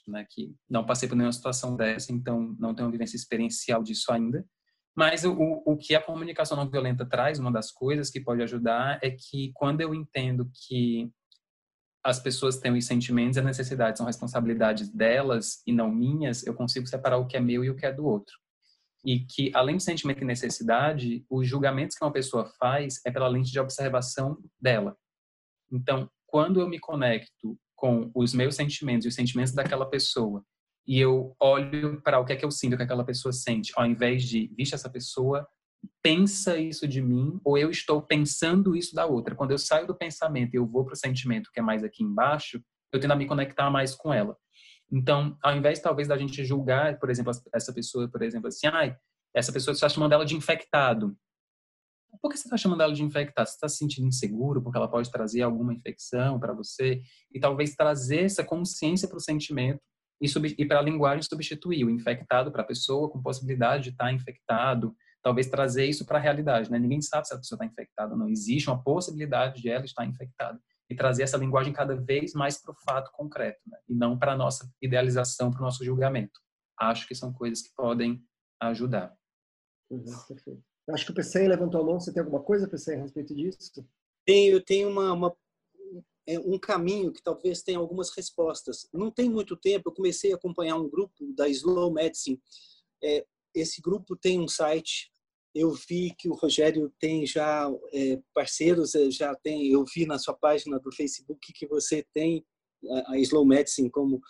Né, 0.07 0.25
que 0.31 0.55
não 0.71 0.87
passei 0.87 1.09
por 1.09 1.17
nenhuma 1.17 1.33
situação 1.33 1.75
dessa, 1.75 2.13
então 2.13 2.55
não 2.61 2.73
tenho 2.73 2.87
uma 2.87 2.93
vivência 2.93 3.17
experiencial 3.17 3.83
disso 3.83 4.13
ainda. 4.13 4.47
Mas 4.97 5.25
o, 5.25 5.35
o 5.67 5.77
que 5.77 5.95
a 5.95 6.01
comunicação 6.01 6.57
não 6.57 6.71
violenta 6.71 7.05
traz, 7.05 7.39
uma 7.41 7.51
das 7.51 7.73
coisas 7.73 8.09
que 8.09 8.21
pode 8.21 8.41
ajudar 8.43 8.99
é 9.03 9.11
que 9.11 9.51
quando 9.55 9.81
eu 9.81 9.93
entendo 9.93 10.49
que 10.67 11.13
as 12.07 12.21
pessoas 12.21 12.57
têm 12.57 12.73
os 12.73 12.87
sentimentos 12.87 13.37
e 13.37 13.41
as 13.41 13.47
necessidades 13.47 13.99
são 13.99 14.07
responsabilidades 14.07 14.89
delas 14.89 15.61
e 15.67 15.73
não 15.73 15.91
minhas, 15.91 16.47
eu 16.47 16.55
consigo 16.55 16.87
separar 16.87 17.19
o 17.19 17.27
que 17.27 17.37
é 17.37 17.41
meu 17.41 17.65
e 17.65 17.69
o 17.69 17.75
que 17.75 17.85
é 17.85 17.93
do 17.93 18.07
outro. 18.07 18.33
E 19.05 19.21
que, 19.21 19.51
além 19.55 19.77
de 19.77 19.83
sentimento 19.83 20.23
e 20.23 20.25
necessidade, 20.25 21.27
os 21.29 21.47
julgamentos 21.47 21.97
que 21.97 22.05
uma 22.05 22.13
pessoa 22.13 22.47
faz 22.59 23.01
é 23.05 23.11
pela 23.11 23.29
lente 23.29 23.51
de 23.51 23.59
observação 23.59 24.39
dela. 24.59 24.97
Então, 25.71 26.09
quando 26.27 26.61
eu 26.61 26.69
me 26.69 26.79
conecto 26.79 27.59
com 27.75 28.11
os 28.15 28.33
meus 28.33 28.55
sentimentos 28.55 29.05
e 29.05 29.09
os 29.09 29.15
sentimentos 29.15 29.53
daquela 29.53 29.87
pessoa, 29.87 30.45
e 30.87 31.01
eu 31.01 31.35
olho 31.41 32.01
para 32.03 32.19
o 32.19 32.25
que 32.25 32.33
é 32.33 32.37
que 32.37 32.45
eu 32.45 32.51
sinto, 32.51 32.75
o 32.75 32.77
que 32.77 32.83
aquela 32.83 33.05
pessoa 33.05 33.33
sente, 33.33 33.73
ao 33.77 33.85
invés 33.85 34.25
de, 34.25 34.51
vixe, 34.57 34.75
essa 34.75 34.89
pessoa 34.89 35.47
pensa 36.03 36.57
isso 36.57 36.87
de 36.87 37.01
mim 37.03 37.41
ou 37.45 37.59
eu 37.59 37.71
estou 37.71 38.01
pensando 38.03 38.77
isso 38.77 38.95
da 38.95 39.07
outra. 39.07 39.35
Quando 39.35 39.51
eu 39.51 39.59
saio 39.59 39.87
do 39.87 39.95
pensamento 39.95 40.55
e 40.55 40.57
eu 40.57 40.67
vou 40.67 40.85
para 40.85 40.95
o 40.95 40.97
sentimento 40.97 41.51
que 41.53 41.61
é 41.61 41.63
mais 41.63 41.85
aqui 41.85 42.03
embaixo, 42.03 42.61
eu 42.93 43.01
tendo 43.01 43.13
a 43.13 43.17
me 43.17 43.27
conectar 43.27 43.71
mais 43.71 43.95
com 43.95 44.13
ela. 44.13 44.37
Então, 44.91 45.37
ao 45.43 45.57
invés 45.57 45.81
talvez 45.81 46.07
da 46.09 46.17
gente 46.17 46.45
julgar, 46.45 46.99
por 46.99 47.11
exemplo, 47.11 47.33
essa 47.53 47.73
pessoa, 47.73 48.09
por 48.09 48.23
exemplo, 48.23 48.49
assim, 48.49 48.67
ai, 48.69 48.97
essa 49.35 49.53
pessoa 49.53 49.75
está 49.75 49.89
chamando 49.89 50.13
ela 50.13 50.25
de 50.25 50.37
infectado. 50.37 51.17
Por 52.21 52.31
que 52.31 52.39
você 52.39 52.47
está 52.47 52.57
chamando 52.57 52.83
ela 52.83 52.93
de 52.93 53.03
infectado? 53.03 53.49
Você 53.49 53.55
está 53.55 53.69
se 53.69 53.77
sentindo 53.77 54.07
inseguro 54.07 54.63
porque 54.63 54.79
ela 54.79 54.89
pode 54.89 55.11
trazer 55.11 55.43
alguma 55.43 55.73
infecção 55.73 56.41
para 56.41 56.53
você? 56.53 57.03
E 57.33 57.39
talvez 57.39 57.75
trazer 57.75 58.25
essa 58.25 58.43
consciência 58.43 59.07
para 59.07 59.19
o 59.19 59.21
sentimento 59.21 59.81
e, 60.21 60.29
e 60.59 60.67
para 60.67 60.79
a 60.79 60.83
linguagem 60.83 61.23
substituir 61.23 61.85
o 61.85 61.91
infectado 61.91 62.51
para 62.51 62.63
a 62.63 62.67
pessoa 62.67 63.11
com 63.11 63.23
possibilidade 63.23 63.85
de 63.85 63.91
estar 63.91 64.07
tá 64.07 64.13
infectado, 64.13 64.97
talvez 65.23 65.49
trazer 65.49 65.87
isso 65.87 66.07
para 66.07 66.19
a 66.19 66.21
realidade, 66.21 66.71
né? 66.71 66.79
Ninguém 66.79 67.03
sabe 67.03 67.27
se 67.27 67.35
a 67.35 67.37
pessoa 67.37 67.57
está 67.57 67.67
infectada 67.67 68.13
ou 68.13 68.19
não. 68.19 68.29
Existe 68.29 68.71
uma 68.71 68.83
possibilidade 68.83 69.61
de 69.61 69.69
ela 69.69 69.85
estar 69.85 70.07
infectada 70.07 70.61
e 70.89 70.95
trazer 70.95 71.25
essa 71.25 71.37
linguagem 71.37 71.73
cada 71.73 71.97
vez 71.97 72.33
mais 72.33 72.61
para 72.61 72.71
o 72.71 72.75
fato 72.75 73.11
concreto, 73.13 73.61
né? 73.67 73.79
E 73.89 73.95
não 73.95 74.19
para 74.19 74.33
a 74.33 74.37
nossa 74.37 74.71
idealização, 74.81 75.51
para 75.51 75.61
o 75.61 75.65
nosso 75.65 75.85
julgamento. 75.85 76.41
Acho 76.79 77.07
que 77.07 77.15
são 77.15 77.33
coisas 77.33 77.63
que 77.63 77.75
podem 77.75 78.23
ajudar. 78.61 79.15
Uhum, 79.91 80.05
perfeito. 80.29 80.76
Acho 80.91 81.07
que 81.07 81.13
o 81.13 81.15
PC 81.15 81.49
levantou 81.49 81.81
a 81.81 81.85
mão. 81.85 82.01
Você 82.01 82.13
tem 82.13 82.23
alguma 82.23 82.43
coisa, 82.43 82.69
PC, 82.69 82.95
a 82.95 83.03
respeito 83.03 83.35
disso? 83.35 83.85
Tenho, 84.25 84.61
tenho 84.63 84.89
uma, 84.89 85.13
uma 85.13 85.37
é, 86.27 86.39
um 86.41 86.59
caminho 86.59 87.13
que 87.13 87.23
talvez 87.23 87.63
tenha 87.63 87.79
algumas 87.79 88.11
respostas. 88.11 88.89
Não 88.93 89.11
tem 89.11 89.31
muito 89.31 89.57
tempo, 89.57 89.89
eu 89.89 89.95
comecei 89.95 90.33
a 90.33 90.37
acompanhar 90.37 90.77
um 90.77 90.89
grupo 90.89 91.15
da 91.35 91.49
Slow 91.49 91.93
Medicine. 91.93 92.41
É, 93.03 93.25
esse 93.55 93.81
grupo 93.81 94.17
tem 94.17 94.41
um 94.41 94.49
site. 94.49 95.11
Eu 95.55 95.73
vi 95.73 96.15
que 96.19 96.29
o 96.29 96.35
Rogério 96.35 96.93
tem 97.01 97.27
já 97.27 97.71
é, 97.93 98.21
parceiros, 98.35 98.95
é, 98.95 99.11
já 99.11 99.35
tem. 99.35 99.69
Eu 99.69 99.85
vi 99.85 100.07
na 100.07 100.19
sua 100.19 100.35
página 100.35 100.79
do 100.79 100.93
Facebook 100.93 101.53
que 101.53 101.67
você 101.67 102.05
tem 102.13 102.45
a 103.07 103.19
Slow 103.19 103.45
Medicine 103.45 103.91
como 103.91 104.21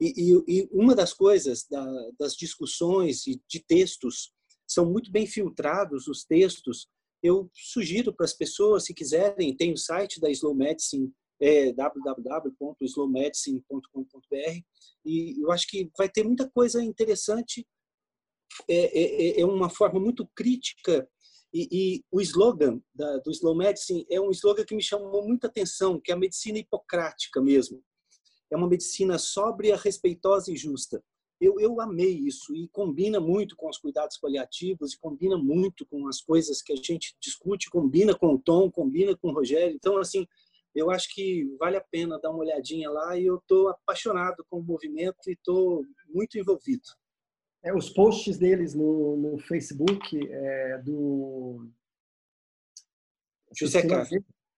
e, 0.00 0.12
e, 0.16 0.44
e 0.46 0.68
uma 0.70 0.94
das 0.94 1.12
coisas 1.12 1.66
da, 1.68 1.84
das 2.18 2.34
discussões 2.34 3.26
e 3.26 3.40
de 3.48 3.60
textos 3.60 4.32
são 4.74 4.90
muito 4.90 5.10
bem 5.10 5.26
filtrados 5.26 6.08
os 6.08 6.24
textos. 6.24 6.88
Eu 7.22 7.48
sugiro 7.54 8.12
para 8.12 8.24
as 8.24 8.34
pessoas, 8.34 8.84
se 8.84 8.92
quiserem, 8.92 9.56
tem 9.56 9.72
o 9.72 9.76
site 9.76 10.20
da 10.20 10.28
Slow 10.30 10.54
Medicine, 10.54 11.12
é 11.40 11.72
www.slowmedicine.com.br 11.72 14.60
e 15.04 15.42
eu 15.42 15.50
acho 15.50 15.66
que 15.68 15.90
vai 15.96 16.08
ter 16.08 16.22
muita 16.24 16.48
coisa 16.50 16.80
interessante. 16.82 17.66
É, 18.68 19.36
é, 19.36 19.40
é 19.40 19.46
uma 19.46 19.68
forma 19.68 19.98
muito 19.98 20.28
crítica 20.34 21.08
e, 21.52 21.68
e 21.72 22.04
o 22.10 22.20
slogan 22.20 22.80
da, 22.94 23.18
do 23.18 23.32
Slow 23.32 23.56
Medicine 23.56 24.06
é 24.08 24.20
um 24.20 24.30
slogan 24.30 24.64
que 24.64 24.76
me 24.76 24.82
chamou 24.82 25.26
muita 25.26 25.48
atenção, 25.48 26.00
que 26.00 26.12
é 26.12 26.14
a 26.14 26.18
medicina 26.18 26.58
hipocrática 26.58 27.42
mesmo 27.42 27.82
é 28.54 28.56
uma 28.56 28.68
medicina 28.68 29.18
sóbria, 29.18 29.76
respeitosa 29.76 30.52
e 30.52 30.56
justa. 30.56 31.02
Eu, 31.40 31.58
eu 31.58 31.80
amei 31.80 32.12
isso 32.12 32.54
e 32.54 32.68
combina 32.68 33.20
muito 33.20 33.56
com 33.56 33.68
os 33.68 33.78
cuidados 33.78 34.18
paliativos 34.18 34.92
e 34.92 34.98
combina 34.98 35.36
muito 35.36 35.84
com 35.86 36.06
as 36.08 36.20
coisas 36.20 36.62
que 36.62 36.72
a 36.72 36.76
gente 36.76 37.14
discute, 37.20 37.70
combina 37.70 38.14
com 38.14 38.34
o 38.34 38.38
Tom, 38.38 38.70
combina 38.70 39.16
com 39.16 39.28
o 39.28 39.32
Rogério. 39.32 39.74
Então, 39.74 39.98
assim, 39.98 40.26
eu 40.74 40.90
acho 40.90 41.12
que 41.12 41.44
vale 41.58 41.76
a 41.76 41.84
pena 41.90 42.18
dar 42.20 42.30
uma 42.30 42.40
olhadinha 42.40 42.90
lá 42.90 43.18
e 43.18 43.26
eu 43.26 43.36
estou 43.36 43.68
apaixonado 43.68 44.44
com 44.48 44.58
o 44.58 44.62
movimento 44.62 45.18
e 45.28 45.32
estou 45.32 45.84
muito 46.08 46.38
envolvido. 46.38 46.84
É, 47.62 47.74
os 47.74 47.90
posts 47.90 48.38
deles 48.38 48.74
no, 48.74 49.16
no 49.16 49.38
Facebook 49.38 50.18
é, 50.30 50.78
do 50.78 51.68
José 53.52 53.86
Carlos 53.86 54.10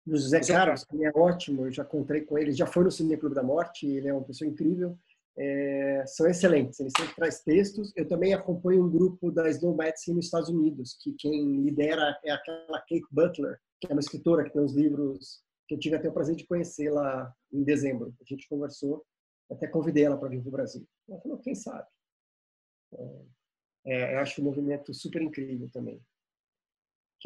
do 0.06 0.16
José 0.16 0.40
Carlos, 0.40 0.84
que 0.84 1.04
é 1.04 1.10
ótimo, 1.14 1.66
eu 1.66 1.72
já 1.72 1.82
encontrei 1.82 2.20
com 2.20 2.38
ele, 2.38 2.52
já 2.52 2.66
foi 2.66 2.84
no 2.84 2.92
Cine 2.92 3.16
Clube 3.16 3.34
da 3.34 3.42
Morte, 3.42 3.86
ele 3.86 4.06
é 4.06 4.12
uma 4.12 4.22
pessoa 4.22 4.48
incrível, 4.48 4.96
é, 5.38 6.04
são 6.06 6.26
excelentes, 6.26 6.80
ele 6.80 6.90
sempre 6.96 7.14
traz 7.14 7.42
textos. 7.42 7.92
Eu 7.96 8.08
também 8.08 8.34
acompanho 8.34 8.84
um 8.84 8.90
grupo 8.90 9.30
da 9.30 9.48
Slow 9.50 9.76
Medicine 9.76 10.16
nos 10.16 10.26
Estados 10.26 10.48
Unidos, 10.48 10.96
que 11.00 11.12
quem 11.12 11.62
lidera 11.62 12.18
é 12.24 12.30
aquela 12.30 12.78
Kate 12.80 13.06
Butler, 13.10 13.58
que 13.80 13.88
é 13.88 13.92
uma 13.92 14.00
escritora 14.00 14.44
que 14.44 14.52
tem 14.52 14.62
uns 14.62 14.74
livros 14.74 15.42
que 15.68 15.74
eu 15.74 15.78
tive 15.78 15.96
até 15.96 16.08
o 16.08 16.12
prazer 16.12 16.36
de 16.36 16.46
conhecer 16.46 16.90
lá 16.90 17.32
em 17.52 17.62
dezembro. 17.64 18.14
A 18.20 18.24
gente 18.24 18.48
conversou, 18.48 19.04
até 19.50 19.66
convidei 19.66 20.04
ela 20.04 20.16
para 20.16 20.28
vir 20.28 20.40
para 20.40 20.48
o 20.48 20.52
Brasil. 20.52 20.86
Ela 21.08 21.20
falou, 21.20 21.38
quem 21.38 21.54
sabe? 21.54 21.86
É, 23.84 24.14
eu 24.14 24.18
acho 24.20 24.40
o 24.40 24.44
movimento 24.44 24.94
super 24.94 25.20
incrível 25.20 25.68
também 25.70 26.00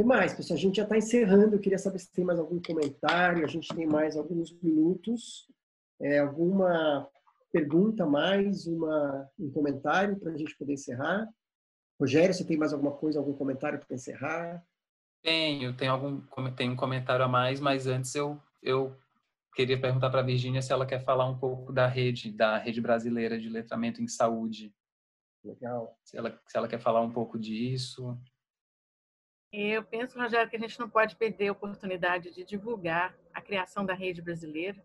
que 0.01 0.05
mais, 0.05 0.33
pessoal? 0.33 0.57
A 0.57 0.61
gente 0.61 0.77
já 0.77 0.85
está 0.85 0.97
encerrando. 0.97 1.57
Eu 1.57 1.61
queria 1.61 1.79
saber 1.79 1.99
se 1.99 2.11
tem 2.11 2.25
mais 2.25 2.39
algum 2.39 2.61
comentário. 2.63 3.45
A 3.45 3.49
gente 3.49 3.69
tem 3.75 3.87
mais 3.87 4.17
alguns 4.17 4.51
minutos. 4.63 5.47
É, 6.01 6.19
alguma 6.19 7.07
pergunta 7.53 8.07
mais, 8.07 8.67
uma, 8.67 9.29
um 9.39 9.51
comentário 9.51 10.19
para 10.19 10.33
a 10.33 10.37
gente 10.37 10.57
poder 10.57 10.75
encerrar? 10.75 11.29
Rogério, 12.01 12.33
você 12.33 12.45
tem 12.45 12.57
mais 12.57 12.73
alguma 12.73 12.93
coisa, 12.93 13.19
algum 13.19 13.35
comentário 13.35 13.79
para 13.79 13.95
encerrar? 13.95 14.65
Tenho, 15.23 15.77
tem 15.77 15.89
algum 15.89 16.23
tem 16.57 16.71
um 16.71 16.77
comentário 16.77 17.25
a 17.25 17.29
mais, 17.29 17.61
mas 17.61 17.87
antes 17.87 18.15
eu, 18.15 18.41
eu 18.63 18.97
queria 19.55 19.79
perguntar 19.79 20.09
para 20.09 20.21
a 20.21 20.25
Virgínia 20.25 20.63
se 20.63 20.73
ela 20.73 20.87
quer 20.87 21.05
falar 21.05 21.27
um 21.27 21.39
pouco 21.39 21.73
da 21.73 21.87
rede, 21.87 22.33
da 22.33 22.57
rede 22.57 22.81
brasileira 22.81 23.39
de 23.39 23.49
letramento 23.49 24.03
em 24.03 24.09
saúde. 24.09 24.75
Legal. 25.45 25.99
Se 26.03 26.17
ela, 26.17 26.41
se 26.47 26.57
ela 26.57 26.69
quer 26.69 26.81
falar 26.81 27.03
um 27.03 27.13
pouco 27.13 27.39
disso. 27.39 28.19
Eu 29.53 29.83
penso, 29.85 30.19
Rogério, 30.19 30.49
que 30.49 30.57
a 30.57 30.61
gente 30.61 30.79
não 30.79 30.89
pode 30.89 31.17
perder 31.17 31.49
a 31.49 31.53
oportunidade 31.53 32.31
de 32.31 32.45
divulgar 32.45 33.17
a 33.35 33.43
criação 33.43 33.85
da 33.85 33.95
rede 33.95 34.23
brasileira. 34.23 34.83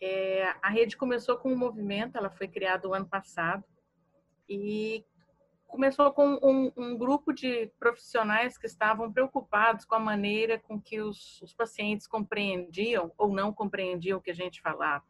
É, 0.00 0.54
a 0.62 0.68
rede 0.68 0.96
começou 0.96 1.36
com 1.36 1.52
um 1.52 1.56
movimento, 1.56 2.16
ela 2.16 2.30
foi 2.30 2.46
criada 2.46 2.88
o 2.88 2.94
ano 2.94 3.06
passado 3.06 3.64
e 4.48 5.04
começou 5.66 6.10
com 6.12 6.38
um, 6.42 6.72
um, 6.76 6.96
grupo 6.96 7.32
de 7.32 7.70
profissionais 7.78 8.56
que 8.56 8.66
estavam 8.66 9.12
preocupados 9.12 9.84
com 9.84 9.94
a 9.94 10.00
maneira 10.00 10.58
com 10.58 10.80
que 10.80 11.00
os, 11.00 11.42
os 11.42 11.52
pacientes 11.52 12.06
compreendiam 12.06 13.12
ou 13.18 13.28
não 13.32 13.52
compreendiam 13.52 14.18
o 14.18 14.22
que 14.22 14.30
a 14.30 14.34
gente 14.34 14.62
falava. 14.62 15.04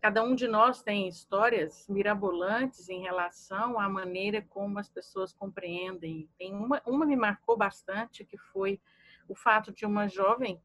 Cada 0.00 0.22
um 0.22 0.34
de 0.34 0.46
nós 0.46 0.80
tem 0.80 1.08
histórias 1.08 1.86
mirabolantes 1.88 2.88
em 2.88 3.02
relação 3.02 3.80
à 3.80 3.88
maneira 3.88 4.40
como 4.40 4.78
as 4.78 4.88
pessoas 4.88 5.32
compreendem. 5.32 6.30
Tem 6.38 6.54
uma, 6.54 6.80
uma 6.86 7.04
me 7.04 7.16
marcou 7.16 7.56
bastante, 7.56 8.24
que 8.24 8.38
foi 8.38 8.80
o 9.28 9.34
fato 9.34 9.72
de 9.72 9.84
uma 9.84 10.08
jovem 10.08 10.62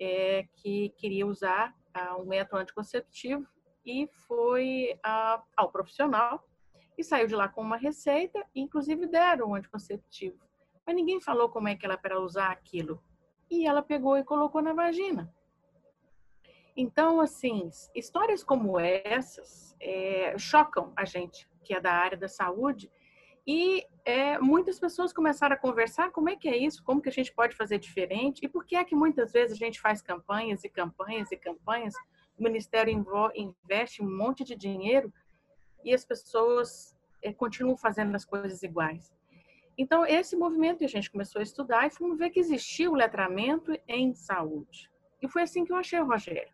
é, 0.00 0.48
que 0.56 0.88
queria 0.96 1.26
usar 1.26 1.76
um 2.18 2.24
método 2.24 2.62
anticonceptivo 2.62 3.46
e 3.84 4.08
foi 4.26 4.98
ao 5.56 5.70
profissional 5.70 6.46
e 6.96 7.04
saiu 7.04 7.26
de 7.26 7.34
lá 7.34 7.48
com 7.48 7.62
uma 7.62 7.76
receita, 7.76 8.44
inclusive 8.54 9.06
deram 9.06 9.50
um 9.50 9.54
anticonceptivo. 9.54 10.38
Mas 10.86 10.94
ninguém 10.94 11.20
falou 11.20 11.48
como 11.48 11.68
é 11.68 11.74
que 11.74 11.86
ela 11.86 11.96
para 11.96 12.20
usar 12.20 12.50
aquilo. 12.50 13.02
E 13.50 13.66
ela 13.66 13.82
pegou 13.82 14.16
e 14.16 14.24
colocou 14.24 14.62
na 14.62 14.72
vagina. 14.72 15.32
Então, 16.76 17.20
assim, 17.20 17.68
histórias 17.94 18.44
como 18.44 18.78
essas 18.78 19.76
é, 19.80 20.36
chocam 20.38 20.92
a 20.96 21.04
gente, 21.04 21.48
que 21.64 21.74
é 21.74 21.80
da 21.80 21.92
área 21.92 22.16
da 22.16 22.28
saúde, 22.28 22.90
e 23.46 23.84
é, 24.04 24.38
muitas 24.38 24.78
pessoas 24.78 25.12
começaram 25.12 25.54
a 25.54 25.58
conversar 25.58 26.10
como 26.10 26.28
é 26.28 26.36
que 26.36 26.48
é 26.48 26.56
isso, 26.56 26.82
como 26.82 27.00
que 27.00 27.08
a 27.08 27.12
gente 27.12 27.32
pode 27.32 27.54
fazer 27.54 27.78
diferente, 27.78 28.44
e 28.44 28.48
por 28.48 28.64
que 28.64 28.76
é 28.76 28.84
que 28.84 28.94
muitas 28.94 29.32
vezes 29.32 29.52
a 29.52 29.64
gente 29.64 29.80
faz 29.80 30.02
campanhas 30.02 30.64
e 30.64 30.68
campanhas 30.68 31.30
e 31.32 31.36
campanhas, 31.36 31.94
o 32.38 32.42
Ministério 32.42 32.92
investe 33.34 34.02
um 34.02 34.16
monte 34.16 34.44
de 34.44 34.54
dinheiro 34.54 35.12
e 35.84 35.92
as 35.94 36.04
pessoas 36.04 36.96
é, 37.22 37.32
continuam 37.32 37.76
fazendo 37.76 38.14
as 38.14 38.24
coisas 38.24 38.62
iguais. 38.62 39.12
Então, 39.76 40.04
esse 40.04 40.36
movimento 40.36 40.84
a 40.84 40.88
gente 40.88 41.10
começou 41.10 41.40
a 41.40 41.42
estudar 41.42 41.86
e 41.86 41.90
fomos 41.90 42.18
ver 42.18 42.30
que 42.30 42.40
existia 42.40 42.90
o 42.90 42.94
letramento 42.94 43.72
em 43.88 44.12
saúde. 44.14 44.90
E 45.22 45.28
foi 45.28 45.42
assim 45.42 45.64
que 45.64 45.72
eu 45.72 45.76
achei 45.76 45.98
o 45.98 46.06
Rogério. 46.06 46.52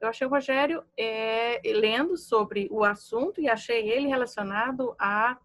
Eu 0.00 0.08
achei 0.08 0.26
o 0.26 0.30
Rogério 0.30 0.84
é, 0.96 1.60
lendo 1.64 2.16
sobre 2.16 2.68
o 2.70 2.84
assunto 2.84 3.40
e 3.40 3.48
achei 3.48 3.88
ele 3.90 4.06
relacionado 4.06 4.94
a, 4.98 5.38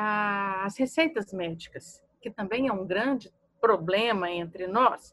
as 0.00 0.78
receitas 0.78 1.32
médicas, 1.32 2.00
que 2.20 2.30
também 2.30 2.68
é 2.68 2.72
um 2.72 2.86
grande 2.86 3.32
problema 3.60 4.30
entre 4.30 4.68
nós. 4.68 5.12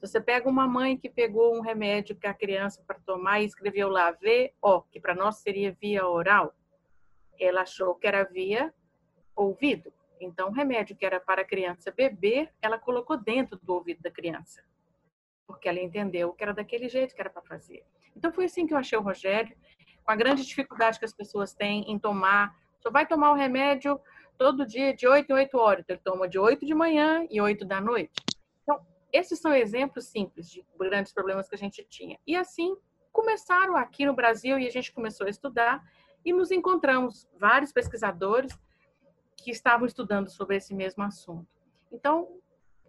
Você 0.00 0.22
pega 0.22 0.48
uma 0.48 0.66
mãe 0.66 0.96
que 0.96 1.10
pegou 1.10 1.54
um 1.54 1.60
remédio 1.60 2.16
que 2.16 2.26
a 2.26 2.32
criança 2.32 2.82
para 2.86 2.98
tomar 3.00 3.40
e 3.40 3.44
escreveu 3.44 3.90
lá 3.90 4.10
VO, 4.10 4.82
que 4.90 4.98
para 4.98 5.14
nós 5.14 5.36
seria 5.36 5.76
via 5.78 6.08
oral. 6.08 6.54
Ela 7.38 7.60
achou 7.60 7.94
que 7.94 8.06
era 8.06 8.24
via 8.24 8.72
ouvido. 9.36 9.92
Então, 10.18 10.48
o 10.48 10.52
remédio 10.52 10.96
que 10.96 11.04
era 11.04 11.20
para 11.20 11.42
a 11.42 11.44
criança 11.44 11.90
beber, 11.90 12.50
ela 12.62 12.78
colocou 12.78 13.18
dentro 13.18 13.58
do 13.62 13.74
ouvido 13.74 14.00
da 14.00 14.10
criança. 14.10 14.64
Porque 15.46 15.68
ela 15.68 15.78
entendeu 15.78 16.32
que 16.32 16.42
era 16.42 16.54
daquele 16.54 16.88
jeito 16.88 17.14
que 17.14 17.20
era 17.20 17.28
para 17.28 17.42
fazer. 17.42 17.84
Então 18.16 18.32
foi 18.32 18.46
assim 18.46 18.66
que 18.66 18.72
eu 18.72 18.78
achei 18.78 18.96
o 18.96 19.02
Rogério, 19.02 19.54
com 20.02 20.10
a 20.10 20.16
grande 20.16 20.42
dificuldade 20.42 20.98
que 20.98 21.04
as 21.04 21.12
pessoas 21.12 21.52
têm 21.52 21.82
em 21.92 21.98
tomar. 21.98 22.56
Só 22.80 22.90
vai 22.90 23.06
tomar 23.06 23.30
o 23.30 23.36
remédio 23.36 24.00
todo 24.38 24.66
dia 24.66 24.94
de 24.94 25.06
8 25.06 25.30
em 25.30 25.34
8 25.34 25.58
horas. 25.58 25.84
Então, 25.84 25.94
ele 25.94 26.02
toma 26.04 26.28
de 26.28 26.38
8 26.38 26.66
de 26.66 26.74
manhã 26.74 27.26
e 27.30 27.40
8 27.40 27.64
da 27.64 27.80
noite. 27.80 28.12
Então, 28.62 28.84
esses 29.12 29.38
são 29.38 29.54
exemplos 29.54 30.06
simples 30.06 30.50
de 30.50 30.64
grandes 30.78 31.12
problemas 31.12 31.48
que 31.48 31.54
a 31.54 31.58
gente 31.58 31.84
tinha. 31.84 32.18
E 32.26 32.34
assim, 32.36 32.76
começaram 33.12 33.76
aqui 33.76 34.06
no 34.06 34.14
Brasil 34.14 34.58
e 34.58 34.66
a 34.66 34.70
gente 34.70 34.92
começou 34.92 35.26
a 35.26 35.30
estudar 35.30 35.82
e 36.24 36.32
nos 36.32 36.50
encontramos 36.50 37.28
vários 37.38 37.72
pesquisadores 37.72 38.58
que 39.36 39.50
estavam 39.50 39.86
estudando 39.86 40.30
sobre 40.30 40.56
esse 40.56 40.74
mesmo 40.74 41.02
assunto. 41.02 41.48
Então, 41.90 42.40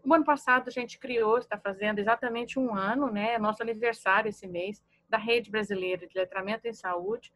o 0.05 0.13
ano 0.13 0.23
passado 0.23 0.67
a 0.67 0.71
gente 0.71 0.99
criou, 0.99 1.37
está 1.37 1.57
fazendo 1.57 1.99
exatamente 1.99 2.59
um 2.59 2.75
ano, 2.75 3.09
né? 3.09 3.37
Nosso 3.37 3.61
aniversário 3.63 4.29
esse 4.29 4.47
mês 4.47 4.83
da 5.09 5.17
Rede 5.17 5.49
Brasileira 5.49 6.05
de 6.05 6.17
Letramento 6.17 6.67
em 6.67 6.73
Saúde. 6.73 7.33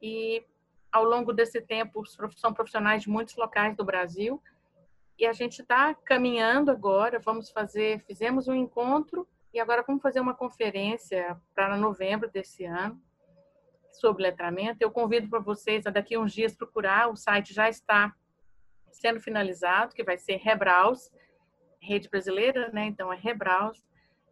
E 0.00 0.44
ao 0.90 1.04
longo 1.04 1.32
desse 1.32 1.60
tempo, 1.60 2.04
são 2.36 2.52
profissionais 2.52 3.02
de 3.02 3.10
muitos 3.10 3.36
locais 3.36 3.76
do 3.76 3.84
Brasil. 3.84 4.42
E 5.18 5.26
a 5.26 5.32
gente 5.32 5.60
está 5.62 5.94
caminhando 5.94 6.70
agora, 6.70 7.18
vamos 7.18 7.50
fazer, 7.50 8.00
fizemos 8.06 8.46
um 8.48 8.54
encontro 8.54 9.28
e 9.52 9.58
agora 9.58 9.82
vamos 9.86 10.02
fazer 10.02 10.20
uma 10.20 10.34
conferência 10.34 11.40
para 11.54 11.76
novembro 11.76 12.30
desse 12.30 12.64
ano 12.64 13.00
sobre 13.90 14.22
letramento. 14.22 14.78
Eu 14.80 14.90
convido 14.90 15.28
para 15.28 15.40
vocês 15.40 15.86
a 15.86 15.90
daqui 15.90 16.14
a 16.14 16.20
uns 16.20 16.32
dias 16.32 16.54
procurar, 16.54 17.10
o 17.10 17.16
site 17.16 17.52
já 17.52 17.68
está 17.68 18.14
sendo 18.92 19.20
finalizado, 19.20 19.94
que 19.94 20.04
vai 20.04 20.16
ser 20.16 20.36
Rebraus, 20.36 21.10
rede 21.80 22.08
brasileira, 22.08 22.70
né? 22.72 22.86
Então 22.86 23.12
é 23.12 23.16
Rebraus 23.16 23.82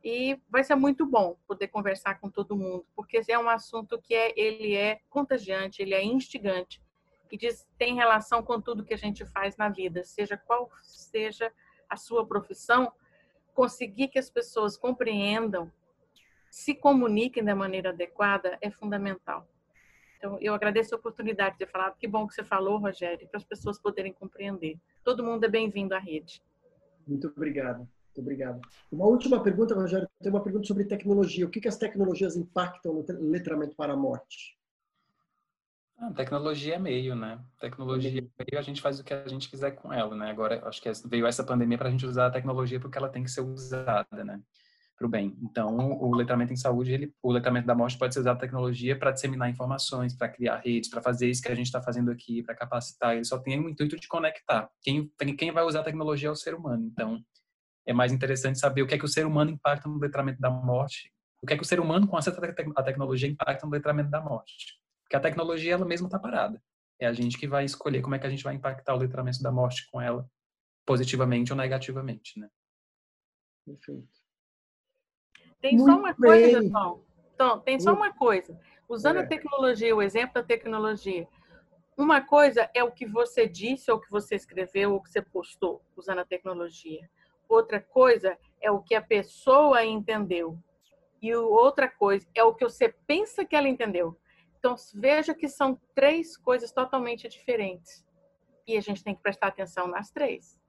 e 0.09 0.41
vai 0.49 0.63
ser 0.63 0.77
muito 0.77 1.05
bom 1.05 1.37
poder 1.49 1.67
conversar 1.67 2.21
com 2.21 2.31
todo 2.31 2.55
mundo, 2.55 2.87
porque 2.95 3.21
é 3.27 3.37
um 3.37 3.49
assunto 3.49 4.01
que 4.01 4.15
é, 4.15 4.33
ele 4.39 4.73
é 4.73 5.01
contagiante, 5.11 5.83
ele 5.83 5.95
é 5.95 6.05
instigante. 6.05 6.81
e 7.29 7.37
diz, 7.37 7.67
tem 7.77 7.97
relação 7.97 8.41
com 8.41 8.61
tudo 8.61 8.85
que 8.85 8.95
a 8.95 8.97
gente 8.97 9.27
faz 9.27 9.57
na 9.57 9.69
vida, 9.69 10.05
seja 10.05 10.37
qual 10.37 10.71
seja 10.81 11.53
a 11.91 11.97
sua 11.97 12.25
profissão, 12.25 12.93
conseguir 13.53 14.07
que 14.07 14.17
as 14.17 14.31
pessoas 14.31 14.77
compreendam, 14.77 15.73
se 16.49 16.73
comuniquem 16.73 17.43
da 17.43 17.57
maneira 17.57 17.89
adequada 17.89 18.57
é 18.61 18.71
fundamental. 18.71 19.45
Então, 20.19 20.39
eu 20.41 20.55
agradeço 20.55 20.95
a 20.95 20.99
oportunidade 20.99 21.59
de 21.59 21.67
ter 21.67 21.71
falado. 21.71 21.97
Que 21.99 22.07
bom 22.07 22.29
que 22.29 22.35
você 22.35 22.45
falou, 22.45 22.79
Rogério, 22.79 23.27
para 23.27 23.39
as 23.39 23.45
pessoas 23.45 23.77
poderem 23.77 24.13
compreender. 24.13 24.79
Todo 25.03 25.25
mundo 25.25 25.43
é 25.43 25.49
bem-vindo 25.49 25.97
à 25.97 25.99
rede. 25.99 26.41
Muito 27.05 27.27
obrigado. 27.27 27.89
Obrigado. 28.21 28.61
Uma 28.91 29.07
última 29.07 29.43
pergunta, 29.43 29.75
Rogério. 29.75 30.09
Tem 30.21 30.31
uma 30.31 30.43
pergunta 30.43 30.67
sobre 30.67 30.85
tecnologia. 30.85 31.47
O 31.47 31.51
que, 31.51 31.61
que 31.61 31.69
as 31.69 31.77
tecnologias 31.77 32.37
impactam 32.37 32.93
no 32.93 33.31
letramento 33.31 33.77
para 33.77 33.93
a 33.93 33.97
morte? 33.97 34.57
Ah, 35.99 36.13
tecnologia 36.13 36.75
é 36.75 36.79
meio, 36.79 37.15
né? 37.15 37.41
Tecnologia 37.59 38.11
é 38.11 38.13
meio, 38.23 38.59
a 38.59 38.63
gente 38.63 38.83
faz 38.83 39.01
o 39.01 39.05
que 39.05 39.15
a 39.15 39.27
gente 39.27 39.49
quiser 39.49 39.71
com 39.71 39.91
ela, 39.91 40.15
né? 40.15 40.31
Agora, 40.31 40.63
acho 40.69 40.81
que 40.83 40.91
veio 41.07 41.27
essa 41.27 41.43
pandemia 41.43 41.79
para 41.79 41.89
a 41.89 41.91
gente 41.91 42.05
usar 42.05 42.27
a 42.27 42.31
tecnologia 42.31 42.79
porque 42.79 42.99
ela 42.99 43.09
tem 43.09 43.25
que 43.25 43.31
ser 43.31 43.41
usada, 43.41 44.23
né? 44.23 44.39
Para 44.99 45.07
o 45.07 45.11
bem. 45.11 45.37
Então, 45.43 45.75
o 45.77 46.15
letramento 46.15 46.53
em 46.53 46.57
saúde, 46.57 46.93
ele, 46.93 47.15
o 47.23 47.33
letramento 47.33 47.67
da 47.67 47.75
morte 47.75 47.99
pode 47.99 48.13
ser 48.13 48.21
usado 48.21 48.37
a 48.37 48.41
tecnologia 48.41 48.99
para 48.99 49.11
disseminar 49.11 49.49
informações, 49.49 50.15
para 50.15 50.29
criar 50.29 50.57
redes, 50.57 50.91
para 50.91 51.03
fazer 51.03 51.31
isso 51.31 51.43
que 51.43 51.51
a 51.51 51.55
gente 51.55 51.67
está 51.67 51.83
fazendo 51.83 52.11
aqui, 52.11 52.43
para 52.43 52.55
capacitar. 52.55 53.15
Ele 53.15 53.25
só 53.25 53.39
tem 53.39 53.59
o 53.59 53.69
intuito 53.69 53.99
de 53.99 54.09
conectar. 54.09 54.71
Quem, 54.83 55.11
quem 55.37 55.51
vai 55.51 55.65
usar 55.65 55.81
a 55.81 55.85
tecnologia 55.85 56.29
é 56.29 56.33
o 56.33 56.37
ser 56.37 56.55
humano. 56.55 56.85
Então, 56.93 57.23
é 57.87 57.93
mais 57.93 58.13
interessante 58.13 58.59
saber 58.59 58.83
o 58.83 58.87
que 58.87 58.95
é 58.95 58.99
que 58.99 59.05
o 59.05 59.09
ser 59.09 59.27
humano 59.27 59.51
impacta 59.51 59.89
no 59.89 59.99
letramento 59.99 60.41
da 60.41 60.51
morte, 60.51 61.13
o 61.43 61.47
que 61.47 61.55
é 61.55 61.57
que 61.57 61.63
o 61.63 61.67
ser 61.67 61.81
humano 61.81 62.07
com 62.07 62.17
acesso 62.17 62.41
à 62.77 62.83
tecnologia 62.83 63.29
impacta 63.29 63.65
no 63.65 63.73
letramento 63.73 64.11
da 64.11 64.21
morte 64.21 64.77
porque 65.07 65.17
a 65.17 65.21
tecnologia 65.21 65.73
ela 65.73 65.87
mesma 65.87 66.09
está 66.09 66.19
parada. 66.19 66.61
É 67.01 67.07
a 67.07 67.13
gente 67.13 67.39
que 67.39 67.47
vai 67.47 67.65
escolher 67.65 68.03
como 68.03 68.17
é 68.17 68.19
que 68.19 68.27
a 68.27 68.31
gente 68.31 68.43
vai 68.43 68.55
impactar 68.55 68.95
o 68.95 68.99
letramento 68.99 69.41
da 69.41 69.53
morte 69.53 69.89
com 69.91 70.01
ela, 70.01 70.29
positivamente 70.85 71.53
ou 71.53 71.59
negativamente, 71.59 72.39
né? 72.41 72.49
Perfeito. 73.65 74.09
Tem 75.61 75.77
Muito 75.77 75.91
só 75.91 75.99
uma 75.99 76.13
bem. 76.15 76.53
coisa, 76.53 76.71
Tom. 76.71 77.05
Tom, 77.39 77.61
tem 77.61 77.79
só 77.79 77.93
uma 77.93 78.13
coisa. 78.13 78.59
Usando 78.89 79.19
é. 79.19 79.21
a 79.21 79.27
tecnologia, 79.27 79.95
o 79.95 80.03
exemplo 80.03 80.35
da 80.35 80.43
tecnologia, 80.43 81.29
uma 81.97 82.21
coisa 82.21 82.69
é 82.75 82.83
o 82.83 82.91
que 82.91 83.07
você 83.07 83.47
disse, 83.47 83.91
ou 83.91 83.99
o 83.99 84.01
que 84.01 84.11
você 84.11 84.35
escreveu, 84.35 84.93
ou 84.93 84.99
o 84.99 85.03
que 85.03 85.11
você 85.11 85.23
postou 85.23 85.83
usando 85.97 86.19
a 86.19 86.25
tecnologia. 86.25 87.09
Outra 87.49 87.81
coisa 87.81 88.37
é 88.61 88.71
o 88.71 88.83
que 88.83 88.95
a 88.95 89.03
pessoa 89.03 89.85
entendeu. 89.85 90.59
E 91.23 91.35
outra 91.35 91.89
coisa 91.89 92.27
é 92.35 92.43
o 92.43 92.55
que 92.55 92.65
você 92.65 92.95
pensa 93.07 93.45
que 93.45 93.57
ela 93.57 93.69
entendeu. 93.69 94.19
Então, 94.59 94.75
veja 94.95 95.35
que 95.35 95.49
são 95.49 95.81
três 95.95 96.37
coisas 96.37 96.73
totalmente 96.73 97.29
diferentes. 97.29 98.05
E 98.67 98.77
a 98.77 98.81
gente 98.81 99.03
tem 99.03 99.15
que 99.15 99.23
prestar 99.23 99.49
atenção 99.49 99.87
nas 99.87 100.11
três. 100.11 100.61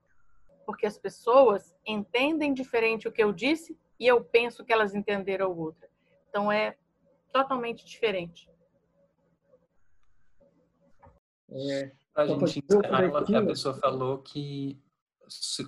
Porque 0.64 0.86
as 0.86 0.98
pessoas 0.98 1.74
entendem 1.86 2.54
diferente 2.54 3.08
o 3.08 3.12
que 3.12 3.22
eu 3.22 3.32
disse 3.32 3.76
e 3.98 4.06
eu 4.06 4.22
penso 4.22 4.64
que 4.64 4.72
elas 4.72 4.94
entenderam 4.94 5.56
outra. 5.56 5.88
Então, 6.28 6.52
é 6.52 6.76
totalmente 7.32 7.84
diferente. 7.84 8.48
É, 11.50 11.90
a 12.14 12.26
gente 12.26 12.58
encerrar, 12.60 13.04
a 13.04 13.46
pessoa 13.46 13.74
falou 13.74 14.18
que 14.18 14.78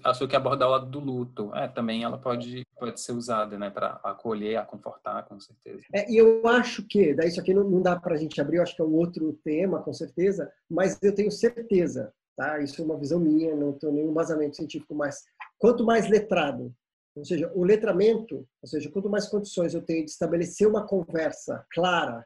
achou 0.05 0.27
que 0.27 0.37
abordar 0.37 0.69
o 0.69 0.73
lado 0.73 0.87
do 0.87 1.01
luto. 1.01 1.55
É, 1.55 1.69
também 1.69 2.03
ela 2.05 2.19
pode, 2.19 2.67
pode 2.79 3.01
ser 3.01 3.13
usada, 3.13 3.59
né, 3.59 3.71
para 3.71 4.01
acolher, 4.05 4.57
a 4.57 4.65
confortar, 4.65 5.25
com 5.25 5.39
certeza. 5.39 5.85
É, 5.95 6.11
e 6.11 6.17
eu 6.17 6.47
acho 6.47 6.83
que, 6.87 7.15
daí 7.15 7.29
isso 7.29 7.41
aqui 7.41 7.55
não, 7.55 7.65
não 7.65 7.83
dá 7.83 7.99
para 7.99 8.15
a 8.15 8.19
gente 8.19 8.41
abrir, 8.41 8.59
eu 8.59 8.63
acho 8.63 8.75
que 8.75 8.83
é 8.83 8.85
um 8.85 8.95
outro 8.95 9.33
tema, 9.45 9.83
com 9.83 9.93
certeza, 9.93 10.51
mas 10.69 10.99
eu 11.03 11.15
tenho 11.15 11.31
certeza, 11.31 12.13
tá? 12.37 12.61
Isso 12.61 12.81
é 12.81 12.85
uma 12.85 12.99
visão 12.99 13.21
minha, 13.21 13.55
não 13.55 13.73
tenho 13.73 13.93
nenhum 13.93 14.13
vazamento 14.13 14.57
científico, 14.57 14.95
mas 14.95 15.23
quanto 15.59 15.85
mais 15.85 16.09
letrado, 16.09 16.75
ou 17.15 17.25
seja, 17.25 17.51
o 17.55 17.65
letramento, 17.65 18.47
ou 18.63 18.69
seja, 18.69 18.91
quanto 18.91 19.11
mais 19.11 19.29
condições 19.29 19.75
eu 19.75 19.83
tenho 19.83 20.05
de 20.05 20.11
estabelecer 20.11 20.67
uma 20.67 20.87
conversa 20.87 21.65
clara 21.73 22.25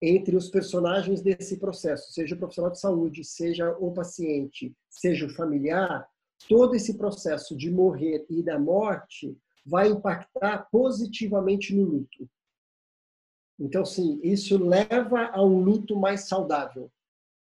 entre 0.00 0.36
os 0.36 0.48
personagens 0.48 1.20
desse 1.20 1.58
processo, 1.58 2.12
seja 2.12 2.34
o 2.34 2.38
profissional 2.38 2.70
de 2.70 2.78
saúde, 2.78 3.24
seja 3.24 3.76
o 3.80 3.92
paciente, 3.92 4.72
seja 4.88 5.26
o 5.26 5.30
familiar, 5.30 6.06
todo 6.46 6.74
esse 6.74 6.96
processo 6.96 7.56
de 7.56 7.70
morrer 7.70 8.26
e 8.28 8.42
da 8.42 8.58
morte 8.58 9.36
vai 9.64 9.88
impactar 9.88 10.68
positivamente 10.70 11.74
no 11.74 11.84
luto. 11.84 12.28
Então, 13.58 13.84
sim, 13.84 14.20
isso 14.22 14.56
leva 14.56 15.30
a 15.32 15.44
um 15.44 15.60
luto 15.60 15.96
mais 15.96 16.28
saudável. 16.28 16.90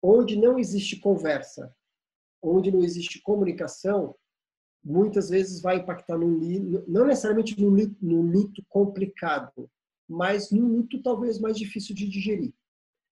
Onde 0.01 0.37
não 0.37 0.57
existe 0.57 0.99
conversa, 0.99 1.75
onde 2.41 2.71
não 2.71 2.81
existe 2.81 3.21
comunicação, 3.21 4.15
muitas 4.83 5.29
vezes 5.29 5.61
vai 5.61 5.77
impactar 5.77 6.17
no 6.17 6.39
não 6.87 7.05
necessariamente 7.05 7.59
no 7.59 7.69
luto, 7.69 7.95
no 8.01 8.21
luto 8.21 8.63
complicado, 8.69 9.69
mas 10.07 10.49
no 10.51 10.65
luto 10.65 11.01
talvez 11.01 11.39
mais 11.39 11.57
difícil 11.57 11.93
de 11.93 12.07
digerir. 12.07 12.53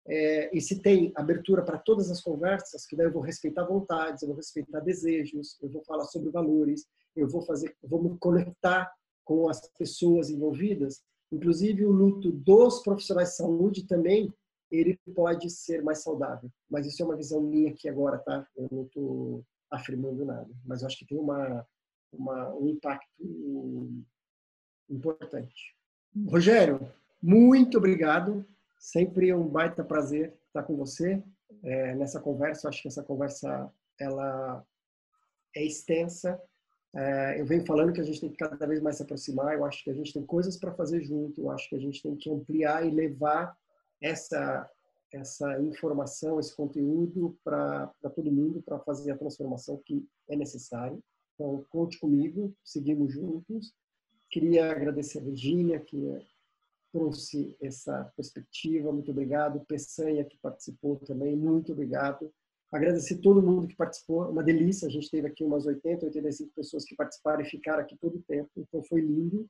É, 0.10 0.56
e 0.56 0.62
se 0.62 0.82
tem 0.82 1.12
abertura 1.16 1.64
para 1.64 1.78
todas 1.78 2.10
as 2.10 2.22
conversas, 2.22 2.86
que 2.86 2.96
daí 2.96 3.08
eu 3.08 3.12
vou 3.12 3.22
respeitar 3.22 3.66
vontades, 3.66 4.22
eu 4.22 4.30
vou 4.30 4.38
respeitar 4.38 4.80
desejos, 4.80 5.58
eu 5.62 5.70
vou 5.70 5.84
falar 5.84 6.06
sobre 6.06 6.32
valores, 6.32 6.86
eu 7.16 7.28
vou 7.28 7.42
fazer, 7.42 7.76
vou 7.84 8.02
me 8.02 8.18
conectar 8.18 8.90
com 9.26 9.50
as 9.50 9.60
pessoas 9.78 10.30
envolvidas. 10.30 11.02
Inclusive 11.32 11.86
o 11.86 11.92
luto 11.92 12.32
dos 12.32 12.82
profissionais 12.82 13.32
de 13.32 13.36
saúde 13.36 13.86
também 13.86 14.34
ele 14.72 14.98
pode 15.14 15.50
ser 15.50 15.84
mais 15.84 16.04
saudável. 16.04 16.50
Mas 16.70 16.86
isso 16.86 17.02
é 17.02 17.06
uma 17.06 17.16
visão 17.16 17.42
minha 17.42 17.72
aqui 17.72 17.90
agora, 17.90 18.18
tá? 18.18 18.48
Eu 18.56 18.68
não 18.72 18.84
estou 18.84 19.46
afirmando 19.70 20.24
nada, 20.24 20.50
mas 20.66 20.82
eu 20.82 20.88
acho 20.88 20.98
que 20.98 21.06
tem 21.06 21.18
uma, 21.18 21.66
uma 22.14 22.54
um 22.56 22.68
impacto 22.68 24.04
importante. 24.90 25.76
Rogério, 26.30 26.92
muito 27.22 27.78
obrigado 27.78 28.46
Sempre 28.78 29.34
um 29.34 29.48
baita 29.48 29.84
prazer 29.84 30.34
estar 30.48 30.64
com 30.64 30.76
você 30.76 31.24
é, 31.64 31.96
nessa 31.96 32.20
conversa. 32.20 32.68
Eu 32.68 32.70
acho 32.70 32.82
que 32.82 32.88
essa 32.88 33.04
conversa 33.04 33.72
ela 34.00 34.64
é 35.56 35.64
extensa. 35.64 36.42
É, 36.96 37.40
eu 37.40 37.46
venho 37.46 37.66
falando 37.66 37.94
que 37.94 38.02
a 38.02 38.04
gente 38.04 38.22
tem 38.22 38.30
que 38.30 38.38
cada 38.38 38.66
vez 38.66 38.82
mais 38.82 38.98
se 38.98 39.04
aproximar. 39.04 39.56
Eu 39.56 39.66
acho 39.66 39.84
que 39.84 39.90
a 39.90 39.94
gente 39.94 40.14
tem 40.14 40.26
coisas 40.26 40.58
para 40.58 40.74
fazer 40.74 41.02
junto. 41.02 41.42
Eu 41.42 41.52
acho 41.52 41.70
que 41.70 41.76
a 41.76 41.80
gente 41.80 42.02
tem 42.02 42.16
que 42.16 42.30
ampliar 42.30 42.86
e 42.86 42.92
levar 42.92 43.56
essa 44.02 44.70
essa 45.14 45.60
informação, 45.62 46.40
esse 46.40 46.56
conteúdo 46.56 47.38
para 47.44 47.88
todo 48.14 48.32
mundo 48.32 48.62
para 48.62 48.80
fazer 48.80 49.12
a 49.12 49.18
transformação 49.18 49.82
que 49.86 50.06
é 50.30 50.36
necessária. 50.36 50.98
Então, 51.34 51.66
conte 51.70 52.00
comigo, 52.00 52.54
seguimos 52.64 53.14
juntos. 53.14 53.74
Queria 54.30 54.72
agradecer 54.72 55.20
a 55.20 55.24
Virginia, 55.24 55.80
que 55.80 56.12
trouxe 56.92 57.56
essa 57.62 58.12
perspectiva. 58.16 58.92
Muito 58.92 59.12
obrigado. 59.12 59.66
Peçanha, 59.68 60.24
que 60.24 60.38
participou 60.38 60.98
também, 60.98 61.36
muito 61.36 61.72
obrigado. 61.72 62.32
Agradecer 62.72 63.18
todo 63.18 63.42
mundo 63.42 63.68
que 63.68 63.76
participou, 63.76 64.30
uma 64.30 64.44
delícia. 64.44 64.88
A 64.88 64.92
gente 64.92 65.10
teve 65.10 65.28
aqui 65.28 65.44
umas 65.44 65.66
80, 65.66 66.06
85 66.06 66.52
pessoas 66.54 66.84
que 66.84 66.96
participaram 66.96 67.42
e 67.42 67.46
ficaram 67.46 67.80
aqui 67.82 67.96
todo 67.98 68.18
o 68.18 68.24
tempo, 68.24 68.50
então 68.58 68.84
foi 68.84 69.02
lindo. 69.02 69.48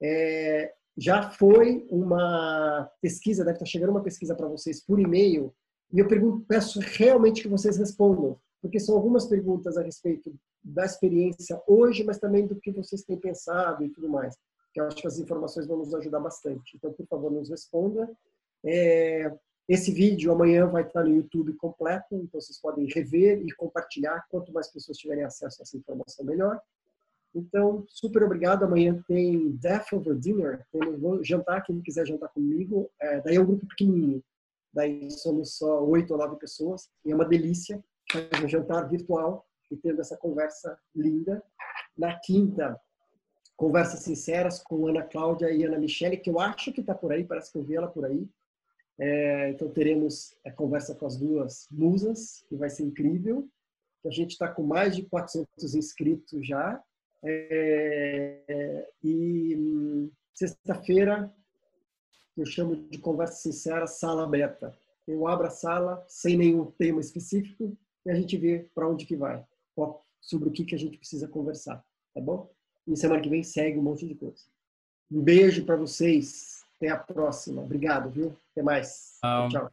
É, 0.00 0.72
já 0.96 1.30
foi 1.30 1.86
uma 1.90 2.90
pesquisa, 3.02 3.44
deve 3.44 3.56
estar 3.56 3.66
chegando 3.66 3.90
uma 3.90 4.02
pesquisa 4.02 4.34
para 4.34 4.48
vocês 4.48 4.82
por 4.82 4.98
e-mail, 4.98 5.54
e 5.92 5.98
eu 5.98 6.08
pergunto, 6.08 6.44
peço 6.46 6.80
realmente 6.80 7.42
que 7.42 7.48
vocês 7.48 7.76
respondam, 7.76 8.40
porque 8.62 8.80
são 8.80 8.96
algumas 8.96 9.26
perguntas 9.26 9.76
a 9.76 9.82
respeito 9.82 10.34
da 10.64 10.84
experiência 10.84 11.60
hoje, 11.66 12.02
mas 12.02 12.18
também 12.18 12.46
do 12.46 12.56
que 12.56 12.72
vocês 12.72 13.02
têm 13.02 13.18
pensado 13.18 13.84
e 13.84 13.90
tudo 13.90 14.08
mais 14.08 14.34
que 14.76 14.80
eu 14.80 14.86
acho 14.86 14.96
que 14.96 15.06
as 15.06 15.18
informações 15.18 15.66
vão 15.66 15.78
nos 15.78 15.94
ajudar 15.94 16.20
bastante. 16.20 16.76
Então, 16.76 16.92
por 16.92 17.06
favor, 17.06 17.32
nos 17.32 17.48
responda. 17.48 18.10
É, 18.62 19.32
esse 19.66 19.90
vídeo 19.90 20.30
amanhã 20.30 20.66
vai 20.66 20.82
estar 20.82 21.02
no 21.02 21.16
YouTube 21.16 21.54
completo, 21.54 22.14
então 22.14 22.38
vocês 22.38 22.60
podem 22.60 22.84
rever 22.86 23.40
e 23.40 23.50
compartilhar. 23.54 24.26
Quanto 24.30 24.52
mais 24.52 24.70
pessoas 24.70 24.98
tiverem 24.98 25.24
acesso 25.24 25.56
a 25.60 25.62
essa 25.62 25.78
informação, 25.78 26.26
melhor. 26.26 26.60
Então, 27.34 27.86
super 27.88 28.22
obrigado. 28.22 28.64
Amanhã 28.64 29.02
tem 29.08 29.50
Death 29.52 29.94
Over 29.94 30.14
Dinner, 30.14 30.66
um 30.74 31.24
jantar, 31.24 31.62
quem 31.62 31.80
quiser 31.80 32.06
jantar 32.06 32.28
comigo. 32.28 32.90
É, 33.00 33.22
daí 33.22 33.36
é 33.36 33.40
um 33.40 33.46
grupo 33.46 33.66
pequenininho. 33.66 34.22
Daí 34.74 35.10
somos 35.10 35.56
só 35.56 35.82
oito 35.84 36.12
ou 36.12 36.18
nove 36.18 36.36
pessoas. 36.36 36.90
E 37.02 37.12
é 37.12 37.14
uma 37.14 37.24
delícia 37.24 37.82
fazer 38.12 38.44
um 38.44 38.48
jantar 38.48 38.86
virtual 38.90 39.46
e 39.70 39.76
tendo 39.76 40.02
essa 40.02 40.18
conversa 40.18 40.78
linda. 40.94 41.42
Na 41.96 42.18
quinta, 42.20 42.78
conversas 43.56 44.00
sinceras 44.00 44.62
com 44.62 44.86
Ana 44.86 45.02
Cláudia 45.02 45.50
e 45.50 45.64
Ana 45.64 45.78
Michele, 45.78 46.16
que 46.16 46.28
eu 46.28 46.38
acho 46.38 46.72
que 46.72 46.80
está 46.80 46.94
por 46.94 47.12
aí, 47.12 47.24
parece 47.24 47.50
que 47.50 47.58
eu 47.58 47.62
vi 47.62 47.74
ela 47.74 47.88
por 47.88 48.04
aí. 48.04 48.28
É, 48.98 49.50
então 49.50 49.68
teremos 49.70 50.36
a 50.44 50.50
conversa 50.50 50.94
com 50.94 51.06
as 51.06 51.16
duas 51.16 51.66
musas, 51.70 52.44
que 52.48 52.56
vai 52.56 52.68
ser 52.70 52.84
incrível. 52.84 53.48
A 54.04 54.10
gente 54.10 54.32
está 54.32 54.48
com 54.48 54.62
mais 54.62 54.94
de 54.94 55.02
400 55.04 55.74
inscritos 55.74 56.46
já. 56.46 56.82
É, 57.24 58.88
e 59.02 59.56
hum, 59.56 60.10
sexta-feira 60.34 61.32
eu 62.36 62.44
chamo 62.44 62.76
de 62.76 62.98
conversa 62.98 63.36
sincera, 63.36 63.86
sala 63.86 64.28
beta. 64.28 64.76
eu 65.08 65.26
abro 65.26 65.46
a 65.46 65.50
sala 65.50 66.04
sem 66.06 66.36
nenhum 66.36 66.66
tema 66.72 67.00
específico 67.00 67.76
e 68.04 68.10
a 68.10 68.14
gente 68.14 68.36
vê 68.36 68.68
para 68.74 68.88
onde 68.88 69.06
que 69.06 69.16
vai, 69.16 69.42
sobre 70.20 70.48
o 70.50 70.52
que, 70.52 70.64
que 70.64 70.74
a 70.74 70.78
gente 70.78 70.98
precisa 70.98 71.26
conversar, 71.26 71.82
tá 72.14 72.20
bom? 72.20 72.50
E 72.86 72.96
semana 72.96 73.20
que 73.20 73.28
vem 73.28 73.42
segue 73.42 73.78
um 73.78 73.82
monte 73.82 74.06
de 74.06 74.14
coisa. 74.14 74.44
Um 75.10 75.20
beijo 75.22 75.64
para 75.64 75.76
vocês. 75.76 76.64
Até 76.76 76.88
a 76.88 76.96
próxima. 76.96 77.62
Obrigado, 77.62 78.10
viu? 78.10 78.36
Até 78.52 78.62
mais. 78.62 79.18
Tchau. 79.20 79.48
Tchau. 79.48 79.70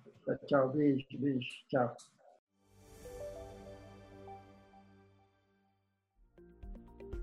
Tchau. 0.48 0.70
Beijo, 0.70 1.06
beijo. 1.20 1.48
Tchau. 1.68 1.96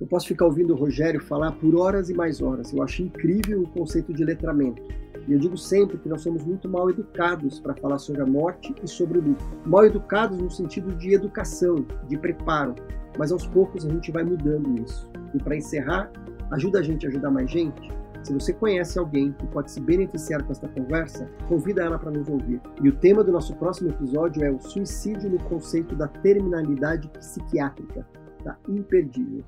Eu 0.00 0.06
posso 0.06 0.28
ficar 0.28 0.46
ouvindo 0.46 0.72
o 0.72 0.76
Rogério 0.76 1.20
falar 1.20 1.52
por 1.52 1.74
horas 1.74 2.08
e 2.08 2.14
mais 2.14 2.40
horas. 2.40 2.72
Eu 2.72 2.82
acho 2.82 3.02
incrível 3.02 3.62
o 3.62 3.68
conceito 3.68 4.14
de 4.14 4.24
letramento. 4.24 4.82
E 5.28 5.32
eu 5.32 5.38
digo 5.38 5.58
sempre 5.58 5.98
que 5.98 6.08
nós 6.08 6.22
somos 6.22 6.42
muito 6.42 6.68
mal 6.68 6.88
educados 6.88 7.60
para 7.60 7.74
falar 7.74 7.98
sobre 7.98 8.22
a 8.22 8.26
morte 8.26 8.74
e 8.82 8.88
sobre 8.88 9.18
o 9.18 9.22
luto. 9.22 9.44
Mal 9.66 9.84
educados 9.84 10.38
no 10.38 10.50
sentido 10.50 10.94
de 10.96 11.12
educação, 11.12 11.86
de 12.08 12.16
preparo. 12.16 12.74
Mas 13.18 13.30
aos 13.30 13.46
poucos 13.46 13.84
a 13.84 13.90
gente 13.90 14.10
vai 14.10 14.24
mudando 14.24 14.82
isso. 14.82 15.06
E 15.34 15.38
para 15.38 15.56
encerrar, 15.56 16.10
ajuda 16.50 16.80
a 16.80 16.82
gente 16.82 17.06
a 17.06 17.08
ajudar 17.08 17.30
mais 17.30 17.50
gente. 17.50 17.90
Se 18.22 18.34
você 18.34 18.52
conhece 18.52 18.98
alguém 18.98 19.32
que 19.32 19.46
pode 19.46 19.70
se 19.70 19.80
beneficiar 19.80 20.42
com 20.42 20.52
esta 20.52 20.68
conversa, 20.68 21.26
convida 21.48 21.82
ela 21.82 21.98
para 21.98 22.10
nos 22.10 22.28
ouvir. 22.28 22.60
E 22.82 22.88
o 22.88 22.96
tema 22.96 23.24
do 23.24 23.32
nosso 23.32 23.56
próximo 23.56 23.90
episódio 23.90 24.44
é 24.44 24.50
o 24.50 24.60
suicídio 24.60 25.30
no 25.30 25.38
conceito 25.44 25.96
da 25.96 26.06
terminalidade 26.06 27.08
psiquiátrica. 27.08 28.06
Tá 28.44 28.58
imperdível. 28.68 29.44